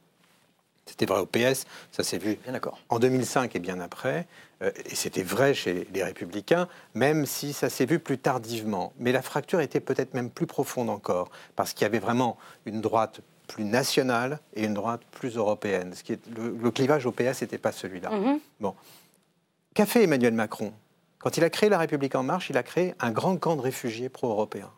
C'était 0.87 1.07
vrai 1.07 1.21
au 1.21 1.27
PS, 1.27 1.65
ça 1.91 2.03
s'est 2.03 2.19
vu 2.19 2.39
bien 2.45 2.61
en 2.89 2.99
2005 2.99 3.55
et 3.57 3.59
bien 3.59 3.81
après, 3.81 4.19
euh, 4.19 4.23
et 4.63 4.95
c'était 4.95 5.23
vrai 5.23 5.55
chez 5.55 5.87
les 5.93 6.03
républicains, 6.03 6.69
même 6.95 7.27
si 7.27 7.53
ça 7.53 7.69
s'est 7.69 7.87
vu 7.87 7.99
plus 7.99 8.19
tardivement. 8.19 8.93
Mais 8.99 9.13
la 9.13 9.23
fracture 9.23 9.61
était 9.61 9.81
peut-être 9.81 10.15
même 10.15 10.31
plus 10.31 10.47
profonde 10.47 10.91
encore, 10.91 11.31
parce 11.57 11.73
qu'il 11.73 11.83
y 11.83 11.87
avait 11.87 11.99
vraiment 11.99 12.39
une 12.67 12.81
droite 12.81 13.21
plus 13.49 13.65
nationale 13.65 14.39
et 14.55 14.65
une 14.65 14.75
droite 14.75 15.03
plus 15.11 15.37
européenne. 15.37 15.95
Ce 15.95 16.03
qui 16.03 16.13
est, 16.13 16.21
le, 16.37 16.71
clivage 16.71 17.07
au 17.07 17.13
PS 17.13 17.43
n'était 17.43 17.59
pas 17.59 17.73
celui-là. 17.73 18.11
Mm-hmm. 18.11 18.39
Bon. 18.61 18.75
Qu'a 19.75 19.87
fait 19.87 20.05
Emmanuel 20.05 20.35
Macron? 20.35 20.73
Quand 21.19 21.37
il 21.37 21.45
a 21.45 21.51
créé 21.51 21.69
la 21.69 21.79
République 21.79 22.15
en 22.15 22.23
marche, 22.23 22.51
il 22.51 22.57
a 22.57 22.63
créé 22.63 22.95
un 23.01 23.11
grand 23.11 23.37
camp 23.37 23.57
de 23.57 23.61
réfugiés 23.61 24.09
pro-européens 24.09 24.71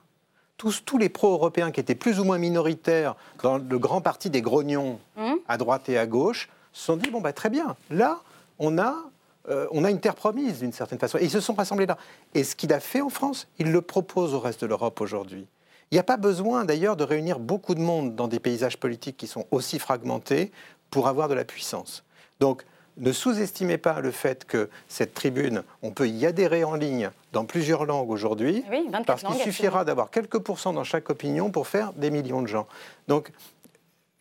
tous, 0.57 0.85
tous 0.85 0.99
les 0.99 1.09
pro-européens 1.09 1.71
qui 1.71 1.81
étaient 1.81 1.95
plus 1.95 2.21
ou 2.21 2.25
moins 2.25 2.39
minoritaires 2.39 3.17
dans 3.43 3.59
le 3.59 3.79
grand 3.79 4.01
parti 4.01 4.31
des 4.31 4.43
grognons 4.43 4.99
hum. 5.17 5.39
à 5.49 5.59
droite 5.59 5.89
et 5.89 5.99
à 5.99 6.07
gauche 6.07 6.49
se 6.73 6.87
sont 6.87 6.97
dit 6.97 7.11
bon 7.11 7.21
bah 7.21 7.33
très 7.33 7.51
bien, 7.51 7.77
là 7.91 8.21
on 8.59 8.79
a 8.79 8.97
euh, 9.49 9.67
on 9.71 9.85
a 9.85 9.91
une 9.91 10.01
terre 10.01 10.15
promise 10.15 10.61
d'une 10.61 10.73
certaine 10.73 10.99
façon. 10.99 11.19
Et 11.19 11.25
ils 11.25 11.31
se 11.31 11.41
sont 11.41 11.55
rassemblés 11.55 11.87
là. 11.87 11.99
Et 12.35 12.45
ce 12.45 12.57
qu'il 12.57 12.73
a 12.73 12.81
fait 12.81 13.01
en 13.01 13.11
France, 13.11 13.49
il 13.59 13.73
le 13.73 13.83
propose 13.83 14.35
au 14.35 14.41
reste 14.41 14.63
de 14.63 14.67
l'Europe 14.67 15.01
aujourd'hui. 15.01 15.47
Il 15.91 15.95
n'y 15.95 16.01
a 16.01 16.05
pas 16.05 16.17
besoin 16.17 16.65
d'ailleurs 16.65 16.97
de 16.97 17.05
réunir 17.05 17.39
beaucoup 17.39 17.75
de 17.75 17.81
monde 17.81 18.15
dans 18.15 18.27
des 18.27 18.41
paysages 18.41 18.79
politiques 18.79 19.17
qui 19.17 19.27
sont 19.27 19.47
aussi 19.51 19.79
fragmentés 19.79 20.51
pour 20.91 21.09
avoir 21.09 21.29
de 21.29 21.35
la 21.35 21.45
puissance. 21.45 22.05
Donc 22.41 22.65
ne 22.97 23.13
sous-estimez 23.13 23.79
pas 23.79 24.01
le 24.01 24.11
fait 24.11 24.45
que 24.45 24.71
cette 24.89 25.15
tribune, 25.15 25.65
on 25.83 25.91
peut 25.91 26.09
y 26.09 26.27
adhérer 26.27 26.65
en 26.65 26.75
ligne 26.75 27.11
dans 27.33 27.45
plusieurs 27.45 27.87
langues 27.87 28.11
aujourd'hui, 28.11 28.65
parce 29.07 29.25
qu'il 29.25 29.35
suffira 29.37 29.85
d'avoir 29.85 30.11
quelques 30.11 30.39
pourcents 30.39 30.73
dans 30.73 30.85
chaque 30.85 31.11
opinion 31.11 31.51
pour 31.51 31.67
faire 31.67 31.93
des 31.95 32.11
millions 32.11 32.41
de 32.41 32.47
gens. 32.47 32.69
Donc, 33.09 33.33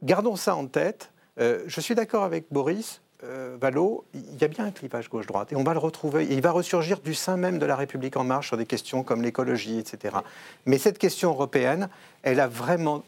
gardons 0.01 0.35
ça 0.35 0.55
en 0.55 0.65
tête. 0.65 1.11
Euh, 1.39 1.63
je 1.67 1.81
suis 1.81 1.93
d'accord 1.93 2.23
avec 2.23 2.45
Boris. 2.51 3.01
Euh, 3.23 3.57
Valo, 3.59 4.03
il 4.13 4.37
y 4.41 4.43
a 4.43 4.47
bien 4.47 4.65
un 4.65 4.71
clivage 4.71 5.09
gauche-droite 5.09 5.53
et 5.53 5.55
on 5.55 5.63
va 5.63 5.73
le 5.73 5.79
retrouver. 5.79 6.27
il 6.29 6.41
va 6.41 6.51
ressurgir 6.51 6.99
du 6.99 7.13
sein 7.13 7.37
même 7.37 7.57
de 7.57 7.65
la 7.65 7.75
République 7.75 8.17
en 8.17 8.23
marche 8.23 8.47
sur 8.47 8.57
des 8.57 8.65
questions 8.65 9.03
comme 9.03 9.21
l'écologie, 9.21 9.79
etc. 9.79 10.17
Mais 10.65 10.77
cette 10.77 10.97
question 10.97 11.29
européenne, 11.29 11.89
elle 12.23 12.39
a 12.39 12.47
vraiment 12.47 13.03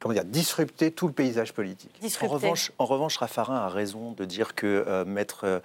comment 0.00 0.14
dire, 0.14 0.24
disrupter 0.24 0.90
tout 0.90 1.06
le 1.06 1.12
paysage 1.12 1.52
politique. 1.52 2.00
En 2.20 2.26
revanche, 2.26 2.72
en 2.78 2.84
revanche, 2.84 3.16
Raffarin 3.16 3.56
a 3.56 3.68
raison 3.68 4.12
de 4.12 4.24
dire 4.24 4.54
que 4.54 4.84
euh, 4.86 5.04
mettre 5.04 5.44
euh, 5.44 5.60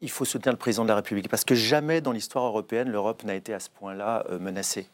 il 0.00 0.10
faut 0.10 0.24
soutenir 0.24 0.52
le 0.52 0.58
président 0.58 0.84
de 0.84 0.88
la 0.88 0.96
République, 0.96 1.28
parce 1.28 1.44
que 1.44 1.54
jamais 1.54 2.00
dans 2.00 2.12
l'histoire 2.12 2.44
européenne, 2.44 2.88
l'Europe 2.88 3.24
n'a 3.24 3.34
été 3.34 3.52
à 3.52 3.60
ce 3.60 3.68
point-là 3.68 4.24
menacée. 4.38 4.86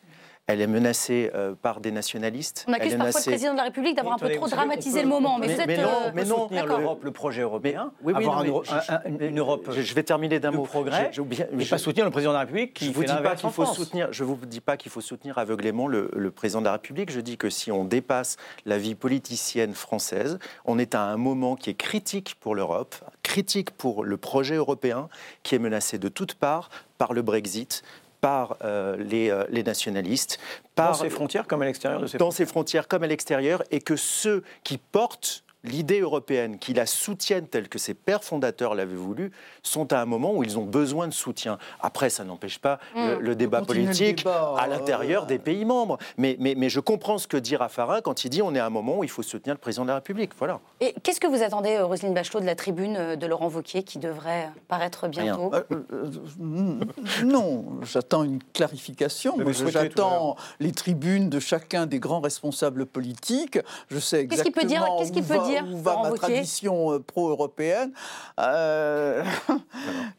Elle 0.46 0.60
est 0.60 0.66
menacée 0.66 1.30
euh, 1.34 1.54
par 1.54 1.80
des 1.80 1.90
nationalistes. 1.90 2.66
On 2.68 2.74
accuse 2.74 2.96
parfois 2.96 3.18
le 3.18 3.24
président 3.24 3.52
de 3.52 3.56
la 3.56 3.62
République 3.62 3.96
d'avoir 3.96 4.16
un 4.16 4.18
peu 4.18 4.30
trop 4.30 4.46
dramatisé 4.46 5.00
le 5.00 5.08
moment. 5.08 5.38
Mais, 5.38 5.56
mais, 5.66 5.78
non, 5.78 5.88
euh, 5.88 6.10
mais 6.14 6.24
non 6.24 6.42
soutenir 6.42 6.66
l'Europe, 6.66 7.02
le 7.02 7.12
projet 7.12 7.40
européen, 7.40 7.92
oui, 8.02 8.12
oui, 8.14 8.22
avoir 8.22 8.44
une 8.44 9.38
Europe 9.38 9.70
je, 9.70 9.94
vais 9.94 10.02
terminer 10.02 10.40
d'un 10.40 10.50
mot. 10.50 10.64
progrès, 10.64 11.10
je, 11.12 11.22
je, 11.30 11.70
pas 11.70 11.78
soutenir 11.78 12.04
le 12.04 12.10
président 12.10 12.32
de 12.32 12.34
la 12.34 12.40
République 12.40 12.74
qui 12.74 12.86
je 12.86 12.92
vous 12.92 13.04
dis 13.04 13.12
pas 13.22 13.36
qu'il 13.36 13.50
faut 13.50 13.64
soutenir. 13.64 14.08
Je 14.10 14.22
vous 14.22 14.36
dis 14.44 14.60
pas 14.60 14.76
qu'il 14.76 14.92
faut 14.92 15.00
soutenir 15.00 15.38
aveuglément 15.38 15.88
le, 15.88 16.10
le, 16.14 16.30
président 16.30 16.60
de 16.60 16.66
la 16.66 16.72
République. 16.72 17.10
Je 17.10 17.20
dis 17.20 17.38
que 17.38 17.48
si 17.48 17.72
on 17.72 17.84
dépasse 17.84 18.36
la 18.66 18.76
vie 18.76 18.94
politicienne 18.94 19.72
française, 19.72 20.38
on 20.66 20.78
est 20.78 20.94
à 20.94 21.02
un 21.04 21.16
moment 21.16 21.56
qui 21.56 21.70
est 21.70 21.74
critique 21.74 22.36
pour 22.38 22.54
l'Europe, 22.54 22.96
critique 23.22 23.70
pour 23.70 24.04
le 24.04 24.18
projet 24.18 24.56
européen, 24.56 25.08
qui 25.42 25.54
est 25.54 25.58
menacé 25.58 25.96
de 25.98 26.08
toutes 26.08 26.34
parts 26.34 26.68
par 26.98 27.12
le 27.12 27.22
Brexit, 27.22 27.82
par 28.24 28.56
euh, 28.64 28.96
les, 28.96 29.28
euh, 29.28 29.44
les, 29.50 29.62
nationalistes. 29.62 30.38
Par, 30.74 30.92
dans 30.92 30.94
ses 30.94 31.10
frontières 31.10 31.46
comme 31.46 31.60
à 31.60 31.66
l'extérieur 31.66 32.00
de 32.00 32.06
ses 32.06 32.16
Dans 32.16 32.30
ses 32.30 32.46
frontières 32.46 32.88
comme 32.88 33.02
à 33.02 33.06
l'extérieur, 33.06 33.62
et 33.70 33.80
que 33.80 33.96
ceux 33.96 34.42
qui 34.62 34.78
portent 34.78 35.43
l'idée 35.64 36.00
européenne, 36.00 36.58
qui 36.58 36.74
la 36.74 36.86
soutiennent 36.86 37.48
telle 37.48 37.68
que 37.68 37.78
ses 37.78 37.94
pères 37.94 38.22
fondateurs 38.22 38.74
l'avaient 38.74 38.94
voulu, 38.94 39.32
sont 39.62 39.92
à 39.92 40.00
un 40.00 40.04
moment 40.04 40.34
où 40.34 40.44
ils 40.44 40.58
ont 40.58 40.64
besoin 40.64 41.08
de 41.08 41.12
soutien. 41.12 41.58
Après, 41.80 42.10
ça 42.10 42.24
n'empêche 42.24 42.58
pas 42.58 42.78
le, 42.94 43.18
mm. 43.18 43.34
débat 43.34 43.62
politique 43.62 44.24
à 44.26 44.66
l'intérieur 44.66 45.26
des 45.26 45.38
pays 45.38 45.64
membres. 45.64 45.98
Mais, 46.18 46.36
mais, 46.38 46.54
mais, 46.56 46.68
je 46.68 46.80
comprends 46.80 47.18
ce 47.18 47.26
que 47.26 47.36
dit 47.36 47.56
Raffarin 47.56 48.00
quand 48.00 48.24
il 48.24 48.30
dit 48.30 48.42
on 48.42 48.54
est 48.54 48.58
à 48.58 48.66
un 48.66 48.70
moment 48.70 48.98
où 48.98 49.04
il 49.04 49.10
faut 49.10 49.22
soutenir 49.22 49.54
le 49.54 49.60
président 49.60 49.84
de 49.84 49.88
la 49.88 49.96
République. 49.96 50.32
Voilà. 50.38 50.60
Et 50.80 50.94
qu'est-ce 51.02 51.20
que 51.20 51.26
vous 51.26 51.42
attendez, 51.42 51.76
euh, 51.76 51.86
Roselyne 51.86 52.14
Bachelot, 52.14 52.40
de 52.40 52.46
la 52.46 52.54
tribune 52.54 52.96
euh, 52.96 53.16
de 53.16 53.26
Laurent 53.26 53.48
Wauquiez 53.48 53.82
qui 53.82 53.98
devrait 53.98 54.50
paraître 54.68 55.08
bientôt? 55.08 55.52
Euh, 55.54 56.80
Non, 57.24 57.64
j'attends 57.82 58.24
une 58.24 58.42
clarification. 58.52 59.36
J'attends 59.68 60.36
les 60.60 60.72
tribunes 60.72 61.30
de 61.30 61.40
chacun 61.40 61.86
des 61.86 61.98
grands 61.98 62.20
responsables 62.20 62.86
politiques. 62.86 63.58
Je 63.88 63.98
sais 63.98 64.20
exactement. 64.20 64.28
Qu'est-ce 64.28 64.42
qu'il 64.42 64.52
peut 64.52 64.66
dire, 64.66 64.96
qu'est-ce 64.98 65.12
qu'il 65.12 65.24
peut 65.24 65.46
dire 65.46 65.53
où 65.62 65.78
va 65.78 66.00
ma 66.02 66.10
tradition 66.12 67.00
pro-européenne. 67.00 67.92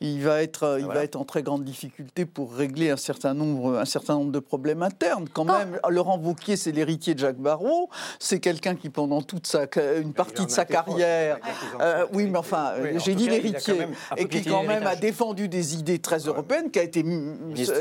il, 0.02 0.22
va 0.24 0.42
être, 0.42 0.78
il 0.80 0.86
va 0.86 1.04
être 1.04 1.16
en 1.16 1.26
très 1.26 1.44
grande 1.44 1.64
difficulté 1.64 2.26
pour 2.26 2.54
régler 2.54 2.90
un 2.90 2.98
certain 2.98 3.34
nombre, 3.34 3.78
un 3.78 3.86
certain 3.86 4.16
nombre 4.16 4.32
de 4.32 4.40
problèmes 4.40 4.84
internes. 4.84 5.28
Quand 5.32 5.46
même, 5.46 5.80
Laurent 5.90 6.18
Wauquiez, 6.18 6.58
c'est 6.58 6.72
l'héritier 6.72 7.14
de 7.14 7.20
Jacques 7.20 7.38
Barrault. 7.38 7.90
C'est 8.20 8.40
quelqu'un 8.40 8.76
qui, 8.76 8.90
pendant 8.90 9.22
toute 9.22 9.48
sa, 9.48 9.66
une 9.98 10.14
partie 10.14 10.46
de 10.46 10.52
sa 10.52 10.66
carrière, 10.66 11.40
euh, 11.82 12.06
oui, 12.14 12.28
mais 12.28 12.38
enfin, 12.38 12.74
j'ai 12.98 13.16
dit 13.16 13.28
l'héritier, 13.30 13.88
et 14.18 14.28
qui 14.28 14.44
quand 14.44 14.64
même 14.64 14.88
a 14.88 14.96
défendu 14.96 15.48
des 15.48 15.76
idées 15.76 16.00
très 16.00 16.20
européennes, 16.20 16.72
qui 16.72 16.80
a 16.80 16.84
été, 16.84 17.04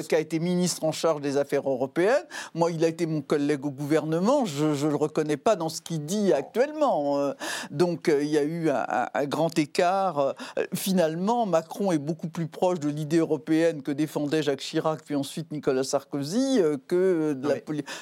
qui 0.09 0.15
a 0.15 0.19
été 0.19 0.39
ministre 0.39 0.85
en 0.85 0.93
charge 0.93 1.21
des 1.21 1.37
affaires 1.37 1.69
européennes. 1.69 2.25
Moi, 2.55 2.71
il 2.71 2.85
a 2.85 2.89
été 2.89 3.07
mon 3.07 3.23
collègue 3.23 3.65
au 3.65 3.71
gouvernement. 3.71 4.45
Je 4.45 4.67
ne 4.67 4.91
le 4.91 4.97
reconnais 4.97 5.37
pas 5.37 5.57
dans 5.57 5.69
ce 5.69 5.81
qu'il 5.81 6.05
dit 6.05 6.33
actuellement. 6.33 7.35
Euh, 7.45 7.67
donc, 7.71 8.09
euh, 8.09 8.23
il 8.23 8.31
y 8.31 8.39
a 8.39 8.43
eu 8.43 8.71
un, 8.71 9.27
grand 9.27 9.59
écart. 9.59 10.35
Finalement, 10.75 11.47
Macron 11.47 11.93
est 11.93 11.99
beaucoup 11.99 12.29
plus 12.29 12.47
proche 12.47 12.81
de 12.81 12.89
l'idée 12.89 13.19
européenne 13.19 13.83
que 13.83 13.91
défendait 13.91 14.43
Jacques 14.43 14.61
Chirac, 14.61 15.03
puis 15.05 15.15
ensuite 15.15 15.51
Nicolas 15.53 15.85
Sarkozy, 15.85 16.61
euh, 16.61 16.77
que 16.87 17.35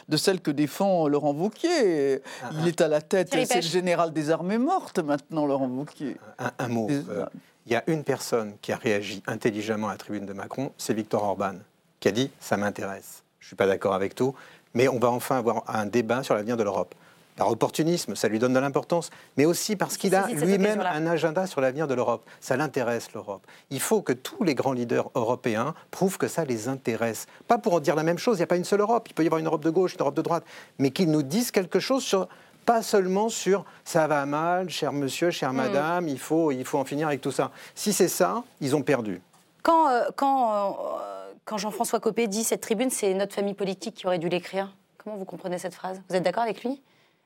de, 0.08 0.16
celle 0.16 0.40
que 0.40 0.50
défend 0.50 1.08
Laurent 1.08 1.32
Wauquiez. 1.32 2.22
Ah, 2.42 2.50
Il 2.52 2.60
ah. 2.64 2.68
est 2.68 2.80
à 2.80 2.88
la 2.88 3.00
tête, 3.00 3.28
c'est 3.30 3.56
le 3.56 3.62
général 3.62 4.12
des 4.12 4.30
armées 4.30 4.58
mortes 4.58 4.98
maintenant, 4.98 5.46
Laurent 5.46 5.68
Wauquiez. 5.68 6.16
Un, 6.58 6.68
mot. 6.68 6.88
Euh, 6.90 7.26
il 7.66 7.72
y 7.72 7.76
a 7.76 7.84
une 7.86 8.04
personne 8.04 8.54
qui 8.60 8.72
a 8.72 8.76
réagi 8.76 9.22
intelligemment 9.26 9.88
à 9.88 9.92
la 9.92 9.98
tribune 9.98 10.26
de 10.26 10.32
Macron, 10.32 10.72
c'est 10.76 10.94
Victor 10.94 11.22
Orban, 11.22 11.54
qui 12.00 12.08
a 12.08 12.12
dit 12.12 12.30
Ça 12.40 12.56
m'intéresse. 12.56 13.22
Je 13.38 13.46
ne 13.46 13.48
suis 13.48 13.56
pas 13.56 13.66
d'accord 13.66 13.94
avec 13.94 14.14
tout, 14.14 14.34
mais 14.74 14.88
on 14.88 14.98
va 14.98 15.10
enfin 15.10 15.38
avoir 15.38 15.64
un 15.68 15.86
débat 15.86 16.22
sur 16.22 16.34
l'avenir 16.34 16.56
de 16.56 16.62
l'Europe. 16.62 16.94
Par 17.36 17.50
opportunisme, 17.50 18.14
ça 18.14 18.28
lui 18.28 18.38
donne 18.38 18.52
de 18.52 18.58
l'importance, 18.58 19.10
mais 19.36 19.44
aussi 19.44 19.76
parce 19.76 19.96
qu'il 19.96 20.14
a 20.14 20.26
lui-même 20.28 20.80
un 20.80 21.06
agenda 21.06 21.46
sur 21.46 21.60
l'avenir 21.60 21.88
de 21.88 21.94
l'Europe. 21.94 22.24
Ça 22.40 22.56
l'intéresse, 22.56 23.12
l'Europe. 23.14 23.42
Il 23.70 23.80
faut 23.80 24.02
que 24.02 24.12
tous 24.12 24.44
les 24.44 24.54
grands 24.54 24.72
leaders 24.72 25.10
européens 25.14 25.74
prouvent 25.90 26.18
que 26.18 26.28
ça 26.28 26.44
les 26.44 26.68
intéresse. 26.68 27.26
Pas 27.48 27.58
pour 27.58 27.74
en 27.74 27.80
dire 27.80 27.94
la 27.94 28.02
même 28.02 28.18
chose, 28.18 28.36
il 28.36 28.40
n'y 28.40 28.44
a 28.44 28.48
pas 28.48 28.56
une 28.56 28.64
seule 28.64 28.80
Europe, 28.80 29.08
il 29.08 29.14
peut 29.14 29.22
y 29.22 29.26
avoir 29.26 29.38
une 29.38 29.46
Europe 29.46 29.64
de 29.64 29.70
gauche, 29.70 29.94
une 29.94 30.00
Europe 30.00 30.14
de 30.14 30.22
droite, 30.22 30.44
mais 30.78 30.90
qu'ils 30.90 31.10
nous 31.10 31.22
disent 31.22 31.50
quelque 31.50 31.80
chose 31.80 32.02
sur 32.02 32.28
pas 32.64 32.82
seulement 32.82 33.28
sur 33.28 33.64
ça 33.84 34.06
va 34.06 34.24
mal, 34.24 34.70
cher 34.70 34.92
monsieur, 34.92 35.30
chère 35.30 35.52
mm. 35.52 35.56
madame, 35.56 36.08
il, 36.08 36.18
faut, 36.18 36.52
il 36.52 36.64
faut 36.64 36.78
en 36.78 36.84
finir 36.84 37.08
avec 37.08 37.20
tout 37.20 37.32
ça. 37.32 37.50
Si 37.74 37.92
c'est 37.92 38.08
ça, 38.08 38.44
ils 38.60 38.76
ont 38.76 38.82
perdu. 38.82 39.20
Quand, 39.62 39.88
euh, 39.88 40.04
quand, 40.16 40.52
euh, 40.54 41.32
quand 41.44 41.58
Jean-François 41.58 42.00
Copé 42.00 42.26
dit 42.28 42.44
cette 42.44 42.60
tribune, 42.60 42.90
c'est 42.90 43.14
notre 43.14 43.34
famille 43.34 43.54
politique 43.54 43.94
qui 43.94 44.06
aurait 44.06 44.18
dû 44.18 44.28
l'écrire, 44.28 44.74
comment 44.98 45.16
vous 45.16 45.24
comprenez 45.24 45.58
cette 45.58 45.74
phrase? 45.74 46.00
Vous 46.08 46.16
êtes 46.16 46.22
d'accord 46.22 46.42
avec 46.42 46.62
lui? 46.62 46.80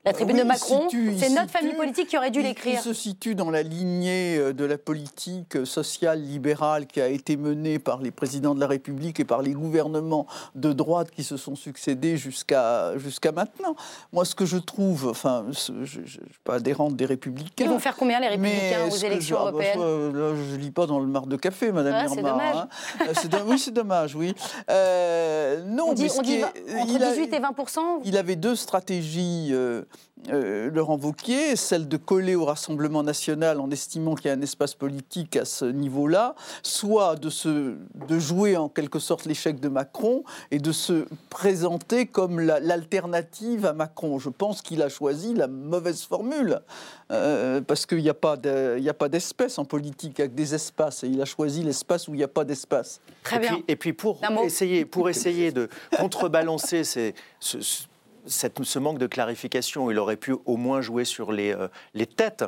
La 0.07 0.13
tribune 0.13 0.37
de 0.37 0.43
Macron, 0.43 0.87
c'est 0.89 1.29
notre 1.29 1.51
famille 1.51 1.73
politique 1.73 2.07
qui 2.07 2.17
aurait 2.17 2.31
dû 2.31 2.41
l'écrire. 2.41 2.79
Il 2.79 2.83
se 2.83 2.93
situe 2.93 3.35
dans 3.35 3.51
la 3.51 3.61
lignée 3.61 4.37
euh, 4.37 4.53
de 4.53 4.63
la 4.65 4.77
politique 4.77 5.65
sociale 5.65 6.21
libérale 6.21 6.87
qui 6.87 7.01
a 7.01 7.07
été 7.07 7.37
menée 7.37 7.79
par 7.79 8.01
les 8.01 8.11
présidents 8.11 8.55
de 8.55 8.59
la 8.59 8.67
République 8.67 9.19
et 9.19 9.25
par 9.25 9.41
les 9.41 9.51
gouvernements 9.51 10.25
de 10.55 10.71
droite 10.73 11.11
qui 11.11 11.23
se 11.23 11.37
sont 11.37 11.55
succédés 11.55 12.17
jusqu'à 12.17 12.97
jusqu'à 12.97 13.31
maintenant. 13.31 13.75
Moi, 14.13 14.25
ce 14.25 14.35
que 14.35 14.45
je 14.45 14.57
trouve, 14.57 15.07
enfin, 15.07 15.45
je 15.51 15.71
ne 15.73 15.85
suis 15.85 16.19
pas 16.43 16.55
adhérente 16.55 16.95
des 16.95 17.05
Républicains. 17.05 17.65
Ils 17.65 17.69
vont 17.69 17.79
faire 17.79 17.95
combien 17.95 18.19
les 18.19 18.29
Républicains 18.29 18.87
aux 18.89 18.95
élections 18.95 19.37
ah, 19.39 19.51
bah, 19.51 19.51
européennes 19.51 19.79
Je 19.79 20.55
ne 20.55 20.57
lis 20.57 20.71
pas 20.71 20.85
dans 20.85 20.99
le 20.99 21.07
mar 21.07 21.27
de 21.27 21.35
café, 21.35 21.71
Madame 21.71 21.93
ah, 21.95 22.07
C'est 22.07 22.21
dommage. 22.21 22.55
Hein. 22.55 22.67
Euh, 23.07 23.39
oui, 23.47 23.59
c'est 23.59 23.73
dommage, 23.73 24.15
oui. 24.15 24.33
Euh, 24.69 25.63
non, 25.65 25.89
on 25.89 25.93
dit, 25.93 26.07
on 26.17 26.21
dit 26.21 26.43
entre 26.43 27.13
18 27.13 27.33
et 27.33 27.39
20 27.39 27.55
Il 28.05 28.17
avait 28.17 28.35
deux 28.35 28.55
stratégies. 28.55 29.49
Euh, 29.51 29.83
Laurent 30.29 30.97
Wauquiez, 30.97 31.55
celle 31.55 31.87
de 31.87 31.95
coller 31.95 32.35
au 32.35 32.45
Rassemblement 32.45 33.03
national 33.03 33.59
en 33.59 33.69
estimant 33.69 34.15
qu'il 34.15 34.27
y 34.27 34.31
a 34.31 34.33
un 34.33 34.41
espace 34.41 34.73
politique 34.73 35.35
à 35.37 35.45
ce 35.45 35.65
niveau-là, 35.65 36.35
soit 36.63 37.15
de, 37.15 37.29
se, 37.29 37.75
de 38.07 38.19
jouer 38.19 38.57
en 38.57 38.67
quelque 38.67 38.99
sorte 38.99 39.25
l'échec 39.25 39.59
de 39.59 39.69
Macron 39.69 40.23
et 40.51 40.59
de 40.59 40.71
se 40.71 41.05
présenter 41.29 42.07
comme 42.07 42.39
l'alternative 42.39 43.65
à 43.65 43.73
Macron. 43.73 44.19
Je 44.19 44.29
pense 44.29 44.61
qu'il 44.61 44.81
a 44.81 44.89
choisi 44.89 45.33
la 45.33 45.47
mauvaise 45.47 46.01
formule, 46.01 46.61
euh, 47.11 47.61
parce 47.61 47.85
qu'il 47.85 47.99
n'y 47.99 48.09
a 48.09 48.13
pas 48.13 48.37
d'espèce 48.37 49.59
en 49.59 49.65
politique, 49.65 50.19
avec 50.19 50.35
des 50.35 50.55
espaces, 50.55 51.03
et 51.03 51.07
il 51.07 51.21
a 51.21 51.25
choisi 51.25 51.63
l'espace 51.63 52.07
où 52.07 52.13
il 52.13 52.17
n'y 52.17 52.23
a 52.23 52.27
pas 52.27 52.43
d'espace. 52.43 53.01
Très 53.23 53.39
bien. 53.39 53.59
Et 53.67 53.75
puis, 53.75 53.93
pour, 53.93 54.19
essayer, 54.43 54.85
pour 54.85 55.09
essayer 55.09 55.51
de 55.51 55.69
contrebalancer 55.97 56.83
ces, 56.83 57.13
ce, 57.39 57.61
ce 57.61 57.83
manque 58.79 58.97
de 58.97 59.07
clarification, 59.07 59.91
il 59.91 59.99
aurait 59.99 60.17
pu 60.17 60.35
au 60.45 60.57
moins 60.57 60.81
jouer 60.81 61.05
sur 61.05 61.31
les, 61.31 61.53
euh, 61.53 61.67
les 61.93 62.05
têtes 62.05 62.45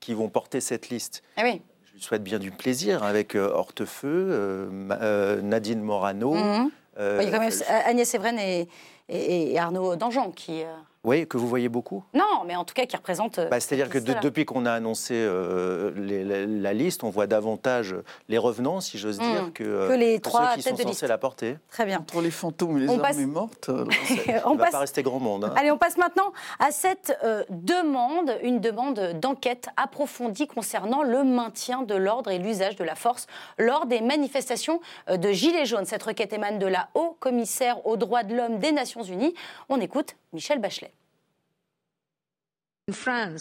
qui 0.00 0.14
vont 0.14 0.28
porter 0.28 0.60
cette 0.60 0.88
liste. 0.88 1.22
Ah 1.36 1.42
oui. 1.44 1.62
Je 1.86 1.92
lui 1.94 2.00
souhaite 2.00 2.22
bien 2.22 2.38
du 2.38 2.50
plaisir 2.50 3.02
avec 3.02 3.34
euh, 3.34 3.50
Hortefeux, 3.52 4.28
euh, 4.30 5.40
Nadine 5.42 5.82
Morano. 5.82 6.34
Mhm. 6.34 6.70
il 6.98 7.24
y 7.24 7.26
a 7.26 7.30
quand 7.30 7.40
même 7.40 7.52
Agnès 7.84 8.14
Evren 8.14 8.38
et, 8.38 8.68
et, 9.08 9.58
Arnaud 9.58 9.96
Dangean 9.96 10.30
qui. 10.30 10.62
Oui, 11.04 11.26
que 11.26 11.36
vous 11.36 11.48
voyez 11.48 11.68
beaucoup 11.68 12.04
Non, 12.12 12.44
mais 12.46 12.56
en 12.56 12.64
tout 12.64 12.74
cas 12.74 12.86
qui 12.86 12.96
représente. 12.96 13.38
Bah, 13.38 13.60
C'est-à-dire 13.60 13.88
que 13.88 13.98
depuis 13.98 14.44
qu'on 14.44 14.66
a 14.66 14.72
annoncé 14.72 15.14
euh, 15.14 15.92
la, 15.96 16.72
liste, 16.74 17.04
on 17.04 17.10
voit 17.10 17.26
davantage 17.26 17.94
les 18.28 18.38
revenants, 18.38 18.80
si 18.80 18.98
j'ose 18.98 19.18
dire, 19.18 19.44
hmm. 19.44 19.52
que, 19.52 19.88
que, 19.88 19.92
les 19.94 20.20
trois 20.20 20.50
ceux 20.50 20.56
qui 20.56 20.62
sont 20.62 20.76
censés 20.76 21.06
la 21.06 21.18
porter. 21.18 21.56
Très 21.70 21.86
bien. 21.86 21.98
Entre 22.00 22.20
les 22.20 22.30
fantômes 22.30 22.78
et 22.78 22.80
les 22.80 22.88
on 22.88 23.00
armées 23.00 23.26
mortes, 23.26 23.68
on 24.44 24.54
ne 24.54 24.58
va 24.58 24.70
pas 24.70 24.80
rester 24.80 25.02
grand 25.02 25.20
monde. 25.20 25.44
Hein. 25.44 25.54
Allez, 25.56 25.70
on 25.70 25.78
passe 25.78 25.96
maintenant 25.96 26.32
à 26.58 26.70
cette 26.72 27.16
euh, 27.22 27.44
demande, 27.50 28.36
une 28.42 28.60
demande 28.60 29.18
d'enquête 29.20 29.68
approfondie 29.76 30.46
concernant 30.46 31.02
le 31.02 31.22
maintien 31.24 31.82
de 31.82 31.94
l'ordre 31.94 32.30
et 32.30 32.38
l'usage 32.38 32.76
de 32.76 32.84
la 32.84 32.94
force 32.94 33.26
lors 33.58 33.86
des 33.86 34.00
manifestations 34.00 34.80
euh, 35.08 35.16
de 35.16 35.30
Gilets 35.30 35.66
jaunes. 35.66 35.86
Cette 35.86 36.02
requête 36.02 36.32
émane 36.32 36.58
de 36.58 36.66
la 36.66 36.88
haut-commissaire 36.94 37.86
aux 37.86 37.96
droits 37.96 38.24
de 38.24 38.34
l'homme 38.34 38.58
des 38.58 38.72
Nations 38.72 39.02
Unies. 39.02 39.34
On 39.68 39.80
écoute 39.80 40.16
Michel 40.32 40.58
Bachelet. 40.58 40.92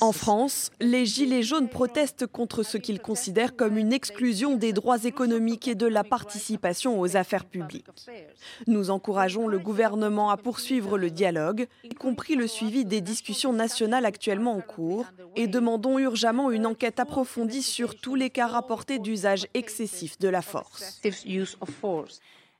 En 0.01 0.11
France, 0.11 0.71
les 0.81 1.05
Gilets 1.05 1.43
jaunes 1.43 1.69
protestent 1.69 2.27
contre 2.27 2.63
ce 2.63 2.77
qu'ils 2.77 2.99
considèrent 2.99 3.55
comme 3.55 3.77
une 3.77 3.93
exclusion 3.93 4.55
des 4.55 4.73
droits 4.73 5.05
économiques 5.05 5.69
et 5.69 5.75
de 5.75 5.87
la 5.87 6.03
participation 6.03 6.99
aux 6.99 7.15
affaires 7.15 7.45
publiques. 7.45 7.85
Nous 8.67 8.89
encourageons 8.89 9.47
le 9.47 9.59
gouvernement 9.59 10.29
à 10.31 10.37
poursuivre 10.37 10.97
le 10.97 11.09
dialogue, 11.09 11.67
y 11.83 11.95
compris 11.95 12.35
le 12.35 12.47
suivi 12.47 12.83
des 12.83 12.99
discussions 12.99 13.53
nationales 13.53 14.05
actuellement 14.05 14.53
en 14.53 14.61
cours, 14.61 15.05
et 15.37 15.47
demandons 15.47 15.97
urgemment 15.97 16.51
une 16.51 16.65
enquête 16.65 16.99
approfondie 16.99 17.63
sur 17.63 17.95
tous 17.95 18.15
les 18.15 18.29
cas 18.29 18.47
rapportés 18.47 18.99
d'usage 18.99 19.47
excessif 19.53 20.19
de 20.19 20.27
la 20.27 20.41
force. 20.41 20.99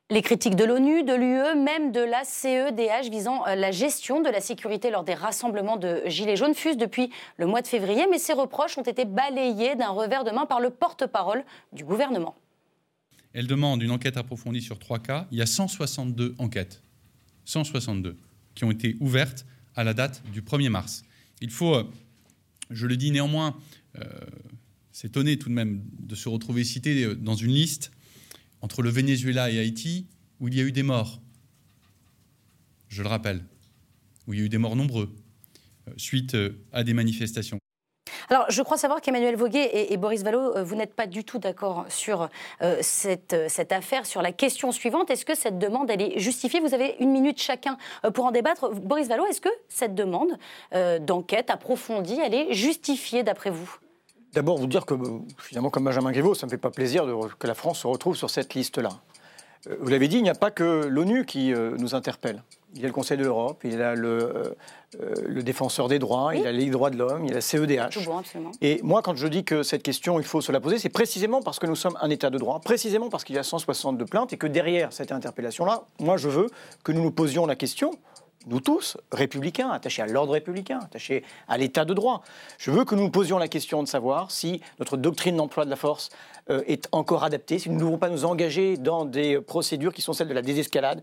Les 0.10 0.22
critiques 0.22 0.56
de 0.56 0.64
l'ONU, 0.64 1.04
de 1.04 1.14
l'UE, 1.14 1.62
même 1.62 1.92
de 1.92 2.00
la 2.00 2.24
CEDH 2.24 3.12
visant 3.12 3.46
euh, 3.46 3.56
la 3.56 3.72
gestion 3.72 4.22
de 4.22 4.30
la 4.30 4.40
sécurité 4.40 4.90
lors 4.90 5.04
des 5.04 5.14
rassemblements 5.14 5.76
de 5.76 6.02
Gilets 6.06 6.38
jaunes 6.38 6.54
fusent 6.54 6.78
depuis 6.78 7.10
le 7.36 7.46
mois 7.46 7.62
de 7.62 7.68
février, 7.68 8.06
mais 8.10 8.18
ces 8.18 8.32
reproches 8.32 8.78
ont 8.78 8.84
été 8.84 9.04
balayés 9.04 9.76
d'un 9.76 9.90
revers 9.90 10.24
de 10.24 10.32
main 10.32 10.46
par 10.46 10.62
le 10.62 10.70
porte-parole 10.70 11.44
du 11.74 11.84
gouvernement. 11.84 12.38
Elle 13.34 13.48
demande 13.48 13.84
une 13.84 13.92
enquête 13.92 14.16
approfondie 14.16 14.62
sur 14.62 14.80
trois 14.80 15.00
cas. 15.00 15.28
Il 15.32 15.40
y 15.40 15.42
a 15.42 15.46
162 15.46 16.36
enquêtes, 16.38 16.82
162, 17.44 18.16
qui 18.56 18.64
ont 18.64 18.72
été 18.72 18.96
ouvertes 19.02 19.46
à 19.76 19.84
la 19.84 19.94
date 19.94 20.24
du 20.32 20.42
1er 20.42 20.70
mars. 20.70 21.04
Il 21.42 21.52
faut, 21.52 21.76
euh, 21.76 21.84
je 22.70 22.88
le 22.88 22.96
dis 22.96 23.12
néanmoins, 23.12 23.58
euh, 24.00 24.06
s'étonner 24.94 25.38
tout 25.38 25.50
de 25.50 25.54
même 25.54 25.84
de 26.00 26.16
se 26.16 26.30
retrouver 26.30 26.64
cité 26.64 27.14
dans 27.14 27.36
une 27.36 27.52
liste 27.52 27.92
entre 28.62 28.82
le 28.82 28.90
Venezuela 28.90 29.50
et 29.50 29.60
Haïti, 29.60 30.08
où 30.40 30.48
il 30.48 30.56
y 30.56 30.60
a 30.60 30.64
eu 30.64 30.72
des 30.72 30.84
morts, 30.84 31.20
je 32.88 33.04
le 33.04 33.10
rappelle, 33.10 33.44
où 34.28 34.34
il 34.34 34.40
y 34.40 34.44
a 34.44 34.46
eu 34.46 34.50
des 34.50 34.58
morts 34.58 34.76
nombreux, 34.76 35.14
euh, 35.88 35.92
suite 35.98 36.36
euh, 36.36 36.64
à 36.72 36.84
des 36.84 36.94
manifestations. 36.94 37.60
Alors, 38.30 38.46
je 38.50 38.62
crois 38.62 38.78
savoir 38.78 39.00
qu'Emmanuel 39.00 39.38
Voguet 39.38 39.92
et, 39.92 39.96
Boris 39.96 40.22
Vallot, 40.22 40.58
euh, 40.58 40.64
vous 40.64 40.76
n'êtes 40.76 40.94
pas 40.94 41.08
du 41.08 41.24
tout 41.24 41.40
d'accord 41.40 41.86
sur 41.88 42.30
cette, 42.82 43.34
affaire, 43.72 44.06
sur 44.06 44.22
la 44.22 44.34
question 44.34 44.74
suivante. 44.74 45.10
Est-ce 45.10 45.24
que 45.24 45.36
cette 45.36 45.58
demande, 45.60 45.90
elle 45.90 46.02
est 46.02 46.20
justifiée? 46.20 46.60
Vous 46.60 46.74
avez 46.74 46.98
une 47.00 47.12
minute 47.12 47.42
chacun 47.42 47.78
pour 48.14 48.26
en 48.26 48.32
débattre. 48.32 48.74
Boris 48.74 49.08
Vallot, 49.08 49.26
est-ce 49.28 49.40
que 49.40 49.50
cette 49.70 49.96
demande 49.96 50.38
d'enquête 51.06 51.50
approfondie, 51.50 52.20
elle 52.22 52.34
est 52.34 52.54
justifiée 52.54 53.24
d'après 53.24 53.50
vous? 53.50 53.78
D'abord, 54.34 54.58
vous 54.58 54.68
dire 54.68 54.86
que, 54.86 54.96
finalement, 55.40 55.70
comme 55.70 55.86
Benjamin 55.86 56.12
Griveaux, 56.12 56.36
ça 56.36 56.46
ne 56.46 56.52
me 56.52 56.52
fait 56.52 56.62
pas 56.62 56.72
plaisir 56.72 57.06
que 57.40 57.48
la 57.48 57.54
France 57.54 57.80
se 57.80 57.88
retrouve 57.88 58.16
sur 58.16 58.30
cette 58.30 58.54
liste-là. 58.54 58.90
Euh, 59.70 59.76
vous 59.80 59.90
l'avez 59.90 60.08
dit, 60.08 60.18
il 60.18 60.24
n'y 60.24 60.30
a 60.30 60.36
pas 60.36 60.52
que 60.52 60.86
l'ONU 60.86 61.26
qui 61.26 61.54
euh, 61.54 61.76
nous 61.78 61.96
interpelle. 61.96 62.44
Il 62.76 62.82
y 62.82 62.84
a 62.84 62.88
le 62.88 62.94
Conseil 62.94 63.18
de 63.18 63.24
l'Europe, 63.24 63.62
il 63.64 63.74
y 63.74 63.82
a 63.82 63.96
le, 63.96 64.56
euh, 65.00 65.14
le, 65.26 65.42
défenseur 65.42 65.88
des 65.88 66.00
droits, 66.00 66.36
il 66.36 66.42
y 66.42 66.46
a 66.46 66.52
les 66.52 66.70
droits 66.70 66.90
de 66.90 66.98
l'homme, 66.98 67.24
il 67.24 67.30
y 67.30 67.32
a 67.32 67.36
la 67.36 67.42
CEDH. 67.42 67.98
Et 68.62 68.82
moi, 68.84 69.02
quand 69.02 69.16
je 69.16 69.26
dis 69.28 69.44
que 69.46 69.64
cette 69.64 69.84
question, 69.84 70.20
il 70.20 70.26
faut 70.26 70.42
se 70.42 70.52
la 70.52 70.60
poser, 70.60 70.78
c'est 70.78 70.90
précisément 70.90 71.42
parce 71.42 71.60
que 71.60 71.66
nous 71.66 71.76
sommes 71.76 71.98
un 72.02 72.10
État 72.10 72.30
de 72.30 72.38
droit, 72.38 72.60
précisément 72.60 73.10
parce 73.10 73.24
qu'il 73.24 73.36
y 73.36 73.40
a 73.40 73.44
162 73.44 74.06
plaintes 74.06 74.34
et 74.34 74.38
que 74.38 74.48
derrière 74.48 74.92
cette 74.92 75.12
interpellation-là, 75.12 75.84
moi, 76.00 76.18
je 76.18 76.28
veux 76.28 76.50
que 76.84 76.92
nous 76.92 77.02
nous 77.02 77.12
posions 77.12 77.46
la 77.46 77.56
question 77.56 77.92
nous 78.48 78.60
tous, 78.60 78.98
républicains, 79.12 79.70
attachés 79.70 80.02
à 80.02 80.08
l'ordre 80.08 80.34
républicain, 80.34 80.80
attachés 80.84 81.24
à 81.48 81.58
l'état 81.58 81.86
de 81.86 81.94
droit. 81.94 82.24
Je 82.58 82.72
veux 82.72 82.86
que 82.86 82.96
nous 82.96 83.08
nous 83.08 83.12
posions 83.12 83.38
la 83.38 83.48
question 83.48 83.84
de 83.84 83.88
savoir 83.88 84.32
si 84.32 84.62
notre 84.80 84.98
doctrine 84.98 85.38
d'emploi 85.38 85.64
de 85.64 85.70
la 85.70 85.76
force 85.76 86.10
euh, 86.50 86.62
est 86.68 86.90
encore 86.92 87.24
adaptée, 87.24 87.60
si 87.60 87.70
nous 87.70 87.76
ne 87.76 87.80
devons 87.80 87.98
pas 87.98 88.10
nous 88.10 88.26
engager 88.26 88.76
dans 88.76 89.06
des 89.06 89.40
procédures 89.40 89.94
qui 89.94 90.02
sont 90.02 90.14
celles 90.14 90.28
de 90.28 90.34
la 90.34 90.42
désescalade, 90.42 91.02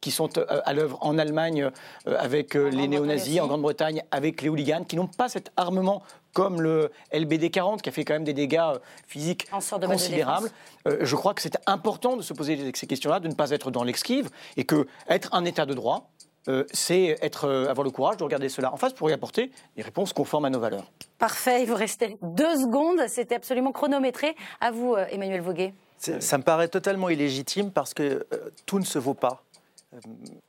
qui 0.00 0.10
sont 0.10 0.38
euh, 0.38 0.60
à 0.64 0.72
l'œuvre 0.72 0.98
en 1.00 1.18
Allemagne 1.18 1.70
euh, 2.06 2.16
avec 2.18 2.54
les 2.54 2.86
néo-nazis, 2.86 3.40
en 3.40 3.48
Grande-Bretagne 3.48 4.02
avec 4.12 4.42
les 4.42 4.48
hooligans, 4.48 4.84
qui 4.84 4.94
n'ont 4.94 5.08
pas 5.08 5.28
cet 5.28 5.50
armement 5.56 6.02
comme 6.32 6.60
le 6.60 6.92
LBD 7.12 7.50
40, 7.50 7.82
qui 7.82 7.88
a 7.88 7.92
fait 7.92 8.04
quand 8.04 8.12
même 8.14 8.24
des 8.24 8.34
dégâts 8.34 8.60
physiques 9.08 9.48
considérables. 9.50 10.50
je 10.84 11.16
crois 11.16 11.32
que 11.32 11.40
c'est 11.40 11.56
important 11.66 12.16
de 12.16 12.22
se 12.22 12.34
poser 12.34 12.72
ces 12.74 12.86
questions-là, 12.86 13.20
de 13.20 13.28
ne 13.28 13.34
pas 13.34 13.50
être 13.50 13.70
dans 13.70 13.82
l'exquive, 13.82 14.28
et 14.58 14.64
que 14.64 14.86
être 15.08 15.32
un 15.32 15.46
État 15.46 15.64
de 15.64 15.72
droit, 15.72 16.10
euh, 16.48 16.64
c'est 16.72 17.16
être, 17.22 17.44
euh, 17.44 17.68
avoir 17.68 17.84
le 17.84 17.90
courage 17.90 18.16
de 18.16 18.24
regarder 18.24 18.48
cela 18.48 18.72
en 18.72 18.76
face 18.76 18.92
pour 18.92 19.10
y 19.10 19.12
apporter 19.12 19.50
des 19.76 19.82
réponses 19.82 20.12
conformes 20.12 20.44
à 20.44 20.50
nos 20.50 20.60
valeurs. 20.60 20.84
Parfait, 21.18 21.62
il 21.62 21.68
vous 21.68 21.74
restait 21.74 22.16
deux 22.22 22.56
secondes, 22.56 23.00
c'était 23.08 23.34
absolument 23.34 23.72
chronométré. 23.72 24.36
À 24.60 24.70
vous, 24.70 24.94
euh, 24.94 25.06
Emmanuel 25.10 25.40
Voguet. 25.40 25.74
Ça 25.98 26.36
me 26.36 26.42
paraît 26.42 26.68
totalement 26.68 27.08
illégitime 27.08 27.70
parce 27.70 27.94
que 27.94 28.26
tout 28.66 28.78
ne 28.78 28.84
se 28.84 28.98
vaut 28.98 29.14
pas. 29.14 29.42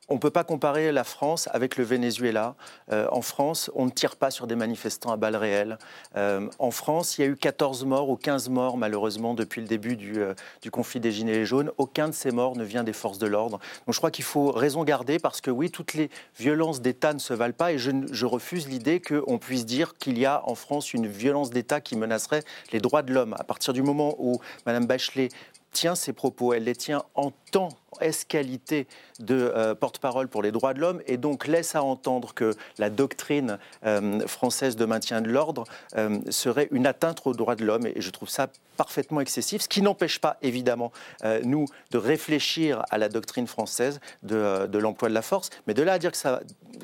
On 0.08 0.14
ne 0.14 0.18
peut 0.18 0.30
pas 0.30 0.44
comparer 0.44 0.90
la 0.92 1.04
France 1.04 1.48
avec 1.52 1.76
le 1.76 1.84
Venezuela. 1.84 2.56
Euh, 2.92 3.06
en 3.12 3.22
France, 3.22 3.70
on 3.74 3.86
ne 3.86 3.90
tire 3.90 4.16
pas 4.16 4.30
sur 4.30 4.46
des 4.46 4.56
manifestants 4.56 5.12
à 5.12 5.16
balles 5.16 5.36
réelles. 5.36 5.78
Euh, 6.16 6.48
en 6.58 6.70
France, 6.70 7.18
il 7.18 7.20
y 7.22 7.24
a 7.24 7.28
eu 7.28 7.36
14 7.36 7.84
morts 7.84 8.10
ou 8.10 8.16
15 8.16 8.48
morts, 8.48 8.76
malheureusement, 8.76 9.34
depuis 9.34 9.60
le 9.60 9.68
début 9.68 9.96
du, 9.96 10.18
du, 10.60 10.70
conflit 10.70 11.00
des 11.00 11.12
Gilets 11.12 11.44
jaunes. 11.44 11.70
Aucun 11.78 12.08
de 12.08 12.14
ces 12.14 12.30
morts 12.30 12.56
ne 12.56 12.64
vient 12.64 12.84
des 12.84 12.92
forces 12.92 13.18
de 13.18 13.26
l'ordre. 13.26 13.58
Donc 13.86 13.94
je 13.94 13.98
crois 13.98 14.10
qu'il 14.10 14.24
faut 14.24 14.50
raison 14.50 14.84
garder 14.84 15.18
parce 15.18 15.40
que 15.40 15.50
oui, 15.50 15.70
toutes 15.70 15.94
les 15.94 16.10
violences 16.38 16.80
d'État 16.80 17.14
ne 17.14 17.18
se 17.18 17.32
valent 17.32 17.54
pas 17.54 17.72
et 17.72 17.78
je, 17.78 17.90
je 18.10 18.26
refuse 18.26 18.68
l'idée 18.68 19.00
qu'on 19.00 19.38
puisse 19.38 19.66
dire 19.66 19.96
qu'il 19.98 20.18
y 20.18 20.26
a 20.26 20.42
en 20.48 20.54
France 20.54 20.92
une 20.94 21.06
violence 21.06 21.50
d'État 21.50 21.80
qui 21.80 21.96
menacerait 21.96 22.42
les 22.72 22.80
droits 22.80 23.02
de 23.02 23.12
l'homme. 23.12 23.34
À 23.38 23.44
partir 23.44 23.72
du 23.72 23.82
moment 23.82 24.14
où 24.18 24.40
Mme 24.66 24.86
Bachelet 24.86 25.28
tient 25.72 25.94
ses 25.94 26.12
propos, 26.12 26.52
elle 26.54 26.64
les 26.64 26.76
tient 26.76 27.04
en 27.14 27.30
tant 27.50 27.70
qualité 28.28 28.86
de 29.18 29.34
euh, 29.34 29.74
porte-parole 29.74 30.28
pour 30.28 30.42
les 30.42 30.52
droits 30.52 30.74
de 30.74 30.80
l'homme 30.80 31.02
et 31.06 31.16
donc 31.16 31.46
laisse 31.46 31.74
à 31.74 31.82
entendre 31.82 32.34
que 32.34 32.54
la 32.78 32.90
doctrine 32.90 33.58
euh, 33.84 34.26
française 34.26 34.76
de 34.76 34.84
maintien 34.84 35.20
de 35.20 35.28
l'ordre 35.28 35.64
euh, 35.96 36.18
serait 36.30 36.68
une 36.70 36.86
atteinte 36.86 37.20
aux 37.24 37.34
droits 37.34 37.56
de 37.56 37.64
l'homme 37.64 37.86
et 37.86 38.00
je 38.00 38.10
trouve 38.10 38.28
ça 38.28 38.48
parfaitement 38.76 39.20
excessif, 39.20 39.62
ce 39.62 39.68
qui 39.68 39.82
n'empêche 39.82 40.20
pas 40.20 40.36
évidemment 40.40 40.92
nous 41.42 41.64
de 41.90 41.98
réfléchir 41.98 42.84
à 42.90 42.98
la 42.98 43.08
doctrine 43.08 43.48
française 43.48 43.98
de, 44.22 44.78
l'emploi 44.78 45.08
de 45.08 45.14
la 45.14 45.22
force, 45.22 45.50
mais 45.66 45.74
de 45.74 45.82
là 45.82 45.94
à 45.94 45.98
dire 45.98 46.12
que, 46.12 46.18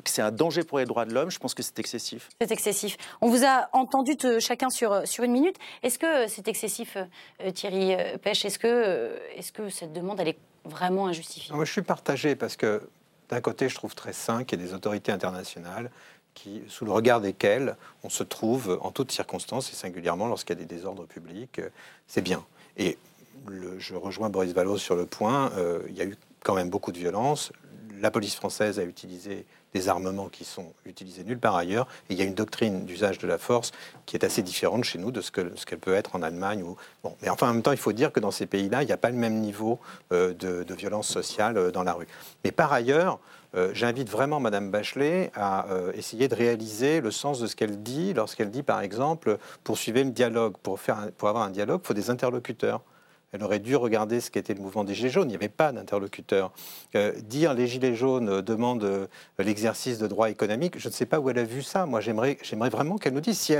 c'est 0.03 0.21
un 0.21 0.31
danger 0.31 0.63
pour 0.63 0.79
les 0.79 0.83
droits 0.83 1.05
de 1.05 1.13
l'homme, 1.13 1.31
je 1.31 1.39
pense 1.39 1.53
que 1.53 1.63
c'est 1.63 1.79
excessif. 1.79 2.27
C'est 2.41 2.51
excessif. 2.51 2.97
On 3.21 3.29
vous 3.29 3.45
a 3.45 3.69
entendu 3.71 4.17
chacun 4.41 4.69
sur, 4.69 5.05
une 5.19 5.31
minute. 5.31 5.55
Est-ce 5.83 5.97
que 5.97 6.27
c'est 6.27 6.49
excessif, 6.49 6.97
Thierry 7.53 7.95
Pêche? 8.21 8.43
Est-ce 8.43 8.59
que, 8.59 9.17
est-ce 9.37 9.53
que 9.53 9.69
cette 9.69 9.93
demande, 9.93 10.19
elle 10.19 10.27
est 10.27 10.39
vraiment 10.65 11.07
injustifié. 11.07 11.53
Moi, 11.55 11.65
je 11.65 11.71
suis 11.71 11.81
partagé 11.81 12.35
parce 12.35 12.55
que 12.55 12.81
d'un 13.29 13.41
côté, 13.41 13.69
je 13.69 13.75
trouve 13.75 13.95
très 13.95 14.13
sain 14.13 14.43
qu'il 14.43 14.59
y 14.59 14.63
ait 14.63 14.67
des 14.67 14.73
autorités 14.73 15.11
internationales 15.11 15.89
qui, 16.33 16.61
sous 16.67 16.85
le 16.85 16.91
regard 16.91 17.21
desquelles 17.21 17.75
on 18.03 18.09
se 18.09 18.23
trouve 18.23 18.77
en 18.81 18.91
toutes 18.91 19.11
circonstances 19.11 19.71
et 19.71 19.75
singulièrement 19.75 20.27
lorsqu'il 20.27 20.57
y 20.57 20.61
a 20.61 20.65
des 20.65 20.75
désordres 20.75 21.05
publics, 21.05 21.59
euh, 21.59 21.69
c'est 22.07 22.21
bien. 22.21 22.45
Et 22.77 22.97
je 23.77 23.95
rejoins 23.95 24.29
Boris 24.29 24.53
Vallaud 24.53 24.77
sur 24.77 24.95
le 24.95 25.05
point, 25.05 25.51
euh, 25.53 25.81
il 25.87 25.95
y 25.95 26.01
a 26.01 26.05
eu 26.05 26.15
quand 26.43 26.55
même 26.55 26.69
beaucoup 26.69 26.91
de 26.91 26.97
violence. 26.97 27.51
La 27.99 28.11
police 28.11 28.35
française 28.35 28.79
a 28.79 28.83
utilisé 28.83 29.45
des 29.75 29.89
armements 29.89 30.29
qui 30.29 30.45
sont 30.45 30.71
utilisés 30.85 31.25
nulle 31.25 31.37
part 31.37 31.57
ailleurs. 31.57 31.85
Il 32.09 32.17
y 32.17 32.21
a 32.21 32.23
une 32.23 32.33
doctrine 32.33 32.85
d'usage 32.85 33.17
de 33.17 33.27
la 33.27 33.37
force 33.37 33.73
qui 34.05 34.15
est 34.15 34.23
assez 34.23 34.41
différente 34.41 34.85
chez 34.85 34.97
nous 34.97 35.11
de 35.11 35.19
ce 35.19 35.31
qu'elle 35.31 35.79
peut 35.79 35.93
être 35.93 36.15
en 36.15 36.21
Allemagne. 36.21 36.63
Mais 37.21 37.29
enfin, 37.29 37.49
en 37.49 37.53
même 37.53 37.61
temps, 37.61 37.73
il 37.73 37.77
faut 37.77 37.91
dire 37.91 38.13
que 38.13 38.21
dans 38.21 38.31
ces 38.31 38.45
pays-là, 38.45 38.83
il 38.83 38.85
n'y 38.85 38.93
a 38.93 38.97
pas 38.97 39.09
le 39.09 39.17
même 39.17 39.41
niveau 39.41 39.79
euh, 40.13 40.33
de, 40.33 40.73
violence 40.73 41.09
sociale 41.09 41.57
euh, 41.57 41.71
dans 41.71 41.83
la 41.83 41.91
rue. 41.91 42.07
Mais 42.45 42.51
par 42.51 42.71
ailleurs, 42.71 43.19
euh, 43.55 43.71
j'invite 43.73 44.09
vraiment 44.09 44.39
Madame 44.39 44.71
Bachelet 44.71 45.31
à 45.35 45.65
essayer 45.93 46.29
de 46.29 46.35
réaliser 46.35 47.01
le 47.01 47.11
sens 47.11 47.39
de 47.39 47.47
ce 47.47 47.55
qu'elle 47.57 47.83
dit 47.83 48.13
lorsqu'elle 48.13 48.51
dit, 48.51 48.63
par 48.63 48.79
exemple, 48.79 49.37
poursuivez 49.65 50.05
le 50.05 50.11
dialogue. 50.11 50.55
Pour, 50.63 50.79
pour 51.17 51.29
avoir 51.29 51.43
un 51.43 51.49
dialogue, 51.49 51.81
il 51.83 51.87
faut 51.87 51.93
des 51.93 52.09
interlocuteurs. 52.09 52.81
Elle 53.35 53.43
aurait 53.43 53.59
dû 53.59 53.75
regarder 53.75 54.21
ce 54.21 54.31
qu'était 54.31 54.53
le 54.53 54.61
mouvement 54.61 54.85
des 54.85 54.93
Gilets 54.93 55.09
jaunes. 55.09 55.27
Il 55.27 55.31
n'y 55.31 55.35
avait 55.35 55.49
pas 55.49 55.73
d'interlocuteur. 55.73 56.53
Euh, 56.95 57.11
dire 57.19 57.53
les 57.53 57.67
Gilets 57.67 57.93
jaunes 57.93 58.41
demandent 58.41 58.85
euh, 58.85 59.07
l'exercice 59.39 59.97
de 59.97 60.07
droits 60.07 60.29
économiques, 60.29 60.79
je 60.79 60.87
ne 60.87 60.93
sais 60.93 61.05
pas 61.05 61.19
où 61.19 61.29
elle 61.29 61.39
a 61.39 61.43
vu 61.43 61.61
ça. 61.61 61.85
Moi, 61.85 61.99
j'aimerais 61.99 62.37
vraiment 62.69 62.97
qu'elle 62.97 63.13
nous 63.13 63.19
dise 63.19 63.51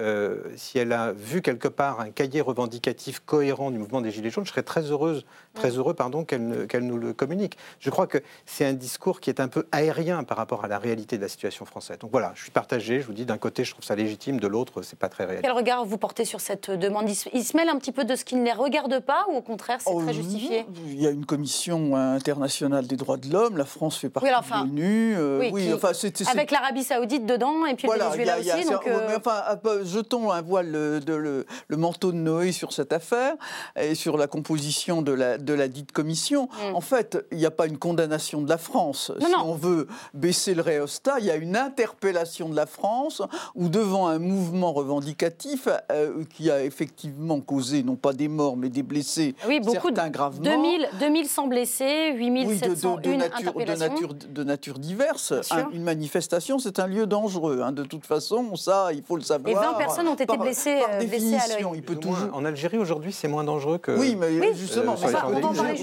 euh, 0.00 0.42
si 0.56 0.80
elle 0.80 0.92
a 0.92 1.12
vu 1.12 1.42
quelque 1.42 1.68
part 1.68 2.00
un 2.00 2.10
cahier 2.10 2.40
revendicatif 2.40 3.20
cohérent 3.20 3.70
du 3.70 3.78
mouvement 3.78 4.00
des 4.00 4.10
Gilets 4.10 4.30
jaunes. 4.30 4.44
Je 4.46 4.50
serais 4.50 4.64
très 4.64 4.90
heureuse, 4.90 5.24
très 5.54 5.70
heureux, 5.70 5.94
pardon, 5.94 6.24
qu'elle 6.24 6.66
qu'elle 6.68 6.86
nous 6.86 6.98
le 6.98 7.12
communique. 7.12 7.56
Je 7.80 7.90
crois 7.90 8.06
que 8.06 8.18
c'est 8.46 8.64
un 8.64 8.72
discours 8.72 9.20
qui 9.20 9.30
est 9.30 9.40
un 9.40 9.48
peu 9.48 9.66
aérien 9.72 10.24
par 10.24 10.36
rapport 10.36 10.64
à 10.64 10.68
la 10.68 10.78
réalité 10.78 11.16
de 11.16 11.22
la 11.22 11.28
situation 11.28 11.64
française. 11.64 11.98
Donc 11.98 12.10
voilà, 12.10 12.32
je 12.34 12.42
suis 12.42 12.50
partagé. 12.50 13.00
Je 13.00 13.06
vous 13.06 13.12
dis, 13.12 13.24
d'un 13.24 13.38
côté, 13.38 13.64
je 13.64 13.72
trouve 13.72 13.84
ça 13.84 13.94
légitime, 13.94 14.40
de 14.40 14.46
l'autre, 14.46 14.82
c'est 14.82 14.98
pas 14.98 15.08
très 15.08 15.24
réel. 15.24 15.40
Quel 15.42 15.52
regard 15.52 15.84
vous 15.84 15.98
portez 15.98 16.24
sur 16.24 16.40
cette 16.40 16.70
demande? 16.70 17.08
Il 17.32 17.44
se 17.44 17.56
mêle 17.56 17.68
un 17.68 17.78
petit 17.78 17.92
peu 17.92 18.04
de 18.04 18.16
ce 18.16 18.24
qui 18.24 18.36
ne 18.36 18.44
les 18.44 18.52
regarde 18.52 19.00
pas 19.00 19.26
ou 19.30 19.36
au 19.36 19.42
contraire 19.42 19.78
c'est 19.80 19.94
très 19.94 20.10
oh, 20.10 20.12
justifié? 20.12 20.66
Il 20.86 21.00
y 21.00 21.06
a 21.06 21.10
une 21.10 21.26
commission 21.26 21.96
internationale 21.96 22.86
des 22.86 22.96
droits 22.96 23.16
de 23.16 23.32
l'homme, 23.32 23.56
la 23.56 23.64
France 23.64 23.98
fait 23.98 24.08
partie 24.08 24.28
de 24.28 24.60
l'ONU. 24.60 25.14
Euh, 25.16 25.50
oui, 25.52 25.72
enfin, 25.72 25.92
avec 26.30 26.50
l'Arabie 26.50 26.84
Saoudite 26.84 27.26
dedans 27.26 27.66
et 27.66 27.74
puis 27.74 27.88
le 27.88 27.98
Venezuela 27.98 28.38
aussi. 28.38 28.70
donc, 28.70 28.86
euh, 28.86 29.16
enfin, 29.16 29.42
jetons 29.84 30.30
un 30.30 30.42
voile 30.42 30.72
de, 30.72 31.14
le, 31.14 31.46
manteau 31.76 32.12
de 32.12 32.16
Noé 32.16 32.52
sur 32.52 32.72
cette 32.72 32.92
affaire 32.92 33.34
et 33.76 33.94
sur 33.94 34.16
la 34.16 34.26
composition 34.26 35.02
de 35.02 35.12
la, 35.12 35.38
de 35.44 35.54
la 35.54 35.68
dite 35.68 35.92
commission. 35.92 36.48
Mm. 36.70 36.74
En 36.74 36.80
fait, 36.80 37.24
il 37.30 37.38
n'y 37.38 37.46
a 37.46 37.50
pas 37.50 37.66
une 37.66 37.78
condamnation 37.78 38.42
de 38.42 38.48
la 38.48 38.58
France. 38.58 39.12
si 39.18 39.34
on 39.44 39.54
veut 39.54 39.86
baisser 40.12 40.54
le 40.54 40.62
réostat, 40.62 41.16
il 41.20 41.26
y 41.26 41.30
a 41.30 41.36
une 41.36 41.56
interpellation 41.56 42.48
de 42.48 42.56
la 42.56 42.66
France 42.66 43.22
ou 43.54 43.68
devant 43.68 44.08
un 44.08 44.18
mouvement 44.18 44.72
revendicatif 44.72 45.68
euh, 45.90 46.24
qui 46.34 46.50
a 46.50 46.64
effectivement 46.64 47.40
causé 47.40 47.82
non 47.82 47.96
pas 47.96 48.12
des 48.12 48.28
morts 48.28 48.56
mais 48.56 48.68
des 48.68 48.82
blessés 48.82 49.34
oui, 49.46 49.60
beaucoup 49.60 49.88
certains 49.88 50.10
gravement. 50.10 50.42
2000, 50.42 50.88
2100 51.00 51.46
blessés, 51.48 52.12
8700 52.14 52.96
oui, 52.96 53.02
de, 53.02 53.10
de, 53.10 53.14
de, 53.14 53.16
nature, 53.16 53.54
de, 53.54 53.74
nature, 53.74 54.14
de 54.14 54.44
nature 54.44 54.78
diverse. 54.78 55.32
une 55.72 55.82
manifestation, 55.82 56.58
c'est 56.58 56.78
un 56.78 56.86
lieu 56.86 57.06
dangereux. 57.06 57.60
Hein. 57.62 57.72
De 57.72 57.84
toute 57.84 58.06
façon, 58.06 58.56
ça, 58.56 58.90
il 58.92 59.02
faut 59.02 59.16
le 59.16 59.22
savoir. 59.22 59.50
Et 59.50 59.54
20 59.54 59.74
personnes 59.74 60.08
ont 60.08 60.14
été 60.14 60.36
blessées, 60.36 60.80
par 60.80 60.94
euh, 60.94 61.06
blessées 61.06 61.36
à 61.36 61.60
l'œil. 61.60 61.82
En 62.32 62.44
Algérie, 62.44 62.78
aujourd'hui, 62.78 63.12
c'est 63.12 63.28
moins 63.28 63.44
dangereux 63.44 63.78
que... 63.78 63.92
Oui, 63.92 64.16
mais 64.16 64.54
justement, 64.54 64.96
ça, 64.96 65.08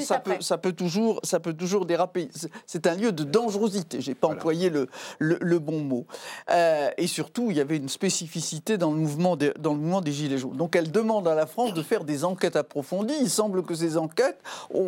ça, 0.04 0.20
peut, 0.20 0.36
ça, 0.40 0.58
peut, 0.58 0.74
toujours, 0.74 1.20
ça 1.24 1.40
peut 1.40 1.54
toujours 1.54 1.86
déraper. 1.86 2.30
C'est 2.66 2.88
un 2.88 2.96
lieu 2.96 3.12
de 3.12 3.24
dangerosité. 3.24 4.02
J'ai 4.02 4.16
pas 4.16 4.28
employé 4.28 4.70
le, 4.70 4.88
le, 5.20 5.60
bon 5.60 5.80
mot. 5.80 6.06
Euh, 6.50 6.90
et 6.98 7.08
surtout, 7.08 7.48
il 7.50 7.58
y 7.58 7.62
avait 7.62 7.78
une 7.78 7.90
spécificité 7.90 8.78
dans 8.78 8.92
le, 8.92 8.98
mouvement 8.98 9.36
dans 9.36 9.74
le 9.74 9.80
mouvement 9.80 10.02
des 10.02 10.12
Gilets 10.12 10.38
jaunes. 10.38 10.58
Donc, 10.58 10.76
elle 10.76 10.92
demande 10.92 11.28
à 11.28 11.36
la 11.36 11.46
France 11.46 11.74
de 11.74 11.82
faire 11.82 12.04
des 12.04 12.24
enquêtes 12.24 12.56
approfondies 12.56 13.30
semble 13.32 13.64
que 13.64 13.74
ces 13.74 13.98
enquêtes 13.98 14.40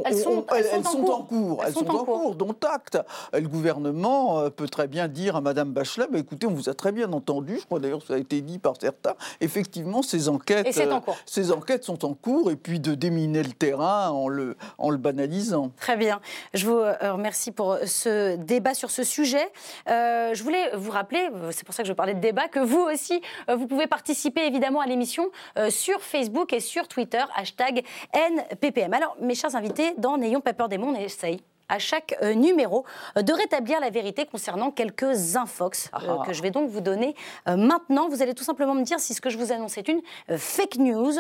elles 0.06 0.18
sont, 0.18 0.38
en, 0.38 0.42
cours. 0.42 1.64
Elles, 1.66 1.74
sont 1.74 1.90
en 1.90 2.04
cours, 2.06 2.36
dont 2.36 2.56
acte. 2.72 3.00
Le 3.34 3.48
gouvernement 3.48 4.40
euh, 4.40 4.50
peut 4.50 4.68
très 4.68 4.88
bien 4.88 5.08
dire 5.08 5.36
à 5.36 5.42
Mme 5.42 5.72
Bachelet 5.72 6.08
bah, 6.12 6.20
écoutez, 6.20 6.46
on 6.46 6.54
vous 6.54 6.70
a 6.70 6.74
très 6.74 6.92
bien 6.92 7.12
entendu, 7.14 7.58
je 7.60 7.66
crois 7.66 7.80
d'ailleurs 7.80 8.00
que 8.00 8.08
ça 8.08 8.16
a 8.16 8.18
été 8.18 8.42
dit 8.42 8.60
par 8.60 8.74
certains, 8.80 9.16
effectivement, 9.42 10.02
ces 10.02 10.30
enquêtes, 10.30 10.78
euh, 10.78 11.00
ces 11.26 11.52
enquêtes 11.52 11.84
sont 11.84 12.06
en 12.06 12.14
cours, 12.14 12.52
et 12.52 12.56
puis 12.56 12.80
de 12.80 12.94
déminer 12.94 13.44
le 13.44 13.52
terrain 13.52 14.10
en 14.10 14.28
le, 14.28 14.53
en 14.78 14.90
le 14.90 14.98
banalisant. 14.98 15.72
Très 15.78 15.98
bien. 15.98 16.22
Je 16.54 16.66
vous 16.66 16.78
euh, 16.78 16.96
remercie 17.14 17.52
pour 17.52 17.78
ce 17.86 18.36
débat 18.36 18.74
sur 18.74 18.92
ce 18.92 19.04
sujet. 19.04 19.52
je 19.88 20.44
voulais 20.44 20.72
vous 20.76 20.92
rappeler, 20.92 21.30
c'est 21.52 21.66
pour 21.66 21.74
ça 21.74 21.84
que 21.84 21.90
je 21.90 21.94
parlais 21.94 22.14
de 22.14 22.20
débat, 22.20 22.48
que 22.48 22.60
vous 22.60 22.80
aussi, 22.82 23.22
vous 23.48 23.68
pouvez 23.68 23.88
participer 23.88 24.46
évidemment 24.46 24.82
à 24.82 24.86
l'émission 24.86 25.30
sur 25.70 26.02
Facebook 26.02 26.54
et 26.54 26.60
sur 26.60 26.88
Twitter, 26.88 27.24
hashtag 27.36 27.84
NPPM. 28.14 28.94
Alors, 28.94 29.16
mes 29.22 29.36
chers 29.36 29.56
invités, 29.56 29.94
dans 29.98 30.18
N'ayons 30.18 30.42
pas 30.42 30.54
peur 30.54 30.70
des 30.70 30.78
mondes, 30.78 30.96
on 30.96 31.00
essaye 31.00 31.42
à 31.70 31.80
chaque 31.80 32.16
euh, 32.22 32.34
numéro 32.34 32.86
euh, 33.18 33.22
de 33.22 33.34
rétablir 33.34 33.80
la 33.80 33.90
vérité 33.90 34.26
concernant 34.26 34.72
quelques 34.72 35.36
infox 35.36 35.90
euh, 35.94 36.18
ah. 36.20 36.24
que 36.26 36.34
je 36.34 36.42
vais 36.42 36.52
donc 36.52 36.70
vous 36.70 36.82
donner 36.82 37.16
maintenant. 37.48 38.10
Vous 38.10 38.22
allez 38.22 38.34
tout 38.34 38.44
simplement 38.44 38.76
me 38.76 38.84
dire 38.84 39.00
si 39.00 39.14
ce 39.14 39.22
que 39.22 39.30
je 39.30 39.38
vous 39.38 39.52
annonce 39.52 39.78
est 39.78 39.88
une 39.88 40.02
fake 40.38 40.78
news 40.78 41.14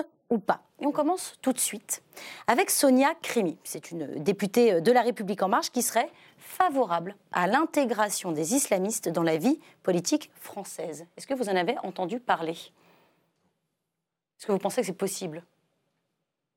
Et 0.79 0.85
on 0.85 0.91
commence 0.91 1.35
tout 1.41 1.53
de 1.53 1.59
suite 1.59 2.03
avec 2.47 2.69
Sonia 2.69 3.13
Crimi. 3.21 3.57
C'est 3.63 3.91
une 3.91 4.21
députée 4.23 4.81
de 4.81 4.91
La 4.91 5.01
République 5.01 5.41
En 5.43 5.47
Marche 5.47 5.71
qui 5.71 5.81
serait 5.81 6.09
favorable 6.37 7.15
à 7.31 7.47
l'intégration 7.47 8.31
des 8.31 8.53
islamistes 8.53 9.09
dans 9.09 9.23
la 9.23 9.37
vie 9.37 9.59
politique 9.81 10.29
française. 10.35 11.05
Est-ce 11.17 11.27
que 11.27 11.33
vous 11.33 11.49
en 11.49 11.55
avez 11.55 11.77
entendu 11.83 12.19
parler? 12.19 12.51
Est-ce 12.51 14.47
que 14.47 14.51
vous 14.51 14.59
pensez 14.59 14.81
que 14.81 14.87
c'est 14.87 14.93
possible? 14.93 15.43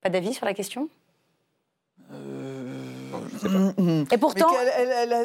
Pas 0.00 0.10
d'avis 0.10 0.34
sur 0.34 0.44
la 0.44 0.54
question? 0.54 0.88
Euh... 2.10 2.45
Et 4.10 4.18
pourtant, 4.18 4.48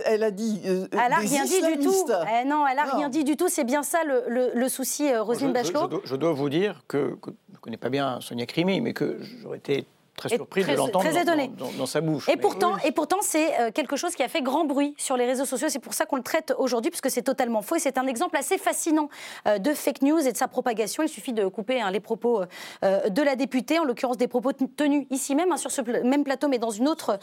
elle, 0.05 0.24
a 0.24 0.32
dit. 0.32 0.62
Euh, 0.66 0.88
elle 0.91 1.09
n'a 1.09 1.18
rien 1.18 1.45
dit 1.45 1.62
du 1.62 1.84
tout. 1.84 2.05
Eh 2.09 2.47
non, 2.47 2.66
elle 2.68 2.80
a 2.80 2.95
rien 2.95 3.09
dit 3.09 3.24
du 3.24 3.38
tout. 3.38 3.49
C'est 3.49 3.64
bien 3.64 3.84
ça 3.84 3.99
le, 4.05 4.68
souci, 4.70 5.12
euh, 5.12 5.22
Roselyne 5.22 5.53
Bachelot. 5.53 6.01
Je, 6.03 6.16
dois, 6.16 6.34
vous 6.34 6.49
dire 6.49 6.84
que, 6.88 7.16
que 7.22 7.32
je 7.49 7.55
ne 7.55 7.59
connais 7.59 7.78
pas 7.78 7.89
bien 7.89 8.20
Sonia 8.22 8.45
Crimi, 8.45 8.82
mais 8.82 8.93
que 8.93 9.18
j'aurais 9.41 9.57
été 9.57 9.86
très 10.16 10.30
surprise 10.30 10.68
de 10.68 10.74
l'entendre 10.74 11.09
dans, 11.57 11.72
dans, 11.78 11.86
sa 11.86 12.01
bouche. 12.01 12.28
Et 12.30 12.38
pourtant, 12.38 12.78
et 12.84 12.91
pourtant 12.91 13.18
c'est 13.22 13.59
euh, 13.59 13.72
quelque 13.72 13.95
chose 13.95 14.16
qui 14.16 14.24
a 14.24 14.28
fait 14.28 14.41
grand 14.41 14.66
bruit 14.66 14.93
sur 14.97 15.18
les 15.18 15.26
réseaux 15.26 15.45
sociaux. 15.45 15.68
C'est 15.70 15.80
pour 15.80 15.93
ça 15.93 16.05
qu'on 16.05 16.18
le 16.18 16.24
traite 16.24 16.53
aujourd'hui, 16.57 16.91
puisque 16.91 17.09
c'est 17.09 17.22
totalement 17.22 17.62
faux. 17.62 17.76
Et 17.76 17.80
c'est 17.80 17.97
un 17.97 18.07
exemple 18.07 18.38
assez 18.38 18.57
fascinant 18.57 19.09
euh, 19.47 19.57
de 19.57 19.74
fake 19.74 20.01
news 20.01 20.20
et 20.20 20.32
de 20.32 20.38
sa 20.38 20.47
propagation. 20.47 21.03
Il 21.03 21.09
suffit 21.09 21.34
de 21.34 21.47
couper 21.47 21.82
hein, 21.82 21.91
les 21.91 21.99
propos 21.99 22.43
euh, 22.84 23.09
de 23.09 23.22
la 23.22 23.36
députée, 23.36 23.80
en 23.80 23.84
l'occurrence 23.84 24.18
des 24.18 24.28
propos 24.28 24.51
tenus 24.53 25.07
ici 25.09 25.36
même, 25.36 25.51
hein, 25.51 25.57
sur 25.57 25.72
ce 25.72 25.82
même 25.82 26.24
plateau, 26.24 26.47
mais 26.47 26.59
dans 26.59 26.70
une 26.70 26.88
autre 26.88 27.20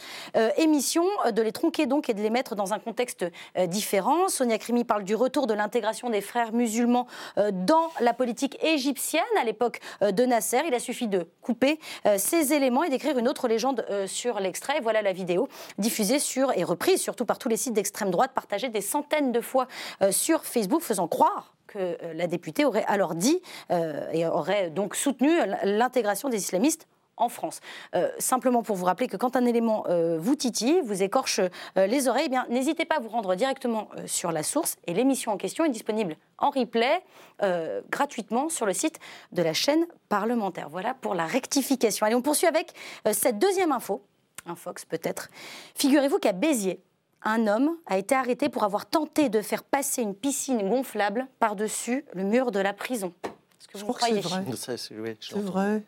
émission, 0.57 1.03
de 1.31 1.41
les 1.41 1.51
tronquer 1.51 1.85
donc 1.85 2.09
et 2.09 2.13
de 2.13 2.21
les 2.21 2.29
mettre 2.29 2.55
dans 2.55 2.73
un 2.73 2.79
contexte 2.79 3.25
différent. 3.67 4.27
Sonia 4.27 4.57
Krimi 4.57 4.83
parle 4.83 5.03
du 5.03 5.15
retour 5.15 5.47
de 5.47 5.53
l'intégration 5.53 6.09
des 6.09 6.21
frères 6.21 6.53
musulmans 6.53 7.07
dans 7.37 7.91
la 7.99 8.13
politique 8.13 8.57
égyptienne 8.63 9.21
à 9.39 9.43
l'époque 9.43 9.79
de 10.01 10.25
Nasser. 10.25 10.61
Il 10.67 10.73
a 10.73 10.79
suffi 10.79 11.07
de 11.07 11.27
couper 11.41 11.79
ces 12.17 12.53
éléments 12.53 12.78
et 12.83 12.89
d'écrire 12.89 13.17
une 13.17 13.27
autre 13.27 13.47
légende 13.47 13.85
sur 14.07 14.39
l'extrait. 14.39 14.79
Voilà 14.81 15.01
la 15.01 15.13
vidéo 15.13 15.47
diffusée 15.77 16.19
sur 16.19 16.51
et 16.57 16.63
reprise 16.63 17.01
surtout 17.01 17.25
par 17.25 17.37
tous 17.37 17.49
les 17.49 17.57
sites 17.57 17.73
d'extrême 17.73 18.11
droite, 18.11 18.31
partagée 18.33 18.69
des 18.69 18.81
centaines 18.81 19.31
de 19.31 19.41
fois 19.41 19.67
sur 20.11 20.45
Facebook, 20.45 20.81
faisant 20.81 21.07
croire 21.07 21.53
que 21.67 21.97
la 22.13 22.27
députée 22.27 22.65
aurait 22.65 22.85
alors 22.87 23.15
dit 23.15 23.41
et 23.69 24.25
aurait 24.25 24.69
donc 24.69 24.95
soutenu 24.95 25.29
l'intégration 25.63 26.29
des 26.29 26.37
islamistes 26.37 26.87
en 27.19 27.29
France. 27.29 27.59
Euh, 27.95 28.09
simplement 28.17 28.63
pour 28.63 28.75
vous 28.75 28.85
rappeler 28.85 29.07
que 29.07 29.17
quand 29.17 29.35
un 29.35 29.45
élément 29.45 29.85
euh, 29.89 30.17
vous 30.19 30.35
titille, 30.35 30.81
vous 30.83 31.03
écorche 31.03 31.39
euh, 31.39 31.85
les 31.85 32.07
oreilles, 32.07 32.25
eh 32.27 32.29
bien 32.29 32.45
n'hésitez 32.49 32.85
pas 32.85 32.95
à 32.95 32.99
vous 32.99 33.09
rendre 33.09 33.35
directement 33.35 33.89
sur 34.05 34.31
la 34.31 34.43
source 34.43 34.77
et 34.87 34.93
l'émission 34.93 35.31
en 35.31 35.37
question 35.37 35.65
est 35.65 35.69
disponible 35.69 36.15
en 36.37 36.49
replay 36.49 37.03
gratuitement 37.89 38.49
sur 38.49 38.65
le 38.65 38.73
site 38.73 38.99
de 39.31 39.41
la 39.41 39.53
chaîne 39.53 39.85
parlementaire. 40.07 40.69
Voilà 40.69 40.93
pour 40.93 41.13
la 41.15 41.25
rectification. 41.25 42.05
Allez, 42.05 42.15
on 42.15 42.21
poursuit 42.21 42.47
avec 42.47 42.73
cette 43.11 43.39
deuxième 43.39 43.71
info, 43.71 44.01
un 44.45 44.55
Fox 44.55 44.85
peut-être. 44.85 45.29
Figurez-vous 45.75 46.19
qu'à 46.19 46.31
Béziers, 46.31 46.81
un 47.23 47.47
homme 47.47 47.75
a 47.85 47.97
été 47.97 48.15
arrêté 48.15 48.49
pour 48.49 48.63
avoir 48.63 48.85
tenté 48.85 49.29
de 49.29 49.41
faire 49.41 49.63
passer 49.63 50.01
une 50.01 50.15
piscine 50.15 50.69
gonflable 50.69 51.27
par-dessus 51.39 52.05
le 52.13 52.23
mur 52.23 52.51
de 52.51 52.59
la 52.59 52.73
prison. 52.73 53.13
Est-ce 53.23 53.67
que 53.67 53.77
vous 53.77 53.93
croyez 53.93 54.21
C'est 54.21 54.27
vrai. 54.27 54.43
C'est 54.55 55.39
vrai. 55.39 55.83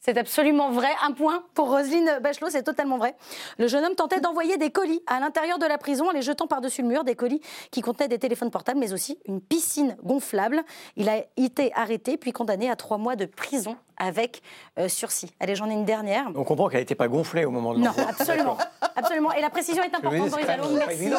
C'est 0.00 0.16
absolument 0.16 0.70
vrai. 0.70 0.88
Un 1.02 1.12
point 1.12 1.44
pour 1.52 1.68
Roselyne 1.68 2.20
Bachelot, 2.22 2.48
c'est 2.48 2.62
totalement 2.62 2.96
vrai. 2.96 3.14
Le 3.58 3.68
jeune 3.68 3.84
homme 3.84 3.94
tentait 3.94 4.20
d'envoyer 4.20 4.56
des 4.56 4.70
colis 4.70 5.02
à 5.06 5.20
l'intérieur 5.20 5.58
de 5.58 5.66
la 5.66 5.76
prison 5.76 6.08
en 6.08 6.12
les 6.12 6.22
jetant 6.22 6.46
par-dessus 6.46 6.80
le 6.80 6.88
mur, 6.88 7.04
des 7.04 7.14
colis 7.14 7.42
qui 7.70 7.82
contenaient 7.82 8.08
des 8.08 8.18
téléphones 8.18 8.50
portables, 8.50 8.80
mais 8.80 8.94
aussi 8.94 9.18
une 9.26 9.42
piscine 9.42 9.96
gonflable. 10.02 10.62
Il 10.96 11.10
a 11.10 11.22
été 11.36 11.70
arrêté 11.74 12.16
puis 12.16 12.32
condamné 12.32 12.70
à 12.70 12.76
trois 12.76 12.96
mois 12.96 13.14
de 13.14 13.26
prison 13.26 13.76
avec 14.00 14.42
euh, 14.78 14.88
sursis. 14.88 15.30
Allez, 15.38 15.54
j'en 15.54 15.68
ai 15.70 15.74
une 15.74 15.84
dernière. 15.84 16.26
On 16.34 16.42
comprend 16.42 16.68
qu'elle 16.68 16.80
n'était 16.80 16.94
pas 16.96 17.06
gonflée 17.06 17.44
au 17.44 17.50
moment 17.50 17.74
de 17.74 17.80
Non, 17.80 17.92
absolument. 18.08 18.56
absolument. 18.96 19.32
Et 19.32 19.40
la 19.40 19.50
précision 19.50 19.82
est 19.84 19.94
importante, 19.94 20.30
Boris 20.30 20.46
Merci 20.46 21.10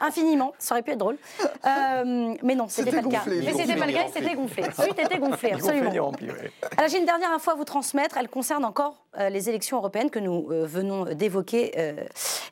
infiniment. 0.00 0.52
Ça 0.58 0.74
aurait 0.74 0.82
pu 0.82 0.90
être 0.90 0.98
drôle. 0.98 1.18
Euh, 1.66 2.34
mais 2.42 2.54
non, 2.54 2.68
ce 2.68 2.80
n'était 2.80 2.96
pas 2.96 3.02
le 3.02 3.10
cas. 3.10 3.22
Mais 3.26 3.52
c'était 3.52 3.76
pas 3.76 3.86
le 3.86 3.92
cas, 3.92 4.06
c'était 4.14 4.34
gonflé. 4.34 4.64
C'était 4.74 5.18
gonflé, 5.18 5.52
absolument. 5.52 5.90
Alors, 5.90 6.88
j'ai 6.88 6.98
une 6.98 7.04
dernière 7.04 7.30
info 7.32 7.50
à 7.50 7.54
vous 7.54 7.64
transmettre. 7.64 8.16
Elle 8.16 8.30
concerne 8.30 8.64
encore 8.64 9.04
euh, 9.18 9.28
les 9.28 9.50
élections 9.50 9.76
européennes 9.76 10.08
que 10.08 10.18
nous 10.18 10.46
venons 10.48 11.04
d'évoquer. 11.04 11.72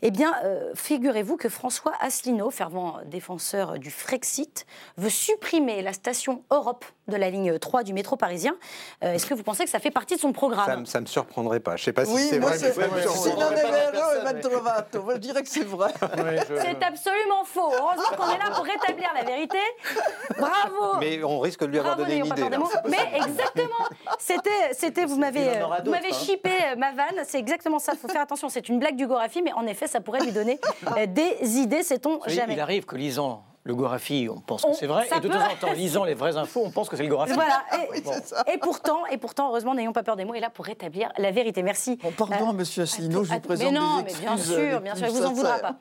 eh 0.03 0.11
bien, 0.11 0.35
figurez-vous 0.75 1.39
que 1.39 1.49
François 1.49 1.93
Asselineau, 2.01 2.51
fervent 2.51 2.99
défenseur 3.07 3.79
du 3.79 3.91
Frexit, 3.91 4.67
veut 4.99 5.09
supprimer 5.09 5.81
la 5.81 5.95
station 5.95 6.45
Europe 6.51 6.85
de 7.09 7.17
la 7.17 7.31
ligne 7.31 7.59
3 7.59 7.83
du 7.83 7.93
métro 7.93 8.17
parisien. 8.17 8.57
Est-ce 9.03 9.27
que 9.27 9.35
vous 9.35 9.43
pensez 9.43 9.65
que 9.65 9.71
ça 9.71 9.79
fait 9.79 9.91
partie 9.91 10.17
de 10.17 10.21
son 10.21 10.33
programme. 10.33 10.87
Ça 10.87 10.99
ne 10.99 11.05
me 11.05 11.09
surprendrait 11.09 11.61
pas. 11.61 11.77
Je 11.77 11.83
ne 11.83 11.85
sais 11.87 11.93
pas 11.93 12.05
si 12.05 12.17
c'est 12.17 12.39
vrai. 12.39 12.59
je 12.59 12.67
dirais 15.19 15.43
que 15.43 15.49
c'est 15.49 15.65
vrai. 15.65 15.93
C'est 16.49 16.83
absolument 16.83 17.45
faux. 17.45 17.71
Heureusement 17.73 18.17
qu'on 18.17 18.33
est 18.33 18.39
là 18.39 18.51
pour 18.55 18.65
rétablir 18.65 19.09
la 19.15 19.25
vérité. 19.25 19.59
Bravo. 20.39 20.99
Mais 21.01 21.23
on 21.25 21.41
risque 21.41 21.61
de 21.61 21.67
lui 21.67 21.79
avoir 21.79 21.97
donné 21.97 22.19
une 22.19 22.27
idée. 22.27 22.49
Mais 22.89 23.11
exactement. 23.15 23.87
C'était, 24.19 24.73
c'était, 24.73 25.05
vous 25.05 25.19
m'avez, 25.19 25.61
vous 25.85 25.91
m'avez 25.91 26.09
hein. 26.09 26.19
chippé 26.19 26.51
euh, 26.51 26.77
ma 26.77 26.93
vanne. 26.93 27.25
C'est 27.25 27.39
exactement 27.39 27.79
ça. 27.79 27.93
Il 27.95 27.99
faut 27.99 28.09
faire 28.09 28.23
attention. 28.23 28.49
C'est 28.49 28.69
une 28.69 28.79
blague 28.79 28.97
du 28.97 29.07
Gorafi, 29.07 29.43
mais 29.43 29.53
en 29.53 29.67
effet, 29.67 29.87
ça 29.87 30.01
pourrait 30.01 30.21
lui 30.21 30.33
donner 30.33 30.59
euh, 30.97 31.07
des 31.07 31.59
idées. 31.59 31.83
Sait-on 31.83 32.21
jamais. 32.27 32.55
Il 32.55 32.61
arrive 32.61 32.85
que 32.85 32.97
lisant 32.97 33.45
le 33.65 33.75
Gorafi, 33.75 34.29
on 34.31 34.41
pense 34.41 34.63
que 34.65 34.73
c'est 34.73 34.87
vrai. 34.87 35.07
Et 35.15 35.21
de 35.21 35.29
temps 35.29 35.39
en 35.39 35.57
temps, 35.61 35.73
lisant 35.73 36.05
les 36.05 36.15
vraies 36.15 36.37
infos, 36.37 36.63
on 36.65 36.71
pense 36.71 36.89
que 36.89 36.97
c'est 36.97 37.03
le 37.03 37.09
Gorafi. 37.09 37.33
Voilà. 37.33 37.63
Et, 38.53 38.59
pourtant, 38.59 39.05
et 39.07 39.19
pourtant, 39.19 39.49
heureusement, 39.51 39.75
n'ayons 39.75 39.93
pas 39.93 40.03
peur 40.03 40.17
des 40.17 40.25
mots, 40.25 40.35
est 40.35 40.41
là 40.41 40.51
pour 40.51 40.65
rétablir 40.65 41.13
la 41.19 41.31
vérité. 41.31 41.63
Merci. 41.63 41.99
pardon, 42.17 42.51
euh, 42.51 42.53
monsieur 42.53 42.85
Asselineau, 42.85 43.25
je 43.25 43.33
vous 43.35 43.41
présente 43.41 43.73
mais 43.73 43.79
non, 43.79 44.03
mais 44.05 44.15
bien 44.15 44.37
sûr, 44.37 44.81
bien 44.81 44.95
sûr, 44.95 45.07
il 45.07 45.13
vous 45.13 45.25
en 45.25 45.33
voudra 45.33 45.59
pas. 45.59 45.75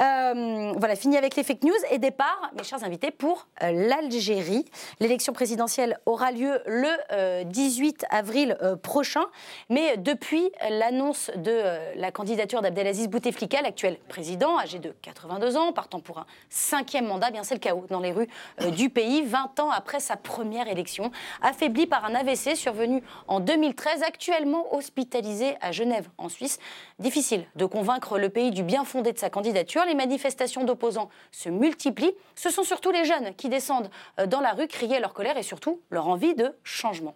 Euh, 0.00 0.72
voilà, 0.76 0.96
fini 0.96 1.16
avec 1.16 1.36
les 1.36 1.44
fake 1.44 1.62
news 1.62 1.72
et 1.90 1.98
départ, 1.98 2.50
mes 2.56 2.64
chers 2.64 2.82
invités, 2.82 3.12
pour 3.12 3.46
euh, 3.62 3.70
l'Algérie. 3.88 4.64
L'élection 4.98 5.32
présidentielle 5.32 5.98
aura 6.04 6.32
lieu 6.32 6.60
le 6.66 7.44
18 7.44 8.04
euh, 8.04 8.16
avril 8.16 8.58
prochain. 8.82 9.24
Mais 9.70 9.96
depuis 9.96 10.50
l'annonce 10.68 11.30
de 11.36 11.62
la 11.96 12.10
candidature 12.10 12.60
d'Abdelaziz 12.60 13.08
Bouteflika, 13.08 13.62
l'actuel 13.62 13.98
président, 14.08 14.58
âgé 14.58 14.78
de 14.78 14.94
82 15.02 15.56
ans, 15.56 15.72
partant 15.72 16.00
pour 16.00 16.18
un 16.18 16.26
cinquième 16.48 17.06
mandat, 17.06 17.30
bien 17.30 17.44
c'est 17.44 17.54
le 17.54 17.60
chaos 17.60 17.86
dans 17.88 18.00
les 18.00 18.12
rues 18.12 18.28
du 18.72 18.90
pays, 18.90 19.22
20 19.22 19.60
ans 19.60 19.70
après 19.70 20.00
sa 20.00 20.16
première 20.16 20.68
élection, 20.68 21.12
affaibli 21.42 21.86
par 21.86 22.04
un 22.04 22.14
AVC 22.14 22.56
survenu 22.56 23.02
en 23.28 23.40
2013, 23.40 24.02
actuellement 24.02 24.74
hospitalisé 24.74 25.56
à 25.60 25.72
Genève, 25.72 26.08
en 26.18 26.28
Suisse. 26.28 26.58
Difficile 26.98 27.44
de 27.56 27.66
convaincre 27.66 28.18
le 28.18 28.28
pays 28.28 28.50
du 28.50 28.62
bien 28.62 28.84
fondé 28.84 29.12
de 29.12 29.18
sa 29.18 29.30
candidature 29.30 29.83
les 29.84 29.94
manifestations 29.94 30.64
d'opposants 30.64 31.10
se 31.30 31.48
multiplient. 31.48 32.14
Ce 32.34 32.50
sont 32.50 32.64
surtout 32.64 32.90
les 32.90 33.04
jeunes 33.04 33.34
qui 33.34 33.48
descendent 33.48 33.90
euh, 34.20 34.26
dans 34.26 34.40
la 34.40 34.52
rue 34.52 34.68
crier 34.68 35.00
leur 35.00 35.14
colère 35.14 35.36
et 35.36 35.42
surtout 35.42 35.80
leur 35.90 36.08
envie 36.08 36.34
de 36.34 36.54
changement. 36.62 37.14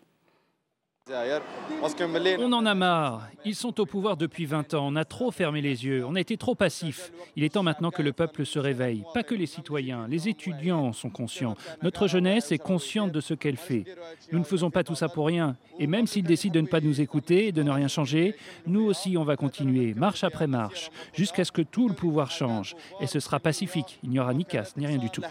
On 2.41 2.53
en 2.53 2.67
a 2.67 2.75
marre. 2.75 3.29
Ils 3.45 3.55
sont 3.55 3.81
au 3.81 3.87
pouvoir 3.87 4.17
depuis 4.17 4.45
20 4.45 4.75
ans. 4.75 4.87
On 4.89 4.97
a 4.97 5.05
trop 5.05 5.31
fermé 5.31 5.61
les 5.61 5.85
yeux. 5.85 6.05
On 6.05 6.15
a 6.15 6.21
été 6.21 6.37
trop 6.37 6.55
passifs. 6.55 7.13
Il 7.37 7.45
est 7.45 7.55
temps 7.55 7.63
maintenant 7.63 7.91
que 7.91 8.03
le 8.03 8.13
peuple 8.13 8.45
se 8.45 8.59
réveille. 8.59 9.05
Pas 9.15 9.23
que 9.23 9.35
les 9.35 9.47
citoyens. 9.47 10.07
Les 10.09 10.29
étudiants 10.29 10.93
sont 10.93 11.11
conscients. 11.11 11.57
Notre 11.83 12.09
jeunesse 12.09 12.53
est 12.53 12.59
consciente 12.59 13.13
de 13.13 13.21
ce 13.21 13.35
qu'elle 13.35 13.57
fait. 13.57 13.85
Nous 14.33 14.39
ne 14.39 14.45
faisons 14.45 14.71
pas 14.71 14.85
tout 14.85 14.95
ça 14.95 15.09
pour 15.09 15.27
rien. 15.27 15.57
Et 15.79 15.87
même 15.87 16.07
s'ils 16.07 16.25
décident 16.25 16.55
de 16.55 16.61
ne 16.61 16.67
pas 16.67 16.81
nous 16.81 17.01
écouter, 17.01 17.53
de 17.53 17.63
ne 17.63 17.71
rien 17.71 17.89
changer, 17.89 18.35
nous 18.67 18.85
aussi, 18.85 19.17
on 19.17 19.25
va 19.25 19.37
continuer, 19.37 19.95
marche 19.95 20.25
après 20.25 20.47
marche, 20.47 20.91
jusqu'à 21.15 21.45
ce 21.45 21.53
que 21.53 21.63
tout 21.63 21.89
le 21.89 21.95
pouvoir 21.95 22.31
change. 22.31 22.75
Et 23.01 23.07
ce 23.07 23.21
sera 23.21 23.41
pacifique. 23.41 23.99
Il 24.03 24.11
n'y 24.11 24.21
aura 24.21 24.35
ni 24.35 24.45
casse, 24.45 24.77
ni 24.77 24.87
rien 24.87 24.99
du 24.99 25.11
tout. 25.11 25.23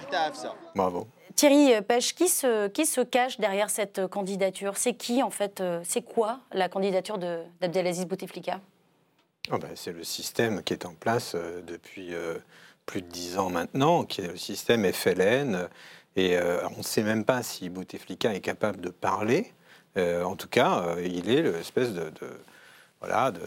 Bravo. 0.75 1.07
Thierry 1.37 1.79
Pêche, 1.83 2.15
qui 2.15 2.27
se, 2.29 3.03
cache 3.03 3.39
derrière 3.39 3.69
cette 3.69 4.07
candidature? 4.07 4.75
C'est 4.75 4.95
qui, 4.95 5.21
en 5.21 5.29
fait 5.29 5.61
euh, 5.61 5.81
C'est 5.83 6.01
quoi 6.01 6.39
la 6.51 6.67
candidature 6.67 7.19
d'Abdelaziz 7.19 8.07
Bouteflika? 8.07 8.59
Oh 9.51 9.59
ben, 9.59 9.69
C'est 9.75 9.91
le 9.91 10.03
système 10.03 10.63
qui 10.63 10.73
est 10.73 10.87
en 10.87 10.95
place 10.95 11.33
euh, 11.35 11.61
depuis 11.61 12.15
euh, 12.15 12.39
plus 12.87 13.03
de 13.03 13.07
dix 13.07 13.37
ans 13.37 13.51
maintenant, 13.51 14.03
qui 14.03 14.21
est 14.21 14.29
le 14.29 14.35
système 14.35 14.91
FLN. 14.91 15.69
Et 16.15 16.35
on 16.39 16.79
ne 16.79 16.83
sait 16.83 17.03
même 17.03 17.23
pas 17.23 17.43
si 17.43 17.69
Bouteflika 17.69 18.33
est 18.33 18.41
capable 18.41 18.81
de 18.81 18.89
parler. 18.89 19.53
en 19.95 20.35
tout 20.35 20.47
cas, 20.47 20.95
il 21.05 21.29
est 21.29 21.43
l'espèce 21.43 21.93
de 21.93 22.11
voilà, 22.99 23.31
de, 23.31 23.39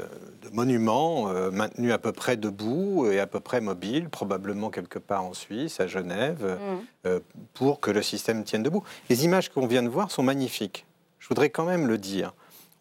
monuments 0.53 1.29
euh, 1.29 1.51
maintenus 1.51 1.93
à 1.93 1.99
peu 1.99 2.13
près 2.13 2.37
debout 2.37 3.07
et 3.11 3.21
à 3.21 3.27
peu 3.27 3.41
près 3.41 3.61
mobiles, 3.61 4.09
probablement 4.09 4.71
quelque 4.71 4.99
part 4.99 5.25
en 5.25 5.33
Suisse, 5.33 5.81
à 5.81 5.87
Genève, 5.87 6.43
mm. 6.43 7.07
euh, 7.07 7.21
pour 7.55 7.81
que 7.81 7.91
le 7.91 8.03
système 8.03 8.45
tienne 8.45 8.63
debout. 8.63 8.85
Les 9.09 9.25
images 9.25 9.49
qu'on 9.49 9.67
vient 9.67 9.83
de 9.83 9.89
voir 9.89 10.11
sont 10.11 10.23
magnifiques. 10.23 10.87
Je 11.19 11.29
voudrais 11.29 11.51
quand 11.51 11.65
même 11.65 11.87
le 11.87 11.99
dire. 11.99 12.33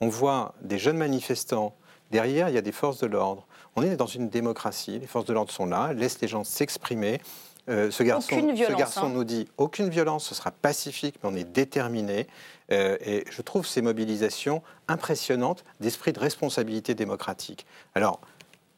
On 0.02 0.08
voit 0.08 0.54
des 0.62 0.80
jeunes 0.80 0.98
manifestants. 0.98 1.76
Derrière, 2.12 2.50
il 2.50 2.56
y 2.56 2.58
a 2.58 2.62
des 2.62 2.72
forces 2.72 3.00
de 3.00 3.08
l'ordre. 3.08 3.46
On 3.76 3.84
est 3.84 3.96
dans 3.96 4.08
une 4.08 4.30
démocratie. 4.30 5.00
Les 5.00 5.08
forces 5.08 5.26
de 5.26 5.34
l'ordre 5.34 5.52
sont 5.52 5.66
là, 5.66 5.90
elles 5.92 5.98
laissent 5.98 6.22
les 6.22 6.28
gens 6.28 6.44
s'exprimer. 6.44 7.22
Euh, 7.70 7.92
ce 7.92 8.04
garçon, 8.04 8.36
ce 8.36 8.76
garçon 8.76 9.06
hein. 9.06 9.12
nous 9.14 9.24
dit 9.24 9.48
aucune 9.58 9.90
violence, 9.90 10.26
ce 10.26 10.36
sera 10.36 10.52
pacifique, 10.52 11.16
mais 11.24 11.30
on 11.32 11.36
est 11.36 11.44
déterminé. 11.44 12.28
Euh, 12.72 12.98
et 13.06 13.26
je 13.30 13.42
trouve 13.42 13.66
ces 13.66 13.82
mobilisations 13.82 14.62
impressionnantes 14.88 15.64
d'esprit 15.80 16.14
de 16.14 16.20
responsabilité 16.20 16.96
démocratique. 16.96 17.66
Alors, 17.96 18.20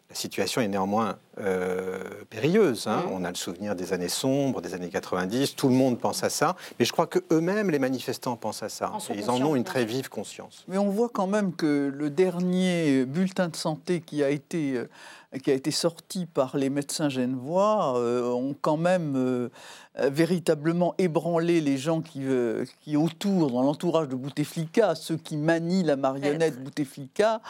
la 0.10 0.16
situation 0.16 0.60
est 0.60 0.68
néanmoins 0.68 1.18
euh, 1.40 2.04
périlleuse. 2.30 2.88
Hein. 2.88 3.06
Mmh. 3.06 3.12
On 3.14 3.24
a 3.24 3.30
le 3.30 3.36
souvenir 3.36 3.76
des 3.76 3.94
années 3.94 4.10
sombres, 4.10 4.60
des 4.60 4.74
années 4.74 4.90
90. 4.90 5.56
Tout 5.56 5.70
le 5.70 5.74
monde 5.74 5.98
pense 5.98 6.22
à 6.26 6.30
ça. 6.30 6.58
Mais 6.78 6.84
je 6.84 6.92
crois 6.92 7.08
que 7.08 7.20
eux-mêmes, 7.32 7.70
les 7.70 7.80
manifestants, 7.80 8.36
pensent 8.36 8.62
à 8.64 8.68
ça. 8.68 8.92
ils 9.16 9.30
en 9.30 9.42
ont 9.42 9.56
une 9.56 9.64
très 9.64 9.86
vive 9.86 10.10
conscience. 10.10 10.66
Mais 10.68 10.78
on 10.78 10.90
voit 10.90 11.08
quand 11.08 11.28
même 11.28 11.54
que 11.54 11.90
le 11.96 12.10
dernier 12.10 13.06
bulletin 13.06 13.48
de 13.48 13.56
santé 13.56 14.02
qui 14.02 14.22
a 14.22 14.30
été 14.30 14.84
qui 15.40 15.52
a 15.52 15.54
été 15.54 15.72
sorti 15.72 16.26
par 16.26 16.58
les 16.58 16.70
médecins 16.70 17.10
genevois 17.10 17.98
euh, 17.98 18.32
ont 18.32 18.56
quand 18.60 18.78
même 18.78 19.50
euh, 20.00 20.10
véritablement 20.10 20.96
ébranlé 20.98 21.60
les 21.60 21.78
gens 21.78 22.02
qui, 22.02 22.22
euh, 22.24 22.66
qui 22.82 22.96
autour, 22.96 23.52
dans 23.52 23.62
l'entourage 23.62 24.08
de 24.08 24.16
Bouteflika, 24.16 24.96
ceux 24.96 25.18
qui 25.18 25.38
manient 25.38 25.84
la 25.84 25.96
marionnette 25.96 26.64
Bouteflika, 26.64 27.42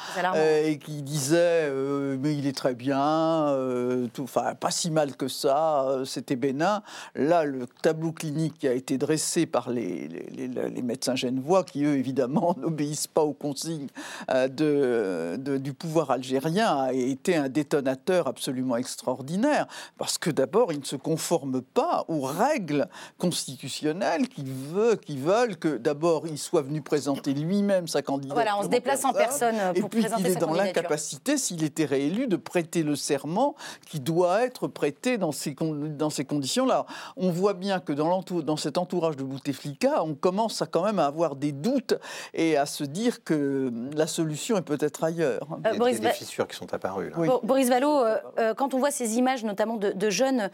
et 0.65 0.77
qui 0.79 1.01
disaient 1.03 1.69
mais 2.17 2.35
il 2.35 2.47
est 2.47 2.55
très 2.55 2.75
bien, 2.75 3.47
euh, 3.49 4.07
tout, 4.13 4.25
pas 4.25 4.71
si 4.71 4.91
mal 4.91 5.15
que 5.15 5.27
ça, 5.27 5.83
euh, 5.83 6.05
c'était 6.05 6.35
bénin. 6.35 6.83
Là, 7.15 7.43
le 7.43 7.67
tableau 7.81 8.11
clinique 8.11 8.59
qui 8.59 8.67
a 8.67 8.73
été 8.73 8.97
dressé 8.97 9.45
par 9.45 9.69
les, 9.69 10.07
les, 10.07 10.81
médecins 10.81 11.15
genevois, 11.15 11.63
qui 11.63 11.83
eux, 11.83 11.95
évidemment, 11.97 12.55
n'obéissent 12.61 13.07
pas 13.07 13.23
aux 13.23 13.33
consignes 13.33 13.87
de, 14.29 15.37
du 15.57 15.73
pouvoir 15.73 16.11
algérien, 16.11 16.75
a 16.75 16.93
été 16.93 17.35
un 17.35 17.49
détonateur 17.49 18.27
absolument 18.27 18.77
extraordinaire, 18.77 19.67
parce 19.97 20.17
que 20.17 20.29
d'abord, 20.29 20.71
il 20.71 20.79
ne 20.79 20.85
se 20.85 20.95
conforme 20.95 21.61
pas 21.61 22.05
aux 22.07 22.21
règles 22.32 22.88
constitutionnelles 23.17 24.27
qui, 24.27 24.43
veut, 24.45 24.95
qui 24.95 25.17
veulent 25.17 25.57
que 25.57 25.77
d'abord, 25.77 26.27
il 26.27 26.38
soit 26.38 26.61
venu 26.61 26.82
présenter 26.82 27.34
lui-même 27.34 27.88
sa 27.88 28.01
candidature. 28.01 28.36
Voilà, 28.36 28.57
on 28.57 28.63
se 28.63 28.67
déplace 28.67 29.05
en 29.05 29.13
personne 29.13 29.55
pour 29.75 29.86
et 29.86 29.89
puis 29.89 30.01
présenter 30.01 30.32
est 30.32 30.36
dans 30.36 30.53
l'incapacité, 30.53 31.38
s'il 31.38 31.63
était 31.63 31.86
réélu, 31.86 32.27
de 32.27 32.38
prêter 32.38 32.84
le 32.84 32.95
serment 32.95 33.55
qui 33.88 33.99
doit 33.99 34.43
être 34.43 34.67
prêté 34.67 35.17
dans 35.17 35.32
ces, 35.32 35.55
dans 35.55 36.09
ces 36.09 36.25
conditions-là. 36.25 36.86
On 37.17 37.32
voit 37.32 37.53
bien 37.53 37.79
que 37.79 37.93
dans, 37.93 38.21
dans 38.21 38.57
cet 38.57 38.77
entourage 38.77 39.17
de 39.17 39.23
Bouteflika, 39.23 40.03
on 40.03 40.15
commence 40.15 40.61
à 40.61 40.65
quand 40.65 40.84
même 40.84 40.99
à 40.99 41.05
avoir 41.05 41.36
des 41.36 41.51
doutes 41.51 41.95
et 42.34 42.57
à 42.57 42.65
se 42.65 42.84
dire 42.84 43.23
que 43.23 43.71
la 43.95 44.07
solution 44.07 44.57
est 44.57 44.61
peut-être 44.61 45.03
ailleurs. 45.03 45.47
Euh, 45.65 45.71
Il 45.73 45.82
y 45.82 45.95
a 45.95 45.99
des 45.99 46.09
fissures 46.09 46.47
qui 46.47 46.55
sont 46.55 46.73
apparues. 46.73 47.11
Boris 47.43 47.69
Vallot, 47.69 47.99
euh, 47.99 48.17
euh, 48.39 48.53
quand 48.53 48.73
on 48.73 48.79
voit 48.79 48.91
ces 48.91 49.17
images, 49.17 49.43
notamment 49.43 49.77
de, 49.77 50.09
jeunes 50.09 50.49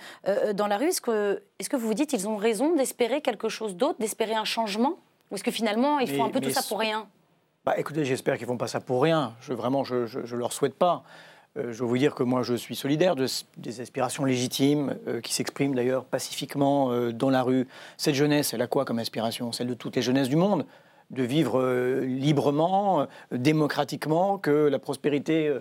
dans 0.54 0.68
la 0.68 0.78
rue, 0.78 0.88
est-ce 0.88 1.02
que, 1.02 1.42
est 1.60 1.70
que 1.70 1.76
vous 1.76 1.88
vous 1.88 1.94
dites 1.94 2.10
qu'ils 2.10 2.28
ont 2.28 2.38
raison 2.38 2.76
d'espérer 2.76 3.22
quelque 3.22 3.50
chose 3.50 3.76
d'autre, 3.76 4.00
d'espérer 4.00 4.36
un 4.36 4.46
changement? 4.46 4.96
Ou 5.32 5.36
est-ce 5.36 5.44
que 5.44 5.52
finalement, 5.52 6.00
ils 6.00 6.10
font 6.10 6.24
un 6.24 6.30
peu 6.30 6.40
tout 6.40 6.52
ça 6.52 6.62
pour 6.68 6.80
rien? 6.80 7.08
Bah, 7.66 7.74
écoutez, 7.78 8.06
j'espère 8.06 8.38
qu'ils 8.38 8.46
ne 8.46 8.52
font 8.52 8.58
pas 8.58 8.68
ça 8.68 8.80
pour 8.80 9.02
rien. 9.02 9.34
Je, 9.42 9.54
vraiment, 9.54 9.84
je 9.84 10.20
ne 10.20 10.38
leur 10.38 10.54
souhaite 10.54 10.76
pas. 10.76 11.04
Euh, 11.58 11.74
je 11.74 11.80
veux 11.80 11.86
vous 11.86 11.98
dire 11.98 12.16
que 12.16 12.24
moi, 12.24 12.44
je 12.44 12.54
suis 12.54 12.76
solidaire 12.76 13.16
de, 13.16 13.26
des 13.58 13.82
aspirations 13.82 14.24
légitimes 14.24 14.96
euh, 15.08 15.20
qui 15.20 15.34
s'expriment 15.34 15.76
d'ailleurs 15.76 16.06
pacifiquement 16.06 16.92
euh, 16.92 17.12
dans 17.12 17.30
la 17.30 17.42
rue. 17.42 17.68
Cette 17.98 18.16
jeunesse, 18.16 18.54
elle 18.54 18.62
a 18.62 18.68
quoi 18.68 18.86
comme 18.86 19.00
aspiration? 19.00 19.52
Celle 19.52 19.68
de 19.68 19.74
toutes 19.74 19.96
les 19.96 20.02
jeunesses 20.02 20.30
du 20.30 20.36
monde? 20.36 20.66
De 21.10 21.24
vivre 21.24 21.64
librement, 22.02 23.08
démocratiquement, 23.32 24.38
que 24.38 24.68
la 24.68 24.78
prospérité 24.78 25.58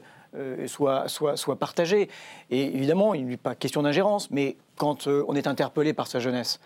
soit, 0.66 1.08
soit, 1.08 1.36
soit 1.36 1.56
partagée. 1.56 2.08
Et 2.50 2.62
évidemment, 2.62 3.14
il 3.14 3.26
n'est 3.26 3.36
pas 3.36 3.54
question 3.54 3.82
d'ingérence, 3.82 4.30
mais 4.30 4.56
quand 4.76 5.06
on 5.06 5.34
est 5.34 5.46
interpellé 5.46 5.92
par 5.92 6.06
sa 6.06 6.18
jeunesse, 6.18 6.60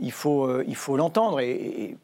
il 0.00 0.12
faut 0.12 0.62
il 0.62 0.74
faut 0.74 0.96
l'entendre 0.96 1.40
et, 1.40 1.96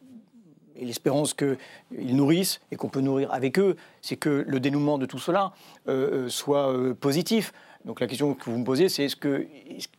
et 0.76 0.84
l'espérance 0.84 1.34
qu'ils 1.34 2.16
nourrissent 2.16 2.60
et 2.70 2.76
qu'on 2.76 2.88
peut 2.88 3.00
nourrir 3.00 3.32
avec 3.32 3.58
eux, 3.58 3.76
c'est 4.00 4.16
que 4.16 4.44
le 4.46 4.60
dénouement 4.60 4.98
de 4.98 5.06
tout 5.06 5.18
cela 5.18 5.52
euh, 5.88 6.26
euh, 6.26 6.28
soit 6.28 6.72
euh, 6.72 6.94
positif. 6.94 7.52
Donc 7.84 8.00
la 8.00 8.06
question 8.06 8.34
que 8.34 8.50
vous 8.50 8.58
me 8.58 8.64
posez, 8.64 8.88
c'est 8.88 9.04
est-ce 9.04 9.16
que... 9.16 9.46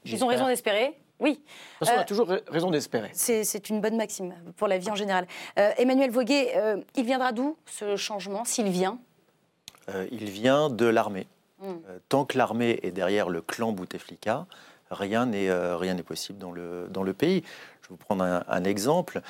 Ils 0.06 0.24
ont 0.24 0.28
raison 0.28 0.48
d'espérer 0.48 0.94
oui. 1.22 1.40
on 1.80 1.86
a 1.86 2.04
toujours 2.04 2.28
raison 2.50 2.72
d'espérer. 2.72 3.10
C'est 3.14 3.70
une 3.70 3.80
bonne 3.80 3.96
maxime 3.96 4.36
pour 4.58 4.68
la 4.68 4.78
vie 4.78 4.90
en 4.90 4.96
général. 4.96 5.26
Emmanuel 5.56 6.12
Voguet, 6.12 6.54
il 6.98 7.06
viendra 7.06 7.32
d'où 7.32 7.56
ce 7.68 7.96
changement, 7.96 8.44
s'il 8.44 8.68
vient? 8.68 9.00
Il 10.12 10.30
vient 10.30 10.70
de 10.70 10.86
l'armée. 10.86 11.28
Hmm. 11.60 11.76
tant 12.10 12.26
que 12.26 12.38
l'armée 12.38 12.80
est 12.84 12.92
derrière 12.92 13.30
le 13.30 13.42
clan 13.42 13.72
Bouteflika, 13.72 14.46
rien 14.92 15.26
n'est 15.26 15.50
rien 15.76 15.96
possible 15.96 16.38
dans 16.38 16.52
le, 16.52 16.88
dans 16.90 17.04
le 17.04 17.14
pays. 17.14 17.44
Je 17.82 17.88
vais 17.88 17.92
vous 17.92 17.98
prendre 17.98 18.24
un, 18.24 18.44
un 18.48 18.64
exemple 18.66 19.22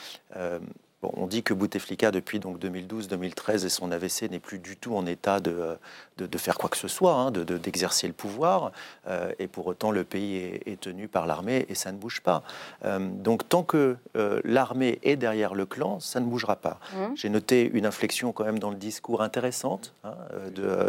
on 1.16 1.28
dit 1.28 1.43
que 1.43 1.53
Bouteflika, 1.53 2.12
depuis 2.12 2.39
2012-2013 2.39 3.66
et 3.66 3.70
son 3.70 3.91
AVC, 3.91 4.30
n'est 4.30 4.39
plus 4.39 4.60
du 4.60 4.78
tout 4.78 4.95
en 4.95 5.06
état 5.06 5.39
de, 5.39 5.78
de, 6.18 6.38
faire 6.38 6.58
quoi 6.58 6.70
que 6.70 6.78
ce 6.78 6.88
soit, 6.88 7.14
hein, 7.14 7.32
d'exercer 7.32 8.08
le 8.08 8.14
pouvoir. 8.14 8.72
Euh, 9.08 9.32
et 9.39 9.47
pour 9.47 9.68
autant, 9.68 9.91
le 9.91 10.03
pays 10.03 10.38
est, 10.66 10.80
tenu 10.80 11.08
par 11.08 11.26
l'armée 11.26 11.66
et 11.70 11.76
ça 11.76 11.91
ne 11.91 11.97
bouge 11.97 12.22
pas. 12.22 12.43
Euh, 12.84 12.99
donc, 12.99 13.47
tant 13.47 13.64
que 13.64 13.97
euh, 14.16 14.41
l'armée 14.43 14.99
est 15.03 15.16
derrière 15.16 15.56
le 15.56 15.66
clan, 15.66 15.99
ça 15.99 16.20
ne 16.20 16.26
bougera 16.26 16.56
pas. 16.56 16.80
Mmh. 16.93 17.16
J'ai 17.16 17.30
noté 17.30 17.70
une 17.74 17.86
inflexion 17.86 18.32
quand 18.32 18.43
même 18.43 18.60
dans 18.60 18.70
le 18.70 18.76
discours 18.76 19.22
intéressante 19.22 19.93
hein, 20.03 20.16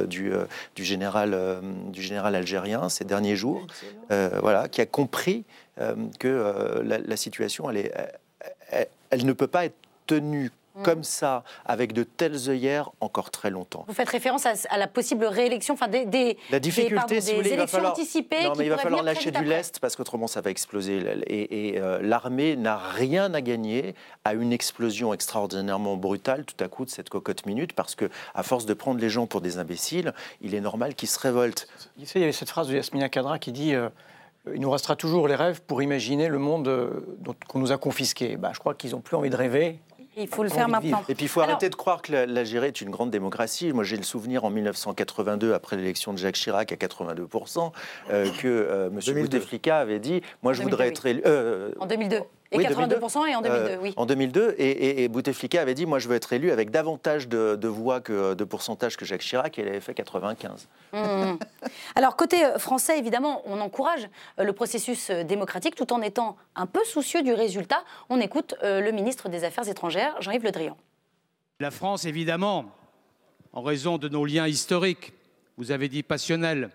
du, 0.06 0.30
du, 0.74 0.84
général, 0.84 1.36
du 1.88 2.02
général 2.02 2.34
algérien 2.34 2.88
ces 2.88 3.04
derniers 3.04 3.36
jours, 3.36 3.66
voilà, 4.08 4.68
qui 4.68 4.80
a 4.80 4.86
compris 4.86 5.44
que 6.18 6.82
la, 6.82 7.16
situation, 7.16 7.70
elle, 7.70 7.76
est, 7.76 7.92
elle 9.10 9.24
ne 9.24 9.32
peut 9.32 9.46
pas 9.46 9.66
être 9.66 9.76
tenu 10.07 10.50
mm. 10.74 10.82
comme 10.82 11.04
ça, 11.04 11.44
avec 11.64 11.92
de 11.92 12.02
telles 12.02 12.48
œillères, 12.48 12.90
encore 13.00 13.30
très 13.30 13.50
longtemps. 13.50 13.84
Vous 13.88 13.94
faites 13.94 14.09
référence 14.09 14.46
à, 14.46 14.78
la 14.78 14.86
possible 14.86 15.24
réélection, 15.24 15.74
enfin 15.74 15.88
des, 15.88 16.07
des, 16.07 16.36
la 16.50 16.61
difficulté, 16.61 17.20
si 17.20 17.32
vous 17.32 17.38
voulez, 17.38 17.50
il 17.50 17.57
va 17.57 17.66
falloir, 17.66 17.96
non, 17.96 18.52
mais 18.57 18.66
il 18.66 18.68
va 18.68 18.78
falloir 18.78 19.02
lâcher 19.02 19.30
du 19.30 19.44
lest 19.44 19.80
parce 19.80 19.96
qu'autrement 19.96 20.26
ça 20.26 20.40
va 20.40 20.50
exploser. 20.50 21.02
Et, 21.26 21.78
euh, 21.78 22.00
l'armée 22.02 22.57
n'a 22.57 22.76
rien 22.76 23.32
à 23.34 23.40
gagner 23.40 23.94
à 24.24 24.34
une 24.34 24.52
explosion 24.52 25.12
extraordinairement 25.12 25.96
brutale 25.96 26.44
tout 26.44 26.62
à 26.62 26.68
coup 26.68 26.84
de 26.84 26.90
cette 26.90 27.09
cocotte 27.09 27.46
minute 27.46 27.72
parce 27.72 27.94
que 27.94 28.09
à 28.34 28.42
force 28.42 28.66
de 28.66 28.74
prendre 28.74 29.00
les 29.00 29.11
gens 29.11 29.26
pour 29.26 29.40
des 29.40 29.59
imbéciles, 29.59 30.12
il 30.40 30.54
est 30.54 30.61
normal 30.61 30.94
qu'ils 30.94 31.09
se 31.09 31.18
révoltent. 31.18 31.68
Il 31.98 32.20
y 32.20 32.22
avait 32.22 32.32
cette 32.32 32.50
phrase 32.50 32.68
de 32.68 32.74
Yasmina 32.74 33.09
Kadra 33.09 33.38
qui 33.38 33.52
dit. 33.52 33.74
Euh, 33.74 33.88
il 34.54 34.61
nous 34.61 34.70
restera 34.70 34.96
toujours 34.96 35.28
les 35.28 35.34
rêves 35.34 35.61
pour 35.66 35.82
imaginer 35.82 36.28
le 36.28 36.38
monde 36.38 36.68
euh, 36.68 36.90
qu'on 37.48 37.59
nous 37.59 37.72
a 37.72 37.78
confisqué. 37.78 38.36
Bah, 38.36 38.50
je 38.54 38.59
crois 38.59 38.74
qu'ils 38.74 38.92
n'ont 38.92 39.00
plus 39.00 39.16
envie 39.16 39.30
de 39.30 39.36
rêver. 39.36 39.80
Il 40.16 40.28
faut 40.28 40.42
le 40.42 40.48
faire 40.48 40.68
maintenant. 40.68 41.02
Et 41.08 41.14
puis 41.14 41.26
il 41.26 41.28
faut 41.28 41.42
arrêter 41.42 41.68
de 41.68 41.74
croire 41.74 42.00
que 42.00 42.12
l'Algérie 42.12 42.68
est 42.68 42.80
une 42.80 42.90
grande 42.90 43.10
démocratie. 43.10 43.72
Moi 43.72 43.84
j'ai 43.84 43.96
le 43.96 44.02
souvenir 44.02 44.44
en 44.44 44.50
1982, 44.50 45.52
après 45.52 45.76
l'élection 45.76 46.12
de 46.12 46.18
Jacques 46.18 46.36
Chirac 46.36 46.72
à 46.72 46.76
82%, 46.76 47.72
euh, 48.10 48.30
que 48.38 48.48
euh, 48.48 48.88
M. 48.88 49.22
Bouteflika 49.22 49.78
avait 49.78 49.98
dit 49.98 50.22
Moi 50.42 50.54
je 50.54 50.62
voudrais 50.62 50.88
être 50.88 51.04
élu. 51.04 51.22
Euh, 51.26 51.72
en 51.78 51.86
2002. 51.86 52.20
Et 52.53 52.59
82% 52.59 53.28
et 53.28 53.34
en 53.34 53.42
2002, 53.42 53.78
oui. 53.82 53.94
En 53.97 54.07
2002, 54.07 54.55
et, 54.59 55.09
Bouteflika 55.09 55.61
avait 55.61 55.74
dit 55.74 55.86
Moi 55.86 55.99
je 55.99 56.09
veux 56.09 56.14
être 56.14 56.32
élu 56.32 56.51
avec 56.51 56.70
davantage 56.70 57.28
de, 57.28 57.68
voix 57.68 58.01
que 58.01 58.34
de 58.34 58.44
pourcentage 58.44 58.97
que 58.97 59.05
Jacques 59.05 59.22
Chirac, 59.22 59.59
et 59.59 59.62
il 59.62 59.68
avait 59.68 59.80
fait 59.80 59.94
95. 59.94 60.68
Mmh. 60.92 60.99
Alors 61.94 62.16
côté 62.16 62.38
français, 62.59 62.99
évidemment, 62.99 63.42
on 63.47 63.61
encourage 63.61 64.09
le 64.38 64.53
processus 64.53 65.11
démocratique 65.11 65.74
tout 65.74 65.92
en 65.92 66.03
étant 66.03 66.36
un 66.55 66.66
peu 66.66 66.84
soucieux 66.84 67.22
du 67.22 67.32
résultat. 67.32 67.82
On 68.09 68.20
écoute 68.20 68.55
le 68.62 68.90
ministre 68.90 69.28
des 69.28 69.44
Affaires 69.44 69.68
étrangères. 69.68 70.14
Jean-Yves 70.20 70.44
Le 70.44 70.53
Drian. 70.53 70.76
La 71.59 71.70
France, 71.70 72.05
évidemment, 72.05 72.66
en 73.53 73.62
raison 73.62 73.97
de 73.97 74.09
nos 74.09 74.26
liens 74.26 74.47
historiques, 74.47 75.14
vous 75.57 75.70
avez 75.70 75.88
dit 75.88 76.03
passionnels, 76.03 76.70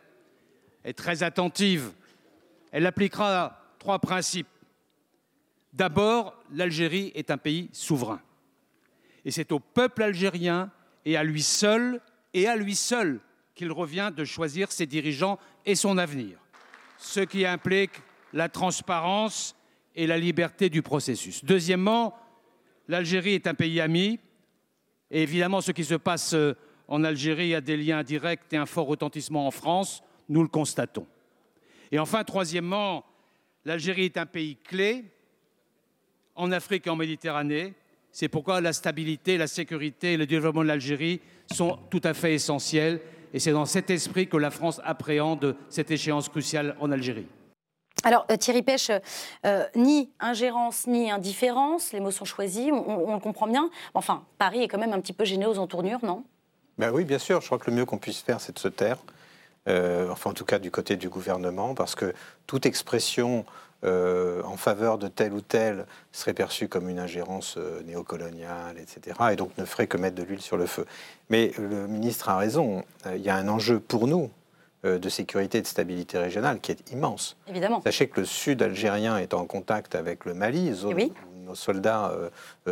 est 0.83 0.97
très 0.97 1.21
attentive. 1.21 1.91
Elle 2.71 2.87
appliquera 2.87 3.59
trois 3.77 3.99
principes. 3.99 4.47
D'abord, 5.73 6.35
l'Algérie 6.51 7.11
est 7.15 7.31
un 7.31 7.37
pays 7.37 7.69
souverain. 7.71 8.21
Et 9.23 9.31
c'est 9.31 9.51
au 9.51 9.59
peuple 9.59 10.03
algérien 10.03 10.71
et 11.05 11.15
à 11.15 11.23
lui 11.23 11.43
seul, 11.43 12.01
et 12.33 12.47
à 12.47 12.55
lui 12.55 12.75
seul, 12.75 13.19
qu'il 13.55 13.71
revient 13.71 14.11
de 14.15 14.25
choisir 14.25 14.71
ses 14.71 14.85
dirigeants 14.85 15.39
et 15.65 15.75
son 15.75 15.97
avenir. 15.97 16.39
Ce 16.97 17.19
qui 17.19 17.45
implique 17.45 18.01
la 18.33 18.49
transparence 18.49 19.55
et 19.95 20.07
la 20.07 20.17
liberté 20.17 20.69
du 20.69 20.81
processus. 20.81 21.43
Deuxièmement, 21.43 22.15
L'Algérie 22.91 23.35
est 23.35 23.47
un 23.47 23.53
pays 23.53 23.79
ami. 23.79 24.19
Et 25.11 25.23
évidemment, 25.23 25.61
ce 25.61 25.71
qui 25.71 25.85
se 25.85 25.95
passe 25.95 26.33
euh, 26.33 26.55
en 26.89 27.05
Algérie 27.05 27.55
a 27.55 27.61
des 27.61 27.77
liens 27.77 28.03
directs 28.03 28.51
et 28.51 28.57
un 28.57 28.65
fort 28.65 28.87
retentissement 28.87 29.47
en 29.47 29.51
France. 29.51 30.03
Nous 30.27 30.41
le 30.41 30.49
constatons. 30.49 31.07
Et 31.93 31.99
enfin, 31.99 32.25
troisièmement, 32.25 33.05
l'Algérie 33.63 34.05
est 34.05 34.17
un 34.17 34.25
pays 34.25 34.57
clé 34.57 35.05
en 36.35 36.51
Afrique 36.51 36.87
et 36.87 36.89
en 36.89 36.95
Méditerranée. 36.95 37.73
C'est 38.11 38.27
pourquoi 38.27 38.61
la 38.61 38.73
stabilité, 38.73 39.37
la 39.37 39.47
sécurité 39.47 40.13
et 40.13 40.17
le 40.17 40.25
développement 40.25 40.63
de 40.63 40.67
l'Algérie 40.67 41.21
sont 41.51 41.77
tout 41.89 42.01
à 42.03 42.13
fait 42.13 42.33
essentiels. 42.33 42.99
Et 43.33 43.39
c'est 43.39 43.51
dans 43.51 43.65
cet 43.65 43.89
esprit 43.89 44.27
que 44.27 44.37
la 44.37 44.51
France 44.51 44.81
appréhende 44.83 45.55
cette 45.69 45.91
échéance 45.91 46.27
cruciale 46.27 46.75
en 46.79 46.91
Algérie. 46.91 47.27
Alors 48.03 48.25
euh, 48.31 48.35
Thierry 48.35 48.63
Pêche, 48.63 48.89
euh, 48.89 48.99
euh, 49.45 49.65
ni 49.75 50.09
ingérence 50.19 50.87
ni 50.87 51.11
indifférence, 51.11 51.93
les 51.93 51.99
mots 51.99 52.11
sont 52.11 52.25
choisis, 52.25 52.71
on, 52.71 53.13
le 53.13 53.19
comprend 53.19 53.47
bien. 53.47 53.69
Enfin, 53.93 54.23
Paris 54.37 54.63
est 54.63 54.67
quand 54.67 54.79
même 54.79 54.93
un 54.93 54.99
petit 54.99 55.13
peu 55.13 55.23
gêné 55.23 55.45
aux 55.45 55.59
entournures, 55.59 56.03
non? 56.03 56.23
Ben 56.77 56.91
Oui, 56.91 57.05
bien 57.05 57.19
sûr. 57.19 57.41
Je 57.41 57.45
crois 57.45 57.59
que 57.59 57.69
le 57.69 57.77
mieux 57.77 57.85
qu'on 57.85 57.99
puisse 57.99 58.21
faire, 58.21 58.41
c'est 58.41 58.53
de 58.53 58.59
se 58.59 58.67
taire. 58.67 58.97
enfin, 59.67 60.31
en 60.31 60.33
tout 60.33 60.45
cas, 60.45 60.57
du 60.57 60.71
côté 60.71 60.95
du 60.95 61.09
gouvernement, 61.09 61.75
parce 61.75 61.93
que 61.93 62.13
toute 62.47 62.65
expression 62.65 63.45
en 63.83 64.57
faveur 64.57 64.97
de 64.97 65.07
tel 65.07 65.33
ou 65.33 65.41
tel 65.41 65.85
serait 66.11 66.33
perçue 66.33 66.67
comme 66.67 66.89
une 66.89 66.99
ingérence 66.99 67.57
néocoloniale, 67.85 68.77
etc., 68.77 69.17
et 69.31 69.35
donc 69.35 69.57
ne 69.57 69.65
ferait 69.65 69.87
que 69.87 69.97
mettre 69.97 70.15
de 70.15 70.23
l'huile 70.23 70.41
sur 70.41 70.57
le 70.57 70.65
feu. 70.65 70.85
Mais 71.29 71.51
le 71.57 71.87
ministre 71.87 72.29
a 72.29 72.37
raison, 72.37 72.83
il 73.13 73.21
y 73.21 73.29
a 73.29 73.35
un 73.35 73.47
enjeu 73.47 73.79
pour 73.79 74.07
nous, 74.07 74.29
euh, 74.83 74.97
de 74.97 75.09
sécurité 75.09 75.59
et 75.59 75.61
de 75.61 75.67
stabilité 75.67 76.17
régionale 76.17 76.59
qui 76.59 76.71
est 76.71 76.91
immense. 76.91 77.37
Évidemment. 77.47 77.83
Sachez 77.83 78.07
que 78.07 78.21
le 78.21 78.25
sud 78.25 78.63
algérien 78.63 79.19
est 79.19 79.35
en 79.35 79.45
contact 79.45 79.93
avec 79.93 80.25
le 80.25 80.33
Mali, 80.33 80.73
zone 80.73 80.99
où 80.99 81.30
nos 81.51 81.55
soldats 81.55 82.11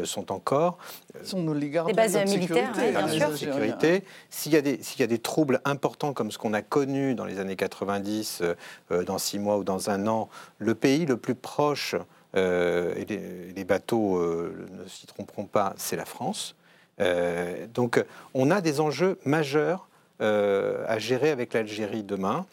sont 0.03 0.31
encore. 0.31 0.77
Ce 1.21 1.31
sont 1.31 1.41
nos 1.41 1.53
des 1.53 1.93
bases 1.93 2.17
militaires, 2.25 2.71
bien 2.73 3.07
sûr. 3.07 3.37
Sécurité. 3.37 4.03
S'il 4.29 4.53
y, 4.53 4.57
a 4.57 4.61
des, 4.61 4.79
y 4.97 5.03
a 5.03 5.07
des 5.07 5.19
troubles 5.19 5.61
importants 5.65 6.13
comme 6.13 6.31
ce 6.31 6.37
qu'on 6.37 6.53
a 6.53 6.61
connu 6.61 7.15
dans 7.15 7.25
les 7.25 7.39
années 7.39 7.55
90, 7.55 8.43
dans 9.05 9.17
six 9.17 9.39
mois 9.39 9.57
ou 9.57 9.63
dans 9.63 9.89
un 9.89 10.07
an, 10.07 10.29
le 10.57 10.75
pays 10.75 11.05
le 11.05 11.17
plus 11.17 11.35
proche 11.35 11.95
et 12.35 13.05
les, 13.55 13.63
bateaux 13.63 14.21
ne 14.21 14.87
s'y 14.87 15.05
tromperont 15.07 15.45
pas, 15.45 15.73
c'est 15.77 15.95
la 15.95 16.05
France. 16.05 16.55
donc 17.73 18.03
on 18.33 18.51
a 18.51 18.61
des 18.61 18.79
enjeux 18.79 19.19
majeurs 19.25 19.87
à 20.19 20.99
gérer 20.99 21.31
avec 21.31 21.53
l'Algérie 21.53 22.03
demain 22.03 22.45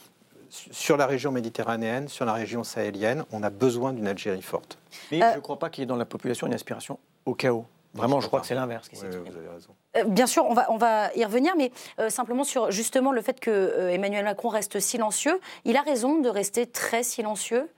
sur 0.51 0.97
la 0.97 1.07
région 1.07 1.33
méditerranéenne, 1.33 2.09
sur 2.09 2.25
la 2.25 2.33
région 2.33 2.65
sahélienne, 2.65 3.25
on 3.33 3.43
a 3.43 3.51
besoin 3.51 3.93
d'une 3.93 4.07
Algérie 4.07 4.43
forte. 4.43 4.79
Mais 5.11 5.21
je 5.21 5.37
ne 5.37 5.41
crois 5.41 5.59
pas 5.59 5.71
qu'il 5.71 5.83
y 5.83 5.85
ait 5.85 5.87
dans 5.87 5.97
la 5.97 6.05
population 6.05 6.47
une 6.47 6.55
aspiration 6.55 6.99
au 7.25 7.35
chaos. 7.35 7.67
Vraiment, 7.97 8.21
je 8.21 8.27
crois 8.27 8.41
que 8.41 8.47
c'est 8.47 8.55
l'inverse. 8.55 8.89
vous 8.93 9.05
avez 9.05 9.49
raison. 9.49 9.75
Euh, 9.97 10.05
bien 10.05 10.27
sûr, 10.27 10.45
on 10.45 10.55
va, 10.55 10.71
on 10.71 10.77
va 10.77 11.15
y 11.15 11.25
revenir, 11.25 11.55
mais 11.57 11.73
euh, 11.99 12.11
simplement 12.11 12.45
sur 12.45 12.71
justement 12.71 13.13
le 13.13 13.23
fait 13.23 13.41
que 13.41 13.51
euh, 13.51 13.93
Emmanuel 13.93 14.25
Macron 14.25 14.49
reste 14.49 14.81
silencieux. 14.81 15.41
Il 15.65 15.77
a 15.77 15.83
raison 15.83 16.21
de 16.21 16.29
rester 16.29 16.67
très 16.67 17.03
silencieux 17.03 17.69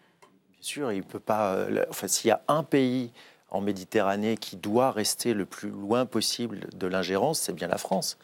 Bien 0.51 0.63
sûr, 0.63 0.93
il 0.93 1.05
peut 1.05 1.21
pas. 1.21 1.67
enfin, 1.89 2.09
s'il 2.09 2.29
y 2.29 2.33
a 2.33 2.43
un 2.49 2.65
pays 2.65 3.13
en 3.51 3.61
Méditerranée 3.61 4.37
qui 4.37 4.57
doit 4.57 4.91
rester 4.91 5.33
le 5.33 5.47
plus 5.47 5.71
loin 5.71 6.05
possible 6.05 6.67
de 6.75 6.87
l'ingérence, 6.89 7.39
c'est 7.39 7.53
bien 7.53 7.69
la 7.69 7.79
France. 7.79 8.19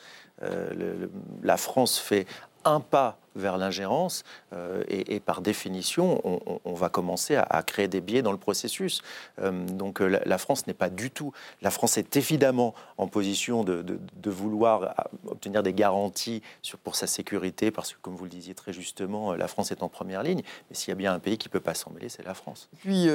la 1.43 1.57
France 1.57 1.99
fait 1.99 2.27
un 2.65 2.81
pas 2.81 3.19
vers 3.37 3.59
l'ingérence 3.59 4.25
euh, 4.53 4.83
et, 4.89 5.21
par 5.21 5.41
définition, 5.41 6.21
on, 6.65 6.75
va 6.75 6.89
commencer 6.89 7.37
à, 7.37 7.63
créer 7.63 7.89
des 7.89 8.01
biais 8.01 8.23
dans 8.23 8.33
le 8.33 8.39
processus. 8.39 9.03
Euh, 9.41 9.67
donc 9.67 10.01
euh, 10.01 10.21
la, 10.25 10.39
France 10.39 10.67
n'est 10.67 10.75
pas 10.75 10.91
du 10.91 11.11
tout. 11.11 11.33
La 11.63 11.71
France 11.71 11.97
est 11.99 12.17
évidemment 12.17 12.75
en 12.99 13.07
position 13.07 13.65
de, 13.65 13.99
vouloir 14.27 14.95
obtenir 15.27 15.63
des 15.63 15.73
garanties 15.73 16.43
sur, 16.63 16.79
pour 16.79 16.97
sa 16.97 17.07
sécurité, 17.07 17.71
parce 17.71 17.93
que, 17.93 17.99
comme 18.03 18.17
vous 18.17 18.25
le 18.25 18.31
disiez 18.31 18.55
très 18.55 18.73
justement, 18.73 19.35
la 19.35 19.49
France 19.49 19.71
est 19.71 19.83
en 19.83 19.89
première 19.89 20.23
ligne. 20.23 20.43
Mais 20.69 20.77
s'il 20.77 20.89
y 20.89 20.93
a 20.93 20.97
bien 20.97 21.13
un 21.13 21.19
pays 21.19 21.39
qui 21.39 21.49
ne 21.49 21.53
peut 21.53 21.61
pas 21.61 21.75
s'en 21.75 21.91
mêler, 21.91 22.09
c'est 22.09 22.25
la 22.25 22.35
France. 22.35 22.69
Puis, 22.79 23.09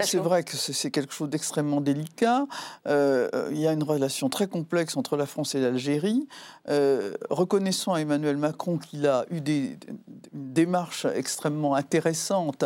c'est 0.00 0.18
vrai 0.18 0.42
que 0.42 0.56
c'est 0.56 0.90
quelque 0.90 1.12
chose 1.12 1.30
d'extrêmement 1.30 1.80
délicat. 1.80 2.46
il 2.86 3.58
y 3.58 3.66
a 3.66 3.72
une 3.72 3.84
relation 3.84 4.28
très 4.28 4.46
complexe 4.46 4.96
entre 4.96 5.16
la 5.16 5.26
France 5.26 5.54
et 5.54 5.60
l'Algérie. 5.60 6.26
reconnaissant 7.30 7.94
à 7.94 8.00
Emmanuel 8.00 8.36
Macron 8.36 8.78
qu'il 8.78 9.06
a 9.06 9.26
eu 9.32 9.40
des, 9.40 9.76
démarches 10.32 11.06
extrêmement 11.14 11.74
intéressantes 11.74 12.64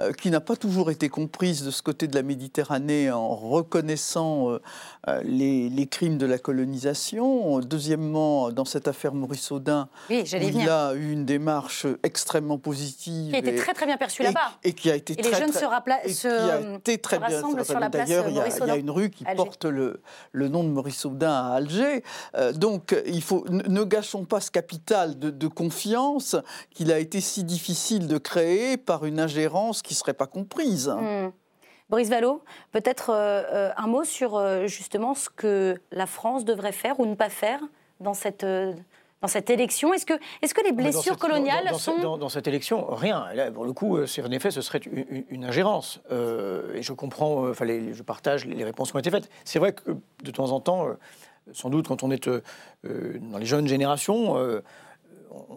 euh, 0.00 0.12
qui 0.12 0.30
n'a 0.30 0.40
pas 0.40 0.56
toujours 0.56 0.90
été 0.90 1.08
comprise 1.08 1.64
de 1.64 1.70
ce 1.70 1.82
côté 1.82 2.06
de 2.06 2.14
la 2.14 2.22
Méditerranée 2.22 3.10
en 3.10 3.34
reconnaissant 3.34 4.50
euh, 4.50 4.62
euh, 5.08 5.22
les, 5.22 5.86
crimes 5.86 6.18
de 6.18 6.26
la 6.26 6.38
colonisation. 6.38 7.60
Deuxièmement, 7.60 8.50
dans 8.50 8.64
cette 8.64 8.88
affaire 8.88 9.14
Maurice 9.14 9.50
Audin, 9.50 9.88
il 10.10 10.68
a 10.68 10.94
eu 10.94 11.12
une 11.12 11.24
démarche 11.24 11.86
extrêmement 12.02 12.58
positive. 12.58 13.30
Qui 13.30 13.36
a 13.36 13.38
été 13.38 13.54
très 13.54 13.72
très 13.72 13.86
bien 13.86 13.96
perçue 13.96 14.22
là-bas. 14.22 14.52
Et, 14.64 14.72
qui 14.72 14.90
a 14.90 14.96
été 14.96 15.14
et 15.14 15.16
très, 15.16 15.30
les 15.30 15.36
jeunes 15.36 15.50
très, 15.50 16.08
se, 16.08 16.14
se, 16.14 16.76
été 16.76 16.98
très 16.98 17.18
bien. 17.18 17.40
sur 17.64 17.80
la 17.80 17.90
place 17.90 18.08
D'ailleurs, 18.08 18.28
il, 18.28 18.36
y, 18.36 18.70
a 18.70 18.76
une 18.76 18.90
rue 18.90 19.10
qui 19.10 19.24
porte 19.36 19.64
le, 19.64 20.00
le, 20.32 20.48
nom 20.48 20.64
de 20.64 20.68
Maurice 20.68 21.04
Audin 21.04 21.32
à 21.32 21.54
Alger. 21.54 22.02
donc, 22.54 22.94
il 23.06 23.22
faut 23.22 23.44
ne 23.48 23.84
gâchons 23.84 24.24
pas 24.24 24.40
ce 24.40 24.50
capital 24.50 25.18
de, 25.18 25.30
de 25.30 25.46
confiance 25.46 26.05
qu'il 26.70 26.92
a 26.92 26.98
été 26.98 27.20
si 27.20 27.44
difficile 27.44 28.06
de 28.06 28.18
créer 28.18 28.76
par 28.76 29.04
une 29.04 29.20
ingérence 29.20 29.82
qui 29.82 29.94
ne 29.94 29.98
serait 29.98 30.14
pas 30.14 30.26
comprise. 30.26 30.88
Hmm. 30.88 31.30
Boris 31.88 32.08
Vallot, 32.08 32.42
peut-être 32.72 33.10
euh, 33.10 33.42
euh, 33.52 33.70
un 33.76 33.86
mot 33.86 34.04
sur 34.04 34.36
euh, 34.36 34.66
justement 34.66 35.14
ce 35.14 35.28
que 35.30 35.80
la 35.92 36.06
France 36.06 36.44
devrait 36.44 36.72
faire 36.72 36.98
ou 36.98 37.06
ne 37.06 37.14
pas 37.14 37.28
faire 37.28 37.60
dans 38.00 38.14
cette, 38.14 38.44
dans 38.44 39.28
cette 39.28 39.50
élection 39.50 39.94
Est-ce 39.94 40.04
que, 40.04 40.14
est 40.42 40.52
que 40.52 40.64
les 40.64 40.72
blessures 40.72 41.16
coloniales 41.16 41.72
sont... 41.76 42.16
Dans, 42.16 42.28
cette 42.28 42.48
élection, 42.48 42.86
rien. 42.90 43.26
pour 43.54 43.64
le 43.64 43.72
coup, 43.72 43.98
en 43.98 44.30
effet, 44.32 44.50
ce 44.50 44.60
serait 44.60 44.80
une, 45.30 45.44
ingérence. 45.44 46.00
et 46.10 46.82
je 46.82 46.92
comprends, 46.92 47.48
enfin, 47.48 47.66
je 47.66 48.02
partage 48.02 48.44
les 48.44 48.64
réponses 48.64 48.90
qui 48.90 48.96
ont 48.96 49.00
été 49.00 49.10
faites. 49.10 49.30
C'est 49.44 49.58
vrai 49.58 49.72
que 49.72 49.92
de 50.24 50.30
temps 50.30 50.50
en 50.50 50.60
temps, 50.60 50.88
sans 51.52 51.70
doute 51.70 51.88
quand 51.88 52.02
on 52.02 52.10
est 52.10 52.28
dans 52.84 53.38
les 53.38 53.46
jeunes 53.46 53.66
générations, 53.66 54.36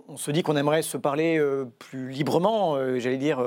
on 0.08 0.18
se 0.18 0.32
dit 0.32 0.44
qu'on 0.44 0.56
aimerait 0.56 0.82
se 0.82 0.98
parler 0.98 1.38
euh, 1.38 1.66
plus 1.80 2.10
librement, 2.10 2.76
euh, 2.76 3.00
j'allais 3.00 3.18
dire. 3.18 3.40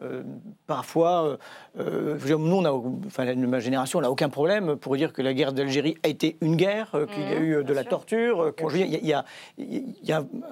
Euh, 0.00 0.22
parfois, 0.68 1.38
nous, 1.76 2.56
on 2.56 2.64
a, 2.64 2.70
enfin, 3.04 3.34
ma 3.34 3.58
génération 3.58 4.00
n'a 4.00 4.12
aucun 4.12 4.28
problème 4.28 4.76
pour 4.76 4.96
dire 4.96 5.12
que 5.12 5.22
la 5.22 5.34
guerre 5.34 5.52
d'Algérie 5.52 5.96
a 6.04 6.08
été 6.08 6.36
une 6.40 6.54
guerre, 6.54 6.92
qu'il 7.12 7.28
y 7.28 7.34
a 7.34 7.40
mmh, 7.40 7.42
eu 7.42 7.64
de 7.64 7.72
la 7.72 7.82
torture. 7.82 8.54
Il 8.72 9.04
y, 9.04 9.12
a 9.12 9.24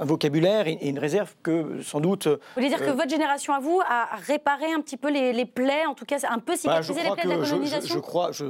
un 0.01 0.05
vocabulaire 0.05 0.67
et 0.67 0.89
une 0.89 0.99
réserve 0.99 1.37
que, 1.45 1.81
sans 1.81 2.01
doute. 2.01 2.27
Vous 2.27 2.37
voulez 2.57 2.71
dire 2.71 2.81
que 2.81 2.91
votre 2.91 3.09
génération, 3.09 3.55
à 3.55 3.61
vous, 3.61 3.81
a 3.89 4.17
réparé 4.17 4.73
un 4.73 4.81
petit 4.81 4.97
peu 4.97 5.13
les, 5.13 5.45
plaies, 5.45 5.87
en 5.87 5.95
tout 5.95 6.07
cas, 6.07 6.17
un 6.29 6.41
peu 6.41 6.55
bah, 6.55 6.57
cicatriser 6.57 7.05
les 7.05 7.11
plaies 7.13 7.25
de 7.25 7.41
la 7.41 7.49
colonisation? 7.49 7.95
je, 7.95 8.01
crois, 8.01 8.33
ce 8.33 8.45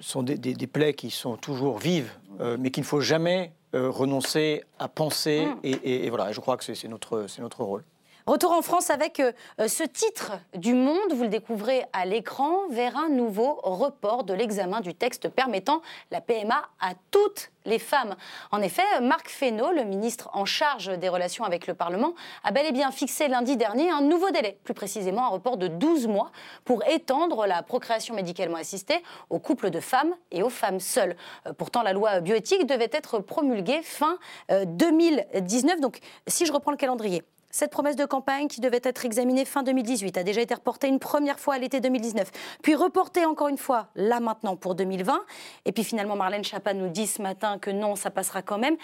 sont 0.00 0.22
des, 0.22 0.38
des, 0.38 0.66
plaies 0.66 0.94
qui 0.94 1.10
sont 1.10 1.36
toujours 1.36 1.76
vives, 1.76 2.12
mais 2.58 2.70
qu'il 2.70 2.82
ne 2.82 2.86
faut 2.86 3.02
jamais 3.02 3.52
renoncer 3.72 4.64
à 4.78 4.88
penser. 4.88 5.46
Mm. 5.46 5.58
Et, 5.62 6.10
voilà, 6.10 6.32
je 6.32 6.40
crois 6.40 6.56
que 6.56 6.64
c'est 6.64 6.88
notre, 6.88 7.26
notre 7.40 7.62
rôle. 7.62 7.84
Retour 8.30 8.52
en 8.52 8.62
France 8.62 8.90
avec 8.90 9.18
euh, 9.18 9.32
ce 9.66 9.82
titre 9.82 10.38
du 10.54 10.72
Monde, 10.72 11.12
vous 11.12 11.24
le 11.24 11.28
découvrez 11.28 11.84
à 11.92 12.06
l'écran, 12.06 12.68
vers 12.70 12.96
un 12.96 13.08
nouveau 13.08 13.58
report 13.64 14.22
de 14.22 14.32
l'examen 14.32 14.80
du 14.80 14.94
texte 14.94 15.28
permettant 15.28 15.82
la 16.12 16.20
PMA 16.20 16.62
à 16.78 16.92
toutes 17.10 17.50
les 17.64 17.80
femmes. 17.80 18.14
En 18.52 18.62
effet, 18.62 18.84
Marc 19.02 19.28
Fesneau, 19.28 19.72
le 19.72 19.82
ministre 19.82 20.30
en 20.32 20.44
charge 20.44 20.96
des 20.96 21.08
relations 21.08 21.42
avec 21.42 21.66
le 21.66 21.74
Parlement, 21.74 22.14
a 22.44 22.52
bel 22.52 22.66
et 22.66 22.70
bien 22.70 22.92
fixé 22.92 23.26
lundi 23.26 23.56
dernier 23.56 23.90
un 23.90 24.00
nouveau 24.00 24.30
délai, 24.30 24.60
plus 24.62 24.74
précisément 24.74 25.26
un 25.26 25.30
report 25.30 25.56
de 25.56 25.66
12 25.66 26.06
mois, 26.06 26.30
pour 26.64 26.86
étendre 26.86 27.48
la 27.48 27.64
procréation 27.64 28.14
médicalement 28.14 28.58
assistée 28.58 29.02
aux 29.28 29.40
couples 29.40 29.70
de 29.70 29.80
femmes 29.80 30.14
et 30.30 30.44
aux 30.44 30.50
femmes 30.50 30.78
seules. 30.78 31.16
Euh, 31.48 31.52
pourtant, 31.52 31.82
la 31.82 31.92
loi 31.92 32.20
bioéthique 32.20 32.64
devait 32.64 32.90
être 32.92 33.18
promulguée 33.18 33.82
fin 33.82 34.18
2019. 34.50 35.74
Euh, 35.74 35.80
Donc, 35.80 35.98
si 36.28 36.46
je 36.46 36.52
reprends 36.52 36.70
le 36.70 36.76
calendrier, 36.76 37.24
cette 37.50 37.70
promesse 37.70 37.96
de 37.96 38.04
campagne 38.04 38.48
qui 38.48 38.60
devait 38.60 38.80
être 38.82 39.04
examinée 39.04 39.44
fin 39.44 39.62
2018 39.62 40.18
a 40.18 40.22
déjà 40.22 40.40
été 40.40 40.54
reportée 40.54 40.88
une 40.88 40.98
première 40.98 41.38
fois 41.38 41.54
à 41.54 41.58
l'été 41.58 41.80
2019, 41.80 42.30
puis 42.62 42.74
reportée 42.74 43.24
encore 43.24 43.48
une 43.48 43.58
fois 43.58 43.88
là 43.96 44.20
maintenant 44.20 44.56
pour 44.56 44.74
2020. 44.74 45.20
Et 45.64 45.72
puis 45.72 45.84
finalement, 45.84 46.16
Marlène 46.16 46.44
Schiappa 46.44 46.74
nous 46.74 46.88
dit 46.88 47.06
ce 47.06 47.20
matin 47.22 47.58
que 47.58 47.70
non, 47.70 47.96
ça 47.96 48.10
passera 48.10 48.42
quand 48.42 48.58
même. 48.58 48.76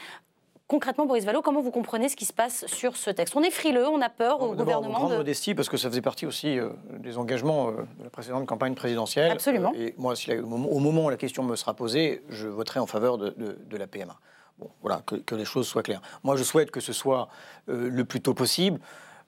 Concrètement, 0.69 1.07
Boris 1.07 1.25
Vallot, 1.25 1.43
comment 1.43 1.61
vous 1.61 1.71
comprenez 1.71 2.09
ce 2.09 2.17
qui 2.17 2.25
se 2.25 2.33
passe 2.33 2.67
sur 2.67 2.97
ce 2.97 3.11
texte? 3.11 3.37
On 3.37 3.43
est 3.45 3.53
frileux, 3.53 3.87
on 3.87 4.01
a 4.01 4.09
peur 4.09 4.43
au 4.43 4.53
gouvernement. 4.53 4.99
Grande 4.99 5.13
de... 5.13 5.17
modestie, 5.19 5.55
parce 5.55 5.69
que 5.69 5.77
ça 5.77 5.89
faisait 5.89 6.01
partie 6.01 6.27
aussi 6.27 6.59
euh, 6.59 6.71
des 6.99 7.19
engagements 7.19 7.69
euh, 7.69 7.73
de 7.99 8.05
la 8.05 8.11
précédente 8.11 8.47
campagne 8.47 8.75
présidentielle. 8.75 9.31
Absolument. 9.31 9.73
et 9.77 9.95
moi, 9.97 10.15
au 10.43 10.81
moment 10.81 11.05
où 11.05 11.11
la 11.11 11.17
question 11.17 11.45
me 11.45 11.55
sera 11.55 11.75
posée, 11.75 12.25
je 12.31 12.49
voterai 12.49 12.81
en 12.81 12.87
faveur 12.87 13.17
de, 13.17 13.31
de 13.37 13.77
la 13.77 13.87
PMA. 13.87 14.19
Bon, 14.59 14.71
voilà, 14.81 15.03
que, 15.05 15.35
les 15.35 15.45
choses 15.45 15.67
soient 15.67 15.83
claires. 15.83 16.01
Moi, 16.25 16.37
je 16.37 16.43
souhaite 16.43 16.71
que 16.71 16.81
ce 16.81 16.93
soit 16.93 17.29
euh, 17.69 17.91
le 17.91 18.05
plus 18.05 18.23
tôt 18.23 18.33
possible. 18.33 18.81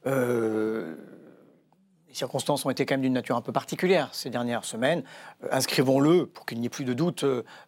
Euh, 0.07 0.97
les 2.09 2.15
circonstances 2.15 2.65
ont 2.65 2.71
été 2.71 2.87
quand 2.87 2.95
même 2.95 3.03
d'une 3.03 3.13
nature 3.13 3.37
un 3.37 3.43
peu 3.43 3.53
particulière 3.53 4.09
ces 4.13 4.31
dernières 4.31 4.65
semaines. 4.65 5.03
Euh, 5.45 5.49
inscrivons-le 5.53 6.27
pour 6.27 6.47
qu'il 6.47 6.59
n'y 6.61 6.67
ait 6.67 6.71
plus 6.71 6.85
de 6.85 6.95
doute 6.95 7.25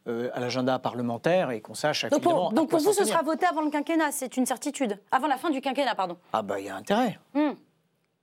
à 0.07 0.41
l'agenda 0.41 0.79
parlementaire 0.79 1.51
et 1.51 1.61
qu'on 1.61 1.75
sache 1.75 2.07
donc 2.07 2.23
pour, 2.23 2.53
donc 2.53 2.71
pour 2.71 2.81
vous, 2.81 2.93
ce 2.95 3.05
sera 3.05 3.23
voté 3.23 3.45
avant 3.45 3.63
le 3.63 3.71
quinquennat, 3.71 4.13
c'est 4.13 4.39
une 4.39 4.47
certitude. 4.47 4.99
Avant 5.11 5.27
la 5.27 5.37
fin 5.37 5.51
du 5.51 5.61
quinquennat, 5.61 5.95
pardon. 5.95 6.17
Ah 6.33 6.41
bah 6.41 6.59
il 6.59 6.67
y 6.67 6.71
a 6.71 6.77
intérêt. 6.77 7.19
Hmm. 7.35 7.53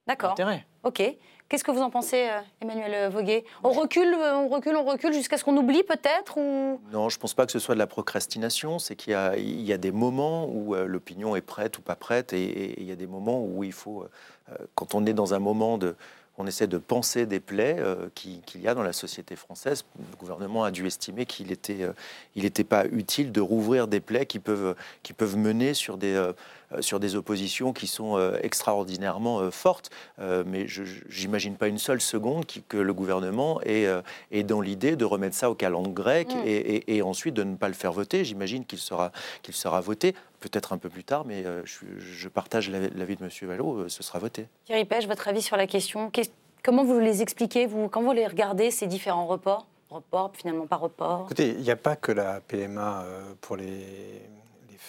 D'accord. 0.08 0.32
Intérêt. 0.32 0.66
Ok. 0.88 1.04
Qu'est-ce 1.50 1.66
que 1.66 1.72
vous 1.72 1.82
en 1.82 1.90
pensez, 1.90 2.30
euh, 2.30 2.40
Emmanuel 2.62 3.12
Voguet 3.12 3.44
On 3.62 3.72
recule, 3.72 4.14
euh, 4.14 4.38
on 4.38 4.48
recule, 4.48 4.78
on 4.78 4.86
recule 4.86 5.12
jusqu'à 5.12 5.38
ce 5.38 5.44
qu'on 5.44 5.58
oublie 5.58 5.84
peut-être 5.84 6.38
ou... 6.38 6.80
Non, 6.94 7.10
je 7.10 7.18
ne 7.18 7.20
pense 7.20 7.34
pas 7.34 7.46
que 7.46 7.52
ce 7.52 7.60
soit 7.60 7.76
de 7.76 7.80
la 7.80 7.88
procrastination. 7.88 8.80
C'est 8.80 8.96
qu'il 8.96 9.12
y, 9.12 9.74
a 9.74 9.78
des 9.78 9.92
moments 9.92 10.46
où 10.46 10.76
euh, 10.76 10.86
l'opinion 10.86 11.36
est 11.36 11.42
prête 11.42 11.78
ou 11.78 11.82
pas 11.82 11.98
prête, 11.98 12.32
et, 12.32 12.80
il 12.80 12.86
y 12.86 12.94
a 12.94 12.96
des 12.96 13.08
moments 13.08 13.44
où 13.44 13.66
il 13.66 13.74
faut, 13.74 14.06
quand 14.76 14.96
on 14.96 15.06
est 15.06 15.14
dans 15.14 15.34
un 15.34 15.40
moment 15.40 15.78
de, 15.78 15.98
on 16.38 16.48
essaie 16.48 16.68
de 16.68 16.78
penser 16.78 17.26
des 17.26 17.42
plaies 17.42 17.84
qu'il 18.16 18.62
y 18.62 18.68
a 18.70 18.74
dans 18.74 18.84
la 18.84 18.94
société 18.94 19.36
française. 19.36 19.84
Le 19.98 20.16
gouvernement 20.18 20.64
a 20.64 20.72
dû 20.72 20.88
estimer 20.88 21.26
qu'il 21.26 21.48
n'était 21.48 22.64
pas 22.64 22.86
utile 22.86 23.34
de 23.34 23.42
rouvrir 23.42 23.88
des 23.88 24.00
plaies 24.00 24.26
qui 24.26 24.40
peuvent, 24.40 24.76
qui 25.04 25.14
peuvent 25.14 25.36
mener 25.36 25.74
sur 25.74 25.98
des, 25.98 26.14
euh, 26.14 26.32
sur 26.82 27.00
des 27.00 27.16
oppositions 27.16 27.74
qui 27.74 27.88
sont 27.88 28.18
euh, 28.18 28.38
extraordinairement 28.42 29.40
euh, 29.40 29.52
fortes. 29.52 29.90
mais 30.18 30.68
je 30.68 30.84
n'imagine 31.22 31.56
pas 31.56 31.68
une 31.68 31.78
seule 31.78 32.02
seconde 32.02 32.46
que 32.68 32.78
le 32.78 32.94
gouvernement 32.94 33.62
est, 33.64 33.88
dans 34.44 34.62
l'idée 34.62 34.96
de 34.96 35.06
remettre 35.06 35.36
ça 35.36 35.50
au 35.50 35.56
calendrier 35.56 35.78
grec 35.94 36.28
mm. 36.34 36.42
et, 36.46 37.02
ensuite 37.02 37.34
de 37.34 37.44
ne 37.44 37.56
pas 37.56 37.68
le 37.68 37.74
faire 37.74 37.92
voter. 37.92 38.26
J'imagine 38.26 38.66
qu'il 38.66 38.80
sera, 38.80 39.12
qu'il 39.42 39.54
sera 39.54 39.80
voté 39.80 40.16
peut-être 40.40 40.74
un 40.74 40.78
peu 40.78 40.90
plus 40.90 41.04
tard, 41.04 41.24
mais 41.26 41.46
je, 41.66 42.28
partage 42.28 42.70
l'avis 42.70 43.16
de 43.16 43.24
M. 43.24 43.30
Vallot, 43.44 43.88
ce 43.90 44.04
sera 44.04 44.20
voté. 44.20 44.48
Thierry 44.66 44.86
Pêche, 44.86 45.08
votre 45.08 45.28
avis 45.28 45.42
sur 45.42 45.58
la 45.58 45.68
question? 45.68 46.12
Comment 46.64 46.84
vous 46.84 47.00
les 47.00 47.22
expliquez, 47.22 47.66
vous, 47.66 47.88
quand 47.88 48.02
vous 48.02 48.12
les 48.12 48.28
regardez, 48.28 48.72
ces 48.72 48.88
différents 48.88 49.28
reports? 49.28 49.68
Report, 49.90 50.32
finalement 50.34 50.68
pas 50.68 50.76
report 50.76 51.24
Écoutez, 51.26 51.52
il 51.52 51.62
n'y 51.62 51.72
a 51.72 51.78
pas 51.78 51.96
que 51.96 52.12
la 52.12 52.42
PMA 52.42 53.06
pour 53.40 53.56
les, 53.56 53.86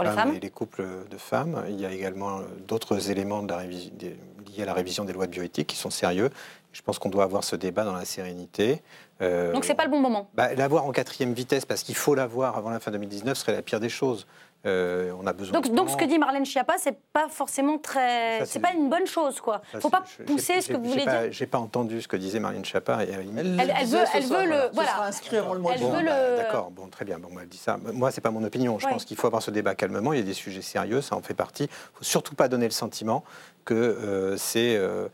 femmes, 0.05 0.35
et 0.35 0.41
les 0.41 0.51
couples 0.51 0.85
de 1.11 1.17
femmes. 1.17 1.65
Il 1.69 1.81
y 1.81 1.87
a 1.87 1.93
également 1.93 2.41
d'autres 2.67 3.11
éléments 3.11 3.43
de 3.43 3.53
la 3.53 3.65
liés 3.65 4.63
à 4.63 4.67
la 4.67 4.75
révision 4.75 5.05
des 5.05 5.13
lois 5.13 5.27
de 5.27 5.33
bioéthique 5.33 5.67
qui 5.67 5.77
sont 5.77 5.91
sérieux. 5.91 6.31
Je 6.73 6.83
pense 6.83 6.99
qu'on 6.99 7.09
doit 7.09 7.25
avoir 7.25 7.45
ce 7.45 7.57
débat 7.57 7.85
dans 7.85 7.95
la 7.95 8.05
sérénité. 8.05 8.83
Euh, 9.21 9.53
Donc 9.53 9.65
c'est 9.65 9.75
pas 9.75 9.85
le 9.85 9.91
bon 9.91 10.01
moment. 10.01 10.29
Bah, 10.35 10.55
l'avoir 10.55 10.85
en 10.85 10.93
quatrième 10.93 11.33
vitesse, 11.33 11.65
parce 11.65 11.83
qu'il 11.83 11.95
faut 11.97 12.15
l'avoir 12.15 12.57
avant 12.57 12.71
la 12.71 12.79
fin 12.79 12.91
2019, 12.91 13.37
serait 13.37 13.53
la 13.53 13.63
pire 13.63 13.81
des 13.81 13.89
choses. 13.89 14.27
Euh, 14.67 15.13
on 15.21 15.27
a 15.27 15.33
besoin. 15.33 15.61
Donc, 15.61 15.73
donc 15.73 15.89
ce 15.89 15.97
que 15.97 16.05
dit 16.05 16.19
Marlène 16.19 16.45
Schiappa, 16.45 16.75
c'est 16.79 16.99
pas 17.13 17.29
forcément 17.29 17.79
très, 17.79 18.45
c'est 18.45 18.59
pas 18.59 18.73
une 18.73 18.91
bonne 18.91 19.07
chose, 19.07 19.41
quoi. 19.41 19.63
Il 19.73 19.81
faut 19.81 19.89
pas 19.89 20.03
pousser 20.27 20.61
ce 20.61 20.73
que 20.73 20.77
vous 20.77 20.85
voulez 20.91 21.05
dire. 21.05 21.31
J'ai 21.31 21.47
pas 21.47 21.59
entendu 21.59 22.03
ce 22.03 22.09
que 22.09 22.17
disait 22.17 22.41
Marlène 22.41 22.65
Schiappa. 22.65 22.99
Elle, 23.03 23.11
elle, 23.39 23.87
veut, 23.87 23.99
elle 24.15 24.25
veut 24.25 24.47
le, 24.47 24.71
voilà. 24.73 25.03
inscrire 25.05 25.53
le 25.55 25.61
mois 25.61 25.73
elle 25.75 25.83
veut 25.83 26.03
le... 26.03 26.37
D'accord, 26.39 26.71
bon, 26.71 26.89
très 26.89 27.05
bien. 27.05 27.19
Bon, 27.19 27.29
elle 27.41 27.49
dit 27.49 27.59
ça. 27.59 27.79
Moi, 27.93 28.11
c'est 28.11 28.21
pas 28.21 28.31
mon 28.31 28.43
opinion. 28.43 28.79
Je 28.79 28.89
pense 28.89 29.05
qu'il 29.05 29.17
faut 29.17 29.27
avoir 29.27 29.43
ce 29.43 29.51
débat 29.51 29.75
calmement. 29.75 30.13
Il 30.13 30.19
y 30.19 30.23
a 30.23 30.25
des 30.25 30.35
sujets 30.35 30.63
sérieux, 30.63 31.01
ça 31.01 31.17
en 31.17 31.23
fait 31.23 31.35
partie. 31.35 31.65
Il 31.65 31.99
faut 31.99 32.05
surtout 32.05 32.35
pas 32.35 32.49
donner 32.49 32.67
le 32.67 32.73
sentiment 32.73 33.25
que 33.65 33.75
euh, 33.75 34.37
c'est 34.39 34.77
euh, 34.77 35.09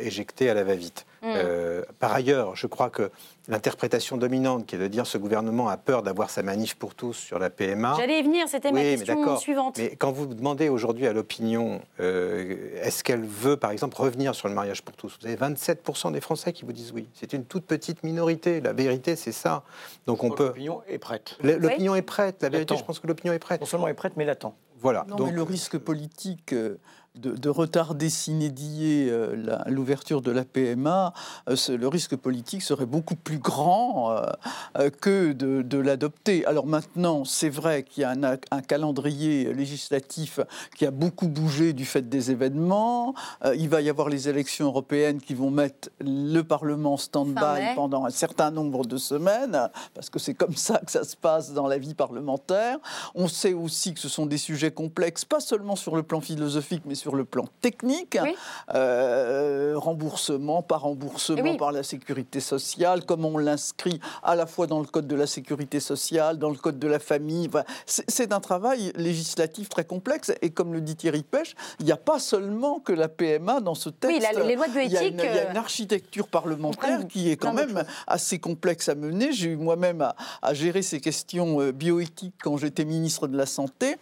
éjecté 0.00 0.50
à 0.50 0.54
la 0.54 0.64
va-vite. 0.64 1.06
Mm. 1.22 1.32
Euh, 1.34 1.82
par 1.98 2.12
ailleurs, 2.12 2.54
je 2.54 2.66
crois 2.66 2.90
que 2.90 3.10
l'interprétation 3.48 4.16
dominante, 4.16 4.66
qui 4.66 4.76
est 4.76 4.78
de 4.78 4.86
dire 4.86 5.06
ce 5.06 5.18
gouvernement 5.18 5.68
a 5.68 5.76
peur 5.76 6.02
d'avoir 6.02 6.30
sa 6.30 6.42
manif 6.42 6.76
pour 6.76 6.94
tous 6.94 7.14
sur 7.14 7.38
la 7.38 7.50
PMA. 7.50 7.94
J'allais 7.96 8.20
y 8.20 8.22
venir, 8.22 8.48
c'était 8.48 8.70
ma 8.70 8.82
question 8.82 9.36
suivante. 9.38 9.78
Mais 9.78 9.96
quand 9.96 10.12
vous 10.12 10.26
demandez 10.26 10.68
aujourd'hui 10.68 11.06
à 11.06 11.12
l'opinion, 11.12 11.80
euh, 12.00 12.80
est-ce 12.82 13.02
qu'elle 13.02 13.24
veut, 13.24 13.56
par 13.56 13.70
exemple, 13.70 13.96
revenir 13.96 14.34
sur 14.34 14.48
le 14.48 14.54
mariage 14.54 14.82
pour 14.82 14.94
tous 14.94 15.18
Vous 15.20 15.26
avez 15.26 15.36
27% 15.36 16.12
des 16.12 16.20
Français 16.20 16.52
qui 16.52 16.64
vous 16.64 16.72
disent 16.72 16.92
oui. 16.92 17.08
C'est 17.14 17.32
une 17.32 17.44
toute 17.44 17.66
petite 17.66 18.04
minorité. 18.04 18.60
La 18.60 18.72
vérité, 18.72 19.16
c'est 19.16 19.32
ça. 19.32 19.64
Donc 20.06 20.22
on 20.22 20.30
peut. 20.30 20.46
L'opinion 20.46 20.82
est 20.88 20.98
prête. 20.98 21.36
L'opinion 21.42 21.94
est 21.94 22.02
prête. 22.02 22.42
La 22.42 22.50
vérité, 22.50 22.76
je 22.76 22.84
pense 22.84 23.00
que 23.00 23.06
l'opinion 23.06 23.32
est 23.32 23.38
prête. 23.38 23.60
Non 23.60 23.66
seulement 23.66 23.88
est 23.88 23.94
prête, 23.94 24.12
mais 24.16 24.24
l'attend. 24.24 24.54
Voilà. 24.78 25.06
Non, 25.08 25.16
Donc, 25.16 25.28
mais 25.28 25.32
le 25.32 25.42
risque 25.42 25.78
politique 25.78 26.54
de, 27.16 27.48
retarder 27.48 28.10
s'inédier 28.10 29.08
euh, 29.10 29.34
l'ouverture 29.66 30.20
de 30.20 30.30
la 30.30 30.44
PMA, 30.44 31.12
euh, 31.48 31.56
le 31.68 31.88
risque 31.88 32.16
politique 32.16 32.62
serait 32.62 32.86
beaucoup 32.86 33.16
plus 33.16 33.38
grand 33.38 34.10
euh, 34.78 34.90
que 35.00 35.32
de, 35.32 35.78
l'adopter. 35.78 36.44
Alors 36.46 36.66
maintenant, 36.66 37.24
c'est 37.24 37.48
vrai 37.48 37.82
qu'il 37.82 38.02
y 38.02 38.04
a 38.04 38.10
un, 38.10 38.60
calendrier 38.62 39.52
législatif 39.52 40.40
qui 40.76 40.86
a 40.86 40.90
beaucoup 40.90 41.28
bougé 41.28 41.72
du 41.72 41.84
fait 41.84 42.08
des 42.08 42.30
événements. 42.30 43.14
il 43.54 43.68
va 43.68 43.82
y 43.82 43.90
avoir 43.90 44.08
les 44.08 44.28
élections 44.28 44.66
européennes 44.66 45.20
qui 45.20 45.34
vont 45.34 45.50
mettre 45.50 45.90
le 46.00 46.40
Parlement 46.42 46.96
stand-by 46.96 47.74
pendant 47.74 48.06
un 48.06 48.10
certain 48.10 48.50
nombre 48.50 48.86
de 48.86 48.96
semaines, 48.96 49.68
parce 49.94 50.08
que 50.08 50.18
c'est 50.18 50.34
comme 50.34 50.56
ça 50.56 50.78
que 50.78 50.90
ça 50.90 51.04
se 51.04 51.16
passe 51.16 51.52
dans 51.52 51.66
la 51.66 51.78
vie 51.78 51.94
parlementaire. 51.94 52.78
On 53.14 53.28
sait 53.28 53.52
aussi 53.52 53.92
que 53.92 54.00
ce 54.00 54.08
sont 54.08 54.26
des 54.26 54.38
sujets 54.38 54.70
complexes, 54.70 55.24
pas 55.24 55.40
seulement 55.40 55.76
sur 55.76 55.94
le 55.94 56.02
plan 56.02 56.20
philosophique, 56.20 56.82
mais 56.86 56.94
sur 56.94 57.05
sur 57.06 57.14
le 57.14 57.24
plan 57.24 57.44
technique, 57.60 58.18
euh, 58.74 59.74
remboursement 59.76 60.60
par 60.60 60.80
remboursement 60.80 61.56
par 61.56 61.70
la 61.70 61.84
sécurité 61.84 62.40
sociale, 62.40 63.04
comme 63.04 63.24
on 63.24 63.38
l'inscrit 63.38 64.00
à 64.24 64.34
la 64.34 64.44
fois 64.44 64.66
dans 64.66 64.80
le 64.80 64.86
code 64.86 65.06
de 65.06 65.14
la 65.14 65.28
sécurité 65.28 65.78
sociale, 65.78 66.36
dans 66.36 66.50
le 66.50 66.56
code 66.56 66.80
de 66.80 66.88
la 66.88 66.98
famille. 66.98 67.48
c'est 67.86 68.32
un 68.32 68.40
travail 68.40 68.92
législatif 68.96 69.68
très 69.68 69.84
complexe 69.84 70.32
et 70.42 70.50
comme 70.50 70.72
le 70.72 70.80
dit 70.80 70.96
Thierry 70.96 71.22
Pêche, 71.22 71.54
il 71.78 71.86
n'y 71.86 71.92
a 71.92 71.96
pas 71.96 72.18
seulement 72.18 72.80
que 72.80 72.92
la 72.92 73.06
PMA 73.06 73.60
dans 73.60 73.76
ce 73.76 73.88
texte. 73.88 74.18
Oui, 74.34 74.44
les 74.44 74.56
lois 74.56 74.66
de 74.66 74.72
bioéthique. 74.72 75.14
Il 75.16 75.24
y, 75.24 75.38
a 75.38 75.50
une, 75.52 75.56
architecture 75.56 76.26
parlementaire 76.26 77.06
qui 77.08 77.30
est 77.30 77.36
quand 77.36 77.52
même 77.52 77.84
assez 78.08 78.40
complexe 78.40 78.88
à 78.88 78.96
mener. 78.96 79.32
J'ai 79.32 79.50
eu 79.50 79.56
moi-même 79.56 80.00
à, 80.02 80.16
à, 80.42 80.54
gérer 80.54 80.82
ces 80.82 81.00
questions 81.00 81.60
euh, 81.60 81.70
bioéthiques 81.70 82.34
quand 82.42 82.56
j'étais 82.56 82.84
ministre 82.84 83.28
de 83.28 83.36
la 83.36 83.46
Santé. 83.46 83.94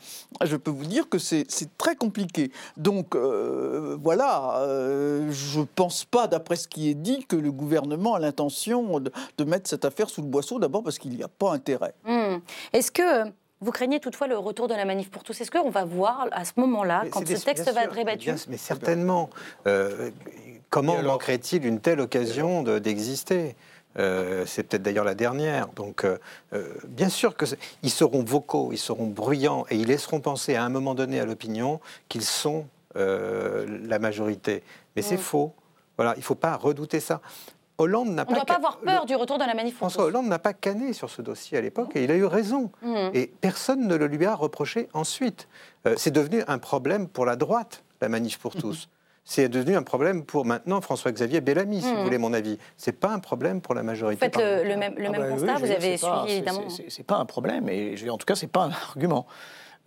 Je 0.43 0.57
peux 0.57 0.71
vous 0.71 0.87
dire 0.87 1.11
que 1.11 1.19
c'est 1.19 1.47
très 1.77 1.97
compliqué. 1.97 2.51
Donc 2.79 2.94
donc 2.95 3.17
euh, 3.17 3.97
voilà, 4.01 4.59
euh, 4.59 5.31
je 5.33 5.61
ne 5.61 5.65
pense 5.65 6.05
pas, 6.05 6.29
d'après 6.29 6.57
ce 6.57 6.69
qui 6.69 6.91
est 6.91 6.95
dit, 6.95 7.27
que 7.27 7.37
le 7.37 7.51
gouvernement 7.51 8.15
a 8.15 8.21
l'intention 8.21 9.01
de, 9.01 9.45
mettre 9.45 9.69
cette 9.69 9.85
affaire 9.85 10.09
sous 10.09 10.23
le 10.23 10.29
boisseau, 10.29 10.59
d'abord 10.59 10.83
parce 10.83 10.99
qu'il 10.99 11.11
n'y 11.11 11.23
a 11.23 11.29
pas 11.29 11.53
intérêt. 11.53 11.95
Hmm. 12.05 12.37
Est-ce 12.73 12.93
que 12.93 13.29
vous 13.61 13.73
craignez 13.73 13.99
toutefois 13.99 14.29
le 14.29 14.39
retour 14.39 14.69
de 14.69 14.75
la 14.75 14.85
manif 14.85 15.11
pour 15.11 15.25
tous? 15.25 15.41
Est-ce 15.41 15.51
qu'on 15.51 15.71
va 15.71 15.85
voir 15.85 16.29
à 16.31 16.45
ce 16.45 16.53
moment-là, 16.57 17.05
quand 17.11 17.27
ce 17.27 17.45
texte 17.45 17.69
va 17.73 17.85
être 17.85 17.95
débattu 17.95 18.33
Mais 18.49 18.57
certainement. 18.57 19.29
Euh, 19.67 20.11
comment 20.71 21.03
manquerait-il 21.03 21.67
une 21.67 21.81
telle 21.81 22.01
occasion 22.01 22.63
d'exister? 22.63 23.57
C'est 23.97 24.65
peut-être 24.65 24.83
d'ailleurs 24.83 25.05
la 25.05 25.15
dernière. 25.15 25.69
Donc, 25.69 26.05
bien 26.89 27.09
sûr 27.09 27.37
qu'ils 27.37 27.91
seront 27.91 28.25
vocaux, 28.25 28.71
ils 28.73 28.79
seront 28.79 29.07
bruyants 29.07 29.67
et 29.71 29.77
ils 29.77 29.87
laisseront 29.87 30.21
penser 30.21 30.57
à 30.57 30.65
un 30.65 30.69
moment 30.69 30.95
donné 30.95 31.21
à 31.21 31.25
l'opinion 31.25 31.81
qu'ils 32.09 32.25
sont 32.25 32.67
euh, 32.67 32.74
la 32.95 33.99
majorité. 33.99 34.63
Mais 34.97 35.03
c'est 35.03 35.17
faux. 35.17 35.55
Voilà, 35.97 36.15
il 36.17 36.21
ne 36.21 36.25
faut 36.25 36.35
pas 36.35 36.57
redouter 36.57 37.01
ça. 37.01 37.21
Hollande 37.79 38.11
n'a 38.11 38.25
pas. 38.25 38.33
On 38.33 38.35
ne 38.35 38.39
doit 38.39 38.47
pas 38.47 38.57
avoir 38.57 38.79
peur 38.79 39.07
du 39.07 39.17
retour 39.17 39.39
de 39.39 39.45
la 39.45 39.55
manif. 39.55 39.77
François 39.77 40.05
Hollande 40.05 40.27
n'a 40.27 40.39
pas 40.39 40.53
canné 40.53 40.93
sur 40.93 41.11
ce 41.11 41.23
dossier 41.23 41.59
à 41.59 41.61
l'époque 41.61 41.97
et 41.97 42.05
il 42.05 42.11
a 42.11 42.15
eu 42.15 42.25
raison. 42.25 42.71
Mmh. 42.83 42.97
Et 43.15 43.27
personne 43.27 43.89
ne 43.89 43.97
le 43.97 44.07
lui 44.07 44.25
a 44.27 44.35
reproché 44.35 44.89
ensuite. 44.93 45.49
Euh, 45.87 45.95
c'est 45.97 46.13
devenu 46.13 46.43
un 46.47 46.59
problème 46.59 47.09
pour 47.09 47.27
la 47.27 47.37
droite, 47.37 47.83
la 48.01 48.09
manif 48.09 48.39
pour 48.39 48.55
tous. 48.55 48.87
Mmh. 48.87 48.91
C'est 49.27 49.49
devenu 49.49 49.75
un 49.75 49.83
problème 49.83 50.23
pour 50.23 50.45
maintenant 50.45 50.83
François-Xavier 50.83 51.41
Bellamy, 51.41 51.81
si 51.81 51.89
vous 51.89 51.99
mmh. 51.99 52.05
voulez 52.05 52.19
mon 52.19 52.35
avis. 52.35 52.59
C'est 52.77 52.93
pas 52.93 53.09
un 53.09 53.21
problème 53.21 53.63
pour 53.63 53.75
la 53.75 53.83
majorité. 53.83 54.27
Vous 54.27 54.39
faites 54.39 54.67
le, 54.67 54.77
même, 54.77 54.97
le 54.99 55.07
ah 55.07 55.11
même 55.11 55.21
bah 55.23 55.29
constat, 55.31 55.55
vous 55.55 55.71
avez 55.71 55.97
suivi 55.97 56.33
évidemment. 56.33 56.69
C'est 56.69 57.07
pas 57.07 57.17
un 57.17 57.25
problème, 57.25 57.71
et 57.71 57.97
en 58.11 58.19
tout 58.19 58.27
cas, 58.27 58.35
c'est 58.35 58.49
pas 58.49 58.65
un 58.65 58.71
argument. 58.89 59.27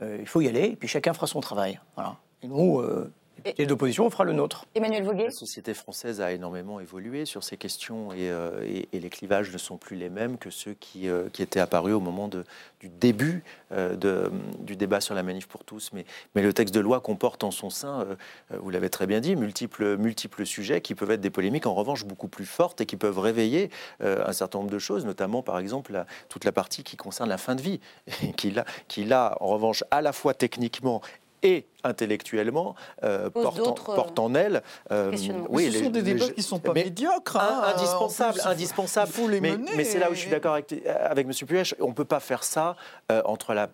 Euh, 0.01 0.17
il 0.19 0.27
faut 0.27 0.41
y 0.41 0.47
aller, 0.47 0.63
et 0.63 0.75
puis 0.75 0.87
chacun 0.87 1.13
fera 1.13 1.27
son 1.27 1.39
travail. 1.39 1.79
Voilà. 1.93 2.15
Et 2.43 2.47
nous, 2.47 2.79
euh, 2.79 3.11
et 3.45 3.65
d'opposition, 3.65 4.05
on 4.05 4.09
fera 4.09 4.23
le 4.23 4.33
nôtre. 4.33 4.65
Emmanuel 4.75 5.03
Voguet 5.03 5.25
La 5.25 5.31
société 5.31 5.73
française 5.73 6.21
a 6.21 6.31
énormément 6.31 6.79
évolué 6.79 7.25
sur 7.25 7.43
ces 7.43 7.55
questions 7.55 8.11
et, 8.11 8.29
euh, 8.29 8.83
les 8.91 9.09
clivages 9.09 9.51
ne 9.51 9.57
sont 9.57 9.77
plus 9.77 9.95
les 9.95 10.09
mêmes 10.09 10.37
que 10.37 10.49
ceux 10.49 10.73
qui, 10.73 11.07
euh, 11.07 11.29
qui 11.29 11.43
étaient 11.43 11.59
apparus 11.59 11.93
au 11.93 11.99
moment 11.99 12.27
de, 12.27 12.43
du 12.79 12.89
début 12.89 13.43
de, 13.71 14.31
du 14.59 14.75
débat 14.75 15.01
sur 15.01 15.13
la 15.13 15.23
manif 15.23 15.47
pour 15.47 15.63
tous. 15.63 15.91
Mais, 15.93 16.05
mais 16.35 16.41
le 16.41 16.51
texte 16.53 16.73
de 16.73 16.79
loi 16.79 16.99
comporte 16.99 17.43
en 17.43 17.51
son 17.51 17.69
sein, 17.69 18.05
vous 18.51 18.69
l'avez 18.69 18.89
très 18.89 19.07
bien 19.07 19.19
dit, 19.19 19.35
multiples, 19.35 19.97
multiples 19.97 20.45
sujets 20.45 20.81
qui 20.81 20.95
peuvent 20.95 21.11
être 21.11 21.21
des 21.21 21.29
polémiques 21.29 21.65
en 21.65 21.73
revanche 21.73 22.05
beaucoup 22.05 22.27
plus 22.27 22.45
fortes 22.45 22.81
et 22.81 22.85
qui 22.85 22.95
peuvent 22.95 23.19
réveiller 23.19 23.69
un 23.99 24.31
certain 24.31 24.59
nombre 24.59 24.71
de 24.71 24.79
choses, 24.79 25.05
notamment 25.05 25.41
par 25.41 25.59
exemple 25.59 26.03
toute 26.29 26.45
la 26.45 26.51
partie 26.51 26.83
qui 26.83 26.97
concerne 26.97 27.29
la 27.29 27.37
fin 27.37 27.55
de 27.55 27.61
vie, 27.61 27.79
qui 28.37 28.51
là, 28.51 28.63
qui 28.87 29.03
là 29.03 29.37
en 29.41 29.47
revanche 29.47 29.83
à 29.91 30.01
la 30.01 30.13
fois 30.13 30.33
techniquement 30.33 31.01
et 31.43 31.65
intellectuellement 31.83 32.75
euh, 33.03 33.29
porte, 33.29 34.19
en, 34.19 34.33
elle. 34.35 34.61
Euh, 34.91 35.11
oui, 35.49 35.71
ce 35.71 35.83
sont 35.83 35.89
des 35.89 36.01
débats 36.01 36.25
qui 36.25 36.39
ne 36.39 36.41
sont 36.41 36.59
pas 36.59 36.73
médiocres. 36.73 37.37
Hein, 37.37 37.73
indispensables, 37.75 38.41
indispensables. 38.45 39.11
les 39.29 39.41
mais, 39.41 39.57
mais 39.75 39.83
c'est 39.83 39.99
là 39.99 40.09
où 40.09 40.13
je 40.13 40.19
suis 40.19 40.29
d'accord 40.29 40.53
avec, 40.53 40.73
avec 40.85 41.27
M. 41.27 41.47
Puech. 41.47 41.75
On 41.79 41.89
ne 41.89 41.93
peut 41.93 42.05
pas 42.05 42.19
faire 42.19 42.43
ça 42.43 42.75
euh, 43.11 43.21
entre, 43.25 43.53
la, 43.53 43.69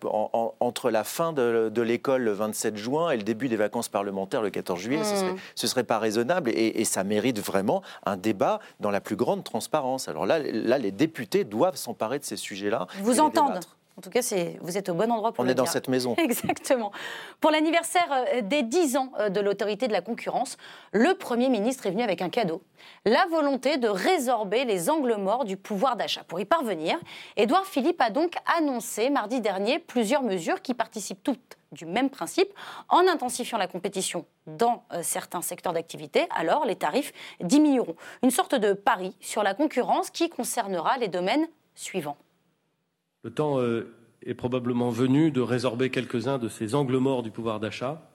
entre 0.60 0.90
la 0.90 1.04
fin 1.04 1.32
de, 1.32 1.80
l'école 1.80 2.22
le 2.22 2.32
27 2.32 2.76
juin 2.76 3.10
et 3.10 3.16
le 3.16 3.22
début 3.22 3.48
des 3.48 3.56
vacances 3.56 3.88
parlementaires 3.88 4.42
le 4.42 4.50
14 4.50 4.80
juillet. 4.80 5.04
Ce 5.04 5.24
ne 5.24 5.32
hmm. 5.32 5.36
serait, 5.54 5.84
pas 5.84 5.98
raisonnable 5.98 6.50
et, 6.50 6.84
ça 6.84 7.02
mérite 7.02 7.40
vraiment 7.40 7.82
un 8.04 8.16
débat 8.16 8.60
dans 8.80 8.90
la 8.90 9.00
plus 9.00 9.16
grande 9.16 9.42
transparence. 9.42 10.08
Alors 10.08 10.26
là, 10.26 10.38
là 10.38 10.78
les 10.78 10.90
députés 10.90 11.44
doivent 11.44 11.76
s'emparer 11.76 12.18
de 12.18 12.24
ces 12.24 12.36
sujets-là. 12.36 12.86
Vous 13.02 13.20
entendez 13.20 13.60
en 13.96 14.00
tout 14.00 14.10
cas, 14.10 14.20
vous 14.60 14.76
êtes 14.76 14.88
au 14.88 14.94
bon 14.94 15.10
endroit 15.10 15.32
pour 15.32 15.42
On 15.42 15.44
le 15.44 15.52
est 15.52 15.54
dans 15.54 15.66
cette 15.66 15.88
maison. 15.88 16.16
Exactement. 16.18 16.90
Pour 17.40 17.52
l'anniversaire 17.52 18.08
euh, 18.10 18.40
des 18.42 18.62
10 18.62 18.96
ans 18.96 19.12
euh, 19.20 19.28
de 19.28 19.40
l'autorité 19.40 19.86
de 19.86 19.92
la 19.92 20.00
concurrence, 20.00 20.56
le 20.92 21.14
Premier 21.14 21.48
ministre 21.48 21.86
est 21.86 21.90
venu 21.90 22.02
avec 22.02 22.20
un 22.20 22.28
cadeau. 22.28 22.62
La 23.04 23.24
volonté 23.26 23.76
de 23.76 23.88
résorber 23.88 24.64
les 24.64 24.90
angles 24.90 25.16
morts 25.16 25.44
du 25.44 25.56
pouvoir 25.56 25.94
d'achat. 25.94 26.24
Pour 26.24 26.40
y 26.40 26.44
parvenir, 26.44 26.98
Édouard 27.36 27.66
Philippe 27.66 28.00
a 28.00 28.10
donc 28.10 28.34
annoncé 28.58 29.10
mardi 29.10 29.40
dernier 29.40 29.78
plusieurs 29.78 30.22
mesures 30.22 30.60
qui 30.60 30.74
participent 30.74 31.22
toutes 31.22 31.56
du 31.70 31.86
même 31.86 32.10
principe. 32.10 32.48
En 32.88 33.06
intensifiant 33.06 33.58
la 33.58 33.66
compétition 33.68 34.26
dans 34.46 34.84
euh, 34.92 35.02
certains 35.02 35.42
secteurs 35.42 35.72
d'activité, 35.72 36.26
alors 36.34 36.64
les 36.66 36.76
tarifs 36.76 37.12
diminueront. 37.40 37.96
Une 38.22 38.30
sorte 38.30 38.54
de 38.56 38.72
pari 38.72 39.16
sur 39.20 39.42
la 39.42 39.54
concurrence 39.54 40.10
qui 40.10 40.30
concernera 40.30 40.96
les 40.98 41.08
domaines 41.08 41.46
suivants. 41.74 42.16
Le 43.24 43.30
temps 43.30 43.58
euh, 43.58 43.90
est 44.24 44.34
probablement 44.34 44.90
venu 44.90 45.30
de 45.30 45.40
résorber 45.40 45.90
quelques-uns 45.90 46.38
de 46.38 46.48
ces 46.48 46.74
angles 46.74 46.98
morts 46.98 47.22
du 47.22 47.30
pouvoir 47.30 47.58
d'achat, 47.58 48.10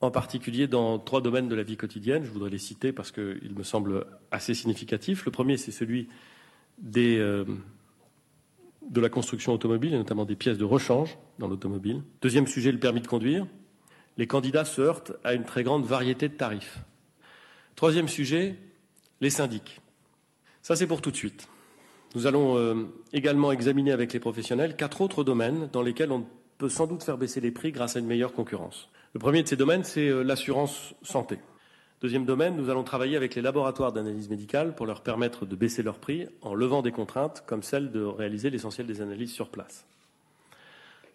en 0.00 0.10
particulier 0.10 0.66
dans 0.66 0.98
trois 0.98 1.20
domaines 1.20 1.48
de 1.48 1.54
la 1.54 1.62
vie 1.62 1.76
quotidienne. 1.76 2.24
Je 2.24 2.30
voudrais 2.30 2.48
les 2.48 2.58
citer 2.58 2.90
parce 2.92 3.12
qu'ils 3.12 3.54
me 3.54 3.62
semblent 3.62 4.06
assez 4.30 4.54
significatifs. 4.54 5.26
Le 5.26 5.30
premier, 5.30 5.58
c'est 5.58 5.72
celui 5.72 6.08
euh, 6.96 7.44
de 8.88 9.00
la 9.00 9.10
construction 9.10 9.52
automobile, 9.52 9.92
et 9.92 9.98
notamment 9.98 10.24
des 10.24 10.36
pièces 10.36 10.56
de 10.56 10.64
rechange 10.64 11.18
dans 11.38 11.46
l'automobile. 11.46 12.02
Deuxième 12.22 12.46
sujet, 12.46 12.72
le 12.72 12.78
permis 12.78 13.02
de 13.02 13.06
conduire. 13.06 13.46
Les 14.16 14.26
candidats 14.26 14.64
se 14.64 14.80
heurtent 14.80 15.12
à 15.22 15.34
une 15.34 15.44
très 15.44 15.64
grande 15.64 15.84
variété 15.84 16.30
de 16.30 16.34
tarifs. 16.34 16.78
Troisième 17.76 18.08
sujet, 18.08 18.56
les 19.20 19.30
syndics. 19.30 19.82
Ça, 20.62 20.76
c'est 20.76 20.86
pour 20.86 21.02
tout 21.02 21.10
de 21.10 21.16
suite. 21.16 21.49
Nous 22.14 22.26
allons 22.26 22.56
euh, 22.56 22.74
également 23.12 23.52
examiner 23.52 23.92
avec 23.92 24.12
les 24.12 24.18
professionnels 24.18 24.74
quatre 24.74 25.00
autres 25.00 25.22
domaines 25.22 25.68
dans 25.72 25.82
lesquels 25.82 26.10
on 26.10 26.26
peut 26.58 26.68
sans 26.68 26.86
doute 26.86 27.04
faire 27.04 27.18
baisser 27.18 27.40
les 27.40 27.52
prix 27.52 27.70
grâce 27.70 27.94
à 27.94 28.00
une 28.00 28.06
meilleure 28.06 28.32
concurrence. 28.32 28.88
Le 29.14 29.20
premier 29.20 29.42
de 29.42 29.48
ces 29.48 29.56
domaines, 29.56 29.84
c'est 29.84 30.08
euh, 30.08 30.22
l'assurance 30.22 30.94
santé. 31.02 31.38
Deuxième 32.00 32.24
domaine, 32.24 32.56
nous 32.56 32.68
allons 32.68 32.82
travailler 32.82 33.16
avec 33.16 33.34
les 33.34 33.42
laboratoires 33.42 33.92
d'analyse 33.92 34.28
médicale 34.28 34.74
pour 34.74 34.86
leur 34.86 35.02
permettre 35.02 35.46
de 35.46 35.54
baisser 35.54 35.82
leurs 35.82 35.98
prix 35.98 36.26
en 36.42 36.54
levant 36.54 36.82
des 36.82 36.92
contraintes 36.92 37.44
comme 37.46 37.62
celle 37.62 37.92
de 37.92 38.02
réaliser 38.02 38.50
l'essentiel 38.50 38.86
des 38.86 39.02
analyses 39.02 39.32
sur 39.32 39.48
place. 39.48 39.84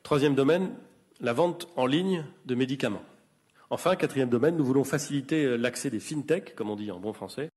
Troisième 0.03 0.35
domaine, 0.35 0.69
la 1.19 1.33
vente 1.33 1.67
en 1.75 1.87
ligne 1.87 2.23
de 2.45 2.55
médicaments. 2.55 3.03
Enfin, 3.69 3.95
quatrième 3.95 4.29
domaine, 4.29 4.55
nous 4.55 4.63
voulons 4.63 4.83
faciliter 4.83 5.43
euh, 5.43 5.57
l'accès 5.57 5.89
des 5.89 5.99
fintech, 5.99 6.55
comme 6.55 6.69
on 6.69 6.75
dit 6.75 6.91
en 6.91 6.99
bon 6.99 7.11
français, 7.11 7.49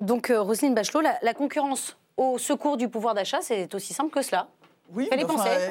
donc, 0.00 0.30
euh, 0.30 0.40
Roselyne 0.40 0.74
Bachelot, 0.74 1.02
la 1.22 1.34
concurrence 1.34 1.96
au 2.16 2.38
secours 2.38 2.76
du 2.76 2.88
pouvoir 2.88 3.14
d'achat, 3.14 3.40
c'est 3.42 3.74
aussi 3.74 3.94
simple 3.94 4.10
que 4.10 4.22
cela 4.22 4.48
oui, 4.94 5.08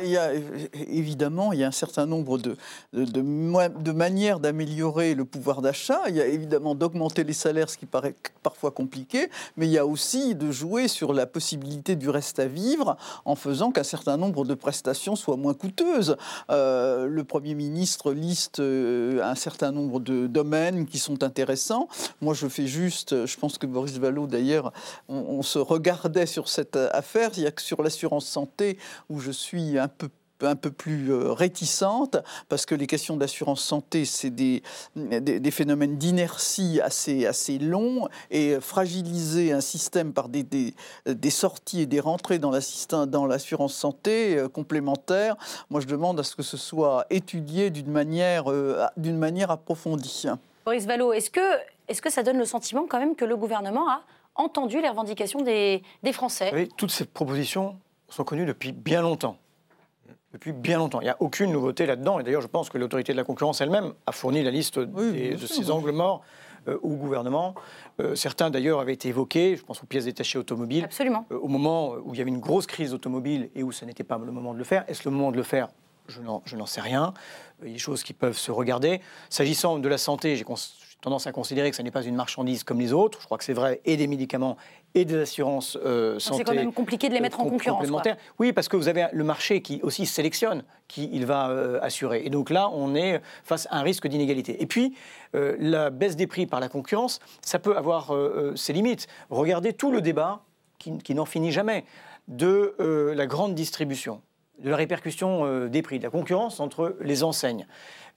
il 0.03 0.09
y 0.09 0.17
a, 0.17 0.31
évidemment, 0.73 1.53
il 1.53 1.59
y 1.59 1.63
a 1.63 1.67
un 1.67 1.71
certain 1.71 2.05
nombre 2.05 2.37
de, 2.37 2.57
de, 2.91 3.05
de, 3.05 3.91
manières 3.91 4.39
d'améliorer 4.39 5.15
le 5.15 5.23
pouvoir 5.23 5.61
d'achat. 5.61 6.01
Il 6.09 6.15
y 6.15 6.21
a 6.21 6.27
évidemment 6.27 6.75
d'augmenter 6.75 7.23
les 7.23 7.33
salaires, 7.33 7.69
ce 7.69 7.77
qui 7.77 7.85
paraît 7.85 8.15
parfois 8.43 8.71
compliqué, 8.71 9.29
mais 9.55 9.67
il 9.67 9.71
y 9.71 9.77
a 9.77 9.85
aussi 9.85 10.35
de 10.35 10.51
jouer 10.51 10.87
sur 10.89 11.13
la 11.13 11.25
possibilité 11.25 11.95
du 11.95 12.09
reste 12.09 12.39
à 12.39 12.47
vivre 12.47 12.97
en 13.23 13.35
faisant 13.35 13.71
qu'un 13.71 13.83
certain 13.83 14.17
nombre 14.17 14.43
de 14.43 14.53
prestations 14.53 15.15
soient 15.15 15.37
moins 15.37 15.53
coûteuses. 15.53 16.17
Euh, 16.49 17.07
le 17.07 17.23
Premier 17.23 17.55
ministre 17.55 18.11
liste 18.11 18.59
euh, 18.59 19.23
un 19.23 19.35
certain 19.35 19.71
nombre 19.71 20.01
de 20.01 20.27
domaines 20.27 20.85
qui 20.85 20.99
sont 20.99 21.23
intéressants. 21.23 21.87
Moi, 22.21 22.33
je 22.33 22.47
fais 22.47 22.67
juste, 22.67 23.25
je 23.25 23.37
pense 23.37 23.57
que 23.57 23.65
Boris 23.65 23.97
Vallot, 23.97 24.27
d'ailleurs, 24.27 24.73
on, 25.07 25.15
on 25.15 25.41
se 25.41 25.59
regardait 25.59 26.25
sur 26.25 26.49
cette 26.49 26.75
affaire. 26.75 27.31
Il 27.37 27.43
y 27.43 27.47
a 27.47 27.51
que 27.51 27.61
sur 27.61 27.81
l'assurance 27.81 28.25
santé, 28.25 28.77
où 29.09 29.19
je 29.19 29.31
suis 29.31 29.77
un 29.77 29.87
peu 29.87 30.09
un 30.41 30.55
peu 30.55 30.71
plus 30.71 31.11
euh, 31.11 31.31
réticente, 31.31 32.17
parce 32.49 32.65
que 32.65 32.75
les 32.75 32.87
questions 32.87 33.15
d'assurance 33.15 33.63
santé, 33.63 34.05
c'est 34.05 34.29
des, 34.29 34.63
des, 34.95 35.51
phénomènes 35.51 35.97
d'inertie 35.97 36.81
assez, 36.81 37.25
assez 37.25 37.57
longs, 37.57 38.07
et 38.31 38.59
fragiliser 38.59 39.53
un 39.53 39.61
système 39.61 40.13
par 40.13 40.27
des, 40.27 40.43
des, 40.43 41.29
sorties 41.29 41.81
et 41.81 41.85
des 41.85 41.99
rentrées 41.99 42.39
dans 42.39 42.51
l'assurance 42.51 43.73
santé 43.73 44.37
euh, 44.37 44.49
complémentaire, 44.49 45.35
moi 45.69 45.79
je 45.79 45.87
demande 45.87 46.19
à 46.19 46.23
ce 46.23 46.35
que 46.35 46.43
ce 46.43 46.57
soit 46.57 47.05
étudié 47.09 47.69
d'une 47.69 47.91
manière, 47.91 48.51
euh, 48.51 48.85
d'une 48.97 49.17
manière 49.17 49.51
approfondie. 49.51 50.25
Boris 50.65 50.85
Vallot, 50.85 51.13
est-ce 51.13 51.29
que, 51.29 51.39
est 51.87 51.99
que 52.01 52.11
ça 52.11 52.23
donne 52.23 52.37
le 52.37 52.45
sentiment 52.45 52.85
quand 52.89 52.99
même 52.99 53.15
que 53.15 53.25
le 53.25 53.37
gouvernement 53.37 53.89
a 53.89 54.01
entendu 54.35 54.81
les 54.81 54.89
revendications 54.89 55.41
des, 55.41 55.81
des 56.03 56.11
Français? 56.11 56.51
Oui, 56.53 56.69
Toutes 56.75 56.91
ces 56.91 57.05
propositions 57.05 57.77
sont 58.15 58.23
connus 58.23 58.45
depuis 58.45 58.71
bien 58.71 59.01
longtemps. 59.01 59.37
Depuis 60.33 60.51
bien 60.51 60.77
longtemps. 60.77 61.01
Il 61.01 61.05
n'y 61.05 61.09
a 61.09 61.17
aucune 61.19 61.51
nouveauté 61.51 61.85
là-dedans. 61.85 62.19
Et 62.19 62.23
d'ailleurs, 62.23 62.41
je 62.41 62.47
pense 62.47 62.69
que 62.69 62.77
l'autorité 62.77 63.13
de 63.13 63.17
la 63.17 63.23
concurrence 63.23 63.61
elle-même 63.61 63.93
a 64.05 64.11
fourni 64.11 64.43
la 64.43 64.51
liste 64.51 64.79
de 64.79 65.45
ces 65.45 65.71
angles 65.71 65.91
morts 65.91 66.21
euh, 66.67 66.77
au 66.81 66.95
gouvernement. 66.95 67.55
Euh, 68.01 68.15
certains, 68.15 68.49
d'ailleurs, 68.49 68.79
avaient 68.79 68.93
été 68.93 69.09
évoqués. 69.09 69.55
Je 69.55 69.63
pense 69.63 69.81
aux 69.81 69.85
pièces 69.85 70.05
détachées 70.05 70.37
automobiles. 70.37 70.85
Absolument. 70.85 71.25
Euh, 71.31 71.37
au 71.37 71.47
moment 71.47 71.93
où 72.03 72.13
il 72.13 72.17
y 72.17 72.21
avait 72.21 72.31
une 72.31 72.39
grosse 72.39 72.67
crise 72.67 72.93
automobile 72.93 73.49
et 73.55 73.63
où 73.63 73.71
ce 73.71 73.85
n'était 73.85 74.03
pas 74.03 74.17
le 74.17 74.31
moment 74.31 74.53
de 74.53 74.57
le 74.57 74.65
faire. 74.65 74.83
Est-ce 74.87 75.03
le 75.05 75.11
moment 75.11 75.31
de 75.31 75.37
le 75.37 75.43
faire? 75.43 75.69
Je 76.07 76.21
n'en 76.21 76.65
sais 76.65 76.81
rien. 76.81 77.13
Il 77.61 77.67
y 77.67 77.71
a 77.71 77.73
des 77.73 77.79
choses 77.79 78.03
qui 78.03 78.13
peuvent 78.13 78.37
se 78.37 78.51
regarder. 78.51 79.01
S'agissant 79.29 79.79
de 79.79 79.87
la 79.87 79.97
santé, 79.97 80.35
j'ai 80.35 80.43
tendance 81.05 81.27
à 81.27 81.31
considérer 81.31 81.69
que 81.69 81.75
ce 81.75 81.83
n'est 81.83 81.91
pas 81.91 82.03
une 82.03 82.15
marchandise 82.15 82.63
comme 82.63 82.79
les 82.79 82.91
autres. 82.91 83.19
Je 83.21 83.25
crois 83.25 83.37
que 83.37 83.43
c'est 83.43 83.53
vrai 83.53 83.79
et 83.85 83.95
des 83.95 84.07
médicaments 84.07 84.57
et 84.95 85.05
des 85.05 85.21
assurances 85.21 85.77
euh, 85.85 86.17
santé. 86.17 86.37
C'est 86.37 86.43
quand 86.45 86.55
même 86.55 86.73
compliqué 86.73 87.09
de 87.09 87.13
les 87.13 87.19
mettre 87.19 87.39
en 87.39 87.47
concurrence. 87.47 87.87
Oui, 88.39 88.53
parce 88.53 88.67
que 88.67 88.75
vous 88.75 88.87
avez 88.87 89.05
le 89.13 89.23
marché 89.23 89.61
qui 89.61 89.79
aussi 89.83 90.07
sélectionne 90.07 90.63
qui 90.87 91.07
il 91.13 91.27
va 91.27 91.49
euh, 91.49 91.79
assurer. 91.83 92.23
Et 92.25 92.31
donc 92.31 92.49
là, 92.49 92.71
on 92.73 92.95
est 92.95 93.21
face 93.43 93.67
à 93.69 93.77
un 93.77 93.83
risque 93.83 94.07
d'inégalité. 94.07 94.59
Et 94.63 94.65
puis, 94.65 94.95
euh, 95.35 95.55
la 95.59 95.91
baisse 95.91 96.15
des 96.15 96.25
prix 96.25 96.47
par 96.47 96.59
la 96.59 96.69
concurrence, 96.69 97.19
ça 97.41 97.59
peut 97.59 97.77
avoir 97.77 98.11
ses 98.55 98.73
limites. 98.73 99.05
Regardez 99.29 99.73
tout 99.73 99.91
le 99.91 100.01
débat 100.01 100.41
qui, 100.79 100.97
qui 100.97 101.13
n'en 101.13 101.25
finit 101.25 101.51
jamais 101.51 101.85
de 102.27 102.73
la 103.15 103.27
grande 103.27 103.53
distribution 103.53 104.21
de 104.59 104.69
la 104.69 104.75
répercussion 104.75 105.67
des 105.67 105.81
prix, 105.81 105.99
de 105.99 106.03
la 106.03 106.09
concurrence 106.09 106.59
entre 106.59 106.97
les 107.01 107.23
enseignes. 107.23 107.65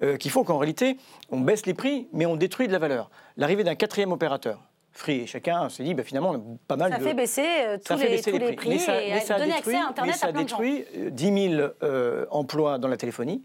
Euh, 0.00 0.16
qu'il 0.16 0.30
faut 0.30 0.44
qu'en 0.44 0.58
réalité, 0.58 0.96
on 1.30 1.40
baisse 1.40 1.66
les 1.66 1.74
prix, 1.74 2.06
mais 2.12 2.24
on 2.24 2.36
détruit 2.36 2.68
de 2.68 2.72
la 2.72 2.78
valeur. 2.78 3.10
L'arrivée 3.36 3.64
d'un 3.64 3.74
quatrième 3.74 4.12
opérateur, 4.12 4.62
Free, 4.92 5.22
et 5.22 5.26
chacun 5.26 5.68
s'est 5.68 5.82
dit, 5.82 5.94
bah, 5.94 6.04
finalement, 6.04 6.30
on 6.30 6.36
a 6.36 6.40
pas 6.68 6.76
mal 6.76 6.92
ça 6.92 6.98
de... 6.98 7.02
Fait 7.02 7.14
baisser, 7.14 7.42
euh, 7.42 7.78
tous, 7.84 7.96
les, 7.96 8.20
tous 8.22 8.30
les, 8.38 8.52
prix, 8.52 8.74
et 8.74 9.28
donner 9.28 9.52
accès 9.52 9.74
à 9.74 9.88
Internet 9.88 10.06
mais 10.06 10.12
ça 10.12 10.28
à 10.28 10.32
plein 10.32 10.42
détruit 10.42 10.84
10 11.10 11.50
000 11.56 11.62
euh, 11.82 12.26
emplois 12.30 12.78
dans 12.78 12.86
la 12.86 12.96
téléphonie 12.96 13.42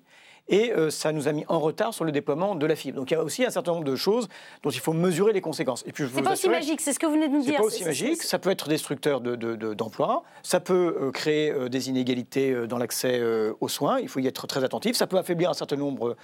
et 0.48 0.72
euh, 0.72 0.90
ça 0.90 1.12
nous 1.12 1.28
a 1.28 1.32
mis 1.32 1.46
en 1.48 1.60
retard 1.60 1.94
sur 1.94 2.06
le 2.06 2.12
déploiement 2.12 2.56
de 2.56 2.66
la 2.66 2.76
fibre. 2.76 2.98
Donc 2.98 3.12
il 3.12 3.14
y 3.14 3.18
a 3.18 3.24
aussi 3.24 3.46
un 3.46 3.50
certain 3.50 3.74
nombre 3.74 3.86
de 3.86 3.96
choses 3.96 4.28
dont 4.62 4.70
il 4.70 4.80
faut 4.80 4.94
mesurer 4.94 5.34
les 5.34 5.42
conséquences. 5.42 5.84
Et 5.86 5.92
puis 5.92 6.06
c'est 6.14 6.22
pas 6.22 6.34
aussi 6.34 6.50
magique, 6.50 6.82
c'est 6.82 6.94
ce 6.94 7.00
que 7.00 7.06
vous 7.06 7.14
venez 7.14 7.28
de 7.28 7.34
nous 7.34 7.42
dire. 7.42 7.54
C'est 7.54 7.58
pas 7.58 7.64
aussi 7.64 7.86
magique, 7.86 8.22
ça 8.22 8.40
peut 8.40 8.50
être 8.50 8.68
destructeur 8.68 9.22
d'emplois, 9.22 10.24
de, 10.26 10.48
ça 10.48 10.60
peut 10.60 10.98
euh, 11.00 11.12
créer 11.12 11.52
euh, 11.52 11.70
des 11.70 11.90
inégalités 11.90 12.68
dans 12.68 12.78
l'accès 12.78 13.22
aux 13.60 13.68
soins, 13.68 14.00
il 14.00 14.08
faut 14.08 14.20
y 14.20 14.28
être 14.28 14.48
très 14.48 14.64
attentif, 14.64 14.96
ça 14.96 15.08
peut 15.08 15.18
affaiblir 15.18 15.50
un 15.50 15.54
certain 15.54 15.76
nombre 15.76 16.16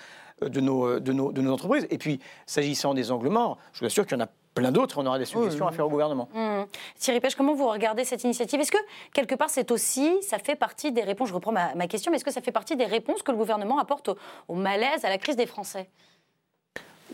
de 0.41 0.61
nos, 0.61 0.99
de 0.99 1.13
nos, 1.13 1.31
de 1.31 1.41
nos 1.41 1.53
entreprises. 1.53 1.87
Et 1.89 1.97
puis, 1.97 2.19
s'agissant 2.45 2.93
des 2.93 3.11
angles 3.11 3.29
morts, 3.29 3.57
je 3.73 3.79
vous 3.79 3.85
assure 3.85 4.05
qu'il 4.05 4.17
y 4.17 4.21
en 4.21 4.23
a 4.23 4.29
plein 4.53 4.71
d'autres 4.71 4.97
on 5.01 5.05
aura 5.05 5.19
des 5.19 5.25
suggestions 5.25 5.67
à 5.67 5.71
faire 5.71 5.85
au 5.85 5.89
gouvernement. 5.89 6.29
Mmh. 6.33 6.63
Thierry 6.97 7.19
Pêche, 7.19 7.35
comment 7.35 7.53
vous 7.53 7.67
regardez 7.67 8.03
cette 8.03 8.23
initiative? 8.23 8.59
Est-ce 8.59 8.71
que, 8.71 8.77
quelque 9.13 9.35
part, 9.35 9.49
c'est 9.49 9.71
aussi, 9.71 10.11
ça 10.21 10.39
fait 10.39 10.55
partie 10.55 10.91
des 10.91 11.03
réponses, 11.03 11.29
je 11.29 11.33
reprends 11.33 11.51
ma, 11.51 11.87
question, 11.87 12.11
mais 12.11 12.17
est-ce 12.17 12.25
que 12.25 12.31
ça 12.31 12.41
fait 12.41 12.51
partie 12.51 12.75
des 12.75 12.85
réponses 12.85 13.23
que 13.23 13.31
le 13.31 13.37
gouvernement 13.37 13.79
apporte 13.79 14.09
au, 14.47 14.55
malaise, 14.55 15.05
à 15.05 15.09
la 15.09 15.17
crise 15.17 15.35
des 15.35 15.45
Français? 15.45 15.89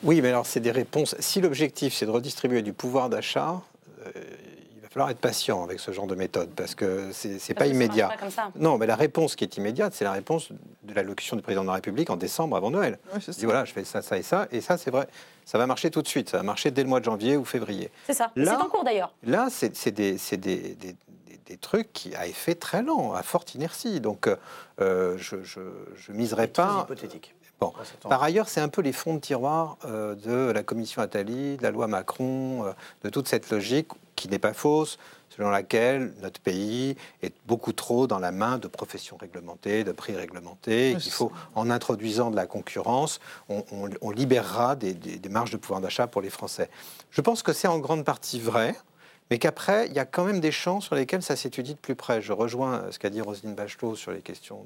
Oui, 0.04 0.22
mais 0.22 0.30
alors 0.30 0.46
c'est 0.46 0.60
des 0.60 0.72
réponses. 0.72 1.16
Si 1.20 1.42
l'objectif, 1.42 1.94
c'est 1.94 2.06
de 2.06 2.12
redistribuer 2.12 2.62
du 2.62 2.74
pouvoir 2.74 3.10
d'achat, 3.10 3.62
euh, 4.06 4.12
falloir 4.96 5.10
être 5.10 5.20
patient 5.20 5.62
avec 5.62 5.82
ce 5.82 5.92
genre 5.92 6.08
de 6.08 6.16
méthode 6.16 6.52
parce 6.56 6.74
que 6.74 7.10
c'est 7.12 7.54
pas 7.54 7.68
immédiat. 7.68 8.12
Non, 8.58 8.78
mais 8.78 8.88
la 8.88 8.96
réponse 8.96 9.36
qui 9.36 9.44
est 9.44 9.58
immédiate, 9.58 9.94
c'est 9.94 10.06
la 10.06 10.14
réponse 10.14 10.54
de 10.84 10.94
l'allocution 10.94 11.36
du 11.36 11.42
président 11.42 11.64
de 11.64 11.68
la 11.68 11.74
République 11.74 12.10
en 12.10 12.16
décembre 12.16 12.56
avant 12.56 12.72
Noël. 12.72 12.98
il 13.14 13.34
dit 13.34 13.44
voilà, 13.44 13.66
je 13.66 13.74
fais 13.74 13.84
ça, 13.84 14.02
ça 14.02 14.18
et 14.18 14.22
ça, 14.22 14.48
et 14.52 14.62
ça, 14.62 14.78
c'est 14.78 14.92
vrai, 14.92 15.08
ça 15.46 15.58
va 15.58 15.68
marcher 15.68 15.92
tout 15.92 16.02
de 16.02 16.08
suite. 16.08 16.30
Ça 16.30 16.38
va 16.38 16.44
marcher 16.44 16.72
dès 16.72 16.84
le 16.84 16.90
mois 16.90 17.00
de 17.00 17.06
janvier 17.06 17.38
ou 17.38 17.46
février. 17.46 17.92
C'est 18.08 18.14
ça. 18.14 18.32
C'est 18.36 18.50
en 18.50 18.68
cours 18.68 18.84
d'ailleurs. 18.84 19.14
Là, 19.24 19.48
c'est 19.50 19.92
des, 19.92 20.18
des, 20.38 20.76
des, 20.76 20.96
des, 21.46 21.58
trucs 21.58 21.94
qui 21.94 22.16
a 22.16 22.28
effet 22.28 22.56
très 22.56 22.82
lent, 22.82 23.14
à 23.14 23.24
forte 23.24 23.56
inertie. 23.56 24.02
Donc, 24.02 24.28
euh, 24.82 25.18
je, 25.18 25.38
je, 25.44 26.12
miserai 26.12 26.48
pas. 26.48 26.82
hypothétique. 26.84 27.36
Bon. 27.60 27.74
Par 28.02 28.22
ailleurs, 28.22 28.50
c'est 28.50 28.60
un 28.60 28.68
peu 28.68 28.82
les 28.82 28.92
fonds 28.92 29.14
de 29.14 29.20
tiroir 29.20 29.78
euh, 29.86 30.16
de 30.16 30.52
la 30.52 30.64
commission 30.64 31.02
Attali, 31.02 31.56
de 31.56 31.64
la 31.64 31.72
loi 31.72 31.88
Macron, 31.88 32.66
euh, 32.66 32.74
de 33.04 33.10
toute 33.10 33.28
cette 33.28 33.50
logique 33.50 33.88
qui 34.16 34.28
n'est 34.28 34.40
pas 34.40 34.54
fausse, 34.54 34.98
selon 35.36 35.50
laquelle 35.50 36.14
notre 36.22 36.40
pays 36.40 36.96
est 37.22 37.34
beaucoup 37.48 37.74
trop 37.74 38.08
dans 38.08 38.20
la 38.20 38.32
main 38.32 38.58
de 38.58 38.68
professions 38.68 39.18
réglementées, 39.18 39.84
de 39.84 39.92
prix 39.92 40.16
réglementés, 40.16 40.92
Il 40.92 41.12
faut, 41.12 41.32
en 41.56 41.70
introduisant 41.70 42.32
de 42.32 42.36
la 42.36 42.46
concurrence, 42.46 43.20
on, 43.50 44.12
libérera 44.12 44.76
des, 44.76 44.94
des 44.94 45.30
marges 45.30 45.52
de 45.52 45.58
pouvoir 45.58 45.82
d'achat 45.82 46.08
pour 46.08 46.22
les 46.22 46.30
Français. 46.30 46.70
Je 47.12 47.22
pense 47.22 47.44
que 47.44 47.54
c'est 47.54 47.68
en 47.68 47.80
grande 47.80 48.06
partie 48.06 48.40
vrai 48.40 48.76
mais 49.32 49.40
qu'après, 49.40 49.88
il 49.88 49.94
y 49.94 50.00
a 50.00 50.06
quand 50.06 50.24
même 50.24 50.40
des 50.40 50.52
champs 50.52 50.82
sur 50.82 50.94
lesquels 50.94 51.24
ça 51.24 51.36
s'étudie 51.36 51.74
de 51.74 51.80
plus 51.80 51.96
près. 51.96 52.22
Je 52.22 52.32
rejoins 52.32 52.84
ce 52.92 53.00
qu'a 53.00 53.10
dit 53.10 53.22
Roselyne 53.22 53.56
Bachelot 53.56 53.96
sur 53.96 54.12
les 54.12 54.22
questions 54.22 54.66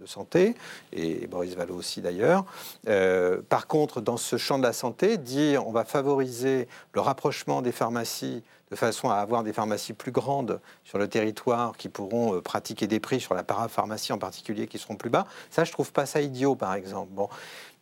de, 0.00 0.06
santé, 0.06 0.54
et 0.92 1.26
Boris 1.26 1.54
Vallot 1.54 1.76
aussi 1.76 2.02
d'ailleurs. 2.02 2.44
Euh, 2.88 3.40
par 3.48 3.66
contre, 3.66 4.02
dans 4.02 4.18
ce 4.18 4.36
champ 4.36 4.58
de 4.58 4.62
la 4.62 4.74
santé, 4.74 5.16
dire 5.16 5.66
on 5.66 5.72
va 5.72 5.86
favoriser 5.86 6.68
le 6.92 7.00
rapprochement 7.00 7.62
des 7.62 7.72
pharmacies 7.72 8.42
de 8.74 8.78
façon 8.78 9.08
à 9.08 9.16
avoir 9.16 9.42
des 9.44 9.52
pharmacies 9.52 9.92
plus 9.92 10.10
grandes 10.10 10.60
sur 10.84 10.98
le 10.98 11.08
territoire 11.08 11.76
qui 11.76 11.88
pourront 11.88 12.34
euh, 12.34 12.40
pratiquer 12.40 12.86
des 12.86 13.00
prix 13.00 13.20
sur 13.20 13.34
la 13.34 13.44
parapharmacie 13.44 14.12
en 14.12 14.18
particulier 14.18 14.66
qui 14.66 14.78
seront 14.78 14.96
plus 14.96 15.10
bas, 15.10 15.26
ça 15.50 15.64
je 15.64 15.72
trouve 15.72 15.92
pas 15.92 16.06
ça 16.06 16.20
idiot 16.20 16.56
par 16.56 16.74
exemple. 16.74 17.12
Bon, 17.12 17.28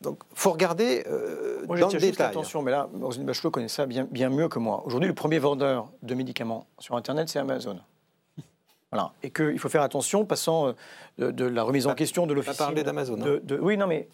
donc, 0.00 0.18
faut 0.34 0.50
regarder 0.50 1.04
euh, 1.06 1.64
dans 1.66 1.88
le 1.88 1.98
détail. 1.98 2.28
Attention, 2.28 2.62
mais 2.62 2.72
là, 2.72 2.88
Roselyne 3.00 3.26
Bachelot 3.26 3.50
connaît 3.50 3.68
ça 3.68 3.86
bien, 3.86 4.06
bien 4.10 4.30
mieux 4.30 4.48
que 4.48 4.58
moi. 4.58 4.82
Aujourd'hui, 4.84 5.08
le 5.08 5.14
premier 5.14 5.38
vendeur 5.38 5.88
de 6.02 6.14
médicaments 6.14 6.66
sur 6.78 6.96
Internet, 6.96 7.28
c'est 7.28 7.38
Amazon. 7.38 7.78
Voilà. 8.90 9.12
Et 9.22 9.30
qu'il 9.30 9.58
faut 9.58 9.70
faire 9.70 9.82
attention, 9.82 10.26
passant 10.26 10.74
euh, 11.20 11.32
de, 11.32 11.44
la 11.44 11.62
remise 11.62 11.86
en 11.86 11.94
question 11.94 12.26
de 12.26 12.34
l'office. 12.34 12.56
parler 12.56 12.82
d'Amazon. 12.82 13.18
Hein. 13.22 13.56
oui, 13.60 13.76
non, 13.78 13.86
mais 13.86 14.08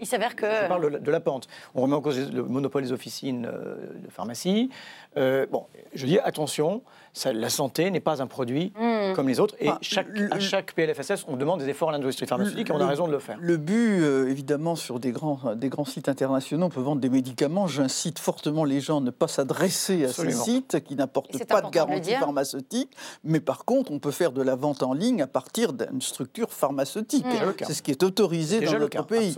Il 0.00 0.06
s'avère 0.06 0.36
que. 0.36 0.46
Je 0.46 0.68
parle 0.68 1.00
de 1.00 1.10
la 1.10 1.20
pente. 1.20 1.48
On 1.74 1.82
remet 1.82 1.94
en 1.94 2.00
cause 2.00 2.32
le 2.32 2.42
monopole 2.42 2.82
des 2.82 2.92
officines 2.92 3.42
de 3.42 4.10
pharmacie. 4.10 4.70
bon, 5.16 5.66
je 5.94 6.06
dis 6.06 6.18
attention, 6.18 6.82
la 7.24 7.48
santé 7.48 7.90
n'est 7.90 8.00
pas 8.00 8.22
un 8.22 8.26
produit 8.26 8.72
hmm. 8.78 9.14
comme 9.14 9.28
les 9.28 9.40
autres. 9.40 9.54
Et 9.60 9.70
chaque, 9.80 10.08
à 10.30 10.38
chaque 10.38 10.74
PLFSS, 10.74 11.24
on 11.28 11.36
demande 11.36 11.60
des 11.60 11.68
efforts 11.68 11.88
à 11.88 11.92
l'industrie 11.92 12.26
pharmaceutique 12.26 12.68
et 12.68 12.72
on 12.72 12.80
a 12.80 12.86
raison 12.86 13.06
de 13.06 13.12
le 13.12 13.18
faire. 13.18 13.38
Le 13.40 13.56
but, 13.56 14.02
euh, 14.02 14.28
évidemment, 14.28 14.76
sur 14.76 15.00
des 15.00 15.12
grands, 15.12 15.54
des 15.54 15.68
grands 15.68 15.84
sites 15.84 16.08
internationaux, 16.08 16.66
on 16.66 16.70
peut 16.70 16.80
vendre 16.80 17.00
des 17.00 17.08
médicaments. 17.08 17.66
J'incite 17.66 18.18
fortement 18.18 18.64
les 18.64 18.80
gens 18.80 18.98
à 18.98 19.00
ne 19.00 19.10
pas 19.10 19.28
s'adresser 19.28 20.04
à 20.04 20.08
ces 20.08 20.30
sites 20.30 20.84
qui 20.84 20.96
n'apportent 20.96 21.44
pas 21.46 21.62
de 21.62 21.70
garantie 21.70 22.14
pharmaceutique. 22.14 22.90
Mais 23.24 23.40
par 23.40 23.64
contre, 23.64 23.92
on 23.92 23.98
peut 23.98 24.10
faire 24.10 24.32
de 24.32 24.42
la 24.42 24.54
vente 24.54 24.82
en 24.82 24.92
ligne 24.92 25.22
à 25.22 25.26
partir 25.26 25.72
d'une 25.72 26.02
structure 26.02 26.52
pharmaceutique. 26.52 27.24
Hmm. 27.24 27.52
C'est 27.66 27.74
ce 27.74 27.82
qui 27.82 27.90
est 27.90 28.02
autorisé 28.02 28.60
dans 28.60 28.78
notre 28.78 29.06
pays. 29.06 29.34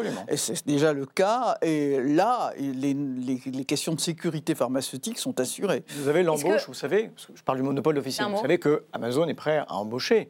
C'est 0.54 0.66
déjà 0.66 0.92
le 0.92 1.06
cas. 1.06 1.56
Et 1.62 2.00
là, 2.02 2.52
les, 2.58 2.94
les, 2.94 3.64
questions 3.64 3.94
de 3.94 4.00
sécurité 4.00 4.54
pharmaceutique 4.54 5.18
sont 5.18 5.38
assurées. 5.40 5.84
Vous 5.96 6.08
avez 6.08 6.22
l'embauche, 6.22 6.66
vous 6.66 6.74
savez, 6.74 7.10
je 7.34 7.42
parle 7.42 7.58
du 7.58 7.64
monopole 7.64 7.94
d'officine. 7.94 8.26
Vous 8.30 8.40
savez 8.40 8.58
que 8.58 8.84
Amazon 8.92 9.26
est 9.28 9.34
prêt 9.34 9.58
à 9.58 9.74
embaucher 9.74 10.28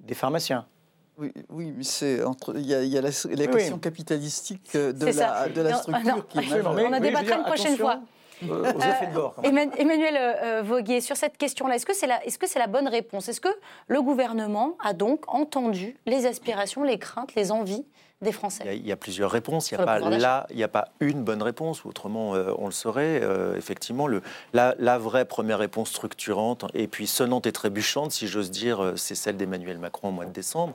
des 0.00 0.14
pharmaciens. 0.14 0.66
Oui, 1.18 1.32
oui, 1.48 1.74
mais 1.76 1.82
c'est 1.82 2.22
entre. 2.22 2.54
Il 2.56 2.66
y 2.66 2.74
a, 2.74 2.82
il 2.84 2.90
y 2.90 2.96
a 2.96 3.02
la, 3.02 3.10
question 3.10 3.78
capitalistique 3.78 4.70
euh, 4.76 4.92
de 4.92 5.06
la, 5.06 5.48
de 5.48 5.62
la, 5.62 5.74
structure 5.74 6.28
qui 6.28 6.38
est 6.38 6.62
On 6.64 6.92
a 6.92 7.00
débattra 7.00 7.38
une 7.38 7.44
prochaine 7.44 7.76
fois. 7.76 8.00
Euh, 8.48 8.72
aux 8.72 8.78
effets 8.78 9.08
de 9.08 9.14
bord. 9.14 9.34
Emmanuel 9.42 10.16
euh, 10.16 10.62
Voguier, 10.62 11.00
sur 11.00 11.16
cette 11.16 11.36
question-là, 11.36 11.74
est-ce 11.74 11.86
que 11.86 11.94
c'est 11.94 12.06
la, 12.06 12.24
est 12.24 12.30
-ce 12.30 12.46
c'est 12.46 12.60
la 12.60 12.68
bonne 12.68 12.86
réponse? 12.86 13.28
Est-ce 13.28 13.40
que 13.40 13.48
le 13.88 14.00
gouvernement 14.00 14.76
a 14.78 14.92
donc 14.92 15.24
entendu 15.26 15.96
les 16.06 16.24
aspirations, 16.24 16.84
les 16.84 17.00
craintes, 17.00 17.34
les 17.34 17.50
envies 17.50 17.84
des 18.20 18.32
Français 18.32 18.64
il 18.74 18.84
y, 18.84 18.90
a, 18.90 18.96
plusieurs 18.96 19.30
réponses. 19.30 19.70
Il 19.70 19.76
n'y 19.76 19.82
a, 19.82 19.86
pas 19.86 20.00
là, 20.00 20.46
il 20.50 20.60
a 20.60 20.68
pas 20.68 20.88
une 20.98 21.22
bonne 21.22 21.42
réponse, 21.42 21.86
autrement 21.86 22.34
euh, 22.34 22.52
on 22.58 22.66
le 22.66 22.72
saurait. 22.72 23.20
Euh, 23.22 23.56
effectivement, 23.56 24.08
le, 24.08 24.22
la, 24.52 24.98
vraie 24.98 25.24
première 25.24 25.58
réponse 25.58 25.90
structurante, 25.90 26.64
et 26.74 26.88
puis 26.88 27.06
sonnante 27.06 27.46
et 27.46 27.52
trébuchante, 27.52 28.10
si 28.10 28.26
j'ose 28.26 28.50
dire, 28.50 28.82
euh, 28.82 28.96
c'est 28.96 29.14
celle 29.14 29.36
d'Emmanuel 29.36 29.78
Macron 29.78 30.08
au 30.08 30.12
mois 30.12 30.24
de 30.24 30.32
décembre. 30.32 30.74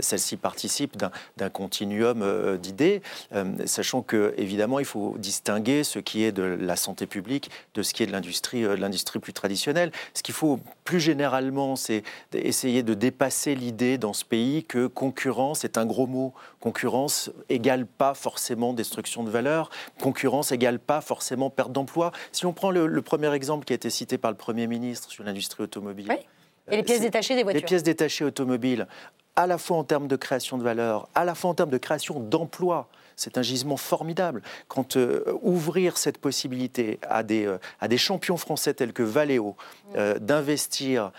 Celle-ci 0.00 0.36
participe 0.36 0.96
d'un 1.36 1.50
continuum 1.50 2.58
d'idées, 2.58 3.02
sachant 3.64 4.02
que 4.02 4.34
évidemment 4.36 4.78
il 4.78 4.84
faut 4.84 5.14
distinguer 5.18 5.84
ce 5.84 5.98
qui 5.98 6.24
est 6.24 6.32
de 6.32 6.42
la 6.42 6.76
santé 6.76 7.06
publique 7.06 7.50
de 7.74 7.82
ce 7.82 7.94
qui 7.94 8.02
est 8.02 8.06
de 8.06 8.12
l'industrie, 8.12 8.62
l'industrie 8.76 9.18
plus 9.18 9.32
traditionnelle. 9.32 9.92
Ce 10.14 10.22
qu'il 10.22 10.34
faut 10.34 10.58
plus 10.84 11.00
généralement, 11.00 11.76
c'est 11.76 12.02
essayer 12.32 12.82
de 12.82 12.94
dépasser 12.94 13.54
l'idée 13.54 13.98
dans 13.98 14.12
ce 14.12 14.24
pays 14.24 14.64
que 14.64 14.86
concurrence 14.86 15.64
est 15.64 15.78
un 15.78 15.86
gros 15.86 16.06
mot 16.06 16.32
concurrence 16.60 16.73
égale 17.48 17.86
pas 17.86 18.14
forcément 18.14 18.72
destruction 18.72 19.22
de 19.24 19.30
valeur, 19.30 19.70
concurrence 20.00 20.52
égale 20.52 20.78
pas 20.78 21.00
forcément 21.00 21.50
perte 21.50 21.72
d'emploi. 21.72 22.12
Si 22.32 22.46
on 22.46 22.52
prend 22.52 22.70
le, 22.70 23.02
premier 23.02 23.32
exemple 23.32 23.64
qui 23.64 23.72
a 23.72 23.76
été 23.76 23.90
cité 23.90 24.18
par 24.18 24.30
le 24.30 24.36
Premier 24.36 24.66
ministre 24.66 25.10
sur 25.10 25.24
l'industrie 25.24 25.62
automobile. 25.62 26.06
Oui. 26.08 26.16
Et 26.70 26.76
les 26.76 26.82
pièces 26.82 27.00
détachées 27.00 27.34
des 27.34 27.42
voitures. 27.42 27.60
Les 27.60 27.66
pièces 27.66 27.82
détachées 27.82 28.24
automobiles, 28.24 28.86
à 29.36 29.46
la 29.46 29.58
fois 29.58 29.76
en 29.76 29.84
termes 29.84 30.08
de 30.08 30.16
création 30.16 30.56
de 30.56 30.62
valeur, 30.62 31.08
à 31.14 31.24
la 31.24 31.34
fois 31.34 31.50
en 31.50 31.54
termes 31.54 31.70
de 31.70 31.78
création 31.78 32.20
d'emplois 32.20 32.88
c'est 33.16 33.38
un 33.38 33.42
gisement 33.42 33.76
formidable. 33.76 34.42
Quand 34.68 34.96
euh, 34.96 35.24
ouvrir 35.42 35.96
cette 35.98 36.18
possibilité 36.18 36.98
à 37.08 37.22
des, 37.22 37.46
euh, 37.46 37.58
à 37.80 37.88
des 37.88 37.98
champions 37.98 38.36
français 38.36 38.74
tels 38.74 38.92
que 38.92 39.02
Valeo 39.02 39.56
euh, 39.96 40.18
d'investir 40.18 41.12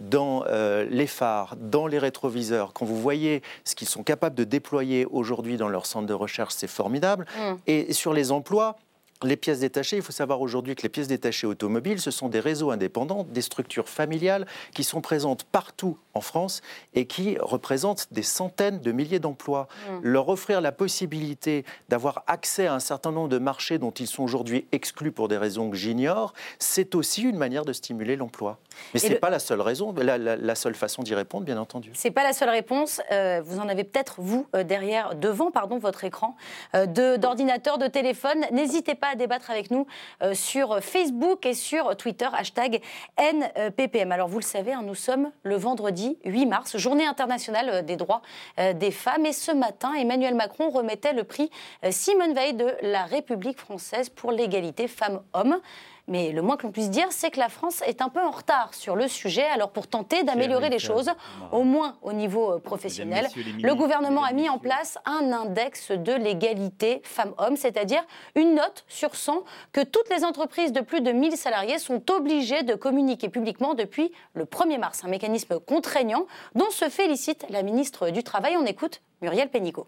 dans 0.00 0.44
les 0.90 1.06
phares, 1.06 1.56
dans 1.56 1.86
les 1.86 1.98
rétroviseurs, 1.98 2.72
quand 2.72 2.84
vous 2.84 3.00
voyez 3.00 3.42
ce 3.64 3.74
qu'ils 3.74 3.88
sont 3.88 4.02
capables 4.02 4.34
de 4.34 4.44
déployer 4.44 5.06
aujourd'hui 5.06 5.56
dans 5.56 5.68
leur 5.68 5.86
centre 5.86 6.06
de 6.06 6.14
recherche, 6.14 6.54
c'est 6.56 6.68
formidable. 6.68 7.26
Mm. 7.36 7.54
Et 7.66 7.92
sur 7.92 8.12
les 8.12 8.32
emplois, 8.32 8.76
les 9.26 9.36
pièces 9.36 9.60
détachées, 9.60 9.96
il 9.96 10.02
faut 10.02 10.12
savoir 10.12 10.40
aujourd'hui 10.40 10.74
que 10.74 10.82
les 10.82 10.88
pièces 10.88 11.08
détachées 11.08 11.46
automobiles, 11.46 12.00
ce 12.00 12.10
sont 12.10 12.28
des 12.28 12.40
réseaux 12.40 12.70
indépendants, 12.70 13.24
des 13.24 13.42
structures 13.42 13.88
familiales 13.88 14.46
qui 14.74 14.84
sont 14.84 15.00
présentes 15.00 15.44
partout 15.44 15.98
en 16.14 16.20
France 16.20 16.62
et 16.94 17.06
qui 17.06 17.36
représentent 17.38 18.08
des 18.12 18.22
centaines 18.22 18.80
de 18.80 18.92
milliers 18.92 19.18
d'emplois. 19.18 19.68
Mmh. 19.68 19.98
Leur 20.02 20.28
offrir 20.28 20.60
la 20.60 20.72
possibilité 20.72 21.64
d'avoir 21.88 22.24
accès 22.26 22.66
à 22.66 22.74
un 22.74 22.80
certain 22.80 23.12
nombre 23.12 23.28
de 23.28 23.38
marchés 23.38 23.78
dont 23.78 23.90
ils 23.90 24.06
sont 24.06 24.22
aujourd'hui 24.22 24.66
exclus 24.72 25.12
pour 25.12 25.28
des 25.28 25.38
raisons 25.38 25.70
que 25.70 25.76
j'ignore, 25.76 26.32
c'est 26.58 26.94
aussi 26.94 27.22
une 27.22 27.36
manière 27.36 27.64
de 27.64 27.72
stimuler 27.72 28.16
l'emploi. 28.16 28.58
Mais 28.94 29.00
ce 29.00 29.08
n'est 29.08 29.14
pas 29.16 29.30
la 29.30 29.38
seule 29.38 29.60
raison, 29.60 29.94
la, 29.96 30.54
seule 30.54 30.74
façon 30.74 31.02
d'y 31.02 31.14
répondre, 31.14 31.44
bien 31.44 31.58
entendu. 31.58 31.90
Ce 31.94 32.06
n'est 32.06 32.12
pas 32.12 32.22
la 32.22 32.32
seule 32.32 32.50
réponse. 32.50 33.00
Euh, 33.10 33.40
vous 33.44 33.58
en 33.58 33.68
avez 33.68 33.84
peut-être, 33.84 34.16
vous, 34.18 34.46
euh, 34.54 34.64
derrière, 34.64 35.14
devant 35.14 35.50
pardon, 35.50 35.78
votre 35.78 36.04
écran 36.04 36.36
euh, 36.74 36.86
d'ordinateur, 36.86 37.78
de, 37.78 37.86
téléphone. 37.86 38.46
N'hésitez 38.52 38.94
pas 38.94 39.08
à 39.08 39.14
débattre 39.16 39.50
avec 39.50 39.70
nous 39.70 39.86
sur 40.32 40.80
Facebook 40.80 41.44
et 41.44 41.52
sur 41.52 41.94
Twitter, 41.96 42.28
hashtag 42.32 42.80
NPPM. 43.16 44.12
Alors, 44.12 44.28
vous 44.28 44.38
le 44.38 44.44
savez, 44.44 44.72
hein, 44.72 44.82
nous 44.82 44.94
sommes 44.94 45.30
le 45.42 45.56
vendredi 45.56 46.16
8 46.24 46.46
mars, 46.46 46.76
journée 46.78 47.04
internationale 47.04 47.84
des 47.84 47.96
droits 47.96 48.22
des 48.56 48.90
femmes. 48.90 49.26
Et 49.26 49.32
ce 49.32 49.52
matin, 49.52 49.92
Emmanuel 49.94 50.34
Macron 50.34 50.70
remettait 50.70 51.12
le 51.12 51.24
prix 51.24 51.50
Simone 51.90 52.34
Veil 52.34 52.54
de 52.54 52.72
la 52.82 53.04
République 53.04 53.58
française 53.58 54.08
pour 54.08 54.32
l'égalité 54.32 54.88
femmes-hommes. 54.88 55.60
Mais 56.08 56.32
le 56.32 56.42
moins 56.42 56.56
que 56.56 56.66
l'on 56.66 56.72
puisse 56.72 56.90
dire, 56.90 57.06
c'est 57.10 57.30
que 57.30 57.38
la 57.38 57.48
France 57.48 57.80
est 57.86 58.02
un 58.02 58.08
peu 58.08 58.20
en 58.20 58.30
retard 58.30 58.74
sur 58.74 58.96
le 58.96 59.06
sujet. 59.06 59.44
Alors 59.44 59.70
pour 59.70 59.86
tenter 59.86 60.24
d'améliorer 60.24 60.68
les 60.68 60.80
choses, 60.80 61.10
au 61.52 61.62
moins 61.62 61.96
au 62.02 62.12
niveau 62.12 62.52
euh, 62.52 62.58
professionnel, 62.58 63.28
le 63.62 63.74
gouvernement 63.74 64.24
a 64.24 64.32
mis 64.32 64.48
en 64.48 64.58
place 64.58 64.98
un 65.04 65.32
index 65.32 65.92
de 65.92 66.12
l'égalité 66.12 67.02
femmes-hommes, 67.04 67.56
c'est-à-dire 67.56 68.04
une 68.34 68.54
note 68.54 68.84
sur 68.88 69.14
100 69.14 69.44
que 69.72 69.80
toutes 69.80 70.08
les 70.10 70.24
entreprises 70.24 70.72
de 70.72 70.80
plus 70.80 71.00
de 71.00 71.12
1000 71.12 71.36
salariés 71.36 71.78
sont 71.78 72.10
obligées 72.10 72.64
de 72.64 72.74
communiquer 72.74 73.28
publiquement 73.28 73.74
depuis 73.74 74.12
le 74.34 74.44
1er 74.44 74.78
mars. 74.78 75.04
Un 75.04 75.08
mécanisme 75.08 75.60
contraignant 75.60 76.26
dont 76.54 76.70
se 76.70 76.88
félicite 76.88 77.46
la 77.48 77.62
ministre 77.62 78.10
du 78.10 78.22
Travail. 78.24 78.56
On 78.56 78.66
écoute 78.66 79.02
Muriel 79.20 79.50
Pénicaud. 79.50 79.86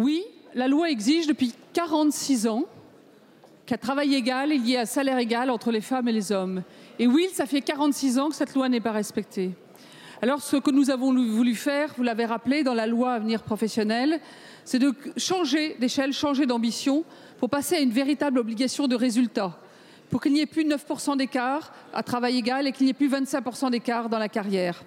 Oui, 0.00 0.24
la 0.54 0.68
loi 0.68 0.90
exige 0.90 1.26
depuis 1.26 1.54
46 1.72 2.48
ans 2.48 2.64
qu'à 3.66 3.76
travail 3.76 4.14
égal, 4.14 4.52
y 4.52 4.74
ait 4.74 4.78
un 4.78 4.86
salaire 4.86 5.18
égal 5.18 5.50
entre 5.50 5.72
les 5.72 5.80
femmes 5.80 6.08
et 6.08 6.12
les 6.12 6.30
hommes. 6.30 6.62
Et 6.98 7.06
oui, 7.06 7.28
ça 7.32 7.46
fait 7.46 7.60
46 7.60 8.18
ans 8.18 8.28
que 8.28 8.36
cette 8.36 8.54
loi 8.54 8.68
n'est 8.68 8.80
pas 8.80 8.92
respectée. 8.92 9.50
Alors, 10.22 10.40
ce 10.40 10.56
que 10.56 10.70
nous 10.70 10.88
avons 10.90 11.12
voulu 11.12 11.54
faire, 11.54 11.92
vous 11.96 12.02
l'avez 12.02 12.24
rappelé, 12.24 12.62
dans 12.62 12.72
la 12.72 12.86
loi 12.86 13.12
Avenir 13.12 13.42
professionnel, 13.42 14.20
c'est 14.64 14.78
de 14.78 14.94
changer 15.16 15.76
d'échelle, 15.78 16.12
changer 16.12 16.46
d'ambition 16.46 17.04
pour 17.38 17.50
passer 17.50 17.76
à 17.76 17.80
une 17.80 17.90
véritable 17.90 18.38
obligation 18.38 18.86
de 18.86 18.96
résultat, 18.96 19.58
pour 20.10 20.22
qu'il 20.22 20.32
n'y 20.32 20.40
ait 20.40 20.46
plus 20.46 20.64
9% 20.64 21.16
d'écart 21.18 21.74
à 21.92 22.02
travail 22.02 22.38
égal 22.38 22.66
et 22.66 22.72
qu'il 22.72 22.84
n'y 22.84 22.90
ait 22.90 22.94
plus 22.94 23.10
25% 23.10 23.70
d'écart 23.70 24.08
dans 24.08 24.18
la 24.18 24.28
carrière. 24.28 24.82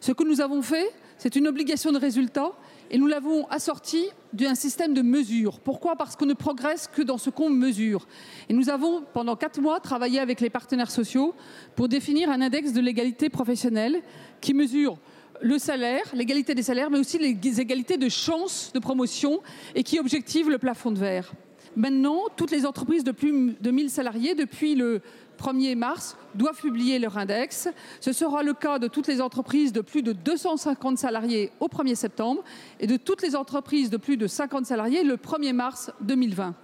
Ce 0.00 0.12
que 0.12 0.22
nous 0.22 0.40
avons 0.40 0.62
fait, 0.62 0.92
c'est 1.16 1.34
une 1.34 1.48
obligation 1.48 1.90
de 1.90 1.98
résultat 1.98 2.52
et 2.90 2.98
nous 2.98 3.06
l'avons 3.06 3.46
assorti 3.48 4.08
d'un 4.32 4.54
système 4.54 4.94
de 4.94 5.02
mesure. 5.02 5.60
Pourquoi? 5.60 5.96
Parce 5.96 6.16
qu'on 6.16 6.26
ne 6.26 6.34
progresse 6.34 6.88
que 6.88 7.02
dans 7.02 7.18
ce 7.18 7.30
qu'on 7.30 7.50
mesure. 7.50 8.06
Et 8.48 8.54
nous 8.54 8.70
avons, 8.70 9.04
pendant 9.12 9.36
quatre 9.36 9.60
mois, 9.60 9.80
travaillé 9.80 10.20
avec 10.20 10.40
les 10.40 10.50
partenaires 10.50 10.90
sociaux 10.90 11.34
pour 11.76 11.88
définir 11.88 12.30
un 12.30 12.40
index 12.40 12.72
de 12.72 12.80
l'égalité 12.80 13.28
professionnelle 13.28 14.02
qui 14.40 14.54
mesure 14.54 14.98
le 15.40 15.58
salaire, 15.58 16.02
l'égalité 16.14 16.54
des 16.54 16.62
salaires, 16.62 16.90
mais 16.90 16.98
aussi 16.98 17.18
les 17.18 17.60
égalités 17.60 17.96
de 17.96 18.08
chances 18.08 18.72
de 18.74 18.78
promotion 18.78 19.40
et 19.74 19.82
qui 19.82 20.00
objective 20.00 20.50
le 20.50 20.58
plafond 20.58 20.90
de 20.90 20.98
verre. 20.98 21.32
Maintenant, 21.76 22.22
toutes 22.36 22.50
les 22.50 22.66
entreprises 22.66 23.04
de 23.04 23.12
plus 23.12 23.54
de 23.60 23.70
1000 23.70 23.90
salariés, 23.90 24.34
depuis 24.34 24.74
le 24.74 25.00
1er 25.38 25.76
mars, 25.76 26.16
doivent 26.34 26.60
publier 26.60 26.98
leur 26.98 27.16
index. 27.16 27.68
Ce 28.00 28.12
sera 28.12 28.42
le 28.42 28.54
cas 28.54 28.78
de 28.78 28.88
toutes 28.88 29.06
les 29.06 29.20
entreprises 29.20 29.72
de 29.72 29.80
plus 29.80 30.02
de 30.02 30.12
250 30.12 30.98
salariés 30.98 31.52
au 31.60 31.68
1er 31.68 31.94
septembre 31.94 32.42
et 32.80 32.86
de 32.86 32.96
toutes 32.96 33.22
les 33.22 33.36
entreprises 33.36 33.90
de 33.90 33.96
plus 33.96 34.16
de 34.16 34.26
50 34.26 34.66
salariés 34.66 35.04
le 35.04 35.16
1er 35.16 35.52
mars 35.52 35.90
2020. 36.00 36.54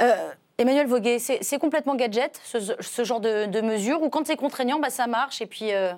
Euh, 0.00 0.30
Emmanuel 0.58 0.86
Voguet, 0.86 1.18
c'est 1.18 1.58
complètement 1.58 1.94
gadget, 1.94 2.40
ce, 2.44 3.04
genre 3.04 3.20
de, 3.20 3.60
mesure, 3.60 4.02
ou 4.02 4.08
quand 4.08 4.26
c'est 4.26 4.36
contraignant, 4.36 4.80
bah, 4.80 4.90
ça 4.90 5.06
marche 5.06 5.42
et 5.42 5.46
puis... 5.46 5.72
Euh, 5.72 5.92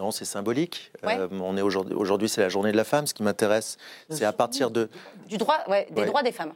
non, 0.00 0.10
c'est 0.10 0.24
symbolique. 0.24 0.92
Euh, 1.04 1.28
on 1.30 1.58
est 1.58 1.62
aujourd'hui, 1.62 1.94
aujourd'hui, 1.94 2.28
c'est 2.30 2.40
la 2.40 2.48
journée 2.48 2.72
de 2.72 2.76
la 2.78 2.84
femme. 2.84 3.06
Ce 3.06 3.12
qui 3.12 3.22
m'intéresse, 3.22 3.76
c'est 4.08 4.24
à 4.24 4.32
partir 4.32 4.70
de 4.70 4.88
du 5.28 5.36
droit, 5.36 5.58
des 5.90 6.06
droits 6.06 6.22
des 6.22 6.32
femmes. 6.32 6.54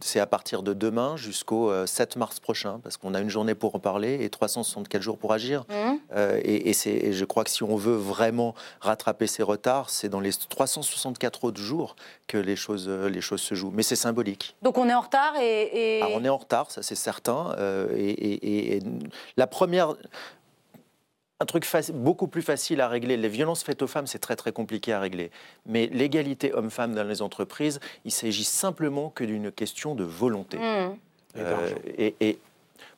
c'est 0.00 0.18
à 0.18 0.26
partir 0.26 0.62
de 0.62 0.72
demain 0.72 1.14
jusqu'au 1.18 1.70
7 1.86 2.16
euh, 2.16 2.18
mars 2.18 2.40
prochain, 2.40 2.80
parce 2.82 2.96
qu'on 2.96 3.12
a 3.12 3.20
une 3.20 3.28
journée 3.28 3.54
pour 3.54 3.74
en 3.74 3.80
parler 3.80 4.24
et 4.24 4.30
364 4.30 5.02
jours 5.02 5.18
pour 5.18 5.34
agir. 5.34 5.64
Mmh. 5.68 5.74
Euh, 6.16 6.40
et, 6.42 6.72
c'est, 6.72 7.12
je 7.12 7.24
crois 7.26 7.44
que 7.44 7.50
si 7.50 7.62
on 7.62 7.76
veut 7.76 7.96
vraiment 7.96 8.54
rattraper 8.80 9.26
ces 9.26 9.42
retards, 9.42 9.90
c'est 9.90 10.08
dans 10.08 10.20
les 10.20 10.32
364 10.32 11.44
autres 11.44 11.60
jours 11.60 11.96
que 12.28 12.38
les 12.38 12.56
choses, 12.56 12.88
les 12.88 13.20
choses 13.20 13.42
se 13.42 13.54
jouent. 13.54 13.72
Mais 13.74 13.82
c'est 13.82 13.94
symbolique. 13.94 14.56
Donc 14.62 14.78
on 14.78 14.88
est 14.88 14.94
en 14.94 15.02
retard 15.02 15.34
et, 15.38 16.00
on 16.14 16.24
est 16.24 16.30
en 16.30 16.38
retard, 16.38 16.70
ça 16.70 16.82
c'est 16.82 16.94
certain. 16.94 17.54
et, 17.94 18.80
la 19.36 19.46
première 19.46 19.94
un 21.40 21.44
truc 21.44 21.66
beaucoup 21.92 22.28
plus 22.28 22.42
facile 22.42 22.80
à 22.80 22.88
régler. 22.88 23.16
Les 23.16 23.28
violences 23.28 23.62
faites 23.62 23.82
aux 23.82 23.86
femmes, 23.86 24.06
c'est 24.06 24.18
très 24.18 24.36
très 24.36 24.52
compliqué 24.52 24.92
à 24.92 25.00
régler. 25.00 25.30
Mais 25.66 25.86
l'égalité 25.86 26.54
homme-femme 26.54 26.94
dans 26.94 27.04
les 27.04 27.22
entreprises, 27.22 27.80
il 28.04 28.12
s'agit 28.12 28.44
simplement 28.44 29.10
que 29.10 29.24
d'une 29.24 29.52
question 29.52 29.94
de 29.94 30.04
volonté. 30.04 30.58
Mmh. 30.58 30.96
Euh, 31.38 31.70
et, 31.98 32.38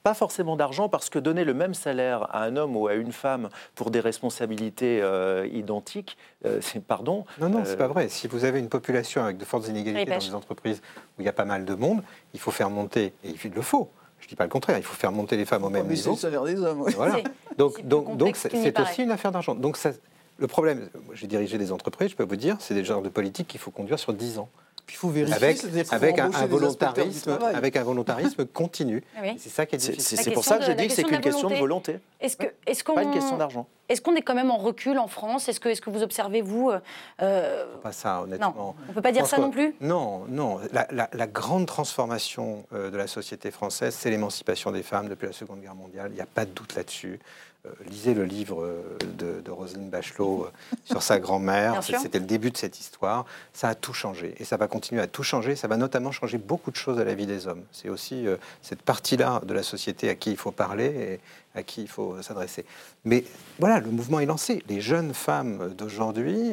pas 0.05 0.15
forcément 0.15 0.57
d'argent, 0.57 0.89
parce 0.89 1.11
que 1.11 1.19
donner 1.19 1.45
le 1.45 1.55
même 1.55 1.75
salaire 1.75 2.35
à 2.35 2.45
un 2.45 2.57
homme 2.57 2.77
ou 2.77 2.87
à 2.87 2.95
une 2.95 3.13
femme 3.13 3.49
pour 3.75 3.91
des 3.91 3.99
responsabilités 3.99 5.01
euh, 5.03 5.47
identiques, 5.53 6.17
euh, 6.47 6.61
c'est 6.63 6.83
pardon. 6.83 7.25
Non, 7.41 7.49
non, 7.49 7.63
c'est 7.65 7.77
pas 7.77 7.89
vrai. 7.89 8.09
Si 8.09 8.29
vous 8.29 8.45
avez 8.45 8.61
une 8.61 8.69
population 8.69 9.25
avec 9.25 9.39
de 9.39 9.45
fortes 9.45 9.67
inégalités 9.67 10.09
dans 10.09 10.19
les 10.19 10.35
entreprises 10.35 10.81
où 11.19 11.23
il 11.23 11.25
y 11.25 11.29
a 11.29 11.33
pas 11.33 11.45
mal 11.45 11.65
de 11.65 11.75
monde, 11.75 12.03
il 12.33 12.41
faut 12.41 12.53
faire 12.53 12.71
monter, 12.71 13.13
et 13.25 13.35
il 13.45 13.51
le 13.51 13.61
faut, 13.61 13.91
dis 14.29 14.37
pas 14.37 14.45
le 14.45 14.51
contraire, 14.51 14.77
il 14.79 14.85
faut 14.85 14.95
faire 14.95 15.13
monter 15.13 15.37
les 15.37 15.45
femmes 15.45 15.65
au 15.65 15.71
même 15.71 15.87
niveau. 15.87 16.03
C'est 16.03 16.11
le 16.11 16.17
salaire 16.17 16.45
des 16.45 16.61
hommes. 16.61 16.85
Voilà. 16.97 17.19
Donc, 17.57 17.87
donc, 17.87 18.17
donc 18.17 18.37
c'est 18.37 18.79
aussi 18.79 19.03
une 19.03 19.11
affaire 19.11 19.33
d'argent. 19.33 19.55
Donc 19.55 19.77
ça, 19.77 19.93
le 20.39 20.47
problème, 20.47 20.89
j'ai 21.15 21.27
dirigé 21.27 21.59
des 21.59 21.73
entreprises, 21.73 22.11
je 22.11 22.17
peux 22.17 22.25
vous 22.25 22.37
dire, 22.37 22.57
c'est 22.61 22.75
des 22.75 22.85
genres 22.85 23.03
de 23.03 23.09
politique 23.09 23.49
qu'il 23.49 23.61
faut 23.61 23.71
conduire 23.71 23.99
sur 23.99 24.13
10 24.13 24.39
ans. 24.39 24.49
Puis 24.89 24.97
il 24.97 25.01
faut 25.01 25.11
vérifier 25.11 25.37
avec, 25.37 25.93
avec 25.93 26.19
un, 26.19 26.47
volontarisme, 26.47 27.39
avec 27.55 27.77
un 27.77 27.83
volontarisme 27.83 28.47
continu. 28.47 29.05
C'est 29.37 29.51
ça 29.51 29.67
qui 29.67 29.75
est 29.75 29.79
difficile. 29.79 30.19
C'est 30.19 30.31
pour 30.31 30.45
ça 30.45 30.57
que 30.57 30.65
je 30.65 30.73
dis 30.73 30.89
que 30.89 30.95
c'est 30.95 31.05
qu'une 31.05 31.21
question 31.21 31.51
de 31.51 31.57
volonté. 31.57 31.99
Est-ce 32.19 32.39
que, 32.39 32.47
est 32.67 32.83
pas 32.83 33.03
une 33.03 33.11
question 33.11 33.37
d'argent. 33.37 33.67
Est-ce 33.91 34.01
qu'on 34.01 34.17
est 34.17 34.23
quand 34.23 34.35
même 34.35 34.51
en 34.51 34.57
recul 34.57 34.99
en 34.99 35.07
France? 35.07 35.47
Est-ce 35.51 35.61
que, 35.61 35.91
vous 35.91 36.03
observez, 36.03 36.41
vous 36.41 36.73
euh, 37.21 37.67
Pas 37.83 37.93
ça, 37.93 38.23
honnêtement. 38.23 38.55
Non, 38.57 38.75
on 38.87 38.89
ne 38.89 38.95
peut 38.95 39.03
pas 39.03 39.13
dire 39.13 39.27
ça 39.27 39.37
non 39.37 39.51
plus? 39.51 39.75
Non, 39.83 40.25
non. 40.27 40.59
La, 40.73 41.27
grande 41.27 41.67
transformation 41.67 42.65
euh, 42.73 42.91
de 42.91 42.97
la 42.97 43.07
société 43.07 43.51
française, 43.51 43.95
c'est 43.95 44.09
l'émancipation 44.09 44.73
des 44.73 44.83
femmes 44.83 45.11
depuis 45.11 45.27
la 45.27 45.33
Seconde 45.35 45.61
Guerre 45.61 45.75
mondiale. 45.75 46.09
Il 46.13 46.15
n'y 46.15 46.23
a 46.23 46.27
pas 46.27 46.47
de 46.47 46.51
doute 46.51 46.75
là-dessus. 46.75 47.21
Euh, 47.69 47.85
lisez 47.91 48.15
le 48.15 48.25
livre 48.25 48.63
euh, 48.63 48.99
de, 49.19 49.41
de 49.41 49.51
Roselyne 49.51 49.89
Bachelot 49.89 50.45
euh, 50.45 50.77
sur 50.85 51.03
sa 51.03 51.19
grand-mère. 51.19 51.83
C'était 51.83 52.19
le 52.19 52.27
début 52.27 52.51
de 52.51 52.57
cette 52.57 52.79
histoire. 52.79 53.25
Ça 53.53 53.69
a 53.69 53.75
tout 53.75 53.93
changé 53.93 54.35
et 54.39 54.45
ça 54.45 54.57
va 54.57 54.69
continuer 54.69 55.01
à 55.01 55.07
tout 55.07 55.23
changer. 55.23 55.57
Ça 55.57 55.69
va 55.69 55.77
notamment 55.77 56.13
changer 56.13 56.39
beaucoup 56.39 56.71
de 56.71 56.77
choses 56.77 56.99
à 56.99 57.05
la 57.05 57.15
vie 57.15 57.27
des 57.27 57.47
hommes. 57.47 57.63
C'est 57.73 57.89
aussi 57.89 58.27
cette 58.63 58.83
partie-là 58.83 59.41
de 59.45 59.55
la 59.55 59.63
société 59.63 60.09
à 60.09 60.15
qui 60.15 60.31
il 60.31 60.37
faut 60.37 60.53
parler 60.53 61.21
et 61.55 61.59
à 61.59 61.63
qui 61.63 61.83
il 61.83 61.89
faut 61.89 62.21
s'adresser. 62.23 62.65
Mais 63.05 63.25
voilà, 63.59 63.81
le 63.81 63.91
mouvement 63.91 64.21
est 64.21 64.27
lancé. 64.27 64.63
Les 64.69 64.81
jeunes 64.81 65.15
femmes 65.15 65.75
d'aujourd'hui 65.77 66.53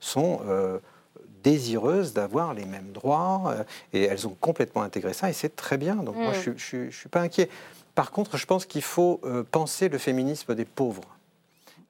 sont 0.00 0.40
désireuses 1.42 2.12
d'avoir 2.12 2.54
les 2.54 2.64
mêmes 2.64 2.92
droits 2.92 3.54
et 3.92 4.02
elles 4.04 4.26
ont 4.26 4.36
complètement 4.40 4.82
intégré 4.82 5.12
ça 5.12 5.30
et 5.30 5.32
c'est 5.32 5.56
très 5.56 5.78
bien. 5.78 5.96
Donc 5.96 6.16
moi, 6.16 6.32
mm. 6.32 6.54
je 6.56 6.76
ne 6.76 6.90
suis 6.90 7.08
pas 7.08 7.20
inquiet. 7.20 7.48
Par 7.94 8.10
contre, 8.10 8.36
je 8.36 8.46
pense 8.46 8.66
qu'il 8.66 8.82
faut 8.82 9.20
euh, 9.24 9.42
penser 9.42 9.88
le 9.88 9.98
féminisme 9.98 10.54
des 10.54 10.64
pauvres. 10.64 11.04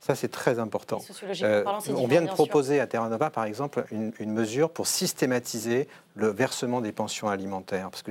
Ça, 0.01 0.17
c'est 0.17 0.29
très 0.29 0.59
important. 0.59 1.01
Euh, 1.43 1.65
on 1.95 2.09
vient 2.09 2.23
de 2.23 2.27
proposer 2.27 2.81
à 2.81 2.89
Terra 2.89 3.09
Nova, 3.09 3.31
par 3.31 3.45
exemple, 3.45 3.85
une, 3.93 4.33
mesure 4.33 4.69
pour 4.69 4.89
systématiser 4.89 5.87
le 6.17 6.27
versement 6.29 6.81
des 6.81 6.91
pensions 6.91 7.29
alimentaires. 7.29 7.89
Parce 7.89 8.03
que 8.03 8.11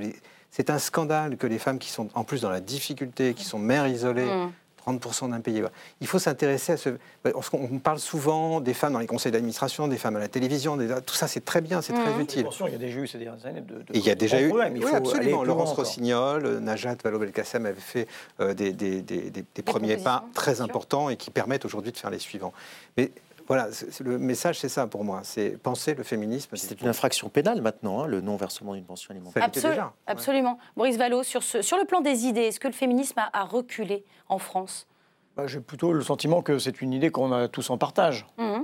c'est 0.51 0.69
un 0.69 0.79
scandale 0.79 1.35
que 1.35 1.47
les 1.47 1.59
femmes 1.59 1.79
qui 1.79 1.89
sont 1.89 2.07
en 2.13 2.23
plus 2.23 2.41
dans 2.41 2.49
la 2.49 2.61
difficulté, 2.61 3.33
qui 3.33 3.43
sont 3.43 3.59
mères 3.59 3.87
isolées, 3.87 4.25
mmh. 4.25 4.51
30% 4.85 5.29
d'impayés. 5.31 5.63
Il 5.99 6.07
faut 6.07 6.19
s'intéresser 6.19 6.73
à 6.73 6.77
ce. 6.77 6.89
On 7.53 7.79
parle 7.79 7.99
souvent 7.99 8.61
des 8.61 8.73
femmes 8.73 8.93
dans 8.93 8.99
les 8.99 9.07
conseils 9.07 9.31
d'administration, 9.31 9.87
des 9.87 9.97
femmes 9.97 10.15
à 10.15 10.19
la 10.19 10.27
télévision, 10.27 10.77
tout 11.05 11.15
ça 11.15 11.27
c'est 11.27 11.45
très 11.45 11.61
bien, 11.61 11.81
c'est 11.81 11.93
très 11.93 12.13
mmh. 12.13 12.21
utile. 12.21 12.47
il 12.67 12.71
y 12.71 12.75
a 12.75 12.77
déjà 12.77 12.99
eu 12.99 13.07
ces 13.07 13.17
dernières 13.17 13.45
années 13.45 13.61
de. 13.61 13.83
il 13.93 14.01
y 14.01 14.09
a 14.09 14.15
déjà 14.15 14.41
eu. 14.41 14.51
oui, 14.51 14.85
absolument. 14.93 15.43
Laurence 15.43 15.73
Rossignol, 15.73 16.59
Najat 16.59 16.97
Vallaud-Belkacem 17.03 17.65
avaient 17.65 17.79
fait 17.79 18.07
euh, 18.39 18.53
des, 18.53 18.71
des, 18.73 19.01
des, 19.01 19.61
premiers 19.63 19.97
pas 19.97 20.25
très 20.33 20.61
importants 20.61 21.09
et 21.09 21.17
qui 21.17 21.31
permettent 21.31 21.65
aujourd'hui 21.65 21.91
de 21.91 21.97
faire 21.97 22.09
les 22.09 22.19
suivants. 22.19 22.53
Mais 22.97 23.11
voilà, 23.51 23.67
le 23.99 24.17
message, 24.17 24.59
c'est 24.59 24.69
ça 24.69 24.87
pour 24.87 25.03
moi. 25.03 25.19
C'est 25.23 25.61
penser 25.61 25.93
le 25.93 26.03
féminisme. 26.03 26.55
C'est 26.55 26.79
une 26.79 26.87
infraction 26.87 27.27
pénale 27.27 27.61
maintenant, 27.61 28.03
hein, 28.03 28.07
le 28.07 28.21
non-versement 28.21 28.75
d'une 28.75 28.85
pension 28.85 29.11
alimentaire. 29.11 29.49
déjà. 29.51 29.91
Absolument. 30.07 30.57
Maurice 30.77 30.95
Vallot, 30.95 31.23
sur, 31.23 31.43
ce, 31.43 31.61
sur 31.61 31.77
le 31.77 31.83
plan 31.83 31.99
des 31.99 32.27
idées, 32.27 32.43
est-ce 32.43 32.61
que 32.61 32.69
le 32.69 32.73
féminisme 32.73 33.19
a, 33.19 33.43
reculé 33.43 34.05
en 34.29 34.37
France? 34.37 34.87
Bah, 35.35 35.47
J'ai 35.47 35.59
plutôt 35.59 35.91
le 35.91 36.01
sentiment 36.01 36.41
que 36.41 36.59
c'est 36.59 36.81
une 36.81 36.93
idée 36.93 37.11
qu'on 37.11 37.33
a 37.33 37.49
tous 37.49 37.69
en 37.71 37.77
partage. 37.77 38.25
Mmh. 38.37 38.59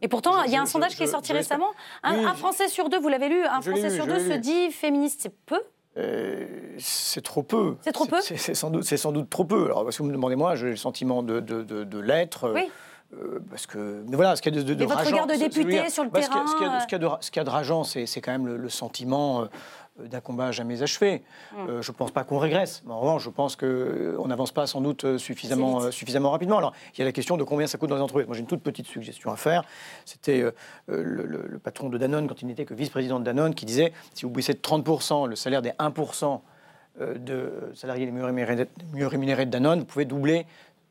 Et 0.00 0.08
pourtant, 0.08 0.44
il 0.44 0.50
y 0.50 0.56
a 0.56 0.62
un 0.62 0.66
sondage 0.66 0.96
qui 0.96 1.02
est 1.02 1.08
sorti 1.08 1.34
récemment. 1.34 1.68
Un, 2.02 2.32
Français 2.32 2.68
sur 2.68 2.88
deux, 2.88 2.98
vous 2.98 3.08
l'avez 3.08 3.28
lu, 3.28 3.44
un 3.44 3.60
Français 3.60 3.90
sur 3.90 4.06
deux 4.06 4.20
se 4.20 4.38
dit 4.38 4.70
féministe. 4.70 5.20
C'est 5.24 5.36
peu? 5.44 5.60
Euh, 5.98 6.46
c'est 6.78 7.20
trop 7.20 7.42
peu. 7.42 7.76
C'est 7.82 7.92
trop 7.92 8.06
peu? 8.06 8.22
C'est 8.22 8.54
sans, 8.54 8.70
doute, 8.70 8.84
sans 8.84 9.12
doute 9.12 9.28
trop 9.28 9.44
peu. 9.44 9.66
Alors, 9.66 9.84
que 9.84 9.94
vous 9.94 10.04
me 10.04 10.12
demandez, 10.12 10.36
moi, 10.36 10.54
j'ai 10.54 10.70
le 10.70 10.76
sentiment 10.76 11.22
de, 11.22 11.40
de, 11.40 11.62
de, 11.62 11.98
l'être. 11.98 12.50
Oui. 12.54 12.62
Euh, 12.62 12.89
parce 13.50 13.66
que, 13.66 14.04
voilà, 14.06 14.36
ce 14.36 14.42
qu'il 14.42 14.54
y 14.54 14.58
a 14.58 14.62
de, 14.62 14.74
de, 14.74 14.84
Et 14.84 14.86
votre 14.86 15.04
regard 15.04 15.26
de 15.26 15.34
député 15.34 15.88
sur 15.90 16.04
le 16.04 16.10
terrain 16.10 16.46
Ce 16.46 16.56
qu'il 17.30 17.36
y, 17.36 17.40
a 17.40 17.44
de 17.44 17.50
rageant, 17.50 17.82
c'est 17.82 18.20
quand 18.20 18.30
même 18.30 18.46
le, 18.46 18.68
sentiment 18.68 19.42
euh, 19.42 20.06
d'un 20.06 20.20
combat 20.20 20.52
jamais 20.52 20.80
achevé. 20.82 21.22
Hum. 21.52 21.68
Euh, 21.68 21.82
je 21.82 21.90
ne 21.90 21.96
pense 21.96 22.12
pas 22.12 22.22
qu'on 22.22 22.38
régresse. 22.38 22.82
Mais 22.86 22.92
en 22.92 23.00
revanche, 23.00 23.24
je 23.24 23.30
pense 23.30 23.56
qu'on 23.56 24.28
n'avance 24.28 24.52
pas 24.52 24.68
sans 24.68 24.80
doute 24.80 25.18
suffisamment, 25.18 25.90
suffisamment 25.90 26.30
rapidement. 26.30 26.58
Alors, 26.58 26.72
il 26.94 27.00
y 27.00 27.02
a 27.02 27.04
la 27.04 27.12
question 27.12 27.36
de 27.36 27.42
combien 27.42 27.66
ça 27.66 27.78
coûte 27.78 27.90
dans 27.90 27.96
les 27.96 28.02
entreprises. 28.02 28.26
Moi, 28.28 28.36
j'ai 28.36 28.42
une 28.42 28.46
toute 28.46 28.62
petite 28.62 28.86
suggestion 28.86 29.32
à 29.32 29.36
faire. 29.36 29.64
C'était 30.04 30.44
le, 30.86 31.58
patron 31.62 31.88
de 31.88 31.98
Danone, 31.98 32.28
quand 32.28 32.40
il 32.42 32.46
n'était 32.46 32.64
que 32.64 32.74
vice-président 32.74 33.18
de 33.18 33.24
Danone, 33.24 33.54
qui 33.54 33.66
disait 33.66 33.92
si 34.14 34.24
vous 34.24 34.30
baissez 34.30 34.54
de 34.54 34.60
30% 34.60 35.26
le 35.26 35.34
salaire 35.34 35.62
des 35.62 35.70
1% 35.70 36.40
de 37.00 37.72
salariés 37.74 38.06
les 38.06 38.12
mieux 38.12 38.24
rémunérés, 38.24 38.68
mieux 38.92 39.06
rémunérés 39.06 39.46
de 39.46 39.50
Danone, 39.50 39.80
vous 39.80 39.84
pouvez 39.84 40.04
doubler 40.04 40.46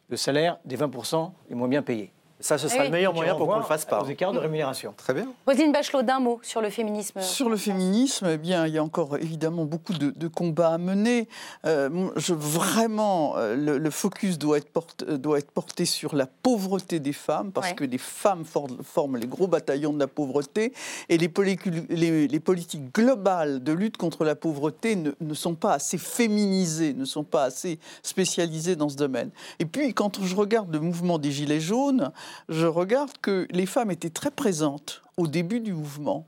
le 0.09 0.17
salaire 0.17 0.57
des 0.65 0.77
20% 0.77 1.31
les 1.49 1.55
moins 1.55 1.67
bien 1.67 1.81
payés. 1.81 2.11
Ça, 2.41 2.57
ce 2.57 2.69
sera 2.69 2.85
le 2.85 2.89
meilleur 2.89 3.13
moyen 3.13 3.35
pour 3.35 3.47
qu'on 3.47 3.55
ne 3.55 3.59
le 3.59 3.65
fasse 3.65 3.83
pas. 3.83 4.01
Aux 4.01 4.07
écarts 4.07 4.31
de 4.31 4.39
rémunération. 4.39 4.93
Très 4.95 5.13
bien. 5.13 5.27
Roselyne 5.45 5.73
Bachelot, 5.73 6.03
d'un 6.03 6.19
mot 6.19 6.39
sur 6.41 6.61
le 6.61 6.69
féminisme. 6.69 7.19
Sur 7.19 7.49
le 7.49 7.57
féminisme, 7.57 8.27
eh 8.31 8.37
bien, 8.37 8.65
il 8.65 8.73
y 8.73 8.77
a 8.77 8.83
encore 8.83 9.17
évidemment 9.17 9.65
beaucoup 9.65 9.93
de, 9.93 10.27
combats 10.27 10.73
à 10.73 10.77
mener. 10.77 11.27
Euh, 11.65 12.09
je, 12.15 12.33
vraiment, 12.33 13.35
euh, 13.37 13.55
le, 13.55 13.89
focus 13.89 14.37
doit 14.37 14.57
être, 14.57 14.69
porté, 14.69 15.17
doit 15.17 15.39
être 15.39 15.51
porté 15.51 15.83
sur 15.83 16.15
la 16.15 16.27
pauvreté 16.27 16.99
des 16.99 17.13
femmes, 17.13 17.51
parce 17.51 17.73
que 17.73 17.83
les 17.83 17.97
femmes 17.97 18.45
forment 18.45 19.17
les 19.17 19.27
gros 19.27 19.47
bataillons 19.47 19.91
de 19.91 19.99
la 19.99 20.07
pauvreté, 20.07 20.71
et 21.09 21.17
les, 21.17 21.29
les, 21.89 22.27
les 22.27 22.39
politiques 22.39 22.93
globales 22.93 23.61
de 23.63 23.73
lutte 23.73 23.97
contre 23.97 24.23
la 24.23 24.35
pauvreté 24.35 24.95
ne, 24.95 25.11
ne, 25.19 25.33
sont 25.33 25.55
pas 25.55 25.73
assez 25.73 25.97
féminisées, 25.97 26.93
ne 26.93 27.05
sont 27.05 27.23
pas 27.23 27.43
assez 27.43 27.79
spécialisées 28.01 28.77
dans 28.77 28.87
ce 28.87 28.95
domaine. 28.95 29.31
Et 29.59 29.65
puis, 29.65 29.93
quand 29.93 30.23
je 30.23 30.35
regarde 30.35 30.71
le 30.71 30.79
mouvement 30.79 31.17
des 31.17 31.31
Gilets 31.31 31.59
jaunes, 31.59 32.11
je 32.49 32.65
regarde 32.65 33.11
que 33.21 33.47
les 33.51 33.65
femmes 33.65 33.91
étaient 33.91 34.09
très 34.09 34.31
présentes 34.31 35.01
au 35.17 35.27
début 35.27 35.59
du 35.59 35.73
mouvement. 35.73 36.25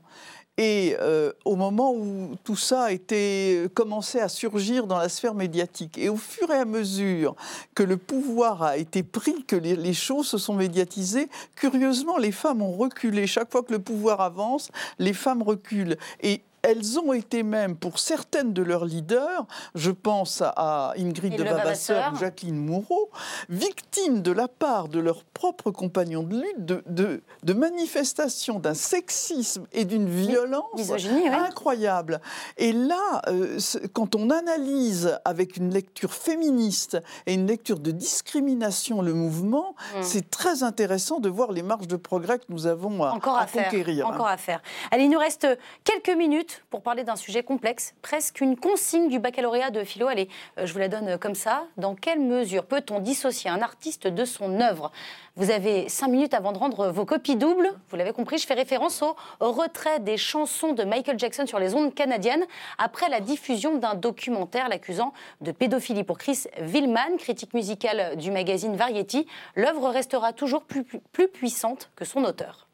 Et 0.58 0.96
euh, 1.00 1.32
au 1.46 1.56
moment 1.56 1.94
où 1.94 2.36
tout 2.44 2.56
ça 2.56 2.92
était 2.92 3.68
commençait 3.72 4.20
à 4.20 4.28
surgir 4.28 4.86
dans 4.86 4.98
la 4.98 5.08
sphère 5.08 5.32
médiatique, 5.32 5.96
et 5.96 6.10
au 6.10 6.16
fur 6.16 6.50
et 6.50 6.58
à 6.58 6.66
mesure 6.66 7.34
que 7.74 7.82
le 7.82 7.96
pouvoir 7.96 8.62
a 8.62 8.76
été 8.76 9.02
pris, 9.02 9.44
que 9.44 9.56
les, 9.56 9.76
les, 9.76 9.94
choses 9.94 10.26
se 10.26 10.36
sont 10.36 10.52
médiatisées, 10.52 11.30
curieusement, 11.56 12.18
les 12.18 12.32
femmes 12.32 12.60
ont 12.60 12.76
reculé. 12.76 13.26
Chaque 13.26 13.50
fois 13.50 13.62
que 13.62 13.72
le 13.72 13.78
pouvoir 13.78 14.20
avance, 14.20 14.70
les 14.98 15.14
femmes 15.14 15.42
reculent. 15.42 15.96
Et 16.20 16.42
elles 16.62 16.98
ont 16.98 17.12
été 17.12 17.42
même, 17.42 17.76
pour 17.76 17.98
certaines 17.98 18.52
de 18.52 18.62
leurs 18.62 18.84
leaders, 18.84 19.46
je 19.74 19.90
pense 19.90 20.42
à 20.42 20.94
Ingrid 20.96 21.36
de 21.36 21.42
Vavasseur 21.42 22.12
ou 22.12 22.16
Jacqueline 22.16 22.56
Moureau, 22.56 23.10
victimes 23.48 24.22
de 24.22 24.30
la 24.30 24.48
part 24.48 24.88
de 24.88 25.00
leurs 25.00 25.24
propres 25.24 25.70
compagnons 25.72 26.22
de 26.22 26.36
lutte 26.36 26.64
de, 26.64 27.22
de, 27.42 27.52
manifestations 27.52 28.58
d'un 28.60 28.74
sexisme 28.74 29.66
et 29.72 29.84
d'une 29.84 30.08
violence 30.08 30.90
incroyable. 31.32 32.20
Et 32.56 32.72
là, 32.72 33.22
euh, 33.26 33.58
quand 33.92 34.14
on 34.14 34.30
analyse 34.30 35.18
avec 35.24 35.56
une 35.56 35.72
lecture 35.72 36.14
féministe 36.14 36.98
et 37.26 37.34
une 37.34 37.46
lecture 37.46 37.80
de 37.80 37.90
discrimination 37.90 39.02
le 39.02 39.14
mouvement, 39.14 39.74
hmm. 39.94 40.02
c'est 40.02 40.30
très 40.30 40.62
intéressant 40.62 41.18
de 41.18 41.28
voir 41.28 41.52
les 41.52 41.62
marges 41.62 41.88
de 41.88 41.96
progrès 41.96 42.38
que 42.38 42.44
nous 42.48 42.66
avons 42.66 43.02
à, 43.02 43.10
Encore 43.12 43.38
à, 43.38 43.46
conquérir. 43.46 44.06
Encore 44.06 44.28
à 44.28 44.36
faire. 44.36 44.62
Allez, 44.90 45.04
il 45.04 45.10
nous 45.10 45.18
reste 45.18 45.46
quelques 45.84 46.16
minutes 46.16 46.51
pour 46.70 46.82
parler 46.82 47.04
d'un 47.04 47.16
sujet 47.16 47.42
complexe, 47.42 47.94
presque 48.02 48.40
une 48.40 48.56
consigne 48.56 49.08
du 49.08 49.18
baccalauréat 49.18 49.70
de 49.70 49.84
philo. 49.84 50.06
Allez, 50.06 50.28
euh, 50.58 50.66
je 50.66 50.72
vous 50.72 50.78
la 50.78 50.88
donne 50.88 51.08
euh, 51.08 51.18
comme 51.18 51.34
ça. 51.34 51.64
Dans 51.76 51.94
quelle 51.94 52.20
mesure 52.20 52.64
peut-on 52.64 53.00
dissocier 53.00 53.50
un 53.50 53.62
artiste 53.62 54.06
de 54.06 54.24
son 54.24 54.60
œuvre? 54.60 54.92
Vous 55.36 55.50
avez 55.50 55.88
cinq 55.88 56.08
minutes 56.08 56.34
avant 56.34 56.52
de 56.52 56.58
rendre 56.58 56.90
vos 56.90 57.06
copies 57.06 57.36
doubles. 57.36 57.72
Vous 57.88 57.96
l'avez 57.96 58.12
compris, 58.12 58.36
je 58.36 58.46
fais 58.46 58.54
référence 58.54 59.02
au 59.02 59.52
retrait 59.52 59.98
des 60.00 60.18
chansons 60.18 60.74
de 60.74 60.84
Michael 60.84 61.18
Jackson 61.18 61.46
sur 61.46 61.58
les 61.58 61.74
ondes 61.74 61.94
canadiennes 61.94 62.44
après 62.76 63.08
la 63.08 63.20
diffusion 63.20 63.78
d'un 63.78 63.94
documentaire 63.94 64.68
l'accusant 64.68 65.14
de 65.40 65.52
pédophilie. 65.52 66.04
Pour 66.04 66.18
Chris 66.18 66.44
Villman, 66.58 67.16
critique 67.18 67.54
musicale 67.54 68.16
du 68.16 68.30
magazine 68.30 68.76
Variety, 68.76 69.26
l'œuvre 69.56 69.88
restera 69.88 70.32
toujours 70.32 70.64
plus, 70.64 70.84
plus 70.84 71.28
puissante 71.28 71.90
que 71.96 72.04
son 72.04 72.24
auteur. 72.24 72.68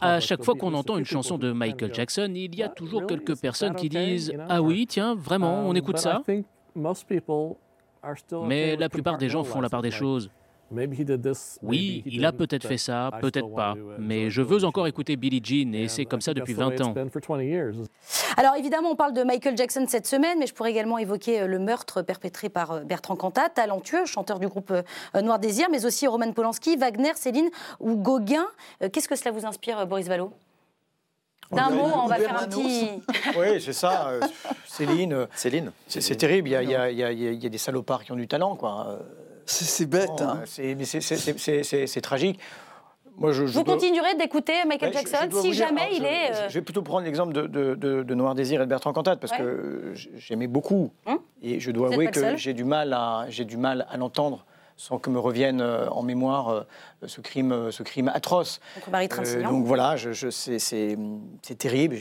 À 0.00 0.20
chaque 0.20 0.42
fois 0.42 0.54
qu'on 0.54 0.74
entend 0.74 0.98
une 0.98 1.04
chanson 1.04 1.38
de 1.38 1.52
Michael 1.52 1.94
Jackson, 1.94 2.32
il 2.34 2.54
y 2.54 2.62
a 2.62 2.68
toujours 2.68 3.06
quelques 3.06 3.38
personnes 3.40 3.74
qui 3.74 3.88
disent⁇ 3.88 4.30
Ah 4.48 4.62
oui, 4.62 4.86
tiens, 4.86 5.14
vraiment, 5.14 5.68
on 5.68 5.74
écoute 5.74 5.98
ça?⁇ 5.98 6.22
Mais 8.46 8.76
la 8.76 8.88
plupart 8.88 9.18
des 9.18 9.28
gens 9.28 9.44
font 9.44 9.60
la 9.60 9.68
part 9.68 9.82
des 9.82 9.90
choses. 9.90 10.30
Oui, 11.62 12.02
il 12.06 12.24
a 12.24 12.32
peut-être 12.32 12.66
fait 12.66 12.78
ça, 12.78 13.10
peut-être 13.20 13.54
pas, 13.54 13.74
mais 13.98 14.30
je 14.30 14.42
veux 14.42 14.64
encore 14.64 14.86
écouter 14.86 15.16
Billie 15.16 15.40
Jean 15.42 15.74
et 15.74 15.88
c'est 15.88 16.04
comme 16.04 16.20
ça 16.20 16.34
depuis 16.34 16.54
20 16.54 16.80
ans. 16.80 16.94
Alors 18.36 18.54
évidemment, 18.56 18.90
on 18.90 18.96
parle 18.96 19.12
de 19.12 19.22
Michael 19.22 19.56
Jackson 19.56 19.86
cette 19.88 20.06
semaine, 20.06 20.38
mais 20.38 20.46
je 20.46 20.54
pourrais 20.54 20.70
également 20.70 20.98
évoquer 20.98 21.40
euh, 21.40 21.46
le 21.46 21.58
meurtre 21.58 22.02
perpétré 22.02 22.48
par 22.48 22.72
euh, 22.72 22.80
Bertrand 22.80 23.16
Cantat, 23.16 23.48
talentueux, 23.50 24.04
chanteur 24.04 24.38
du 24.38 24.48
groupe 24.48 24.72
euh, 24.72 25.22
Noir 25.22 25.38
Désir, 25.38 25.68
mais 25.70 25.86
aussi 25.86 26.06
Roman 26.06 26.32
Polanski, 26.32 26.76
Wagner, 26.76 27.12
Céline 27.14 27.48
ou 27.80 27.96
Gauguin. 27.96 28.46
Qu'est-ce 28.92 29.08
que 29.08 29.16
cela 29.16 29.30
vous 29.30 29.46
inspire, 29.46 29.86
Boris 29.86 30.06
Vallot? 30.06 30.32
D'un 31.52 31.70
mot, 31.70 31.90
on 31.94 32.06
va 32.06 32.16
faire 32.16 32.42
un 32.42 32.46
petit. 32.46 32.90
oui, 33.38 33.60
c'est 33.60 33.72
ça. 33.72 34.10
Céline. 34.66 35.28
Céline. 35.34 35.70
C'est 35.86 36.16
terrible. 36.16 36.48
Il 36.48 36.52
y, 36.52 36.56
a, 36.56 36.62
il, 36.62 36.70
y 36.70 37.02
a, 37.04 37.12
il 37.12 37.42
y, 37.42 37.46
a, 37.46 37.48
des 37.48 37.58
salopards 37.58 38.04
qui 38.04 38.12
ont 38.12 38.16
du 38.16 38.26
talent, 38.26 38.56
quoi. 38.56 38.98
C'est 39.46 39.86
bête. 39.86 40.10
hein. 40.20 40.42
C'est 40.46 42.00
tragique. 42.02 42.38
Moi, 43.18 43.32
je, 43.32 43.44
Vous 43.44 43.64
continuerez 43.64 44.14
d'écouter 44.16 44.52
Michael 44.66 44.92
Jackson 44.92 45.28
si 45.40 45.54
jamais 45.54 45.88
il 45.94 46.04
est. 46.04 46.48
Je 46.48 46.54
vais 46.54 46.62
plutôt 46.62 46.82
prendre 46.82 47.06
l'exemple 47.06 47.32
de, 47.32 47.46
de, 47.74 48.14
Noir 48.14 48.34
Désir 48.34 48.60
et 48.60 48.64
de 48.64 48.68
Bertrand 48.68 48.92
Cantat 48.92 49.16
parce 49.16 49.32
que 49.32 49.94
j'aimais 50.16 50.48
beaucoup. 50.48 50.90
Hum 51.06 51.18
et 51.42 51.60
je 51.60 51.70
dois 51.70 51.92
avouer 51.92 52.08
que 52.08 52.36
j'ai 52.36 52.54
du 52.54 52.64
mal 52.64 52.92
à, 52.92 53.26
du 53.28 53.56
mal 53.56 53.86
à 53.88 53.96
l'entendre 53.96 54.44
sans 54.78 54.98
que 54.98 55.08
me 55.08 55.18
revienne 55.18 55.62
euh, 55.62 55.88
en 55.88 56.02
mémoire 56.02 56.50
euh, 56.50 56.62
ce 57.06 57.22
crime, 57.22 57.50
euh, 57.50 57.70
ce 57.70 57.82
crime 57.82 58.08
atroce. 58.08 58.60
donc 59.42 59.64
voilà, 59.64 59.96
je, 59.96 60.28
c'est 60.28 60.98
terrible. 61.56 61.96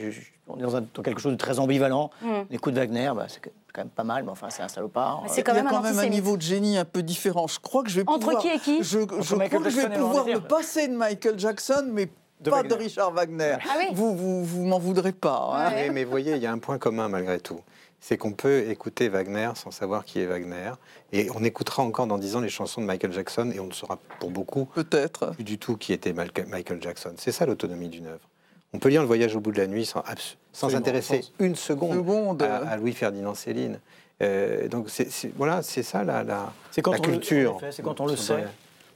on 0.49 0.57
est 0.57 0.61
dans, 0.61 1.01
quelque 1.01 1.21
chose 1.21 1.31
de 1.31 1.37
très 1.37 1.59
ambivalent. 1.59 2.09
Hum. 2.21 2.45
L'écoute 2.49 2.73
de 2.73 2.79
Wagner, 2.79 3.11
bah, 3.15 3.27
c'est 3.29 3.41
quand 3.75 3.81
même 3.81 3.89
pas 3.89 4.03
mal, 4.03 4.23
mais 4.23 4.31
enfin, 4.31 4.49
c'est 4.49 4.63
un 4.63 4.67
salopard. 4.67 5.23
C'est 5.27 5.43
quand 5.43 5.53
Il 5.53 5.57
y 5.57 5.59
a 5.59 5.69
quand 5.69 5.81
même 5.81 5.99
un 5.99 6.07
niveau 6.07 6.37
de 6.37 6.41
génie 6.41 6.77
un 6.77 6.85
peu 6.85 7.03
différent. 7.03 7.47
Je 7.47 7.59
crois 7.59 7.83
que 7.83 7.89
je 7.89 7.97
vais 7.97 8.03
Entre 8.07 8.19
pouvoir... 8.19 8.41
qui 8.41 8.47
et 8.47 8.59
qui 8.59 8.83
Je, 8.83 8.99
je 8.99 9.35
crois 9.35 9.59
que 9.59 9.69
je 9.69 9.81
vais 9.81 9.97
pouvoir 9.97 10.25
me 10.25 10.39
passer 10.39 10.87
de 10.87 10.95
Michael 10.95 11.37
Jackson, 11.37 11.89
mais 11.91 12.09
pas 12.43 12.63
de 12.63 12.73
Richard 12.73 13.11
Wagner. 13.11 13.57
Ah 13.63 13.75
oui 13.77 13.87
vous, 13.93 14.15
vous, 14.15 14.43
vous 14.45 14.65
m'en 14.65 14.79
voudrez 14.79 15.11
pas. 15.11 15.51
Hein. 15.53 15.91
mais 15.91 16.03
vous 16.03 16.11
voyez, 16.11 16.35
il 16.35 16.41
y 16.41 16.45
a 16.45 16.51
un 16.51 16.59
point 16.59 16.77
commun 16.77 17.09
malgré 17.09 17.39
tout 17.39 17.59
c'est 18.05 18.17
qu'on 18.17 18.33
peut 18.33 18.69
écouter 18.69 19.09
Wagner 19.09 19.49
sans 19.55 19.71
savoir 19.71 20.05
qui 20.05 20.19
est 20.19 20.27
Wagner. 20.27 20.73
Et 21.11 21.27
on 21.33 21.43
écoutera 21.43 21.81
encore 21.81 22.05
dans 22.05 22.19
dix 22.19 22.35
ans 22.35 22.41
les 22.41 22.49
chansons 22.49 22.81
de 22.81 22.85
Michael 22.85 23.11
Jackson 23.11 23.51
et 23.51 23.59
on 23.59 23.65
ne 23.65 23.73
saura 23.73 23.97
pour 24.19 24.29
beaucoup 24.29 24.65
peut-être 24.65 25.31
plus 25.31 25.43
du 25.43 25.57
tout 25.57 25.75
qui 25.75 25.91
était 25.91 26.13
Michael 26.13 26.83
Jackson. 26.83 27.15
C'est 27.17 27.31
ça 27.31 27.47
l'autonomie 27.47 27.89
d'une 27.89 28.05
œuvre. 28.05 28.29
On 28.73 28.79
peut 28.79 28.89
lire 28.89 29.01
Le 29.01 29.07
Voyage 29.07 29.35
au 29.35 29.39
bout 29.39 29.51
de 29.51 29.57
la 29.57 29.67
nuit 29.67 29.85
sans, 29.85 30.03
sans 30.51 30.69
s'intéresser 30.69 31.21
une 31.39 31.55
seconde, 31.55 32.41
À, 32.41 32.77
Louis-Ferdinand 32.77 33.35
Céline. 33.35 33.79
Euh, 34.21 34.67
donc 34.67 34.89
c'est, 34.89 35.09
voilà, 35.35 35.61
c'est 35.61 35.83
ça 35.83 36.03
la, 36.03 36.23
la, 36.23 36.53
culture. 36.99 37.59
c'est 37.71 37.81
quand 37.81 37.99
on 37.99 38.05
le 38.05 38.15
sait. 38.15 38.45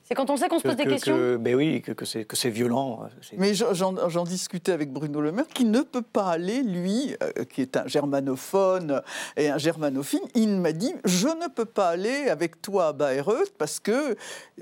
C'est 0.10 0.16
quand 0.16 0.32
on 0.32 0.38
sait 0.38 0.48
qu'on 0.48 0.58
se 0.58 0.64
pose 0.64 0.76
des 0.76 0.88
questions 0.88 1.38
Ben 1.40 1.54
oui, 1.54 1.84
que, 1.84 1.92
que 1.92 2.04
c'est 2.36 2.50
violent. 2.50 3.02
Mais 3.38 3.54
j'en 3.54 4.24
discutais 4.24 4.72
avec 4.72 4.92
Bruno 4.92 5.22
Le 5.22 5.32
Maire, 5.32 5.46
qui 5.54 5.66
ne 5.66 5.82
peut 5.82 6.02
pas 6.02 6.30
aller, 6.30 6.64
lui, 6.64 7.16
euh, 7.22 7.44
qui 7.44 7.62
est 7.62 7.78
un 7.78 7.86
germanophone 7.86 9.04
et 9.38 9.50
un 9.50 9.60
germanophile, 9.60 10.22
il 10.34 10.58
m'a 10.58 10.72
dit 10.72 10.96
Je 11.06 11.28
ne 11.28 11.48
peux 11.48 11.66
pas 11.66 11.90
aller 11.90 12.28
avec 12.28 12.60
toi 12.60 12.88
à 12.88 12.94
Bayreuth 12.94 13.54
parce 13.60 13.80
que 13.80 14.16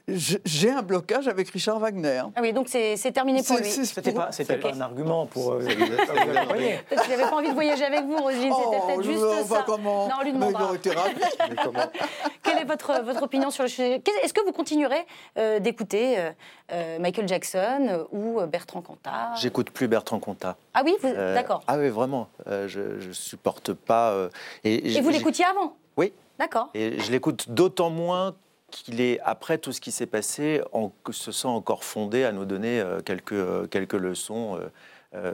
j'ai 0.10 0.70
un 0.70 0.82
blocage 0.82 1.30
avec 1.30 1.48
Richard 1.48 1.80
Wagner. 1.80 2.24
Ah 2.36 2.42
oui, 2.42 2.52
donc 2.52 2.68
c'est 2.68 2.98
terminé 3.14 3.42
pour 3.42 3.56
lui. 3.56 3.70
C'était 3.70 4.12
pas, 4.12 4.32
pas 4.32 4.74
un 4.74 4.82
argument 4.82 5.28
pour. 5.28 5.54
Euh, 5.54 5.60
peut-être 5.66 7.04
qu'il 7.04 7.12
n'avait 7.12 7.24
pas 7.24 7.38
envie 7.38 7.50
de 7.52 7.54
voyager 7.54 7.86
avec 7.86 8.04
vous, 8.04 8.18
Roselyne, 8.18 8.54
c'était 8.54 8.86
peut-être 8.86 9.00
oh, 9.00 9.02
juste 9.02 9.48
ça. 9.48 9.64
Comment 9.66 10.10
non, 10.10 10.16
on 10.20 10.24
lui 10.26 10.34
demandera. 10.34 10.74
Quelle 12.44 12.58
est 12.58 12.66
votre, 12.66 13.02
votre 13.04 13.24
opinion 13.24 13.50
sur 13.50 13.64
le 13.64 13.70
sujet? 13.70 14.02
Est-ce 14.24 14.34
que 14.34 14.44
vous 14.46 14.52
continuerez 14.52 15.06
euh, 15.37 15.37
d'écouter 15.60 16.20
euh, 16.20 16.32
euh, 16.72 17.00
Michael 17.00 17.28
Jackson 17.28 18.06
ou 18.12 18.42
Bertrand 18.48 18.82
Cantat 18.82 19.36
J'écoute 19.36 19.70
plus 19.70 19.88
Bertrand 19.88 20.20
Cantat. 20.20 20.58
Ah 20.74 20.82
oui, 20.84 20.96
d'accord. 21.04 21.64
Ah 21.68 21.78
oui, 21.78 21.90
vraiment. 21.90 22.30
je, 22.46 23.08
ne 23.08 23.14
supporte 23.14 23.74
pas. 23.74 24.30
et, 24.64 25.00
vous 25.02 25.10
l'écoutiez 25.10 25.46
avant? 25.46 25.78
Oui. 25.96 26.14
D'accord. 26.40 26.70
Et 26.74 27.00
je 27.00 27.12
l'écoute 27.12 27.50
d'autant 27.50 27.90
moins 27.90 28.36
qu'il 28.70 29.02
est, 29.02 29.20
après 29.24 29.58
tout 29.58 29.72
ce 29.72 29.82
qui 29.82 29.92
s'est 29.92 30.06
passé, 30.06 30.62
en, 30.74 30.92
se 31.12 31.32
sent 31.32 31.48
encore 31.48 31.84
fondé 31.84 32.24
à 32.24 32.32
nous 32.32 32.46
donner 32.46 32.84
quelques, 33.06 33.70
quelques 33.70 33.94
leçons 33.94 34.58
euh, 34.58 34.68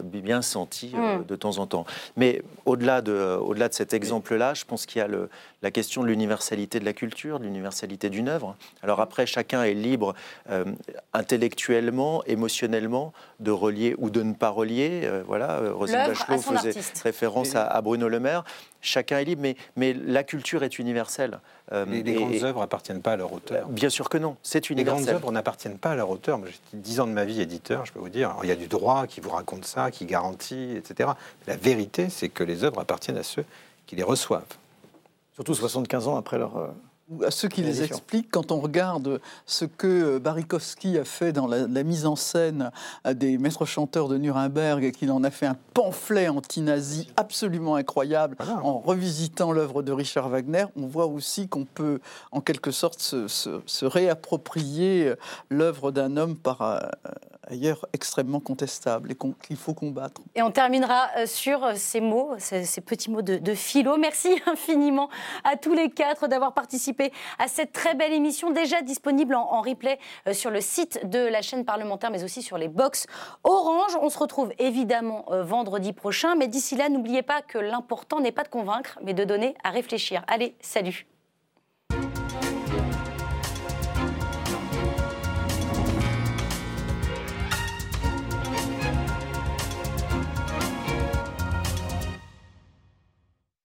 bien 0.04 0.42
senti 0.42 0.92
euh, 0.96 1.18
hmm. 1.18 1.26
de 1.26 1.36
temps 1.36 1.58
en 1.58 1.68
temps. 1.68 1.86
Mais 2.16 2.42
au-delà 2.66 3.02
de, 3.02 3.38
au-delà 3.42 3.70
de 3.70 3.74
cet 3.74 3.94
exemple-là, 3.94 4.54
je 4.54 4.66
pense 4.66 4.86
qu'il 4.86 5.00
y 5.00 5.02
a 5.02 5.08
le, 5.08 5.30
la 5.62 5.72
question 5.72 6.04
de 6.04 6.08
l'universalité 6.08 6.80
de 6.80 6.86
la 6.86 6.94
culture, 6.94 7.40
de 7.40 7.46
l'universalité 7.46 8.10
d'une 8.10 8.30
œuvre. 8.30 8.56
Alors 8.82 9.02
après, 9.02 9.26
chacun 9.26 9.64
est 9.64 9.74
libre 9.74 10.14
euh, 10.50 10.66
intellectuellement, 11.14 12.24
émotionnellement, 12.26 13.14
de 13.40 13.52
relier 13.52 13.96
ou 13.98 14.10
de 14.10 14.22
ne 14.24 14.34
pas 14.34 14.50
relier. 14.50 15.10
voilà, 15.26 15.60
Rosine 15.72 15.98
Bachelot 15.98 16.40
faisait 16.40 16.80
référence 17.04 17.56
à, 17.56 17.82
Bruno 17.82 18.08
Le 18.08 18.20
Maire. 18.20 18.44
Chacun 18.84 19.18
est 19.18 19.24
libre, 19.26 19.42
mais, 19.42 19.56
mais 19.76 19.94
la 19.94 20.24
culture 20.24 20.64
est 20.64 20.78
universelle. 20.78 21.40
les, 21.72 22.04
grandes 22.14 22.44
œuvres 22.44 22.60
n'appartiennent 22.60 23.02
pas 23.02 23.14
à 23.14 23.16
leur 23.16 23.34
auteur. 23.34 23.68
Bien 23.70 23.90
sûr 23.90 24.10
que 24.10 24.18
non, 24.18 24.36
c'est 24.44 24.70
universel. 24.70 25.00
Les 25.00 25.06
grandes 25.06 25.16
œuvres 25.16 25.32
n'appartiennent 25.32 25.78
pas 25.78 25.92
à 25.92 25.96
leur 25.96 26.10
auteur. 26.10 26.40
J'ai 26.46 26.78
10 26.78 27.00
ans 27.00 27.08
de 27.08 27.14
ma 27.14 27.26
vie 27.26 27.42
éditeur, 27.42 27.86
je 27.86 27.94
peux 27.94 28.00
vous 28.00 28.10
dire. 28.10 28.36
il 28.44 28.50
y 28.50 28.52
a 28.52 28.56
du 28.56 28.68
droit 28.68 29.08
qui 29.08 29.22
vous 29.22 29.30
raconte 29.30 29.66
ça, 29.66 29.90
qui 29.90 30.06
garantit, 30.06 30.76
etc. 30.76 31.12
La 31.48 31.56
vérité, 31.56 32.10
c'est 32.10 32.30
que 32.30 32.44
les 32.44 32.64
œuvres 32.64 32.82
appartiennent 32.82 33.18
à 33.18 33.24
ceux 33.24 33.46
qui 33.88 33.96
les 33.96 34.04
reçoivent. 34.04 34.44
Surtout 35.34 35.56
75 35.56 36.08
ans 36.08 36.18
après 36.18 36.38
leur... 36.38 36.74
Euh, 37.22 37.28
à 37.28 37.32
ceux 37.32 37.48
qui 37.48 37.62
les 37.62 37.84
expliquent, 37.84 38.32
quand 38.32 38.52
on 38.52 38.60
regarde 38.60 39.20
ce 39.46 39.66
que 39.66 39.88
euh, 39.88 40.20
Barikowski 40.20 40.98
a 40.98 41.06
fait 41.06 41.32
dans 41.34 41.48
la, 41.48 41.84
mise 41.84 42.06
en 42.06 42.16
scène 42.16 42.72
des 43.06 43.38
maîtres 43.38 43.66
chanteurs 43.66 44.08
de 44.08 44.18
Nuremberg, 44.18 44.84
et 44.84 44.92
qu'il 44.92 45.12
en 45.12 45.24
a 45.24 45.32
fait 45.32 45.46
un 45.46 45.58
pamphlet 45.74 46.30
anti-nazi 46.30 47.10
absolument 47.18 47.76
incroyable, 47.76 48.38
en 48.64 48.80
revisitant 48.80 49.52
l'œuvre 49.52 49.84
de 49.84 49.92
Richard 49.92 50.30
Wagner, 50.30 50.66
on 50.76 50.88
voit 50.88 51.08
aussi 51.08 51.48
qu'on 51.48 51.66
peut, 51.66 52.00
en 52.32 52.42
quelque 52.42 52.72
sorte, 52.72 53.00
se, 53.02 53.86
réapproprier 53.86 55.14
l'œuvre 55.50 55.92
d'un 55.92 56.18
homme 56.18 56.36
par 56.36 56.62
euh, 56.62 56.80
ailleurs 57.48 57.86
extrêmement 57.94 58.40
contestable 58.40 59.12
et 59.12 59.18
qu'il 59.46 59.58
faut 59.58 59.74
combattre. 59.74 60.22
Et 60.36 60.42
on 60.42 60.52
terminera 60.52 61.10
euh, 61.18 61.26
sur 61.26 61.76
ces 61.76 62.02
mots, 62.02 62.32
ces, 62.38 62.82
petits 62.82 63.10
mots 63.10 63.22
de, 63.22 63.54
philo. 63.54 63.98
Merci 63.98 64.42
infiniment 64.46 65.10
à 65.44 65.56
tous 65.56 65.74
les 65.74 65.90
quatre 65.90 66.28
d'avoir 66.28 66.54
participé 66.54 67.12
à 67.40 67.48
cette 67.48 67.72
très 67.72 67.96
belle 67.96 68.14
émission, 68.14 68.52
déjà 68.52 68.82
disponible 68.82 69.36
en, 69.36 69.62
replay 69.62 70.00
euh, 70.28 70.34
sur 70.34 70.52
le 70.52 70.62
site 70.62 71.10
de 71.10 71.20
la 71.20 71.42
chaîne 71.42 71.66
parlementaire, 71.66 72.12
mais 72.12 72.24
aussi 72.24 72.42
sur 72.42 72.58
les 72.58 72.68
box 72.68 73.08
Orange. 73.44 73.98
On 74.02 74.10
se 74.10 74.18
retrouve 74.18 74.52
évidemment 74.60 75.26
euh, 75.32 75.44
vendredi 75.44 75.94
prochain, 75.94 76.36
mais 76.36 76.48
d'ici 76.48 76.76
là, 76.76 76.90
n'oubliez 76.90 77.22
pas 77.22 77.42
que 77.42 77.58
l'important 77.58 78.20
n'est 78.20 78.32
pas 78.32 78.44
de 78.44 78.50
convaincre, 78.50 79.00
mais 79.04 79.14
de 79.14 79.24
donner 79.24 79.56
à 79.64 79.70
réfléchir. 79.70 80.24
Allez, 80.28 80.56
salut 80.62 81.08